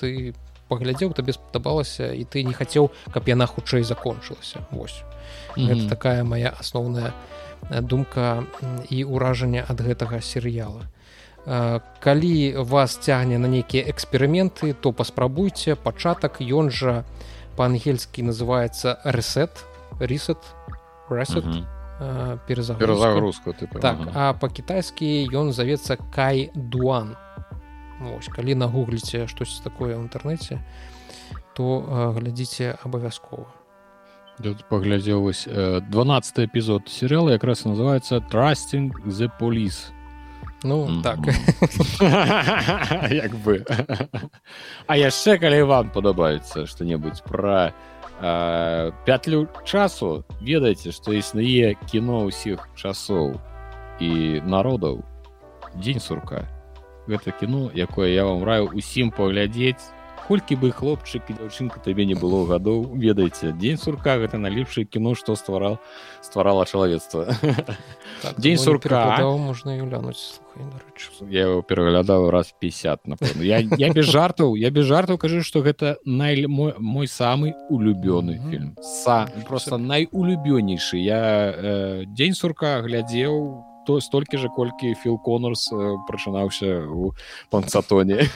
ты 0.01 0.33
паглядзеў 0.73 1.13
табе 1.13 1.37
спадабалася 1.37 2.09
і 2.17 2.25
ты 2.25 2.41
не 2.41 2.57
хацеў 2.57 2.89
каб 3.13 3.29
яна 3.29 3.45
хутчэй 3.45 3.85
закончылася. 3.85 4.65
Восьось 4.73 5.05
mm 5.05 5.61
-hmm. 5.61 5.69
гэта 5.69 5.89
такая 5.93 6.25
моя 6.25 6.57
асноўная 6.57 7.13
думка 7.69 8.49
і 8.89 9.05
ўражанне 9.05 9.69
ад 9.69 9.85
гэтага 9.85 10.25
серыяла 10.25 10.89
калі 11.45 12.55
вас 12.57 12.97
цягне 12.97 13.39
на 13.39 13.49
нейкія 13.49 13.83
эксперыменты 13.91 14.75
то 14.75 14.93
паспрабуйце 14.93 15.75
пачатак 15.75 16.41
ён 16.41 16.71
жа 16.71 17.05
па-ангельскі 17.57 18.23
называется 18.23 18.99
рэсет 19.05 19.65
рисет 19.99 20.39
рэсет 21.11 21.45
mm 21.45 21.67
-hmm. 22.01 22.39
перезагрузку 22.47 23.55
так 23.81 23.99
а 24.15 24.33
па-кітайскі 24.33 25.29
ён 25.33 25.53
завецца 25.53 25.97
кай 26.15 26.51
дуан 26.55 27.17
Ось, 28.19 28.29
калі 28.29 28.55
нагугліце 28.55 29.27
штось 29.31 29.61
такое 29.65 29.95
ў 29.95 30.03
інтэрнэце 30.03 30.59
то 31.55 31.85
глядзіце 32.19 32.79
абавязкова. 32.83 33.47
Паглядзеў 34.71 35.21
вось 35.23 35.47
12 35.47 36.39
эпізод 36.39 36.89
серыяла 36.89 37.31
якраз 37.37 37.65
называется 37.65 38.19
trusting 38.33 38.91
the 39.07 39.31
police 39.39 39.93
ну 40.65 40.87
mm 40.87 40.89
-hmm. 40.89 41.03
так. 41.03 41.19
Як 43.13 43.35
бы 43.35 43.65
а 44.87 44.97
яшчэ 44.97 45.39
калі 45.39 45.63
вам 45.63 45.91
падабаецца 45.91 46.67
что-небудзь 46.67 47.21
про 47.21 47.73
э, 48.23 48.93
пятлю 49.07 49.49
часу 49.65 50.25
ведаеце 50.41 50.93
што 50.93 51.13
існуе 51.13 51.75
кіно 51.91 52.27
ўсіх 52.27 52.69
часоў 52.77 53.41
і 54.01 54.41
народаў. 54.45 55.05
Дзень 55.75 56.01
сурка. 56.01 56.49
Гэта 57.09 57.33
кіно 57.41 57.71
якое 57.75 58.11
я 58.11 58.25
вам 58.25 58.45
раю 58.45 58.71
усім 58.75 59.11
паглядзець 59.11 59.83
колькі 60.29 60.57
бы 60.57 60.71
хлопчык 60.71 61.31
і 61.31 61.37
дзяўчынка 61.39 61.81
табе 61.85 62.07
не 62.07 62.15
было 62.15 62.45
гадоў 62.47 62.95
ведаеце 62.97 63.53
дзень 63.53 63.79
сурка 63.79 64.19
гэта 64.19 64.39
налепшае 64.39 64.85
кіно 64.85 65.15
што 65.15 65.37
стварал 65.37 65.79
стварала 66.23 66.65
чалавецтва. 66.67 67.35
Так, 68.23 68.39
дзень 68.39 68.59
сурка. 68.59 69.19
можна 69.39 69.79
глянуць 69.79 70.39
я 71.31 71.49
его 71.49 71.63
пераглядаў 71.63 72.31
раз 72.31 72.53
50 72.61 73.07
напэўна. 73.09 73.43
Я, 73.43 73.59
я 73.65 73.93
без 73.93 74.07
жартаў 74.07 74.55
я 74.57 74.71
без 74.71 74.87
жартаў 74.87 75.19
кажу 75.19 75.43
што 75.43 75.63
гэта 75.63 75.97
най 76.05 76.47
мой, 76.47 76.75
мой 76.79 77.07
самы 77.07 77.55
улюбёны 77.71 78.37
mm 78.37 78.43
-hmm. 78.43 78.51
фільм. 78.51 78.77
Са 78.83 79.29
просто 79.49 79.79
найулюбёнейшы. 79.79 80.97
Я 80.97 81.55
э, 81.57 82.05
дзень 82.07 82.35
сурка 82.35 82.83
глядзеў 82.83 83.72
то 83.87 84.01
столькі 84.01 84.39
же 84.39 84.49
колькі 84.49 84.95
філ 84.95 85.19
конурс 85.19 85.73
э, 85.73 85.97
прачынаўся 86.09 86.87
у 86.87 87.15
панцатоне 87.51 88.29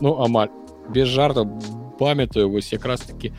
ну 0.00 0.16
амаль. 0.22 0.48
Без 0.88 1.08
жарта 1.08 1.44
памятаю 1.98 2.50
вось 2.50 2.72
якраз 2.72 3.00
таки 3.00 3.32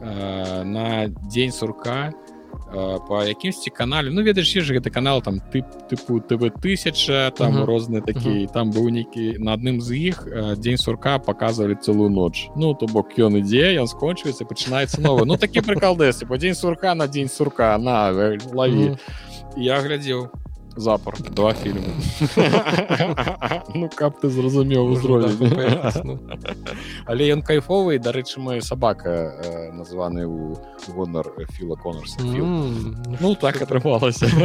э, 0.00 0.62
на 0.64 1.08
дзень 1.28 1.52
сурка 1.52 2.12
э, 2.72 2.98
по 3.08 3.24
якімсьці 3.24 3.70
канале. 3.70 4.10
Ну 4.10 4.22
ведаеш 4.22 4.52
же 4.52 4.74
гэты 4.74 4.90
канал 4.90 5.22
там 5.22 5.40
ты 5.52 5.64
тыпу 5.90 6.20
тв 6.20 6.50
тысяча 6.62 7.30
там 7.30 7.52
uh 7.52 7.60
-huh. 7.60 7.64
розныя 7.64 8.00
такія 8.00 8.34
uh 8.34 8.46
-huh. 8.46 8.52
там 8.52 8.70
быў 8.72 8.90
нейкі 8.90 9.38
на 9.38 9.56
адным 9.56 9.80
з 9.80 9.96
іх 9.96 10.26
э, 10.26 10.56
дзень 10.56 10.78
сурка 10.78 11.18
показывалі 11.18 11.74
цэлую 11.74 12.10
ноч. 12.10 12.48
Ну 12.56 12.74
то 12.74 12.86
бок 12.86 13.18
ён 13.18 13.36
ідзе 13.36 13.80
ён 13.80 13.86
скончваецца 13.86 14.44
пачынаецца 14.44 15.00
новы. 15.00 15.24
Ну 15.26 15.36
такі 15.36 15.60
прыкалдэсы 15.60 16.26
по 16.26 16.36
дзень 16.38 16.54
сурка 16.54 16.94
на 16.94 17.06
дзень 17.06 17.28
сурка 17.28 17.78
на 17.78 18.10
лаві. 18.54 18.88
Uh 18.88 18.90
-huh 18.90 18.98
я 19.56 19.80
глядзеў 19.80 20.28
запар 20.76 21.14
два 21.30 21.52
фільмы 21.54 21.88
ну 23.74 23.88
каб 23.94 24.20
ты 24.20 24.28
зразумеў 24.28 24.92
узровень. 24.92 25.36
ну. 26.04 26.18
але 27.06 27.32
ён 27.32 27.42
кайфовы 27.42 27.98
дарэчы 27.98 28.40
моя 28.40 28.60
сабака 28.60 29.08
э, 29.08 29.72
названы 29.72 30.26
у 30.26 30.56
гонар 30.88 31.32
філа 31.56 31.76
конурса 31.76 32.20
ну 32.20 33.34
так 33.40 33.62
атрымалася 33.62 34.26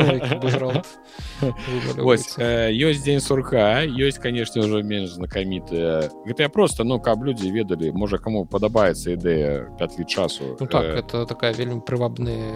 ёсць 2.01 3.03
дзень 3.03 3.19
сурка 3.19 3.83
ёсць 3.83 4.19
канешне 4.21 4.63
ўжо 4.63 4.81
менш 4.83 5.19
знакамітыя. 5.19 6.09
Гэта 6.25 6.43
я 6.43 6.49
просто 6.49 6.83
ну 6.83 6.99
каб 6.99 7.23
людзі 7.23 7.51
ведалі 7.51 7.91
можа 7.91 8.17
каму 8.17 8.45
падабаецца 8.45 9.11
ідэя 9.19 9.75
пятлі 9.75 10.05
часу 10.07 10.55
ну 10.59 10.67
так 10.67 10.85
это 10.85 11.25
такая 11.25 11.51
вельмі 11.51 11.83
прывабная 11.83 12.55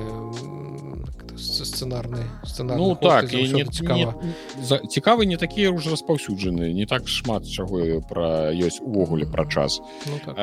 сцэнарны 1.37 2.23
сцэнар 2.43 2.77
ну 2.77 2.95
так 2.95 3.29
цікава 3.29 4.15
цікавы 4.87 5.25
не 5.25 5.37
такія 5.37 5.71
ўжо 5.71 5.91
распаўсюджаны 5.95 6.73
не 6.73 6.85
так 6.85 7.07
шмат 7.07 7.47
чаго 7.47 8.01
пра 8.09 8.51
ёсць 8.51 8.79
увогуле 8.81 9.25
пра 9.25 9.45
час. 9.45 9.81
Ну, 10.05 10.19
так. 10.25 10.35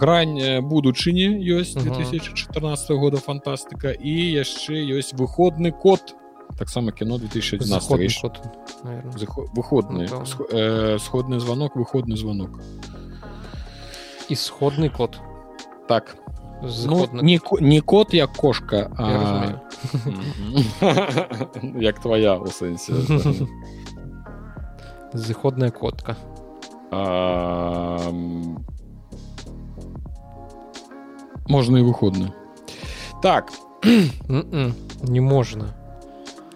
грань 0.00 0.62
будучыні 0.62 1.38
ёсць 1.42 1.74
2014 1.74 2.90
года 2.90 3.18
фантастыка 3.18 3.90
і 3.92 4.14
яшчэ 4.38 4.74
ёсць 4.94 5.14
выходны 5.14 5.72
код 5.72 6.14
таксама 6.58 6.92
кіно 6.92 7.18
2011 7.18 7.90
выходны 9.54 10.08
сходны 10.98 11.40
звонок 11.40 11.76
выходны 11.76 12.16
звонок. 12.16 12.60
Ісходны 14.28 14.90
код. 14.90 15.18
Так 15.88 16.16
ну, 16.62 17.08
не, 17.12 17.40
не 17.60 17.80
кот 17.80 18.14
як 18.14 18.32
кошка 18.32 18.90
а... 18.98 19.60
як 21.80 21.98
твоя 22.00 22.36
у 22.36 22.46
сэнсе 22.46 22.92
зыходная 25.12 25.70
котка. 25.70 26.16
А... 26.90 28.10
можна 31.48 31.78
і 31.78 31.82
выходны 31.82 32.32
так. 33.22 33.52
Не 33.84 35.20
можна. 35.20 35.74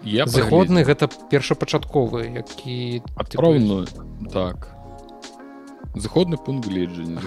Я 0.03 0.25
зыходны 0.25 0.83
гэта 0.83 1.07
першапачатковы 1.31 2.27
які 2.27 3.01
адпраўную 3.15 3.87
так 4.31 4.72
зыходны 5.95 6.37
пункт 6.37 6.67
гледжання 6.67 7.21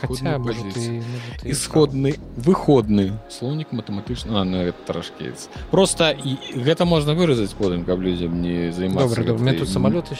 ісходны 1.44 2.18
выходны 2.36 3.12
слоўнік 3.30 3.72
матэматычна 3.72 4.44
на 4.44 4.72
трошки 4.72 5.32
просто 5.70 6.10
і 6.10 6.36
гэта 6.54 6.84
можна 6.84 7.14
выразаць 7.14 7.54
потым 7.54 7.84
каб 7.84 8.00
людзям 8.00 8.42
не 8.42 8.72
займацца 8.72 9.22
тут 9.22 9.68
самолет 9.68 10.10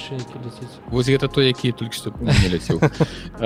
вось 0.86 1.08
гэта 1.08 1.28
то 1.28 1.42
які 1.42 1.72
толькі 1.72 1.96
што 1.96 2.12
ляцеў 2.20 2.78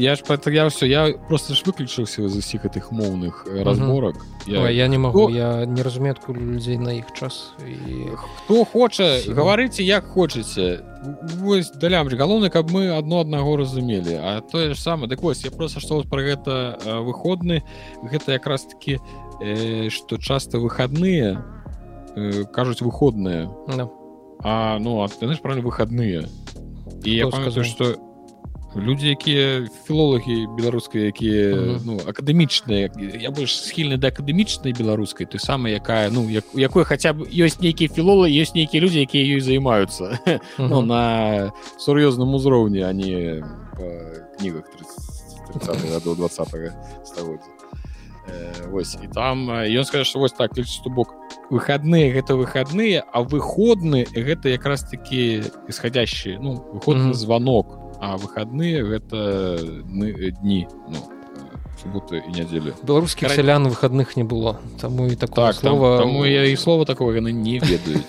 я 0.00 0.16
ж 0.16 0.22
я 0.46 0.68
все 0.68 0.86
я 0.86 1.12
просто 1.28 1.54
ж 1.54 1.62
выключыўся 1.66 2.28
з 2.28 2.36
усіх 2.36 2.64
гэтых 2.64 2.92
моўных 2.92 3.46
разборак 3.64 4.16
я 4.46 4.88
не 4.88 4.98
могу 4.98 5.28
я 5.28 5.66
не 5.66 5.82
разумею 5.82 6.12
адкуль 6.16 6.38
людзей 6.38 6.78
на 6.78 6.92
іх 6.96 7.12
час 7.12 7.52
хто 8.16 8.64
хоча 8.64 9.20
гаварыце 9.28 9.82
як 9.82 10.06
хочаце 10.06 10.80
вось 11.40 11.70
далям 11.70 12.08
галоўна 12.08 12.50
каб 12.50 12.70
мы 12.70 12.90
адно 12.92 13.20
аднаго 13.20 13.56
разумелі. 13.56 14.14
А 14.20 14.40
тое 14.40 14.74
ж 14.74 14.80
самае 14.80 15.08
дык 15.08 15.22
вось 15.22 15.44
я 15.44 15.50
просто 15.50 15.80
што 15.80 16.02
пра 16.04 16.22
гэта 16.22 16.78
выходны 17.04 17.62
гэта 18.02 18.32
якраз 18.36 18.66
таки 18.66 19.00
што 19.88 20.16
э, 20.16 20.20
часта 20.20 20.58
выхадныя 20.58 21.40
э, 22.16 22.44
кажуць 22.52 22.82
выходныя. 22.82 23.48
No. 23.68 23.88
А 24.42 24.78
ну 24.78 25.02
а 25.02 25.08
ты 25.08 25.24
знаешь 25.24 25.40
правильно 25.40 25.64
выхадныя. 25.64 26.28
І 27.04 27.14
я 27.14 27.28
памятаю 27.28 27.64
что 27.64 27.96
людзі 28.76 29.08
якія 29.08 29.66
філолагі 29.86 30.46
беларускай 30.58 31.02
якія 31.02 31.54
uh 31.54 31.58
-huh. 31.58 31.80
ну 31.84 31.98
акадэмічныя 32.06 32.90
я 33.20 33.30
больш 33.30 33.58
схільны 33.58 33.96
да 33.96 34.08
акадэмічнай 34.08 34.72
беларускай 34.72 35.26
той 35.26 35.40
самай 35.40 35.72
якая 35.72 36.10
ну 36.10 36.30
як, 36.30 36.44
якой 36.54 36.84
хаця 36.84 37.12
б 37.12 37.26
ёсць 37.26 37.60
нейкія 37.62 37.90
філолы 37.90 38.30
ёсць 38.30 38.54
нейкія 38.54 38.82
людзі 38.82 39.00
якія 39.00 39.36
ёй 39.36 39.40
займаюцца 39.40 40.04
uh 40.04 40.18
-huh. 40.58 40.68
ну, 40.68 40.82
на 40.82 41.52
сур'ёзным 41.78 42.34
узроўні 42.34 42.84
они 42.84 43.42
кнігах 44.38 44.64
30 45.52 45.92
году 45.92 46.14
20 46.14 46.48
стагоддзя 47.04 47.50
Вось 48.70 48.98
і 49.04 49.08
там 49.14 49.50
ён 49.50 49.84
скажа 49.84 50.04
што 50.04 50.18
вось 50.18 50.32
так 50.32 50.54
то 50.54 50.90
бок 50.90 51.14
выходныя 51.50 52.14
гэта 52.14 52.34
выходныя 52.34 53.02
а 53.12 53.22
выходны 53.22 54.06
гэта 54.14 54.48
якраз 54.48 54.84
такі 54.84 55.42
исходящие 55.68 56.38
ну 56.38 56.64
выходны 56.72 57.02
mm 57.02 57.10
-hmm. 57.10 57.14
звонок 57.14 57.89
а 58.00 58.16
выходные 58.16 58.82
гэта 58.82 59.60
дні 60.40 60.66
ну, 60.88 60.98
субботы 61.80 62.20
і 62.20 62.30
нядзелі 62.32 62.72
беларускіх 62.82 63.28
Кара... 63.28 63.36
сялян 63.36 63.68
выходных 63.68 64.16
не 64.16 64.24
было 64.24 64.56
таму 64.80 65.06
і 65.06 65.16
так 65.16 65.30
так 65.30 65.54
слова 65.54 65.98
там, 65.98 66.08
таму 66.08 66.24
я 66.24 66.44
і 66.44 66.56
слова 66.56 66.84
такого 66.84 67.12
яны 67.12 67.32
не 67.32 67.58
ведаюць 67.64 68.04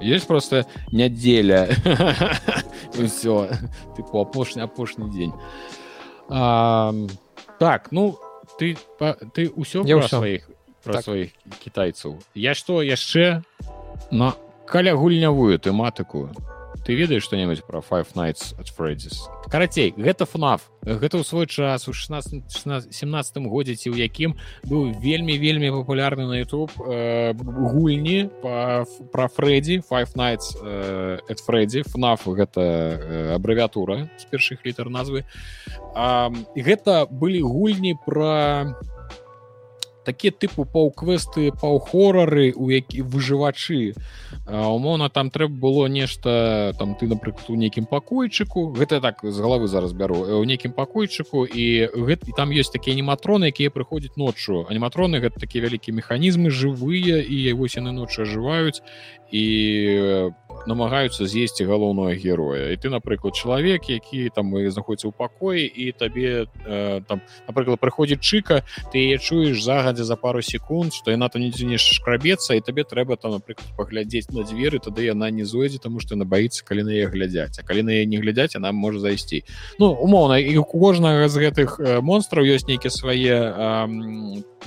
есть 0.00 0.26
просто 0.26 0.66
нядзеля 0.92 1.68
все 2.92 3.60
тыпу 3.96 4.20
апошні 4.20 4.62
апошні 4.62 5.10
дзень 5.10 5.32
а, 6.28 6.92
так 7.58 7.92
ну 7.92 8.18
ты 8.58 8.76
па, 8.98 9.16
ты 9.32 9.52
ўсё 9.52 9.84
я 9.84 10.00
сваіх 10.08 10.48
так. 10.84 11.04
сваіх 11.04 11.32
кітайцаў 11.60 12.16
я 12.34 12.54
што 12.54 12.82
яшчэ 12.82 13.42
на 14.10 14.34
каля 14.66 14.96
гульнявую 14.96 15.58
тэматыку 15.58 16.32
ты 16.86 16.94
ведаеш 16.94 17.24
что-небудзь 17.24 17.62
про 17.62 17.80
five 17.80 18.06
nights 18.14 18.54
at 18.58 18.70
Freddy's? 18.70 19.26
Карацей 19.50 19.92
гэта 19.96 20.24
фнаф. 20.24 20.70
Гэта 20.86 21.18
ў 21.18 21.26
свой 21.26 21.50
час 21.50 21.88
у 21.90 21.92
16 21.92 22.46
17 22.94 23.36
годзе 23.50 23.74
ці 23.74 23.90
ў 23.90 24.06
якім 24.06 24.38
быў 24.62 24.94
вельмі 24.94 25.34
вельмі 25.34 25.74
папулярны 25.74 26.30
на 26.30 26.38
YouTube 26.38 26.70
э, 26.78 27.34
гульні 27.34 28.30
па 28.38 28.86
про 29.10 29.26
Фредді 29.26 29.82
five 29.82 30.14
nights 30.14 30.54
э, 30.62 31.18
at 31.26 31.42
Фредді 31.42 31.82
фнаф 31.82 32.22
гэта 32.30 32.62
э, 32.62 33.34
абрэвіатура 33.34 34.06
з 34.14 34.24
першых 34.30 34.62
літар 34.62 34.86
назвы. 34.86 35.26
Э, 35.90 36.30
гэта 36.54 37.10
былі 37.10 37.42
гульні 37.42 37.98
про 38.06 38.78
такія 40.06 40.30
тыпу 40.30 40.64
паўквесты 40.64 41.50
паўхорары 41.50 42.52
у 42.54 42.70
які 42.70 43.02
выжывачы. 43.02 43.98
Умоўна 44.46 45.10
там 45.10 45.30
трэба 45.34 45.52
было 45.52 45.86
нешта 45.90 46.72
там 46.78 46.94
ты 46.94 47.10
напрыклад 47.10 47.50
у 47.50 47.58
нейкім 47.58 47.90
пакойчыку 47.90 48.70
гэта 48.70 49.00
так 49.02 49.20
з 49.26 49.38
головы 49.42 49.66
зараз 49.66 49.92
бяру 49.92 50.22
у 50.38 50.44
нейкім 50.46 50.72
пакойчыку 50.72 51.44
і 51.44 51.90
гэта 51.90 52.30
там 52.38 52.54
ёсць 52.54 52.70
такія 52.70 52.94
аніматроны 52.94 53.50
якія 53.50 53.74
прыходзяць 53.74 54.14
ноччу. 54.16 54.64
Аніматроны 54.70 55.18
гэта 55.18 55.42
такія 55.42 55.66
вялікія 55.66 55.98
механізмы 55.98 56.54
жывыя 56.54 57.18
і 57.18 57.52
вось 57.58 57.76
яны 57.76 57.90
ночы 57.90 58.22
ажываюць 58.22 58.80
і 59.30 60.32
намагаюцца 60.66 61.26
з'есці 61.26 61.64
галоўнага 61.64 62.14
героя. 62.18 62.72
І 62.72 62.76
ты 62.76 62.90
напрыклад 62.90 63.34
чалавек 63.34 63.88
які 63.88 64.30
там 64.34 64.50
знаходіцца 64.50 65.08
ў 65.08 65.14
пакоі 65.14 65.62
і 65.62 65.92
табе 65.92 66.46
э, 66.66 67.00
там 67.06 67.22
напрыклад 67.46 67.78
прыходзіць 67.78 68.20
чыка 68.20 68.66
ты 68.90 68.98
яе 68.98 69.18
чуеш 69.18 69.62
загадзя 69.62 70.04
за 70.04 70.16
пару 70.16 70.42
секунд 70.42 70.92
што 70.92 71.14
яна 71.14 71.28
там 71.28 71.42
нідзе 71.42 71.66
не 71.66 71.78
шкрабецца 71.78 72.58
і 72.58 72.64
табе 72.64 72.82
трэба 72.82 73.16
там 73.16 73.38
напрыклад 73.38 73.68
паглядзець 73.78 74.32
на 74.34 74.42
дзверы 74.42 74.82
тады 74.82 75.06
яна 75.06 75.30
не 75.30 75.44
зойдзе 75.44 75.78
таму 75.78 76.00
што 76.00 76.18
яна 76.18 76.26
баіцца 76.26 76.64
калі 76.66 76.88
на 76.88 76.92
яе 76.92 77.06
глядзяць. 77.06 77.58
А 77.58 77.62
калі 77.62 77.86
на 77.86 77.92
яе 77.94 78.06
не 78.06 78.18
глядзяць 78.18 78.56
она 78.56 78.72
можа 78.72 78.98
зайсці. 78.98 79.44
Ну 79.78 79.94
умоўна 79.94 80.42
і 80.42 80.56
у 80.58 80.64
кожнага 80.64 81.28
з 81.28 81.36
гэтых 81.46 81.78
монстраў 82.02 82.42
ёсць 82.42 82.66
нейкія 82.66 82.90
свае 82.90 83.36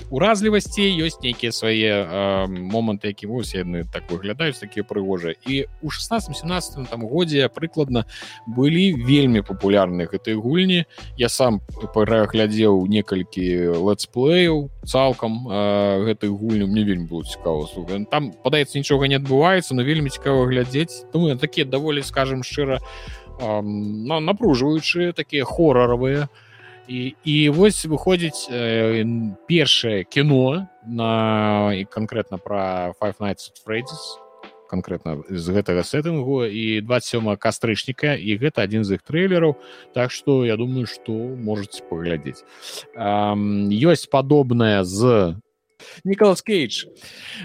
уразлівасці 0.10 0.86
ёсць 1.04 1.20
нейкія 1.22 1.52
свае 1.52 2.48
моманты 2.48 3.12
які 3.12 3.28
вось 3.28 3.54
яны 3.54 3.84
так 3.92 4.08
выглядаюць 4.10 4.49
такія 4.58 4.84
прыгожыя 4.84 5.36
і 5.46 5.70
у 5.82 5.94
16-17 5.94 6.90
там 6.90 7.06
годзе 7.06 7.50
прыкладна 7.54 8.06
былі 8.48 8.98
вельмі 8.98 9.46
папулярны 9.46 10.10
гэтай 10.10 10.34
гульні 10.34 10.86
я 11.18 11.30
сам 11.30 11.62
пераглядзеў 11.94 12.88
некалькі 12.90 13.78
летсплеяў 13.78 14.70
цалкам 14.86 15.46
гэтых 16.10 16.34
гульню 16.34 16.66
мне 16.66 16.84
вельмі 16.84 17.06
было 17.06 17.24
цікава 17.24 17.70
там 18.10 18.32
падаецца 18.32 18.78
нічога 18.78 19.08
не 19.08 19.16
адбываецца 19.20 19.76
но 19.76 19.84
вельмі 19.84 20.10
цікава 20.10 20.46
глядзець. 20.46 21.06
Думаю 21.14 21.38
такія 21.38 21.66
даволі 21.66 22.04
скажем 22.04 22.44
шчыра 22.44 22.80
на 23.40 24.20
напружваючыя 24.20 25.14
такія 25.14 25.46
хораравыя. 25.46 26.28
І, 26.90 27.14
і 27.24 27.50
вось 27.54 27.86
выходзіць 27.86 28.50
э, 28.50 29.06
першае 29.46 30.10
кіно 30.10 30.66
на 30.90 31.70
і 31.78 31.86
канкрэтна 31.86 32.42
пра 32.42 32.98
five 32.98 33.14
nights 33.22 33.54
Freddy's 33.62 34.18
конкретно 34.70 35.26
з 35.26 35.46
гэтага 35.50 35.84
сеттынгу. 35.84 36.46
І 36.46 36.86
27 36.86 37.36
кастрычніка 37.36 38.14
і 38.14 38.38
гэта 38.38 38.64
адзін 38.70 38.86
з 38.86 39.02
іх 39.02 39.04
трэйлераў 39.04 39.58
так 39.98 40.14
что 40.14 40.46
я 40.46 40.56
думаю 40.56 40.86
что 40.86 41.12
можете 41.12 41.82
паглядзець. 41.90 42.46
Ёсць 42.96 44.06
падобная 44.06 44.86
з 44.86 45.36
Ніколас 46.04 46.42
Кейдж 46.42 46.86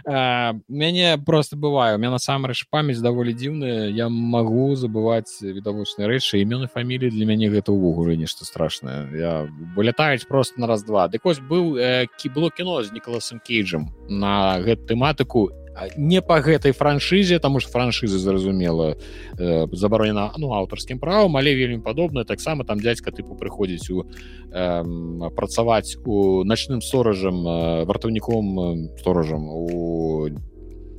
мяне 0.06 1.18
просто 1.24 1.56
бываю 1.56 1.96
у 1.96 1.98
меня 1.98 2.10
насамрэч 2.10 2.66
памяць 2.70 2.98
даволі 2.98 3.34
дзіўная. 3.34 3.90
Я 3.94 4.08
магу 4.08 4.74
забываць 4.74 5.40
відавочныя 5.40 6.10
рэчы 6.10 6.42
імёны 6.42 6.66
фамілі 6.70 7.10
для 7.14 7.26
мяне 7.26 7.50
гэта 7.50 7.70
ўвогуле 7.70 8.16
нешта 8.18 8.44
страшнае. 8.44 9.06
Я 9.14 9.32
вылятаюць 9.76 10.26
просто 10.26 10.60
на 10.60 10.66
раз-два. 10.66 11.08
Дык 11.08 11.22
ось 11.24 11.38
быў 11.38 11.78
э, 11.78 12.06
кі 12.18 12.28
было 12.34 12.50
кіно 12.50 12.82
з 12.82 12.92
ніколасам 12.92 13.38
кейджам 13.38 13.90
на 14.08 14.58
гэту 14.60 14.94
тэматыку 14.94 15.50
не 15.96 16.22
по 16.22 16.40
гэтай 16.40 16.72
франшызе 16.72 17.38
тому 17.38 17.60
что 17.60 17.70
франшызы 17.70 18.18
зразумела 18.18 18.96
э, 19.38 19.66
забаронена 19.72 20.32
ну 20.38 20.52
аўтарскім 20.54 20.98
правам 20.98 21.36
але 21.36 21.54
вельмі 21.54 21.82
падобна 21.82 22.24
таксама 22.24 22.64
там 22.64 22.80
дядзька 22.80 23.10
тыпу 23.10 23.34
прыходзіць 23.34 23.90
у 23.90 24.04
э, 24.52 25.30
працаваць 25.36 25.96
у 26.04 26.44
начным 26.44 26.80
сторажам 26.80 27.46
э, 27.46 27.84
вартаўніком 27.84 28.88
сторажам 28.98 29.48
у 29.48 30.30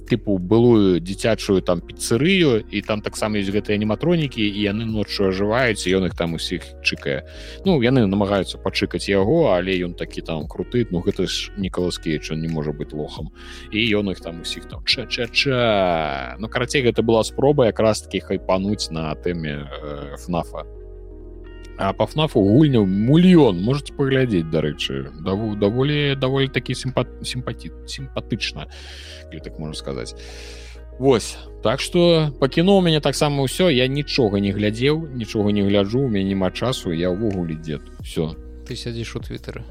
тыпу 0.05 0.37
былую 0.37 1.01
дзіцячую 1.01 1.61
там 1.61 1.81
піцерыю 1.81 2.63
і 2.69 2.81
там 2.81 3.01
таксама 3.01 3.41
ёсць 3.41 3.51
гэтыя 3.51 3.75
аніматронікі 3.75 4.41
і 4.41 4.59
яны 4.61 4.85
ноччу 4.85 5.29
ажываюць 5.33 5.83
ён 5.89 6.07
іх 6.07 6.15
там 6.15 6.37
усіх 6.37 6.63
чыкае. 6.85 7.25
Ну 7.65 7.81
яны 7.81 8.05
намагаюцца 8.05 8.61
пачыкаць 8.61 9.09
яго 9.09 9.51
але 9.57 9.75
ён 9.81 9.97
такі 9.97 10.21
там 10.21 10.47
круты 10.47 10.85
ну 10.91 11.01
гэта 11.01 11.27
ж 11.27 11.51
нікаласкейча 11.57 12.37
не 12.37 12.47
можа 12.47 12.71
быць 12.71 12.93
лохам. 12.93 13.33
І 13.73 13.81
ён 13.97 14.13
іх 14.13 14.21
там 14.21 14.41
усіх 14.41 14.69
там 14.69 14.85
ча 14.85 15.09
ча 15.09 15.27
ча 15.27 16.37
ну 16.39 16.47
карацей 16.47 16.85
гэта 16.85 17.01
была 17.01 17.23
спроба 17.23 17.67
якраз 17.67 18.05
таки 18.05 18.19
хайпануць 18.19 18.91
на 18.91 19.13
тэме 19.15 19.65
э, 19.65 20.17
фнафа 20.21 20.65
А 21.77 21.91
по 21.93 22.05
фнафу 22.07 22.39
гульняў 22.39 22.85
мільён 22.85 23.59
можете 23.59 23.91
паглядзець 23.93 24.47
дарэчы 24.47 25.11
даволі 25.23 26.15
даволі 26.15 26.47
такі 26.47 26.75
сімпат 26.75 27.07
сімпаті 27.23 27.71
сімпатычна 27.85 28.67
так 29.43 29.59
можна 29.59 29.75
сказаць 29.75 30.15
Вось. 30.97 31.35
Так 31.61 31.81
что 31.81 32.31
па 32.39 32.47
кіно 32.47 32.77
у 32.77 32.81
мяне 32.81 33.01
таксама 33.01 33.43
ўсё 33.43 33.67
я 33.67 33.87
нічога 33.87 34.39
не 34.39 34.55
глядзеў 34.55 35.11
нічога 35.11 35.51
не 35.51 35.67
гляджу 35.67 36.07
у 36.07 36.07
мяне 36.07 36.31
няма 36.31 36.51
часу 36.51 36.95
я 36.95 37.11
ўвогуле 37.11 37.59
дзед 37.59 37.83
все 37.99 38.31
ты 38.63 38.79
сядзіш 38.79 39.15
у 39.15 39.19
твиттары 39.19 39.67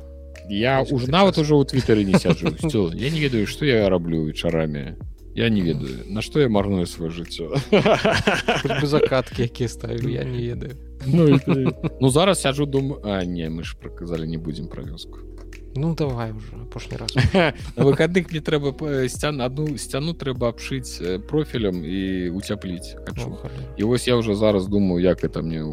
я 0.51 0.85
уже 0.85 1.09
нават 1.09 1.41
ужо 1.41 1.57
ў 1.57 1.65
твиттары 1.65 2.05
не 2.05 2.21
сяджу 2.21 2.53
я 2.93 3.09
не 3.09 3.21
ведаю 3.25 3.47
что 3.47 3.65
я 3.65 3.89
раблю 3.89 4.29
вечарамі 4.29 5.01
я 5.35 5.49
не 5.49 5.61
ведаю 5.61 6.05
на 6.07 6.23
што 6.23 6.41
я 6.41 6.49
марную 6.49 6.87
сваё 6.87 7.11
жыццё 7.11 7.57
закаткі 8.87 9.43
якія 9.43 9.69
ставлю 9.69 10.09
я 10.09 10.25
не 10.25 10.43
ведаю. 10.43 10.77
Ну, 11.07 11.39
ну 12.01 12.09
зараз 12.09 12.41
сяджу 12.41 12.67
дум. 12.67 12.97
А 13.05 13.25
не 13.25 13.51
мы 13.51 13.65
ж 13.65 13.77
проказалі 13.81 14.27
не 14.27 14.39
будзем 14.39 14.69
пра 14.69 14.83
вёску. 14.83 15.19
Ну 15.77 15.95
давай 15.95 16.33
уже 16.33 16.55
апошні 16.63 16.97
раз. 16.97 17.15
На 17.77 17.85
выходных 17.85 18.31
мне 18.31 18.41
трэба 18.41 19.09
сцян 19.09 19.41
одну 19.41 19.77
сцяну 19.77 20.15
трэба 20.15 20.49
абшыць 20.55 21.03
профілем 21.27 21.85
і 21.85 22.31
уцяпліць 22.31 22.95
і 23.77 23.85
вось 23.85 24.09
я 24.09 24.17
уже 24.17 24.35
зараз 24.35 24.67
думаю 24.67 25.03
як 25.03 25.25
это 25.25 25.43
мне 25.43 25.67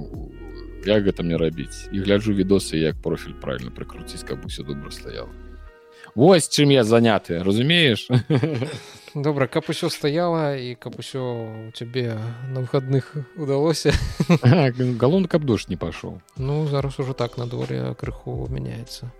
як 0.85 1.05
гэта 1.05 1.23
мне 1.23 1.37
рабіць 1.37 1.87
і 1.93 1.99
гляджу 1.99 2.33
відосы 2.33 2.77
як 2.77 2.97
профіль 3.01 3.37
правильно 3.41 3.69
прыкруціць 3.69 4.23
каб 4.23 4.45
усё 4.45 4.63
добра 4.63 4.89
стаяла 4.91 5.29
Вось 6.15 6.49
чым 6.49 6.71
я 6.71 6.83
заняты 6.83 7.43
разумееш 7.43 8.09
добра 9.15 9.47
каб 9.47 9.65
усё 9.69 9.89
стаяла 9.89 10.55
і 10.55 10.75
каб 10.75 10.99
усё 10.99 11.23
у 11.67 11.71
цябе 11.71 12.17
на 12.49 12.61
выходных 12.61 13.15
удалося 13.35 13.93
галон 14.99 15.25
каб 15.25 15.43
дождж 15.43 15.69
не 15.69 15.77
пайшоў 15.77 16.21
ну 16.37 16.67
зараз 16.67 16.99
уже 16.99 17.13
так 17.13 17.37
на 17.37 17.47
дворе 17.47 17.95
крыху 17.99 18.47
мяняецца 18.49 19.11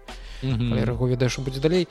рагу 0.42 1.08
ведаеш 1.08 1.40
будзе 1.40 1.60
далей. 1.60 1.88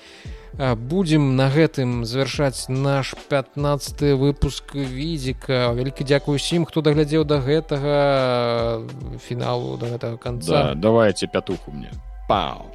Будзем 0.58 1.36
на 1.36 1.48
гэтым 1.50 2.04
завяршаць 2.04 2.68
наш 2.68 3.14
15 3.28 4.18
выпуск 4.18 4.74
візіка 4.74 5.70
вялікі 5.72 6.04
дзякую 6.04 6.36
усім 6.36 6.66
хто 6.66 6.82
даглядзеў 6.82 7.24
да 7.24 7.38
гэтага 7.38 8.82
фіналу 9.22 9.76
до 9.76 9.94
гэтага 9.94 10.16
конца. 10.18 10.50
Да, 10.50 10.74
давайте 10.74 11.26
пятуху 11.26 11.70
мне. 11.70 11.90
Пау 12.28 12.74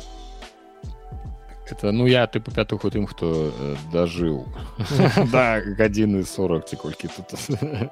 это 1.72 1.92
ну 1.92 2.08
я 2.08 2.28
ты 2.28 2.40
по 2.40 2.52
пятуху 2.52 2.90
тым 2.90 3.06
хто 3.08 3.52
э, 3.52 3.76
дажыў 3.92 4.46
да. 5.32 5.62
Гадзіны 5.62 6.24
40 6.24 6.66
ці 6.70 6.76
колькі 6.76 7.08
тут. 7.08 7.34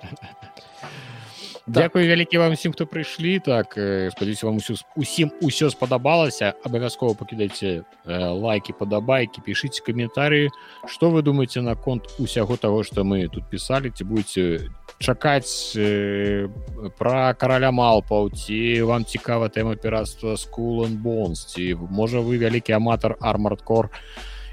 Дякую 1.67 2.07
вялікі 2.07 2.37
вам 2.37 2.51
усім 2.53 2.73
хто 2.73 2.83
прыйшлі 2.85 3.39
так 3.39 3.71
спадзяюся 4.11 4.45
вам 4.47 4.57
усё 4.59 4.75
усім 4.95 5.31
усё 5.41 5.69
спадабалася 5.71 6.53
абавязкова 6.63 7.15
пакідайце 7.15 7.83
лайки 8.05 8.73
падабайкі 8.75 9.39
пішыце 9.47 9.79
каментары 9.79 10.49
что 10.87 11.09
вы 11.09 11.21
думаете 11.21 11.61
наконт 11.61 12.03
усяго 12.19 12.57
того 12.57 12.83
что 12.83 13.03
мы 13.03 13.29
тут 13.29 13.49
писали? 13.49 13.89
Ці 13.89 14.03
будете 14.03 14.69
чакаць 15.03 15.75
э, 15.75 16.47
пра 16.97 17.33
караля 17.35 17.71
малпаў 17.75 18.31
ці 18.31 18.59
вам 18.87 19.03
цікава 19.03 19.51
тэма 19.51 19.75
піратства 19.75 20.37
скулан 20.39 20.95
бонс 21.03 21.43
ці 21.51 21.75
можа 21.91 22.23
вы 22.23 22.39
вялікі 22.39 22.79
аматар 22.79 23.17
армардкор 23.19 23.91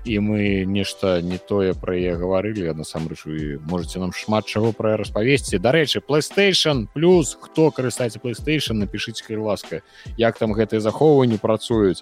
і 0.04 0.18
мы 0.18 0.64
нешта 0.64 1.20
не 1.20 1.38
тое 1.38 1.74
пра 1.74 1.94
яе 1.94 2.16
гаварылі 2.16 2.72
насамрэч 2.72 3.24
вы 3.28 3.60
можете 3.60 4.00
нам 4.00 4.12
шмат 4.12 4.46
чаго 4.48 4.72
пра 4.72 4.96
распавесці. 4.96 5.60
Дарэчы 5.60 6.00
playstation 6.00 6.88
плюс 6.94 7.36
хто 7.40 7.70
карыстаецца 7.70 8.20
playstation 8.20 8.80
напішыце 8.80 9.24
кай 9.26 9.36
ласка 9.36 9.82
як 10.16 10.38
там 10.38 10.56
гэтыя 10.56 10.80
захоўванні 10.80 11.36
працуюць. 11.36 12.00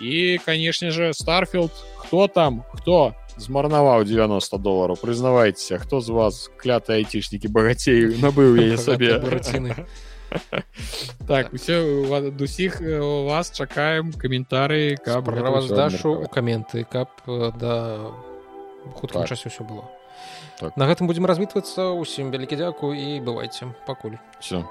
І 0.00 0.38
канешне 0.44 0.90
же 0.90 1.12
старфілд 1.12 1.72
хто 1.96 2.28
там 2.28 2.64
хто 2.74 3.14
змарнаваў 3.40 4.04
90 4.04 4.58
долараў 4.58 5.00
прызнавайцеся 5.00 5.80
хто 5.82 6.00
з 6.00 6.14
вас 6.14 6.50
кляты 6.60 7.00
айцішнікі 7.00 7.48
багацею 7.48 8.16
набыў 8.20 8.60
яе 8.60 8.76
сабе 8.76 9.18
так 11.26 11.52
усе 11.52 11.80
усіх 12.38 12.80
вас 13.26 13.50
чакаем 13.50 14.12
каментары 14.12 14.96
каб 15.00 15.24
праваздашу 15.24 16.14
у 16.20 16.28
каменты 16.28 16.84
каб 16.84 17.08
да 17.26 18.12
хутка 18.94 19.26
часе 19.26 19.48
ўсё 19.48 19.64
было. 19.64 19.84
Так. 20.60 20.76
на 20.76 20.84
гэтым 20.84 21.08
будзем 21.08 21.24
развітвацца 21.24 21.96
усім 21.96 22.30
вялікі 22.30 22.56
дзяку 22.60 22.92
і 22.92 23.20
бывайце. 23.24 23.72
Пакуль. 23.86 24.20
Все 24.40 24.64